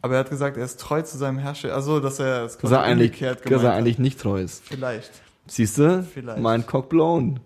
Aber 0.02 0.14
er 0.14 0.20
hat 0.20 0.30
gesagt, 0.30 0.56
er 0.56 0.64
ist 0.64 0.80
treu 0.80 1.02
zu 1.02 1.18
seinem 1.18 1.38
Herrscher, 1.38 1.74
also 1.74 2.00
dass 2.00 2.18
er 2.18 2.44
es 2.44 2.56
Dass 2.58 2.70
er 2.70 2.82
eigentlich, 2.82 3.10
umgekehrt 3.10 3.40
dass 3.40 3.44
gemeint 3.44 3.64
er 3.64 3.70
hat. 3.72 3.76
eigentlich 3.78 3.98
nicht 3.98 4.20
treu 4.20 4.40
ist. 4.40 4.62
Vielleicht. 4.64 5.10
Siehst 5.46 5.78
du? 5.78 6.02
Vielleicht. 6.04 6.40
Mein 6.40 6.66
Cock 6.66 6.88
blown. 6.88 7.40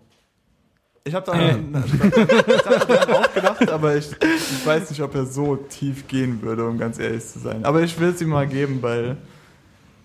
Ich 1.07 1.15
habe 1.15 1.27
da 1.27 1.35
Äh. 1.39 1.57
ich 1.59 2.67
hab 2.67 2.89
daran 2.89 3.15
auch 3.25 3.35
gedacht, 3.35 3.71
aber 3.71 3.97
ich, 3.97 4.11
ich 4.13 4.67
weiß 4.67 4.89
nicht, 4.91 5.03
ob 5.03 5.15
er 5.15 5.27
so 5.27 5.57
tief 5.57 6.07
gehen 6.09 6.41
würde, 6.43 6.67
um 6.67 6.79
ganz 6.79 6.99
ehrlich 6.99 7.27
zu 7.27 7.39
sein. 7.41 7.65
Aber 7.65 7.83
ich 7.83 7.99
will 8.01 8.09
es 8.11 8.21
ihm 8.23 8.29
mal 8.31 8.47
geben, 8.47 8.79
weil 8.81 9.17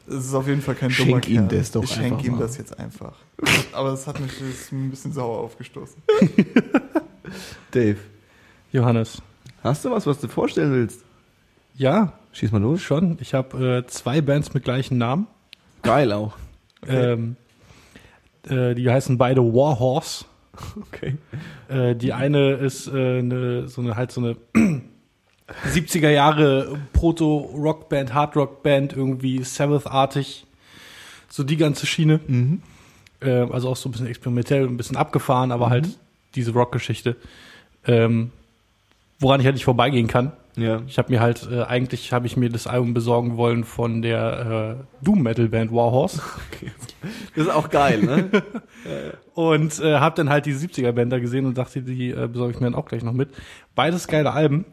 es 0.08 0.26
ist 0.26 0.34
auf 0.34 0.48
jeden 0.48 0.62
Fall 0.62 0.76
kein 0.76 0.90
dummer 0.90 1.22
Schenk 1.22 1.30
ihm 1.30 1.48
Kerl. 1.48 1.60
das 1.60 1.72
doch 1.72 1.84
Ich 1.84 1.92
schenke 1.92 2.26
ihm 2.26 2.34
mal. 2.34 2.40
das 2.40 2.58
jetzt 2.58 2.78
einfach. 2.80 3.14
Aber 3.72 3.94
es 3.94 4.08
hat 4.08 4.20
mich 4.20 4.32
ein 4.72 4.90
bisschen 4.90 5.14
sauer 5.14 5.38
aufgestoßen. 5.40 6.02
Dave, 7.72 7.98
Johannes. 8.72 9.22
hast 9.64 9.86
du 9.86 9.92
was, 9.92 10.06
was 10.06 10.20
du 10.20 10.28
vorstellen 10.28 10.74
willst? 10.74 11.02
Ja, 11.76 12.14
Schieß 12.32 12.52
mal 12.52 12.62
los. 12.62 12.82
schon. 12.82 13.18
Ich 13.22 13.34
habe 13.34 13.84
äh, 13.86 13.88
zwei 13.88 14.22
Bands 14.22 14.54
mit 14.54 14.64
gleichen 14.64 14.98
Namen. 14.98 15.28
Geil 15.82 16.12
auch. 16.12 16.36
Okay. 16.82 17.14
Ähm, 17.14 17.36
äh, 18.48 18.76
die 18.76 18.90
heißen 18.90 19.18
beide 19.18 19.42
Warhorse. 19.42 20.26
Okay. 20.92 21.16
Äh, 21.70 21.96
die 21.96 22.12
eine 22.12 22.52
ist 22.54 22.88
äh, 22.88 23.20
eine, 23.20 23.70
so 23.70 23.80
eine 23.82 23.96
halt 23.96 24.12
so 24.12 24.20
eine 24.20 24.36
70er 25.74 26.10
Jahre 26.10 26.78
Proto-Rockband, 26.92 28.14
Hard-Rock-Band, 28.14 28.92
irgendwie 28.92 29.42
Sabbath-artig. 29.44 30.46
So 31.30 31.44
die 31.44 31.56
ganze 31.56 31.86
Schiene. 31.86 32.20
Mhm. 32.28 32.62
Äh, 33.22 33.30
also 33.52 33.70
auch 33.70 33.78
so 33.78 33.88
ein 33.88 33.94
bisschen 33.94 34.08
experimentell, 34.08 34.68
ein 34.68 34.76
bisschen 34.76 34.98
abgefahren, 34.98 35.54
aber 35.54 35.70
halt 35.70 35.88
diese 36.36 36.52
Rock-Geschichte. 36.52 37.16
Ähm, 37.86 38.32
woran 39.20 39.40
ich 39.40 39.46
halt 39.46 39.56
nicht 39.56 39.66
vorbeigehen 39.66 40.08
kann. 40.08 40.34
Ja. 40.62 40.82
Ich 40.88 40.98
habe 40.98 41.12
mir 41.12 41.20
halt, 41.20 41.48
äh, 41.52 41.64
eigentlich 41.64 42.14
habe 42.14 42.28
ich 42.28 42.38
mir 42.38 42.50
das 42.50 42.68
Album 42.68 42.94
besorgen 42.94 43.38
wollen 43.38 43.64
von 43.64 44.02
der 44.02 44.78
äh, 44.80 45.04
Doom-Metal-Band 45.06 45.72
Warhorse. 45.72 46.22
Das 47.34 47.46
ist 47.46 47.54
auch 47.54 47.70
geil, 47.70 48.02
ne? 48.02 48.30
Und 49.34 49.80
äh, 49.80 50.00
habe 50.00 50.16
dann 50.16 50.30
halt 50.30 50.46
die 50.46 50.54
70er-Band 50.54 51.14
da 51.14 51.20
gesehen 51.20 51.46
und 51.46 51.58
dachte, 51.58 51.82
die 51.82 52.10
äh, 52.10 52.28
besorge 52.28 52.54
ich 52.54 52.60
mir 52.60 52.66
dann 52.66 52.76
auch 52.76 52.88
gleich 52.88 53.04
noch 53.04 53.14
mit. 53.14 53.30
Beides 53.74 54.08
geile 54.10 54.34
Alben. 54.34 54.66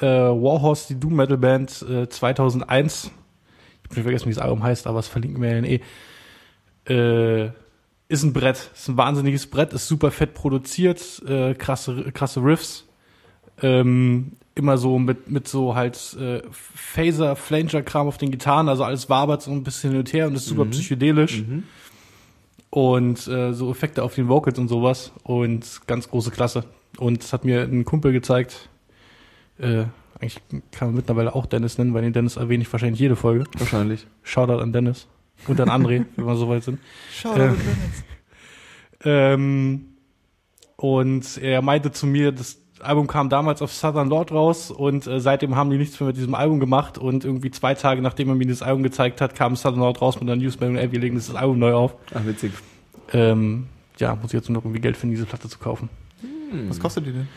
Äh, 0.00 0.06
Warhorse, 0.06 0.88
die 0.88 0.98
Doom 0.98 1.14
Metal 1.14 1.38
Band 1.38 1.82
äh, 1.88 2.08
2001. 2.08 3.04
Ich 3.04 3.10
hab 3.84 3.94
schon 3.94 4.02
vergessen, 4.02 4.26
wie 4.26 4.34
das 4.34 4.42
Album 4.42 4.64
heißt, 4.64 4.88
aber 4.88 4.98
es 4.98 5.06
verlinken 5.06 5.40
wir 5.40 5.56
ja 5.56 5.62
eh. 5.62 5.80
Äh, 6.92 7.50
ist 8.08 8.22
ein 8.22 8.32
Brett. 8.32 8.70
Ist 8.74 8.88
ein 8.88 8.96
wahnsinniges 8.96 9.46
Brett. 9.46 9.72
Ist 9.72 9.86
super 9.86 10.10
fett 10.10 10.34
produziert. 10.34 11.22
Äh, 11.28 11.54
krasse, 11.54 12.10
krasse 12.12 12.42
Riffs. 12.42 12.88
Ähm, 13.62 14.32
immer 14.58 14.78
so 14.78 14.98
mit, 14.98 15.30
mit 15.30 15.48
so 15.48 15.74
halt 15.74 16.16
äh, 16.20 16.42
Phaser, 16.50 17.36
Flanger-Kram 17.36 18.06
auf 18.08 18.18
den 18.18 18.30
Gitarren. 18.30 18.68
Also 18.68 18.84
alles 18.84 19.08
wabert 19.08 19.42
so 19.42 19.50
ein 19.50 19.62
bisschen 19.64 19.90
hin 19.90 20.00
und 20.00 20.12
her 20.12 20.26
und 20.26 20.34
ist 20.34 20.46
super 20.46 20.64
Mhm. 20.64 20.70
psychedelisch 20.70 21.42
mhm. 21.42 21.64
und 22.70 23.26
äh, 23.28 23.52
so 23.52 23.70
Effekte 23.70 24.02
auf 24.02 24.14
den 24.14 24.28
Vocals 24.28 24.58
und 24.58 24.68
sowas 24.68 25.12
und 25.22 25.80
ganz 25.86 26.08
große 26.10 26.30
Klasse. 26.30 26.64
Und 26.98 27.22
es 27.22 27.32
hat 27.32 27.44
mir 27.44 27.62
ein 27.62 27.84
Kumpel 27.84 28.12
gezeigt, 28.12 28.68
äh, 29.58 29.84
eigentlich 30.20 30.40
kann 30.72 30.88
man 30.88 30.94
mittlerweile 30.96 31.34
auch 31.34 31.46
Dennis 31.46 31.78
nennen, 31.78 31.94
weil 31.94 32.02
den 32.02 32.12
Dennis 32.12 32.36
erwähne 32.36 32.62
ich 32.62 32.72
wahrscheinlich 32.72 32.98
jede 33.00 33.14
Folge. 33.16 33.44
Wahrscheinlich. 33.56 34.06
Shoutout 34.24 34.60
an 34.60 34.72
Dennis 34.72 35.06
und 35.46 35.60
an 35.60 35.68
André, 35.68 36.06
wenn 36.16 36.26
wir 36.26 36.36
soweit 36.36 36.64
sind. 36.64 36.80
Schau 37.12 37.34
Äh, 37.36 37.46
äh, 37.48 37.52
Ähm, 39.04 39.86
und 40.76 41.38
er 41.38 41.62
meinte 41.62 41.92
zu 41.92 42.06
mir, 42.06 42.32
das 42.32 42.58
Album 42.80 43.06
kam 43.06 43.28
damals 43.28 43.62
auf 43.62 43.72
Southern 43.72 44.08
Lord 44.08 44.32
raus 44.32 44.70
und 44.70 45.06
äh, 45.06 45.20
seitdem 45.20 45.56
haben 45.56 45.70
die 45.70 45.78
nichts 45.78 45.98
mehr 46.00 46.08
mit 46.08 46.16
diesem 46.16 46.34
Album 46.34 46.60
gemacht 46.60 46.98
und 46.98 47.24
irgendwie 47.24 47.50
zwei 47.50 47.74
Tage 47.74 48.02
nachdem 48.02 48.28
er 48.28 48.34
mir 48.34 48.46
das 48.46 48.62
Album 48.62 48.82
gezeigt 48.82 49.20
hat, 49.20 49.34
kam 49.34 49.56
Southern 49.56 49.80
Lord 49.80 50.00
raus 50.00 50.16
mit 50.20 50.28
einer 50.28 50.36
Newsmeldung, 50.36 50.76
ey, 50.76 50.92
wir 50.92 51.00
legen 51.00 51.16
das 51.16 51.34
Album 51.34 51.58
neu 51.58 51.74
auf. 51.74 51.94
Ach, 52.14 52.24
witzig. 52.24 52.52
Ähm, 53.12 53.66
ja, 53.98 54.14
muss 54.14 54.26
ich 54.26 54.32
jetzt 54.34 54.48
nur 54.48 54.58
noch 54.58 54.64
irgendwie 54.64 54.80
Geld 54.80 54.96
finden, 54.96 55.14
diese 55.14 55.26
Platte 55.26 55.48
zu 55.48 55.58
kaufen. 55.58 55.88
Was 56.68 56.80
kostet 56.80 57.06
die 57.06 57.12
denn? 57.12 57.28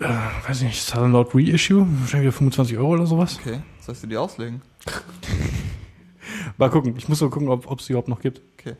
Äh, 0.00 0.48
weiß 0.48 0.58
ich 0.58 0.66
nicht, 0.66 0.82
Southern 0.82 1.12
Lord 1.12 1.34
Reissue, 1.34 1.86
wahrscheinlich 2.00 2.28
wieder 2.28 2.32
25 2.32 2.76
Euro 2.78 2.94
oder 2.94 3.06
sowas. 3.06 3.38
Okay, 3.40 3.60
sollst 3.80 4.02
du 4.02 4.06
die 4.06 4.16
auslegen? 4.16 4.62
Mal 6.58 6.70
gucken, 6.70 6.94
ich 6.96 7.08
muss 7.08 7.20
nur 7.20 7.30
gucken, 7.30 7.48
ob 7.48 7.78
es 7.80 7.86
die 7.86 7.92
überhaupt 7.92 8.08
noch 8.08 8.20
gibt. 8.20 8.40
Okay. 8.58 8.74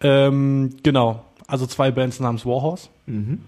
Ähm, 0.00 0.76
genau, 0.82 1.24
also 1.46 1.66
zwei 1.66 1.90
Bands 1.90 2.20
namens 2.20 2.44
Warhorse 2.44 2.88
Mhm. 3.06 3.40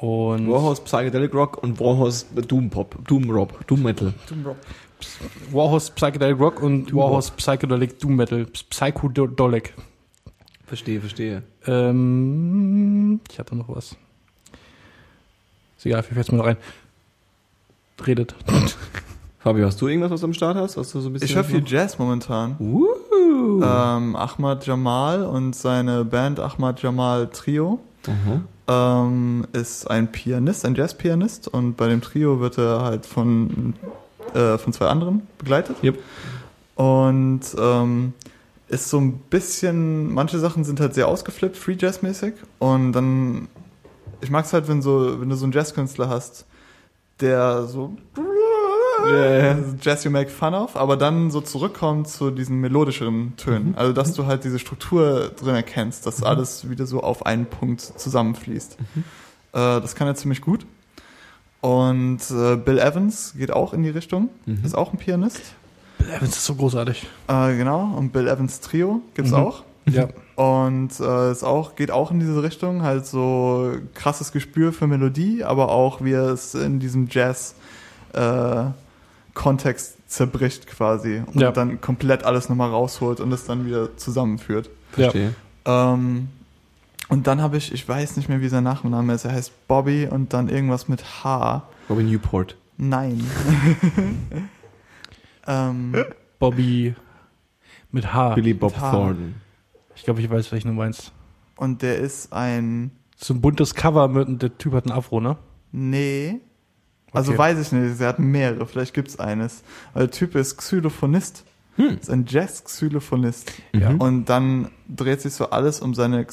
Und 0.00 0.50
Warhorse 0.50 0.82
Psychedelic 0.82 1.34
Rock 1.34 1.62
und 1.62 1.78
Warhorse 1.80 2.26
Doom 2.34 2.70
Pop, 2.70 2.96
Doom 3.06 3.30
Rock, 3.30 3.66
Doom 3.66 3.82
Metal. 3.82 4.14
Warhorse 5.52 5.92
Psychedelic 5.92 6.38
Rock 6.38 6.62
und 6.62 6.86
Doom 6.86 6.98
Warhorse 6.98 7.32
Psychedelic 7.36 7.98
Doom 7.98 8.16
Metal, 8.16 8.46
Psychodolic. 8.46 9.74
Verstehe, 10.66 11.00
verstehe. 11.00 11.42
Ähm, 11.66 13.20
ich 13.30 13.38
hatte 13.38 13.56
noch 13.56 13.68
was. 13.68 13.96
Ist 15.76 15.86
egal, 15.86 16.02
fällt's 16.02 16.30
mir 16.30 16.38
noch 16.38 16.46
ein. 16.46 16.56
Redet. 18.06 18.34
Fabio, 19.38 19.66
hast 19.66 19.80
du 19.80 19.88
irgendwas, 19.88 20.10
was 20.10 20.20
du 20.20 20.26
am 20.26 20.34
Start 20.34 20.56
hast? 20.56 20.76
Hast 20.76 20.94
du 20.94 21.00
so 21.00 21.08
ein 21.08 21.12
bisschen 21.12 21.28
Ich 21.28 21.34
höre 21.34 21.44
viel 21.44 21.62
Jazz 21.64 21.98
momentan. 21.98 22.56
Uh. 22.58 22.86
Ähm, 23.62 24.14
Ahmad 24.14 24.66
Jamal 24.66 25.22
und 25.24 25.54
seine 25.56 26.04
Band 26.04 26.38
Ahmad 26.38 26.82
Jamal 26.82 27.28
Trio 27.28 27.80
Mhm. 28.06 28.44
Ähm, 28.68 29.46
ist 29.52 29.90
ein 29.90 30.12
Pianist, 30.12 30.64
ein 30.64 30.74
Jazzpianist 30.74 31.48
und 31.48 31.76
bei 31.76 31.88
dem 31.88 32.00
Trio 32.00 32.40
wird 32.40 32.58
er 32.58 32.82
halt 32.82 33.06
von, 33.06 33.74
äh, 34.34 34.58
von 34.58 34.72
zwei 34.72 34.86
anderen 34.86 35.26
begleitet. 35.38 35.76
Yep. 35.82 35.98
Und 36.76 37.40
ähm, 37.58 38.12
ist 38.68 38.90
so 38.90 38.98
ein 38.98 39.18
bisschen, 39.30 40.12
manche 40.12 40.38
Sachen 40.38 40.62
sind 40.64 40.80
halt 40.80 40.94
sehr 40.94 41.08
ausgeflippt, 41.08 41.56
Free 41.56 41.76
Jazz-mäßig. 41.78 42.34
Und 42.58 42.92
dann, 42.92 43.48
ich 44.20 44.30
mag 44.30 44.44
es 44.44 44.52
halt, 44.52 44.68
wenn 44.68 44.82
so, 44.82 45.20
wenn 45.20 45.30
du 45.30 45.36
so 45.36 45.44
einen 45.44 45.52
Jazzkünstler 45.52 46.08
hast, 46.08 46.44
der 47.20 47.64
so 47.64 47.96
ja. 49.06 49.56
Jazz 49.80 50.04
you 50.04 50.10
make 50.10 50.30
fun 50.30 50.54
of, 50.54 50.76
aber 50.76 50.96
dann 50.96 51.30
so 51.30 51.40
zurückkommt 51.40 52.08
zu 52.08 52.30
diesen 52.30 52.60
melodischeren 52.60 53.34
Tönen. 53.36 53.74
Also 53.76 53.92
dass 53.92 54.14
du 54.14 54.26
halt 54.26 54.44
diese 54.44 54.58
Struktur 54.58 55.30
drin 55.38 55.54
erkennst, 55.54 56.06
dass 56.06 56.22
alles 56.22 56.68
wieder 56.70 56.86
so 56.86 57.02
auf 57.02 57.26
einen 57.26 57.46
Punkt 57.46 57.80
zusammenfließt. 57.80 58.76
Äh, 58.76 58.80
das 59.52 59.94
kann 59.94 60.06
er 60.08 60.14
ziemlich 60.14 60.40
gut. 60.40 60.66
Und 61.60 62.18
äh, 62.30 62.56
Bill 62.56 62.78
Evans 62.78 63.34
geht 63.36 63.50
auch 63.52 63.72
in 63.72 63.82
die 63.82 63.90
Richtung, 63.90 64.28
Mhm. 64.46 64.64
ist 64.64 64.76
auch 64.76 64.92
ein 64.92 64.98
Pianist. 64.98 65.40
Bill 65.98 66.10
Evans 66.10 66.36
ist 66.36 66.44
so 66.44 66.54
großartig. 66.54 67.06
Äh, 67.26 67.56
genau, 67.56 67.94
und 67.96 68.12
Bill 68.12 68.28
Evans 68.28 68.60
Trio 68.60 69.02
gibt's 69.14 69.32
Mhm. 69.32 69.36
auch. 69.36 69.62
Ja. 69.90 70.08
Und 70.36 71.00
äh, 71.00 71.32
ist 71.32 71.42
auch, 71.44 71.74
geht 71.74 71.90
auch 71.90 72.10
in 72.10 72.20
diese 72.20 72.42
Richtung, 72.42 72.82
halt 72.82 73.06
so 73.06 73.72
krasses 73.94 74.32
Gespür 74.32 74.72
für 74.72 74.86
Melodie, 74.86 75.42
aber 75.44 75.70
auch 75.70 76.04
wie 76.04 76.12
er 76.12 76.26
es 76.28 76.54
in 76.54 76.78
diesem 76.78 77.08
Jazz 77.10 77.54
äh, 78.12 78.64
Kontext 79.38 79.96
zerbricht 80.10 80.66
quasi 80.66 81.22
und 81.24 81.40
Ja. 81.40 81.52
dann 81.52 81.80
komplett 81.80 82.24
alles 82.24 82.48
nochmal 82.48 82.70
rausholt 82.70 83.20
und 83.20 83.30
es 83.32 83.44
dann 83.46 83.64
wieder 83.66 83.96
zusammenführt. 83.96 84.68
Verstehe. 84.90 85.32
Ähm, 85.64 86.28
und 87.08 87.26
dann 87.28 87.40
habe 87.40 87.56
ich, 87.56 87.72
ich 87.72 87.88
weiß 87.88 88.16
nicht 88.16 88.28
mehr, 88.28 88.40
wie 88.40 88.48
sein 88.48 88.64
Nachname 88.64 89.14
ist, 89.14 89.24
er 89.24 89.32
heißt 89.32 89.68
Bobby 89.68 90.08
und 90.10 90.32
dann 90.32 90.48
irgendwas 90.48 90.88
mit 90.88 91.22
H. 91.24 91.62
Robin 91.88 92.06
Newport. 92.10 92.56
Nein. 92.76 93.24
ähm, 95.46 95.94
Bobby 96.38 96.94
mit 97.92 98.12
H. 98.12 98.34
Billy 98.34 98.54
Bob 98.54 98.76
Haar. 98.76 98.92
Thornton. 98.92 99.34
Ich 99.94 100.04
glaube, 100.04 100.20
ich 100.20 100.28
weiß, 100.28 100.50
welchen 100.52 100.68
du 100.68 100.74
meinst. 100.74 101.12
und 101.56 101.82
der 101.82 101.96
ist 101.98 102.32
ein, 102.32 102.90
So 103.16 103.34
ein 103.34 103.40
buntes 103.40 103.74
Cover 103.74 104.08
mit, 104.08 104.42
der 104.42 104.56
Typ 104.58 104.72
hat 104.74 104.86
ein 104.86 104.92
Afro, 104.92 105.20
ne? 105.20 105.36
nee, 105.72 106.40
also 107.12 107.32
Okay. 107.32 107.38
weiß 107.38 107.58
ich 107.60 107.72
nicht, 107.72 108.00
er 108.00 108.08
hat 108.08 108.18
mehrere, 108.18 108.66
vielleicht 108.66 108.94
gibt's 108.94 109.18
eines. 109.18 109.62
Aber 109.92 110.00
der 110.06 110.10
Typ 110.10 110.34
ist 110.34 110.56
Xylophonist, 110.56 111.44
Hm. 111.76 111.98
ist 112.00 112.10
ein 112.10 112.24
Jazz-Xylophonist. 112.26 113.52
Ja. 113.72 113.90
Mhm. 113.90 114.00
Und 114.00 114.24
dann 114.26 114.68
dreht 114.88 115.20
sich 115.20 115.34
so 115.34 115.50
alles 115.50 115.80
um 115.80 115.94
seine 115.94 116.24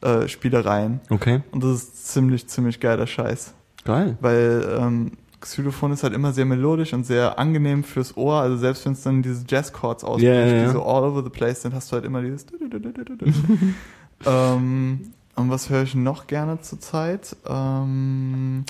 Xylophon-Spielereien. 0.00 1.00
Okay. 1.10 1.42
Und 1.50 1.64
das 1.64 1.72
ist 1.72 2.08
ziemlich, 2.12 2.46
ziemlich 2.48 2.80
geiler 2.80 3.06
Scheiß. 3.06 3.54
Geil. 3.84 4.16
Weil 4.20 4.78
ähm, 4.80 5.12
Xylophon 5.40 5.92
ist 5.92 6.02
halt 6.02 6.14
immer 6.14 6.32
sehr 6.32 6.44
melodisch 6.44 6.92
und 6.92 7.04
sehr 7.04 7.38
angenehm 7.38 7.84
fürs 7.84 8.16
Ohr. 8.16 8.40
Also 8.40 8.56
selbst 8.56 8.84
wenn 8.86 8.92
es 8.92 9.02
dann 9.02 9.22
diese 9.22 9.44
Jazz-Chords 9.48 10.04
ausbricht, 10.04 10.26
Ja, 10.28 10.34
ja, 10.34 10.46
ja. 10.46 10.66
die 10.66 10.72
so 10.72 10.82
all 10.84 11.04
over 11.04 11.22
the 11.24 11.30
place 11.30 11.62
sind, 11.62 11.74
hast 11.74 11.90
du 11.90 11.94
halt 11.96 12.04
immer 12.04 12.22
dieses 12.22 12.46
ähm, 14.26 15.12
Und 15.34 15.50
was 15.50 15.70
höre 15.70 15.82
ich 15.82 15.94
noch 15.94 16.26
gerne 16.26 16.60
zurzeit? 16.60 17.36
Ähm, 17.46 18.64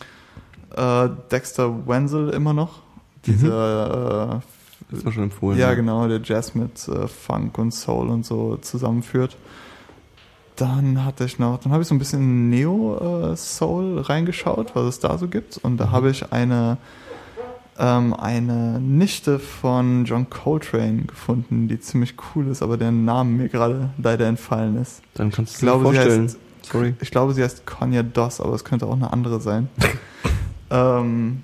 äh, 0.74 1.09
Dexter 1.30 1.86
Wenzel 1.86 2.30
immer 2.30 2.52
noch. 2.52 2.80
Dieser 3.26 4.43
Das 4.90 5.05
war 5.05 5.12
schon 5.12 5.22
äh, 5.22 5.26
empfohlen. 5.26 5.59
ja, 5.59 5.74
genau, 5.74 6.06
der 6.09 6.20
Jazz 6.22 6.55
mit 6.55 6.88
äh, 6.88 7.09
Funk 7.09 7.59
und 7.59 7.72
Soul 7.72 8.09
und 8.09 8.24
so 8.24 8.56
zusammenführt. 8.56 9.36
Dann 10.56 11.05
hatte 11.05 11.24
ich 11.24 11.38
noch, 11.38 11.59
dann 11.59 11.72
habe 11.72 11.82
ich 11.82 11.88
so 11.88 11.94
ein 11.94 11.98
bisschen 11.98 12.48
Neo 12.48 13.32
äh, 13.32 13.36
Soul 13.36 14.01
reingeschaut, 14.01 14.74
was 14.74 14.86
es 14.86 15.01
da 15.01 15.18
so 15.18 15.28
gibt. 15.28 15.59
Und 15.59 15.76
da 15.76 15.90
habe 15.90 16.10
ich 16.10 16.32
eine 16.32 16.78
ähm, 17.78 18.14
eine 18.14 18.80
Nichte 18.80 19.38
von 19.38 20.05
John 20.06 20.30
Coltrane 20.30 21.02
gefunden, 21.02 21.68
die 21.68 21.78
ziemlich 21.78 22.14
cool 22.34 22.48
ist, 22.48 22.62
aber 22.62 22.76
deren 22.76 23.05
Name 23.05 23.30
mir 23.30 23.48
gerade 23.48 23.90
leider 23.98 24.26
entfallen 24.26 24.80
ist. 24.80 25.02
Dann 25.14 25.30
kannst 25.30 25.60
du 25.60 25.66
dir 25.66 25.78
vorstellen. 25.78 26.24
heißt, 26.24 26.38
Sorry. 26.62 26.94
ich 27.01 27.10
glaube, 27.10 27.34
sie 27.34 27.43
heißt 27.43 27.66
Konya 27.66 28.02
Doss, 28.02 28.40
aber 28.40 28.55
es 28.55 28.64
könnte 28.64 28.86
auch 28.86 28.94
eine 28.94 29.12
andere 29.12 29.40
sein. 29.40 29.68
ähm, 30.70 31.43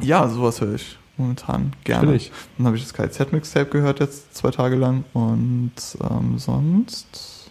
ja, 0.00 0.28
sowas 0.28 0.60
höre 0.60 0.74
ich 0.74 0.98
momentan 1.16 1.72
gerne. 1.84 2.06
Natürlich. 2.06 2.32
Dann 2.56 2.66
habe 2.66 2.76
ich 2.76 2.82
das 2.82 2.94
KZ-Mixtape 2.94 3.70
gehört 3.70 4.00
jetzt 4.00 4.34
zwei 4.34 4.50
Tage 4.50 4.76
lang 4.76 5.04
und 5.12 5.72
ähm, 6.00 6.38
sonst 6.38 7.50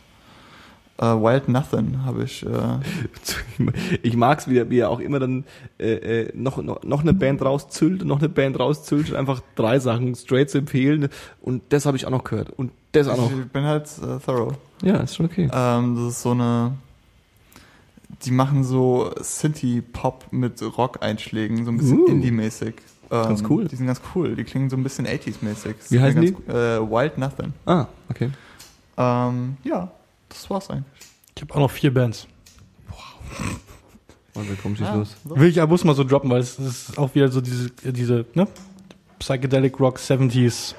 äh, 1.02 1.06
Wild 1.06 1.50
Nothing 1.50 2.04
habe 2.06 2.24
ich. 2.24 2.46
Äh, 2.46 2.80
Ich 4.02 4.16
mag's, 4.16 4.48
wie 4.48 4.58
er, 4.58 4.70
wie 4.70 4.80
er 4.80 4.90
auch 4.90 5.00
immer 5.00 5.20
dann 5.20 5.44
äh, 5.80 6.22
äh, 6.22 6.32
noch, 6.34 6.58
noch, 6.62 6.84
noch 6.84 7.02
eine 7.02 7.14
Band 7.14 7.44
rauszüllt, 7.44 8.04
noch 8.06 8.20
eine 8.20 8.30
Band 8.30 8.60
rauszüllt 8.60 9.12
und 9.12 9.16
einfach 9.16 9.42
drei 9.56 9.80
Sachen 9.80 10.16
straight 10.16 10.50
zu 10.50 10.60
empfehlen. 10.60 11.10
Und 11.42 11.62
das 11.70 11.86
habe 11.86 11.98
ich 11.98 12.06
auch 12.08 12.12
noch 12.12 12.24
gehört. 12.24 12.50
Und 12.50 12.72
das 12.92 13.08
auch 13.08 13.18
noch. 13.18 13.32
ich 13.32 13.52
bin 13.52 13.64
halt 13.64 13.86
äh, 13.86 14.20
thorough. 14.26 14.56
Ja, 14.84 14.98
ist 14.98 15.16
schon 15.16 15.28
okay. 15.28 15.50
Ähm, 15.54 15.96
das 15.96 16.14
ist 16.14 16.22
so 16.24 16.32
eine. 16.32 16.74
Die 18.26 18.32
machen 18.32 18.64
so 18.64 19.12
Synthie-Pop 19.20 20.28
mit 20.32 20.62
Rock-Einschlägen, 20.78 21.66
so 21.66 21.72
ein 21.72 21.78
bisschen 21.78 22.00
Uh. 22.02 22.08
Indie-mäßig. 22.08 22.76
Ähm, 23.10 23.24
Ganz 23.24 23.44
cool. 23.50 23.68
Die 23.68 23.76
sind 23.76 23.88
ganz 23.88 24.02
cool. 24.16 24.36
Die 24.36 24.44
klingen 24.44 24.70
so 24.70 24.78
ein 24.78 24.84
bisschen 24.84 25.06
80s-mäßig. 25.06 25.76
Wie 25.90 26.00
heißen 26.00 26.22
die? 26.22 26.30
Äh, 26.50 26.80
Wild 26.80 27.18
Nothing. 27.18 27.54
Ah, 27.66 27.88
okay. 28.10 28.30
Ähm, 28.98 29.58
ja, 29.64 29.92
das 30.30 30.50
war's 30.50 30.70
eigentlich. 30.70 30.86
Ich 31.36 31.42
habe 31.42 31.54
auch 31.56 31.60
noch 31.60 31.72
vier 31.72 31.94
Bands. 31.94 32.28
Und 34.34 34.48
dann 34.50 34.58
komm, 34.62 34.76
schieß 34.76 34.86
Ja, 34.88 34.96
los. 34.96 35.16
so. 35.28 35.36
Will 35.38 35.50
ich, 35.50 35.66
muss 35.68 35.84
mal 35.84 35.96
so 35.96 36.04
droppen, 36.04 36.30
weil 36.30 36.40
es 36.40 36.58
ist 36.60 36.98
auch 36.98 37.14
wieder 37.16 37.30
so 37.30 37.42
diese, 37.42 37.70
diese, 37.70 38.26
ne? 38.34 38.48
Psychedelic 39.20 39.80
Rock 39.80 39.98
70s 39.98 40.76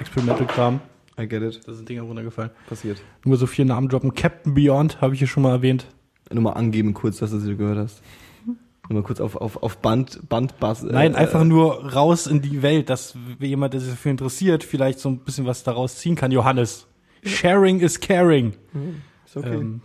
Experimental 0.00 0.46
Kram. 0.46 0.80
I 1.18 1.28
get 1.28 1.42
it. 1.42 1.60
Da 1.66 1.72
sind 1.72 1.88
Dinger 1.88 2.02
runtergefallen. 2.02 2.50
Passiert. 2.68 3.00
Nur 3.24 3.36
so 3.36 3.46
vier 3.46 3.64
Namen 3.64 3.88
droppen. 3.88 4.14
Captain 4.14 4.54
Beyond 4.54 5.00
habe 5.00 5.12
ich 5.14 5.20
hier 5.20 5.28
schon 5.28 5.42
mal 5.44 5.52
erwähnt. 5.52 5.86
Nur 6.32 6.42
mal 6.42 6.52
angeben 6.52 6.94
kurz, 6.94 7.18
dass 7.18 7.30
du 7.30 7.38
sie 7.38 7.56
gehört 7.56 7.78
hast. 7.78 8.02
Nur 8.88 9.00
mal 9.00 9.06
kurz 9.06 9.20
auf, 9.20 9.36
auf, 9.36 9.62
auf 9.62 9.78
Band, 9.78 10.28
Bandbass. 10.28 10.82
äh, 10.82 10.92
Nein, 10.92 11.14
äh, 11.14 11.18
einfach 11.18 11.44
nur 11.44 11.92
raus 11.92 12.26
in 12.26 12.42
die 12.42 12.62
Welt, 12.62 12.90
dass 12.90 13.16
jemand, 13.40 13.72
der 13.74 13.80
sich 13.80 13.90
dafür 13.90 14.10
interessiert, 14.10 14.64
vielleicht 14.64 14.98
so 14.98 15.08
ein 15.08 15.18
bisschen 15.18 15.46
was 15.46 15.62
daraus 15.62 15.96
ziehen 15.96 16.16
kann. 16.16 16.32
Johannes. 16.32 16.86
Sharing 17.24 17.80
is 17.80 17.98
caring. 18.00 18.52
Ist 19.24 19.36
okay. 19.36 19.54
Ähm, 19.54 19.80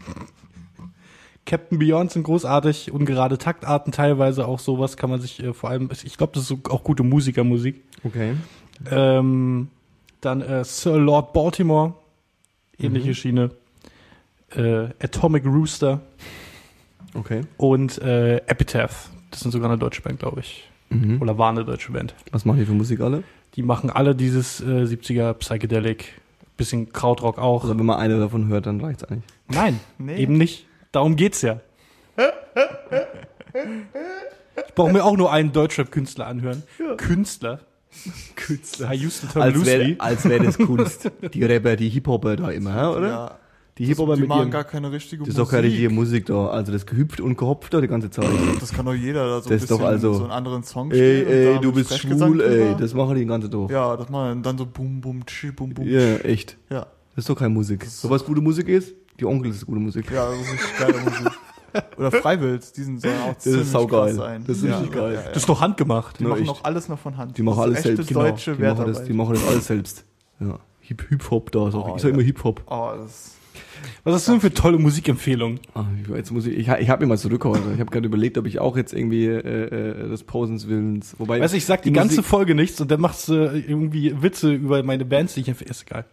Captain 1.45 1.79
Beyond 1.79 2.11
sind 2.11 2.23
großartig, 2.23 2.91
ungerade 2.91 3.37
Taktarten 3.37 3.91
teilweise 3.91 4.47
auch 4.47 4.59
sowas 4.59 4.97
kann 4.97 5.09
man 5.09 5.19
sich 5.19 5.41
äh, 5.41 5.53
vor 5.53 5.69
allem, 5.71 5.89
ich 6.03 6.17
glaube, 6.17 6.33
das 6.35 6.51
ist 6.51 6.69
auch 6.69 6.83
gute 6.83 7.03
Musikermusik. 7.03 7.83
okay. 8.03 8.35
Ähm, 8.91 9.69
dann 10.21 10.41
äh, 10.41 10.63
Sir 10.63 10.97
Lord 10.97 11.33
Baltimore, 11.33 11.95
ähnliche 12.77 13.15
Schiene. 13.15 13.51
Äh, 14.55 14.89
Atomic 15.03 15.45
Rooster 15.45 16.01
Okay. 17.13 17.41
und 17.57 17.97
äh, 18.01 18.37
Epitaph. 18.47 19.09
Das 19.31 19.39
sind 19.41 19.51
sogar 19.51 19.69
eine 19.69 19.77
deutsche 19.79 20.01
Band, 20.01 20.19
glaube 20.19 20.39
ich. 20.41 20.69
Mhm. 20.89 21.21
Oder 21.21 21.37
war 21.37 21.49
eine 21.49 21.63
deutsche 21.65 21.91
Band. 21.91 22.13
Was 22.31 22.45
machen 22.45 22.59
die 22.59 22.65
für 22.65 22.71
Musik 22.73 22.99
alle? 23.01 23.23
Die 23.55 23.63
machen 23.63 23.89
alle 23.89 24.15
dieses 24.15 24.61
äh, 24.61 24.83
70er 24.83 25.33
Psychedelic, 25.33 26.19
bisschen 26.57 26.91
Krautrock 26.93 27.37
auch. 27.39 27.63
Also 27.63 27.77
wenn 27.77 27.85
man 27.85 27.99
eine 27.99 28.19
davon 28.19 28.47
hört, 28.47 28.65
dann 28.65 28.81
reicht's 28.81 29.03
eigentlich. 29.03 29.23
Nein, 29.47 29.79
Nee. 29.97 30.17
eben 30.17 30.37
nicht. 30.37 30.65
Darum 30.91 31.15
geht's 31.15 31.41
ja. 31.41 31.59
Ich 34.67 34.73
brauche 34.75 34.91
mir 34.91 35.03
auch 35.03 35.17
nur 35.17 35.31
einen 35.31 35.51
Deutschrap-Künstler 35.51 36.27
anhören. 36.27 36.63
Künstler? 36.97 37.59
Künstler. 38.35 38.91
I 38.93 39.05
used 39.05 39.21
the 39.21 39.27
term 39.27 39.41
Als 39.43 39.65
wäre 39.65 39.97
wär 39.97 40.39
das 40.39 40.57
Kunst. 40.57 41.11
Die 41.33 41.43
Rapper, 41.43 41.75
die 41.75 41.89
Hip-Hopper 41.89 42.35
da 42.35 42.49
immer, 42.51 42.95
oder? 42.95 43.07
Ja, 43.07 43.38
Die 43.79 43.85
Hip-Hopper 43.85 44.15
die 44.15 44.21
mit 44.21 44.29
machen 44.29 44.41
ihrem... 44.41 44.51
gar 44.51 44.63
keine 44.65 44.91
richtige 44.91 45.21
Das 45.23 45.29
ist 45.29 45.37
doch 45.39 45.49
keine 45.49 45.63
richtige 45.67 45.89
Musik 45.89 46.25
da. 46.25 46.47
Also 46.49 46.71
das 46.71 46.85
gehüpft 46.85 47.21
und 47.21 47.37
gehopft 47.37 47.73
da 47.73 47.79
die 47.81 47.87
ganze 47.87 48.09
Zeit. 48.09 48.27
Das 48.59 48.71
kann 48.73 48.85
doch 48.85 48.93
jeder 48.93 49.25
da 49.25 49.41
so 49.41 49.49
Das 49.49 49.51
ein 49.51 49.57
ist 49.63 49.71
doch 49.71 49.77
bisschen 49.77 49.87
also- 49.93 50.13
so 50.15 50.23
einen 50.23 50.31
anderen 50.31 50.63
Song 50.63 50.91
ey, 50.91 50.97
spielen 50.97 51.25
und 51.27 51.33
ey, 51.33 51.53
da 51.55 51.59
du 51.61 51.71
bist 51.71 51.97
schwul, 51.97 52.41
ey. 52.41 52.75
Das 52.77 52.93
machen 52.93 53.15
die 53.15 53.25
ganze 53.25 53.49
Tag. 53.49 53.69
Ja, 53.71 53.95
das 53.95 54.09
machen 54.09 54.43
dann 54.43 54.57
so 54.57 54.65
bum 54.65 54.99
bum 55.01 55.25
tschi 55.25 55.51
bum 55.51 55.73
bum. 55.73 55.87
Ja, 55.87 56.17
echt. 56.17 56.57
Ja. 56.69 56.81
Das 57.15 57.23
ist 57.23 57.29
doch 57.29 57.35
keine 57.35 57.49
Musik. 57.51 57.85
So 57.85 58.09
was 58.09 58.23
gute 58.25 58.41
Musik 58.41 58.67
ist? 58.67 58.93
Die 59.19 59.25
Onkel 59.25 59.51
ist 59.51 59.65
gute 59.65 59.79
Musik. 59.79 60.11
Ja, 60.11 60.29
das 60.29 60.39
ist 60.41 60.51
richtig 60.53 60.77
geile 60.77 60.99
Musik. 61.05 61.31
Oder 61.97 62.11
Freiwild, 62.11 62.75
die 62.77 62.83
sind 62.83 63.01
so 63.01 63.07
auch 63.07 63.31
ist 63.31 63.41
ziemlich 63.41 63.67
saugeil. 63.67 64.07
krass 64.07 64.15
sein. 64.15 64.43
Das 64.45 64.57
ist 64.57 64.63
richtig 64.65 64.91
geil. 64.91 65.13
Ja, 65.13 65.19
ja, 65.21 65.27
Das 65.29 65.37
ist 65.37 65.47
doch 65.49 65.61
handgemacht. 65.61 66.19
Die 66.19 66.23
Ja, 66.23 66.29
machen 66.29 66.39
echt. 66.41 66.47
noch 66.47 66.63
alles 66.65 66.89
noch 66.89 66.99
von 66.99 67.15
Hand. 67.15 67.37
Die 67.37 67.43
machen 67.43 67.57
das 67.59 67.79
ist 67.79 67.85
alles 67.85 67.85
echte 67.85 67.95
selbst. 67.95 68.07
Genau. 68.09 68.21
deutsche 68.21 68.55
Die 68.55 68.61
machen, 68.63 68.85
das, 68.87 69.03
die 69.05 69.13
machen 69.13 69.33
das 69.35 69.47
alles 69.47 69.67
selbst. 69.67 70.05
Ja. 70.41 70.59
Hip, 70.81 71.05
Hip-Hop 71.09 71.51
da. 71.51 71.71
Sag. 71.71 71.85
Oh, 71.85 71.93
ich 71.95 72.01
sag 72.01 72.09
ja. 72.09 72.13
immer 72.15 72.23
Hip-Hop. 72.23 72.63
Oh, 72.67 72.91
das 72.97 73.33
Was 74.03 74.13
hast 74.15 74.27
du 74.27 74.31
denn 74.33 74.41
für 74.41 74.53
tolle 74.53 74.77
Musikempfehlungen? 74.77 75.59
Ah, 75.73 75.85
jetzt 76.15 76.31
muss 76.31 76.45
ich, 76.45 76.57
ich, 76.57 76.67
ich 76.67 76.89
habe 76.89 77.03
mir 77.05 77.09
mal 77.09 77.17
zurückgeholt. 77.17 77.61
Ich 77.73 77.79
habe 77.79 77.91
gerade 77.91 78.07
überlegt, 78.07 78.37
ob 78.37 78.45
ich 78.45 78.59
auch 78.59 78.77
jetzt 78.77 78.93
irgendwie 78.93 79.25
äh, 79.25 79.37
äh, 79.37 80.09
des 80.09 80.23
Posens 80.23 80.67
Willens. 80.67 81.15
Wobei 81.19 81.39
Weißt 81.39 81.53
du, 81.53 81.57
ich 81.57 81.65
sag 81.65 81.81
die, 81.83 81.89
die 81.89 81.93
ganze 81.93 82.17
Musik- 82.17 82.29
Folge 82.29 82.55
nichts 82.55 82.79
und 82.81 82.89
dann 82.91 83.01
machst 83.01 83.27
du 83.27 83.33
äh, 83.33 83.59
irgendwie 83.59 84.21
Witze 84.21 84.51
über 84.53 84.81
meine 84.83 85.05
Bands, 85.05 85.33
die 85.33 85.41
ich 85.41 85.47
empfehle. 85.49 85.71
Ist 85.71 85.83
egal. 85.83 86.05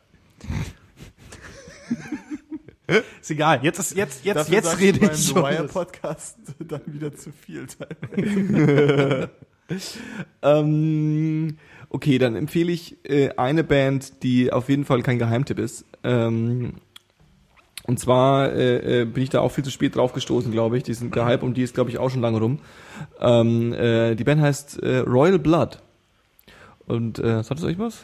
ist 3.20 3.30
egal. 3.30 3.60
Jetzt 3.62 3.78
ist 3.78 3.97
jetzt 3.97 4.24
jetzt 4.24 4.36
Dafür 4.36 4.55
jetzt 4.55 4.80
rede 4.80 4.98
ich 5.06 5.12
The 5.12 5.32
schon. 5.32 5.43
Wire 5.43 5.64
Podcast 5.64 6.38
dann 6.59 6.80
wieder 6.86 7.14
zu 7.14 7.30
viel 7.32 7.66
teilweise. 7.66 9.30
Ähm, 10.43 11.56
okay, 11.88 12.18
dann 12.18 12.36
empfehle 12.36 12.70
ich 12.70 12.98
äh, 13.05 13.30
eine 13.36 13.64
Band, 13.64 14.22
die 14.22 14.52
auf 14.52 14.68
jeden 14.68 14.84
Fall 14.84 15.02
kein 15.02 15.18
Geheimtipp 15.18 15.59
ist. 15.59 15.84
Ähm, 16.05 16.74
und 17.86 17.98
zwar 17.98 18.52
äh, 18.52 19.02
äh, 19.02 19.04
bin 19.04 19.22
ich 19.22 19.30
da 19.30 19.40
auch 19.40 19.50
viel 19.52 19.64
zu 19.64 19.70
spät 19.70 19.96
drauf 19.96 20.12
gestoßen, 20.12 20.50
glaube 20.50 20.76
ich. 20.76 20.82
Die 20.82 20.94
sind 20.94 21.14
der 21.14 21.24
Hype 21.24 21.42
um 21.42 21.54
die 21.54 21.62
ist, 21.62 21.74
glaube 21.74 21.90
ich, 21.90 21.98
auch 21.98 22.10
schon 22.10 22.20
lange 22.20 22.38
rum. 22.38 22.58
Ähm, 23.20 23.72
äh, 23.72 24.14
die 24.14 24.24
Band 24.24 24.40
heißt 24.40 24.82
äh, 24.82 24.98
Royal 24.98 25.38
Blood. 25.38 25.80
Und 26.86 27.18
äh, 27.18 27.42
sagt 27.42 27.58
es 27.58 27.64
euch 27.64 27.80
was? 27.80 28.02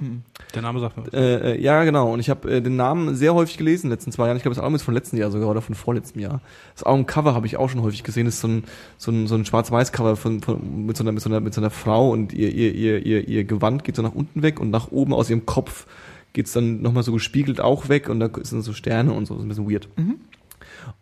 Der 0.54 0.62
Name 0.62 0.80
sagt 0.80 0.96
mir. 0.96 1.04
was. 1.06 1.12
Äh, 1.12 1.52
äh, 1.52 1.60
ja, 1.60 1.84
genau. 1.84 2.12
Und 2.12 2.18
ich 2.18 2.28
habe 2.28 2.50
äh, 2.50 2.60
den 2.60 2.74
Namen 2.74 3.14
sehr 3.14 3.32
häufig 3.32 3.56
gelesen 3.56 3.86
in 3.86 3.90
den 3.90 3.96
letzten 3.96 4.10
zwei 4.10 4.26
Jahren. 4.26 4.36
Ich 4.36 4.42
glaube, 4.42 4.56
das 4.56 4.62
Album 4.62 4.74
ist 4.74 4.82
von 4.82 4.92
letzten 4.92 5.16
Jahr 5.16 5.30
sogar 5.30 5.48
oder 5.48 5.62
von 5.62 5.76
vorletztem 5.76 6.20
Jahr. 6.20 6.40
Das 6.74 6.82
Albumcover 6.82 7.32
habe 7.32 7.46
ich 7.46 7.56
auch 7.56 7.70
schon 7.70 7.82
häufig 7.82 8.02
gesehen. 8.02 8.24
Das 8.24 8.34
ist 8.34 8.40
so 8.40 8.48
ein, 8.48 8.64
so 8.98 9.12
ein, 9.12 9.28
so 9.28 9.36
ein 9.36 9.44
Schwarz-Weiß-Cover 9.44 10.16
von, 10.16 10.42
von, 10.42 10.84
mit, 10.84 10.96
so 10.96 11.04
einer, 11.04 11.12
mit, 11.12 11.22
so 11.22 11.30
einer, 11.30 11.38
mit 11.38 11.54
so 11.54 11.60
einer 11.60 11.70
Frau 11.70 12.10
und 12.10 12.32
ihr, 12.32 12.52
ihr, 12.52 12.74
ihr, 12.74 13.06
ihr, 13.06 13.28
ihr 13.28 13.44
Gewand 13.44 13.84
geht 13.84 13.94
so 13.94 14.02
nach 14.02 14.14
unten 14.14 14.42
weg 14.42 14.58
und 14.58 14.70
nach 14.70 14.90
oben 14.90 15.14
aus 15.14 15.30
ihrem 15.30 15.46
Kopf 15.46 15.86
geht's 16.32 16.52
dann 16.52 16.80
nochmal 16.82 17.02
so 17.02 17.12
gespiegelt 17.12 17.60
auch 17.60 17.88
weg 17.88 18.08
und 18.08 18.20
da 18.20 18.30
sind 18.42 18.62
so 18.62 18.72
Sterne 18.72 19.12
und 19.12 19.26
so, 19.26 19.36
ist 19.36 19.42
ein 19.42 19.48
bisschen 19.48 19.68
weird. 19.70 19.88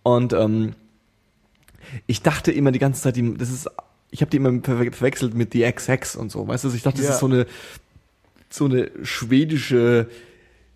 Und 0.02 0.32
ähm, 0.32 0.72
ich 2.06 2.22
dachte 2.22 2.52
immer 2.52 2.72
die 2.72 2.78
ganze 2.78 3.02
Zeit, 3.02 3.16
die, 3.16 3.34
das 3.36 3.50
ist, 3.50 3.68
ich 4.10 4.22
habe 4.22 4.30
die 4.30 4.38
immer 4.38 4.48
verwe- 4.50 4.92
verwechselt 4.92 5.34
mit 5.34 5.52
The 5.52 5.70
XX 5.72 6.16
und 6.16 6.30
so, 6.32 6.46
weißt 6.48 6.64
du, 6.64 6.68
ich 6.72 6.82
dachte, 6.82 6.98
das 6.98 7.06
Ja. 7.08 7.14
ist 7.14 7.20
so 7.20 7.26
eine 7.26 7.46
so 8.52 8.64
eine 8.64 8.90
schwedische 9.04 10.08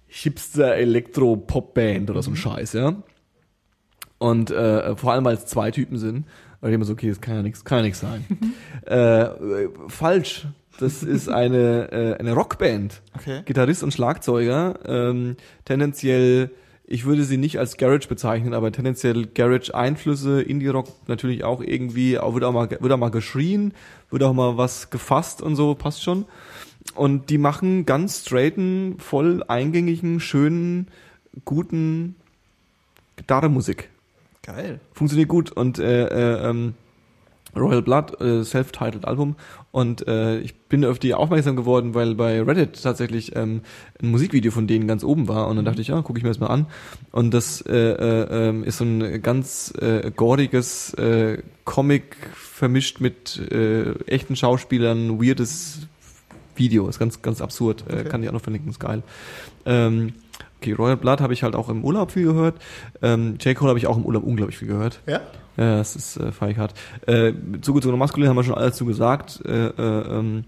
Hipster-Elektro-Pop-Band 0.07 2.11
oder 2.11 2.23
so 2.23 2.31
ein 2.31 2.37
Scheiß, 2.37 2.73
ja. 2.75 3.03
Und 4.19 4.51
äh, 4.51 4.97
vor 4.97 5.13
allem, 5.13 5.25
weil 5.25 5.35
es 5.35 5.47
zwei 5.47 5.71
Typen 5.71 5.99
sind, 5.99 6.27
weil 6.61 6.71
ich 6.71 6.75
immer 6.75 6.85
so, 6.85 6.93
okay, 6.93 7.09
das 7.09 7.21
kann 7.21 7.35
ja 7.35 7.43
nichts, 7.43 7.65
kann 7.65 7.79
ja 7.79 7.83
nichts 7.85 8.01
sein. 8.01 8.25
äh, 8.87 9.23
äh, 9.23 9.69
falsch. 9.89 10.47
Das 10.79 11.03
ist 11.03 11.29
eine, 11.29 11.93
äh, 11.93 12.19
eine 12.19 12.33
Rockband. 12.33 13.01
Okay. 13.17 13.43
Gitarrist 13.45 13.83
und 13.83 13.93
Schlagzeuger. 13.93 14.79
Ähm, 14.85 15.37
tendenziell, 15.65 16.51
ich 16.87 17.05
würde 17.05 17.25
sie 17.25 17.37
nicht 17.37 17.59
als 17.59 17.77
Garage 17.77 18.09
bezeichnen, 18.09 18.55
aber 18.55 18.73
tendenziell 18.73 19.27
Garage-Einflüsse, 19.27 20.43
Indie-Rock 20.43 20.89
natürlich 21.07 21.45
auch 21.45 21.61
irgendwie, 21.63 22.19
auch 22.19 22.35
wird 22.35 22.45
auch 22.45 22.53
mal, 22.53 22.69
wird 22.71 22.93
auch 22.93 22.99
mal 22.99 23.11
geschrien, 23.11 23.73
wird 24.11 24.23
auch 24.23 24.35
mal 24.35 24.57
was 24.57 24.91
gefasst 24.91 25.43
und 25.43 25.57
so, 25.57 25.75
passt 25.75 26.03
schon. 26.03 26.25
Und 26.95 27.31
die 27.31 27.39
machen 27.39 27.87
ganz 27.87 28.23
straighten, 28.23 28.97
voll 28.99 29.43
eingängigen, 29.47 30.21
schönen, 30.21 30.89
guten 31.45 32.17
Gitarrenmusik. 33.17 33.89
Geil. 34.43 34.81
Funktioniert 34.93 35.29
gut 35.29 35.51
und 35.53 35.79
äh, 35.79 36.07
äh, 36.07 36.51
ähm, 36.51 36.75
Royal 37.57 37.83
Blood, 37.83 38.21
äh, 38.21 38.45
self-titled 38.45 39.05
Album. 39.05 39.37
Und 39.71 40.07
äh, 40.07 40.39
ich 40.41 40.55
bin 40.69 40.85
auf 40.85 40.99
die 40.99 41.15
aufmerksam 41.15 41.57
geworden, 41.57 41.95
weil 41.95 42.15
bei 42.15 42.41
Reddit 42.43 42.83
tatsächlich 42.83 43.35
ähm, 43.37 43.63
ein 44.03 44.11
Musikvideo 44.11 44.53
von 44.53 44.67
denen 44.67 44.87
ganz 44.87 45.05
oben 45.05 45.29
war. 45.29 45.49
Und 45.49 45.57
dann 45.57 45.65
dachte 45.65 45.81
ich, 45.81 45.89
ja, 45.89 46.01
gucke 46.03 46.19
ich 46.19 46.23
mir 46.23 46.31
das 46.31 46.41
mal 46.41 46.47
an. 46.49 46.67
Und 47.13 47.33
das 47.35 47.61
äh, 47.63 47.73
äh, 47.75 48.49
ähm, 48.49 48.65
ist 48.65 48.79
so 48.79 48.85
ein 48.85 49.23
ganz 49.23 49.73
äh, 49.81 50.11
gordiges 50.15 50.95
äh, 50.95 51.43
Comic 51.65 52.17
vermischt 52.35 53.01
mit 53.01 53.39
äh, 53.51 53.93
echten 54.07 54.37
Schauspielern, 54.37 55.21
weirdes 55.21 55.87
Video. 56.57 56.89
Ist 56.89 56.99
ganz, 56.99 57.21
ganz 57.23 57.41
absurd. 57.41 57.85
Äh, 57.89 57.95
Okay. 57.95 58.09
kann 58.09 58.23
ich 58.23 58.29
auch 58.29 58.33
noch 58.35 58.43
verlinken, 58.43 58.71
ist 58.71 58.79
geil. 58.81 59.03
Ähm, 59.67 60.15
okay, 60.61 60.73
Royal 60.73 60.97
Blood 60.97 61.21
habe 61.21 61.33
ich 61.33 61.43
halt 61.43 61.55
auch 61.57 61.69
im 61.69 61.85
Urlaub 61.85 62.13
viel 62.13 62.25
gehört. 62.25 62.57
Ähm, 63.03 63.37
J. 63.41 63.57
Cole 63.57 63.71
habe 63.71 63.79
ich 63.79 63.87
auch 63.87 63.97
im 63.97 64.05
Urlaub 64.05 64.25
unglaublich 64.25 64.59
viel 64.59 64.69
gehört. 64.69 65.01
Ja? 65.07 65.21
Ja, 65.57 65.77
das 65.77 65.95
ist 65.97 66.17
äh, 66.17 66.33
feig 66.33 66.57
hart. 66.59 66.75
Äh, 67.07 67.33
zugezogener 67.61 67.97
Maskulin 67.99 68.29
haben 68.29 68.37
wir 68.37 68.45
schon 68.45 68.55
alles 68.55 68.77
zu 68.77 68.85
gesagt. 68.85 69.41
Äh, 69.45 69.67
äh, 69.69 70.19
ähm, 70.19 70.45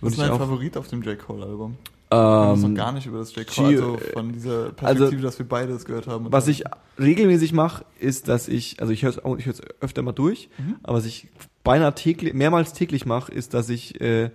Was 0.00 0.12
ist 0.12 0.20
dein. 0.20 0.28
Favorit 0.30 0.76
auf 0.76 0.88
dem 0.88 1.02
J. 1.02 1.18
Cole-Album? 1.18 1.76
Wir 2.08 2.16
haben 2.18 2.62
Ähm, 2.64 2.70
noch 2.72 2.76
gar 2.76 2.92
nicht 2.92 3.06
über 3.06 3.18
das 3.18 3.34
J. 3.34 3.46
Cole, 3.46 3.66
also 3.68 3.98
von 4.12 4.32
dieser 4.32 4.70
Perspektive, 4.70 4.86
also- 5.06 5.16
dass 5.22 5.38
wir 5.40 5.48
beide 5.48 5.72
es 5.72 5.84
gehört 5.84 6.06
haben. 6.06 6.30
was 6.30 6.46
ich 6.46 6.62
regelmäßig 7.00 7.52
mache, 7.52 7.84
ist, 7.98 8.28
dass 8.28 8.46
ich, 8.48 8.80
also 8.80 8.92
ich 8.92 9.02
höre 9.02 9.10
es 9.10 9.60
öfter 9.80 10.02
mal 10.02 10.12
durch, 10.12 10.48
Mhm. 10.56 10.76
aber 10.84 10.98
was 10.98 11.04
ich 11.04 11.26
beinahe 11.64 11.92
täglich, 11.94 12.32
mehrmals 12.32 12.72
täglich 12.74 13.06
mache, 13.06 13.32
ist, 13.32 13.54
dass 13.54 13.68
ich 13.70 14.00
äh, 14.00 14.30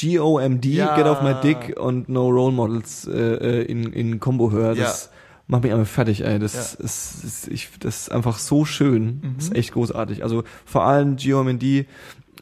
GOMD, 0.00 0.64
Ja. 0.66 0.94
Get 0.96 1.06
Off 1.06 1.20
My 1.22 1.34
Dick 1.42 1.76
und 1.78 2.08
No 2.08 2.28
Role 2.28 2.52
Models 2.52 3.06
äh, 3.08 3.12
äh, 3.12 3.62
in, 3.64 3.92
in 3.92 4.20
Combo 4.20 4.52
höre. 4.52 4.76
Das 4.76 5.10
macht 5.48 5.64
mich 5.64 5.72
einfach 5.72 5.86
fertig, 5.92 6.24
ey. 6.24 6.38
Das, 6.38 6.54
Ja. 6.78 6.84
ist, 6.84 7.24
ist, 7.24 7.48
ich, 7.48 7.68
das 7.80 8.02
ist 8.02 8.12
einfach 8.12 8.38
so 8.38 8.64
schön. 8.64 9.20
Das 9.36 9.44
ist 9.46 9.50
Mhm. 9.50 9.56
echt 9.56 9.72
großartig. 9.72 10.22
Also 10.22 10.44
vor 10.64 10.84
allem 10.84 11.16
GOMD 11.16 11.86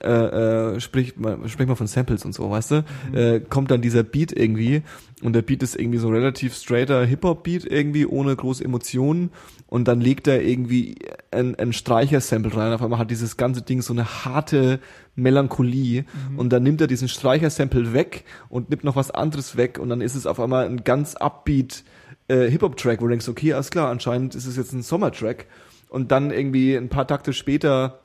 äh, 0.03 0.09
äh, 0.74 0.78
spricht 0.81 1.19
man 1.19 1.49
spricht 1.49 1.69
man 1.69 1.77
von 1.77 1.87
Samples 1.87 2.27
und 2.27 2.35
so, 2.35 2.51
weißt 2.51 2.70
du? 2.70 2.85
Mhm. 3.11 3.16
Äh, 3.16 3.41
kommt 3.41 3.70
dann 3.70 3.81
dieser 3.81 4.03
Beat 4.03 4.31
irgendwie 4.31 4.83
und 5.23 5.33
der 5.33 5.41
Beat 5.41 5.62
ist 5.62 5.74
irgendwie 5.74 5.97
so 5.99 6.09
relativ 6.11 6.55
straighter 6.55 7.03
Hip-Hop-Beat 7.07 7.65
irgendwie 7.65 8.05
ohne 8.05 8.37
große 8.37 8.62
Emotionen 8.62 9.31
und 9.69 9.89
dann 9.89 10.03
legt 10.03 10.27
er 10.28 10.43
irgendwie 10.43 10.97
ein, 11.31 11.55
ein 11.55 11.73
Streicher-Sample 11.73 12.55
rein. 12.55 12.74
Auf 12.74 12.83
einmal 12.83 12.99
hat 12.99 13.11
dieses 13.11 13.39
ganze 13.39 13.62
Ding 13.62 13.81
so 13.81 13.95
eine 13.95 14.05
harte 14.27 14.81
Melancholie 15.15 16.03
Mhm. 16.33 16.39
und 16.41 16.51
dann 16.53 16.62
nimmt 16.62 16.83
er 16.83 16.89
diesen 16.89 17.09
Streicher-Sample 17.09 17.95
weg 17.95 18.24
und 18.51 18.69
nimmt 18.69 18.85
noch 18.85 18.97
was 18.97 19.11
anderes 19.11 19.57
weg 19.57 19.78
und 19.78 19.89
dann 19.89 20.03
ist 20.03 20.15
es 20.15 20.27
auf 20.27 20.39
einmal 20.39 20.66
ein 20.66 20.85
ganz 20.85 21.15
upbeat 21.16 21.85
äh, 22.28 22.48
Hip-Hop-Track, 22.51 23.01
wo 23.01 23.05
du 23.05 23.11
denkst, 23.11 23.28
okay, 23.28 23.53
alles 23.53 23.70
klar, 23.70 23.90
anscheinend 23.90 24.35
ist 24.35 24.47
es 24.47 24.57
jetzt 24.57 24.73
ein 24.73 24.82
Sommer-Track. 24.82 25.47
Und 25.89 26.11
dann 26.11 26.31
irgendwie 26.31 26.74
ein 26.74 26.89
paar 26.89 27.07
Takte 27.07 27.32
später 27.32 28.01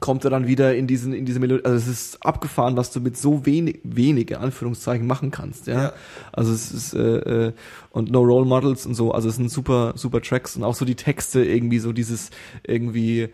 kommt 0.00 0.24
er 0.24 0.30
dann 0.30 0.46
wieder 0.46 0.74
in 0.74 0.86
diesen 0.86 1.12
in 1.12 1.26
diese 1.26 1.40
Melodie. 1.40 1.64
Also 1.64 1.76
es 1.76 1.88
ist 1.88 2.24
abgefahren 2.24 2.76
was 2.76 2.92
du 2.92 3.00
mit 3.00 3.16
so 3.16 3.44
wenig 3.46 3.80
wenige 3.82 4.38
Anführungszeichen 4.38 5.06
machen 5.06 5.30
kannst 5.30 5.66
ja, 5.66 5.82
Ja. 5.82 5.92
also 6.32 6.52
es 6.52 6.70
ist 6.70 6.94
äh, 6.94 7.46
äh, 7.48 7.52
und 7.90 8.10
No 8.10 8.20
Role 8.20 8.46
Models 8.46 8.86
und 8.86 8.94
so. 8.94 9.12
Also 9.12 9.28
es 9.28 9.36
sind 9.36 9.50
super 9.50 9.92
super 9.96 10.20
Tracks 10.20 10.56
und 10.56 10.64
auch 10.64 10.74
so 10.74 10.84
die 10.84 10.94
Texte 10.94 11.44
irgendwie 11.44 11.78
so 11.78 11.92
dieses 11.92 12.30
irgendwie 12.64 13.28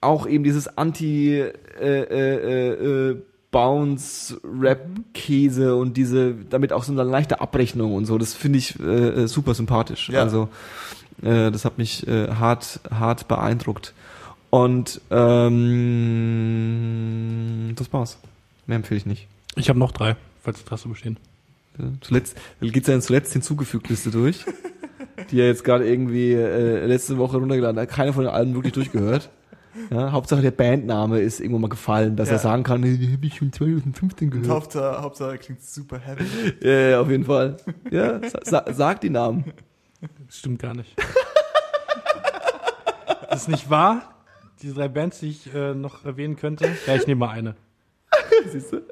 auch 0.00 0.26
eben 0.26 0.44
dieses 0.44 0.68
Anti 0.78 1.40
äh, 1.40 1.50
äh, 1.80 3.10
äh, 3.10 3.22
Bounce 3.50 4.40
Rap 4.44 4.86
Käse 5.12 5.74
und 5.76 5.96
diese 5.96 6.34
damit 6.34 6.72
auch 6.72 6.84
so 6.84 6.92
eine 6.92 7.02
leichte 7.02 7.40
Abrechnung 7.40 7.94
und 7.94 8.06
so 8.06 8.16
das 8.18 8.34
finde 8.34 8.58
ich 8.58 8.78
äh, 8.80 9.26
super 9.26 9.54
sympathisch 9.54 10.08
Ja. 10.08 10.20
also 10.22 10.48
äh, 11.22 11.50
das 11.50 11.64
hat 11.64 11.76
mich 11.78 12.06
äh, 12.06 12.28
hart 12.28 12.80
hart 12.90 13.26
beeindruckt 13.28 13.92
und 14.50 15.00
ähm, 16.80 17.72
das 17.76 17.92
war's 17.92 18.18
mehr 18.66 18.76
empfehle 18.76 18.98
ich 18.98 19.06
nicht 19.06 19.26
Ich 19.56 19.68
habe 19.68 19.78
noch 19.78 19.92
drei, 19.92 20.16
falls 20.42 20.60
Interesse 20.60 20.88
bestehen. 20.88 21.16
ja, 21.78 21.86
Zuletzt 22.00 22.36
geht's 22.60 22.88
ja 22.88 22.94
in 22.94 23.02
zuletzt 23.02 23.32
hinzugefügt 23.32 23.88
Liste 23.88 24.10
durch, 24.10 24.44
die 25.30 25.40
er 25.40 25.46
jetzt 25.46 25.64
gerade 25.64 25.88
irgendwie 25.88 26.32
äh, 26.32 26.86
letzte 26.86 27.18
Woche 27.18 27.36
runtergeladen 27.38 27.80
hat. 27.80 27.88
Keiner 27.88 28.12
von 28.12 28.24
den 28.24 28.32
Alben 28.32 28.54
wirklich 28.54 28.72
durchgehört. 28.74 29.30
Ja, 29.90 30.12
Hauptsache 30.12 30.42
der 30.42 30.50
Bandname 30.50 31.20
ist 31.20 31.40
irgendwo 31.40 31.58
mal 31.58 31.68
gefallen, 31.68 32.16
dass 32.16 32.28
Ja. 32.28 32.34
er 32.34 32.38
sagen 32.40 32.62
kann, 32.62 32.80
nee, 32.80 32.96
die 32.96 33.12
habe 33.12 33.26
ich 33.26 33.36
schon 33.36 33.52
2015 33.52 34.28
Und 34.28 34.42
gehört. 34.42 34.48
Hauptsache, 34.62 35.02
Hauptsache 35.02 35.38
klingt 35.38 35.62
super 35.62 35.98
heavy. 35.98 36.24
Ja, 36.62 36.70
ja, 36.90 37.00
auf 37.00 37.10
jeden 37.10 37.24
Fall. 37.24 37.56
Ja, 37.90 38.20
sa 38.28 38.38
sa 38.44 38.72
sag 38.72 39.00
die 39.00 39.10
Namen. 39.10 39.44
Das 40.26 40.38
stimmt 40.38 40.60
gar 40.60 40.74
nicht. 40.74 40.94
das 43.28 43.42
ist 43.42 43.48
nicht 43.48 43.70
wahr. 43.70 44.02
Die 44.62 44.72
drei 44.72 44.88
Bands, 44.88 45.20
die 45.20 45.28
ich 45.30 45.54
äh, 45.54 45.74
noch 45.74 46.04
erwähnen 46.04 46.36
könnte. 46.36 46.68
Ja, 46.86 46.94
ich 46.94 47.06
nehme 47.06 47.20
mal 47.20 47.30
eine. 47.30 47.54
Siehst 48.52 48.72
du? 48.72 48.82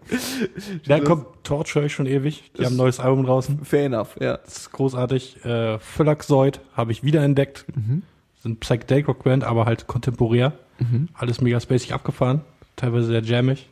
Dann 0.86 1.04
kommt 1.04 1.26
Torch 1.44 1.74
höre 1.74 1.84
ich 1.84 1.92
schon 1.92 2.06
ewig. 2.06 2.52
Die 2.52 2.58
Das- 2.58 2.66
haben 2.66 2.74
ein 2.74 2.78
neues 2.78 3.00
Album 3.00 3.24
draußen. 3.26 3.64
Fair 3.64 3.86
enough, 3.86 4.16
ja. 4.20 4.36
Das 4.38 4.58
ist 4.58 4.72
großartig. 4.72 5.44
Äh, 5.44 5.78
Phylaxoid 5.78 6.60
habe 6.74 6.92
ich 6.92 7.02
wiederentdeckt. 7.02 7.66
Mhm. 7.74 8.02
Sind 8.42 8.60
Psychedelic 8.60 9.08
Rock 9.08 9.24
Band, 9.24 9.44
aber 9.44 9.66
halt 9.66 9.86
kontemporär. 9.86 10.52
Mhm. 10.78 11.08
Alles 11.14 11.40
mega 11.40 11.60
spacig 11.60 11.92
abgefahren. 11.92 12.40
Teilweise 12.76 13.06
sehr 13.08 13.22
jammig. 13.22 13.68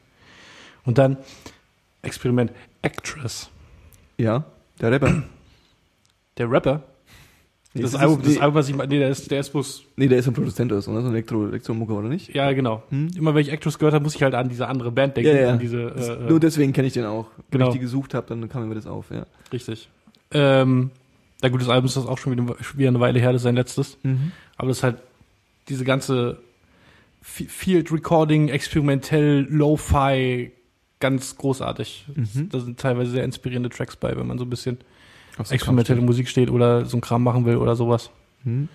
Und 0.85 0.99
dann 0.99 1.17
Experiment 2.03 2.53
Actress. 2.83 3.51
Ja, 4.19 4.45
der 4.81 4.93
Rapper. 4.93 5.23
Der 6.39 6.51
Rapper. 6.51 6.83
Nee, 7.75 7.83
das, 7.83 7.93
ist- 7.93 8.01
Album, 8.01 8.23
das 8.23 8.33
nee, 8.33 8.39
Album, 8.41 8.55
was 8.55 8.69
ich 8.71 8.75
meine, 8.75 8.89
nee, 8.89 8.99
der 8.99 9.11
ist, 9.11 9.31
der 9.31 9.41
ist 9.41 9.51
bloß, 9.51 9.85
nee, 9.97 10.09
der 10.09 10.19
ist 10.19 10.27
ein 10.27 10.33
Produzent 10.33 10.73
oder 10.73 10.81
so, 10.81 10.91
ne? 10.93 11.03
So 11.03 11.09
ein 11.09 11.13
Elektro, 11.13 11.47
Elektromucke, 11.47 11.93
oder 11.93 12.09
nicht? 12.09 12.35
ja, 12.35 12.51
genau. 12.53 12.83
Hm? 12.89 13.11
Immer 13.17 13.35
wenn 13.35 13.43
ich 13.43 13.53
Actress 13.53 13.79
gehört 13.79 13.93
habe, 13.95 14.03
muss 14.03 14.15
ich 14.15 14.23
halt 14.23 14.35
an 14.35 14.49
diese 14.49 14.67
andere 14.67 14.91
Band 14.91 15.17
denken. 15.17 15.31
Ja, 15.31 15.41
ja. 15.43 15.51
An 15.51 15.59
diese, 15.59 15.91
Das- 15.91 16.09
äh, 16.09 16.17
Nur 16.29 16.41
deswegen 16.41 16.73
kenne 16.73 16.87
ich 16.87 16.95
den 16.95 17.05
auch. 17.05 17.27
Wenn 17.51 17.59
Genau. 17.59 17.67
ich 17.69 17.75
die 17.75 17.81
gesucht 17.81 18.15
habe, 18.15 18.27
dann 18.29 18.49
kam 18.49 18.67
mir 18.69 18.75
das 18.75 18.87
auf, 18.87 19.11
ja. 19.11 19.27
Richtig. 19.53 19.89
Ähm, 20.31 20.91
na 21.43 21.49
gut, 21.51 21.61
das 21.61 21.69
Album 21.69 21.87
ist 21.87 21.97
das 21.99 22.07
auch 22.07 22.17
schon 22.17 22.33
wieder, 22.33 22.57
wieder 22.77 22.89
eine 22.89 23.01
Weile 23.01 23.19
her, 23.21 23.33
das 23.33 23.41
ist 23.41 23.45
sein 23.45 23.57
letztes. 23.57 23.99
Mhm. 24.03 24.33
Aber 24.57 24.69
das 24.69 24.79
ist 24.79 24.83
halt 24.83 24.97
diese 25.69 25.85
ganze 25.85 26.39
Field 27.29 27.93
Recording, 27.93 28.49
experimentell, 28.49 29.47
Lo-Fi, 29.51 30.53
ganz 31.01 31.37
großartig. 31.37 32.07
Mhm. 32.15 32.49
Da 32.51 32.61
sind 32.61 32.79
teilweise 32.81 33.11
sehr 33.11 33.25
inspirierende 33.25 33.69
Tracks 33.69 33.97
bei, 33.97 34.17
wenn 34.17 34.27
man 34.27 34.39
so 34.39 34.45
ein 34.45 34.51
bisschen 34.51 34.79
Auf 35.37 35.49
so 35.49 35.55
experimentelle 35.55 35.99
Kram 35.99 36.07
Musik 36.07 36.29
steht 36.29 36.51
oder 36.51 36.87
so 36.87 36.97
ein 36.97 37.01
Kram 37.01 37.23
machen 37.23 37.45
will 37.45 37.57
oder 37.57 37.77
sowas. 37.77 38.11
Mhm. 38.45 38.69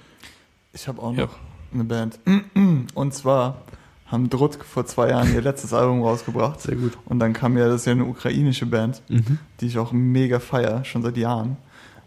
Ich 0.74 0.88
habe 0.88 1.02
auch 1.02 1.14
Ja. 1.16 1.26
noch 1.26 1.36
eine 1.74 1.84
Band. 1.86 2.20
Und 2.94 3.14
zwar 3.14 3.62
haben 4.06 4.30
Drutk 4.30 4.64
vor 4.66 4.86
zwei 4.86 5.10
Jahren 5.10 5.34
ihr 5.34 5.42
letztes 5.42 5.74
Album 5.74 6.04
rausgebracht. 6.04 6.60
Sehr 6.62 6.76
gut. 6.76 6.98
Und 7.06 7.20
dann 7.20 7.32
kam 7.34 7.58
ja, 7.58 7.68
das 7.68 7.78
ist 7.82 7.86
ja 7.86 7.94
eine 7.94 8.06
ukrainische 8.06 8.66
Band, 8.66 9.02
Mhm. 9.08 9.40
die 9.62 9.68
ich 9.68 9.78
auch 9.78 9.92
mega 9.94 10.40
feier, 10.40 10.84
schon 10.84 11.02
seit 11.02 11.16
Jahren. 11.18 11.56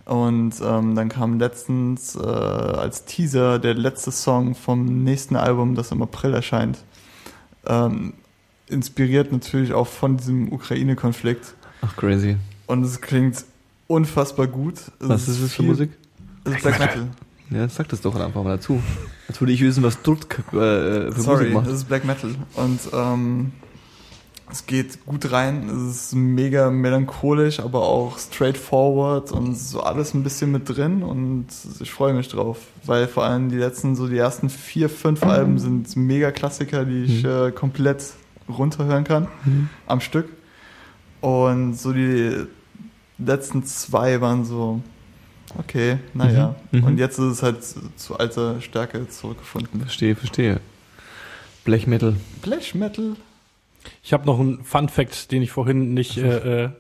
Und 0.05 0.55
ähm, 0.63 0.95
dann 0.95 1.09
kam 1.09 1.39
letztens 1.39 2.15
äh, 2.15 2.21
als 2.21 3.07
Teaser 3.07 3.59
der 3.59 3.75
letzte 3.75 4.11
Song 4.11 4.55
vom 4.55 5.03
nächsten 5.03 5.35
Album, 5.37 5.75
das 5.75 5.93
im 5.93 6.03
April 6.03 6.35
erscheint. 6.35 6.79
Ähm, 7.65 8.13
inspiriert 8.69 9.33
natürlich 9.33 9.73
auch 9.73 9.87
von 9.87 10.19
diesem 10.19 10.53
Ukraine-Konflikt. 10.53 11.55
Ach, 11.81 11.97
crazy. 11.97 12.37
Und 12.67 12.85
es 12.85 13.01
klingt 13.01 13.45
unfassbar 13.87 14.47
gut. 14.47 14.75
Es 15.01 15.09
Was 15.09 15.29
ist 15.29 15.43
das 15.43 15.53
für 15.55 15.63
Musik? 15.63 15.91
Es 16.45 16.53
ist 16.53 16.63
Black 16.63 16.79
Metal. 16.79 17.09
Ja, 17.51 17.69
sag 17.69 17.89
das 17.89 18.01
doch 18.01 18.15
einfach 18.15 18.43
mal 18.43 18.57
dazu. 18.57 18.83
Als 19.29 19.41
würde 19.41 19.53
ich 19.53 19.61
wissen, 19.63 19.83
was 19.83 20.01
Druck 20.03 20.39
äh, 20.53 20.53
für 20.53 21.15
Sorry, 21.17 21.37
Musik 21.45 21.55
macht. 21.55 21.67
das 21.67 21.75
ist 21.75 21.85
Black 21.85 22.05
Metal. 22.05 22.35
Und 22.55 22.81
ähm, 22.93 23.53
es 24.51 24.67
geht 24.67 25.05
gut 25.07 25.33
rein, 25.33 25.69
es 25.69 25.97
ist 25.97 26.15
mega 26.15 26.71
melancholisch, 26.71 27.61
aber 27.61 27.83
auch 27.83 28.19
straightforward 28.19 29.33
und 29.33 29.57
so 29.57 29.81
alles 29.81 30.15
ein 30.15 30.23
bisschen 30.23 30.53
mit 30.53 30.69
drin 30.69 31.03
und 31.03 31.47
ich 31.81 31.91
freue 31.91 32.13
mich 32.13 32.29
drauf, 32.29 32.59
weil 32.85 33.09
vor 33.09 33.25
allem 33.25 33.49
die 33.49 33.57
letzten, 33.57 33.97
so 33.97 34.07
die 34.07 34.19
ersten 34.19 34.51
vier, 34.51 34.89
fünf 34.89 35.23
Alben 35.25 35.59
sind 35.59 35.97
mega 35.97 36.31
Klassiker, 36.31 36.85
die 36.85 37.05
ich 37.05 37.25
äh, 37.25 37.53
komplett 37.53 38.05
runterhören 38.49 39.05
kann 39.05 39.29
am 39.87 40.01
Stück 40.01 40.29
und 41.21 41.79
so 41.79 41.93
die 41.93 42.47
letzten 43.19 43.65
zwei 43.65 44.21
waren 44.21 44.45
so, 44.45 44.83
okay, 45.59 45.99
naja. 46.13 46.55
Mhm, 46.71 46.81
mhm. 46.81 46.85
Und 46.85 46.99
jetzt 46.99 47.19
ist 47.19 47.25
es 47.25 47.43
halt 47.43 47.59
zu, 47.97 48.19
alter 48.19 48.61
Stärke 48.61 49.09
zurückgefunden. 49.09 49.81
Verstehe, 49.81 50.17
verstehe. 50.17 50.61
Black 52.43 52.75
Metal. 52.75 53.17
Ich 54.03 54.13
habe 54.13 54.27
noch 54.27 54.39
einen 54.41 54.65
Fun 54.65 54.89
Fact, 54.89 55.31
den 55.33 55.43
ich 55.43 55.51
vorhin 55.51 55.95
nicht, 55.95 56.17
äh, 56.19 56.65
äh, 56.65 56.69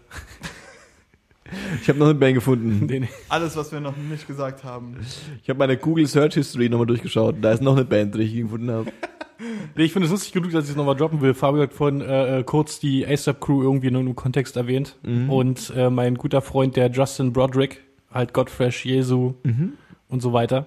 Ich 1.82 1.88
habe 1.88 1.98
noch 1.98 2.06
eine 2.06 2.14
Band 2.14 2.34
gefunden. 2.34 2.88
den, 2.88 3.08
Alles, 3.28 3.56
was 3.56 3.70
wir 3.70 3.80
noch 3.80 3.96
nicht 3.96 4.26
gesagt 4.26 4.64
haben. 4.64 4.96
Ich 5.42 5.48
habe 5.48 5.58
meine 5.58 5.76
Google 5.76 6.06
Search 6.06 6.34
History 6.34 6.68
nochmal 6.68 6.86
durchgeschaut. 6.86 7.36
Da 7.40 7.52
ist 7.52 7.62
noch 7.62 7.76
eine 7.76 7.84
Band, 7.84 8.14
die 8.14 8.22
ich 8.22 8.34
gefunden 8.34 8.70
habe. 8.70 8.90
nee, 9.76 9.84
ich 9.84 9.92
finde 9.92 10.06
es 10.06 10.12
lustig 10.12 10.32
genug, 10.32 10.52
dass 10.52 10.64
ich 10.64 10.70
es 10.70 10.76
nochmal 10.76 10.96
droppen 10.96 11.20
will. 11.20 11.34
Fabio 11.34 11.62
hat 11.62 11.74
vorhin 11.74 12.00
äh, 12.00 12.40
äh, 12.40 12.44
kurz 12.44 12.80
die 12.80 13.06
ASAP 13.06 13.40
Crew 13.40 13.62
irgendwie 13.62 13.88
in 13.88 13.96
einem 13.96 14.16
Kontext 14.16 14.56
erwähnt. 14.56 14.96
Mhm. 15.02 15.30
Und 15.30 15.72
äh, 15.76 15.90
mein 15.90 16.16
guter 16.16 16.40
Freund, 16.40 16.76
der 16.76 16.90
Justin 16.90 17.32
Broderick, 17.32 17.82
halt 18.10 18.32
Godfresh, 18.32 18.84
Jesu 18.86 19.34
Mhm. 19.44 19.74
und 20.08 20.22
so 20.22 20.32
weiter, 20.32 20.66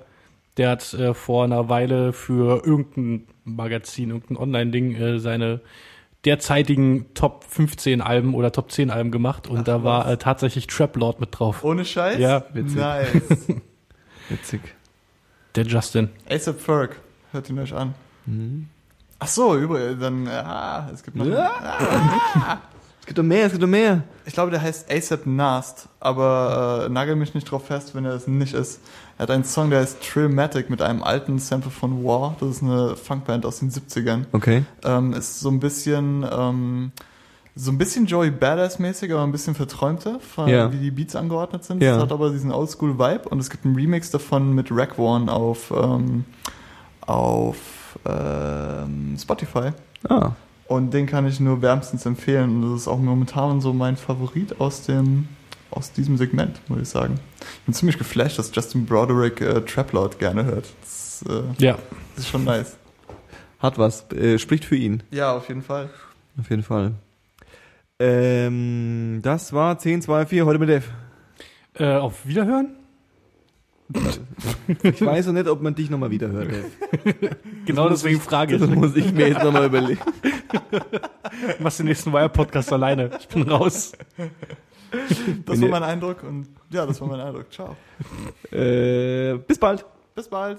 der 0.58 0.70
hat 0.70 0.94
äh, 0.94 1.14
vor 1.14 1.44
einer 1.44 1.70
Weile 1.70 2.14
für 2.14 2.64
irgendein 2.66 3.28
Magazin, 3.44 4.10
irgendein 4.10 4.38
Online-Ding 4.38 4.96
äh, 4.96 5.20
seine 5.20 5.62
derzeitigen 6.26 7.14
Top 7.14 7.46
15 7.48 8.02
Alben 8.02 8.34
oder 8.34 8.52
Top 8.52 8.72
10 8.72 8.90
Alben 8.90 9.12
gemacht 9.12 9.48
und 9.48 9.60
Ach, 9.60 9.64
da 9.64 9.84
war 9.84 10.10
äh, 10.10 10.18
tatsächlich 10.18 10.68
Trap 10.68 10.96
Lord 10.98 11.20
mit 11.20 11.30
drauf. 11.32 11.64
Ohne 11.64 11.86
Scheiß? 11.86 12.20
Ja, 12.20 12.44
witzig. 12.54 12.78
Nice. 12.78 13.12
Witzig. 14.30 14.62
Der 15.56 15.66
Justin. 15.66 16.10
ASAP 16.30 16.60
Ferg. 16.60 17.00
Hört 17.32 17.50
ihn 17.50 17.60
euch 17.60 17.74
an. 17.74 17.96
Mhm. 18.26 18.68
Ach 19.20 19.28
so, 19.28 19.58
übrigens, 19.58 20.00
dann, 20.00 20.28
ah, 20.28 20.90
es 20.94 21.02
gibt 21.02 21.16
noch. 21.16 21.26
Es 21.26 23.06
gibt 23.06 23.18
doch 23.20 23.24
mehr, 23.24 23.46
es 23.46 23.52
gibt 23.54 23.64
doch 23.64 23.68
mehr. 23.68 24.04
Ich 24.26 24.34
glaube, 24.34 24.52
der 24.52 24.62
heißt 24.62 24.92
ASAP 24.92 25.26
Nast, 25.26 25.88
aber 26.02 26.84
äh, 26.86 26.90
nagel 26.90 27.16
mich 27.16 27.34
nicht 27.34 27.50
drauf 27.50 27.68
fest, 27.68 27.96
wenn 27.96 28.04
er 28.04 28.14
es 28.14 28.28
nicht 28.28 28.54
ist. 28.54 28.82
Er 29.18 29.24
hat 29.24 29.32
einen 29.32 29.44
Song, 29.44 29.70
der 29.72 29.80
heißt 29.82 29.98
Trillmatic 30.04 30.70
mit 30.70 30.82
einem 30.82 31.02
alten 31.02 31.40
Sample 31.40 31.72
von 31.72 32.04
War. 32.04 32.36
Das 32.40 32.50
ist 32.50 32.64
eine 32.64 32.96
Funkband 32.96 33.46
aus 33.46 33.60
den 33.60 33.72
70ern. 33.72 34.26
Okay. 34.32 34.64
Ähm, 34.84 35.14
ist 35.14 35.40
so 35.40 35.50
ein 35.50 35.60
bisschen, 35.60 36.24
ähm, 36.32 36.92
so 37.56 37.72
ein 37.72 37.80
bisschen 37.80 38.06
Joey 38.06 38.30
Badass 38.30 38.78
mäßig, 38.78 39.12
aber 39.12 39.24
ein 39.24 39.32
bisschen 39.32 39.56
verträumter, 39.56 40.20
von, 40.20 40.48
Ja. 40.48 40.72
wie 40.72 40.78
die 40.78 40.92
Beats 40.92 41.16
angeordnet 41.16 41.64
sind. 41.64 41.82
Ja. 41.82 41.96
Es 41.96 42.02
hat 42.04 42.12
aber 42.12 42.30
diesen 42.30 42.52
Oldschool 42.52 43.00
Vibe 43.00 43.28
und 43.30 43.40
es 43.40 43.50
gibt 43.50 43.66
einen 43.66 43.76
Remix 43.76 44.12
davon 44.12 44.54
mit 44.54 44.68
Rack 44.70 45.00
One 45.00 45.32
auf, 45.32 45.74
ähm, 45.76 46.26
auf 47.02 47.58
ähm, 48.06 49.18
Spotify. 49.20 49.72
Ah. 50.08 50.32
Und 50.68 50.94
den 50.94 51.08
kann 51.08 51.26
ich 51.28 51.40
nur 51.40 51.62
wärmstens 51.62 52.06
empfehlen. 52.06 52.58
Und 52.64 52.72
das 52.74 52.82
ist 52.82 52.88
auch 52.88 53.00
momentan 53.00 53.62
so 53.62 53.74
mein 53.74 53.98
Favorit 53.98 54.60
aus 54.60 54.84
dem, 54.84 55.28
aus 55.72 55.92
diesem 55.92 56.18
Segment, 56.18 56.60
muss 56.70 56.82
ich 56.82 56.90
sagen. 56.90 57.20
Ich 57.42 57.60
bin 57.66 57.74
ziemlich 57.74 57.98
geflasht, 57.98 58.40
dass 58.40 58.54
Justin 58.56 58.86
Broderick 58.86 59.42
äh, 59.42 59.62
Trap 59.62 59.92
Lord 59.94 60.20
gerne 60.20 60.46
hört. 60.46 60.66
Das, 60.82 61.26
äh, 61.28 61.42
Ja. 61.64 61.78
das 62.16 62.26
ist 62.26 62.30
schon 62.32 62.44
nice. 62.46 62.78
Hat 63.60 63.78
was. 63.78 64.10
Äh, 64.12 64.38
spricht 64.40 64.66
für 64.66 64.76
ihn. 64.76 65.04
Ja, 65.12 65.36
auf 65.36 65.48
jeden 65.50 65.62
Fall. 65.64 65.90
Auf 66.40 66.50
jeden 66.50 66.64
Fall. 66.64 66.94
Ähm, 68.00 69.20
das 69.24 69.52
war 69.54 69.72
1024 69.72 70.42
heute 70.44 70.60
mit 70.60 70.70
Dave. 70.70 70.84
Äh, 71.76 71.96
auf 71.98 72.26
Wiederhören? 72.26 72.70
Ich 74.84 75.02
weiß 75.04 75.28
noch 75.28 75.34
nicht, 75.34 75.48
ob 75.48 75.62
man 75.62 75.74
dich 75.74 75.90
nochmal 75.90 76.12
wieder 76.12 76.28
hört. 76.30 76.52
Dave. 76.52 76.66
Genau 77.66 77.90
deswegen 77.90 78.20
frage 78.22 78.58
Das 78.58 78.70
ich. 78.70 78.76
muss 78.76 78.96
ich 78.96 79.12
mir 79.14 79.30
jetzt 79.30 79.44
nochmal 79.44 79.66
überlegen. 79.66 80.00
Du 80.62 80.70
machst 81.64 81.80
den 81.80 81.86
nächsten 81.88 82.12
Wire-Podcast 82.14 82.72
alleine. 82.72 83.10
Ich 83.20 83.28
bin 83.30 83.44
raus. 83.44 83.94
Das 85.46 85.62
war 85.62 85.70
mein 85.70 85.84
Eindruck 85.84 86.24
und 86.24 86.48
ja, 86.70 86.86
das 86.86 87.00
war 87.02 87.08
mein 87.08 87.20
Eindruck. 87.20 87.52
Ciao. 87.52 87.76
Äh, 88.52 89.36
bis 89.48 89.58
bald. 89.58 89.86
Bis 90.16 90.28
bald. 90.28 90.58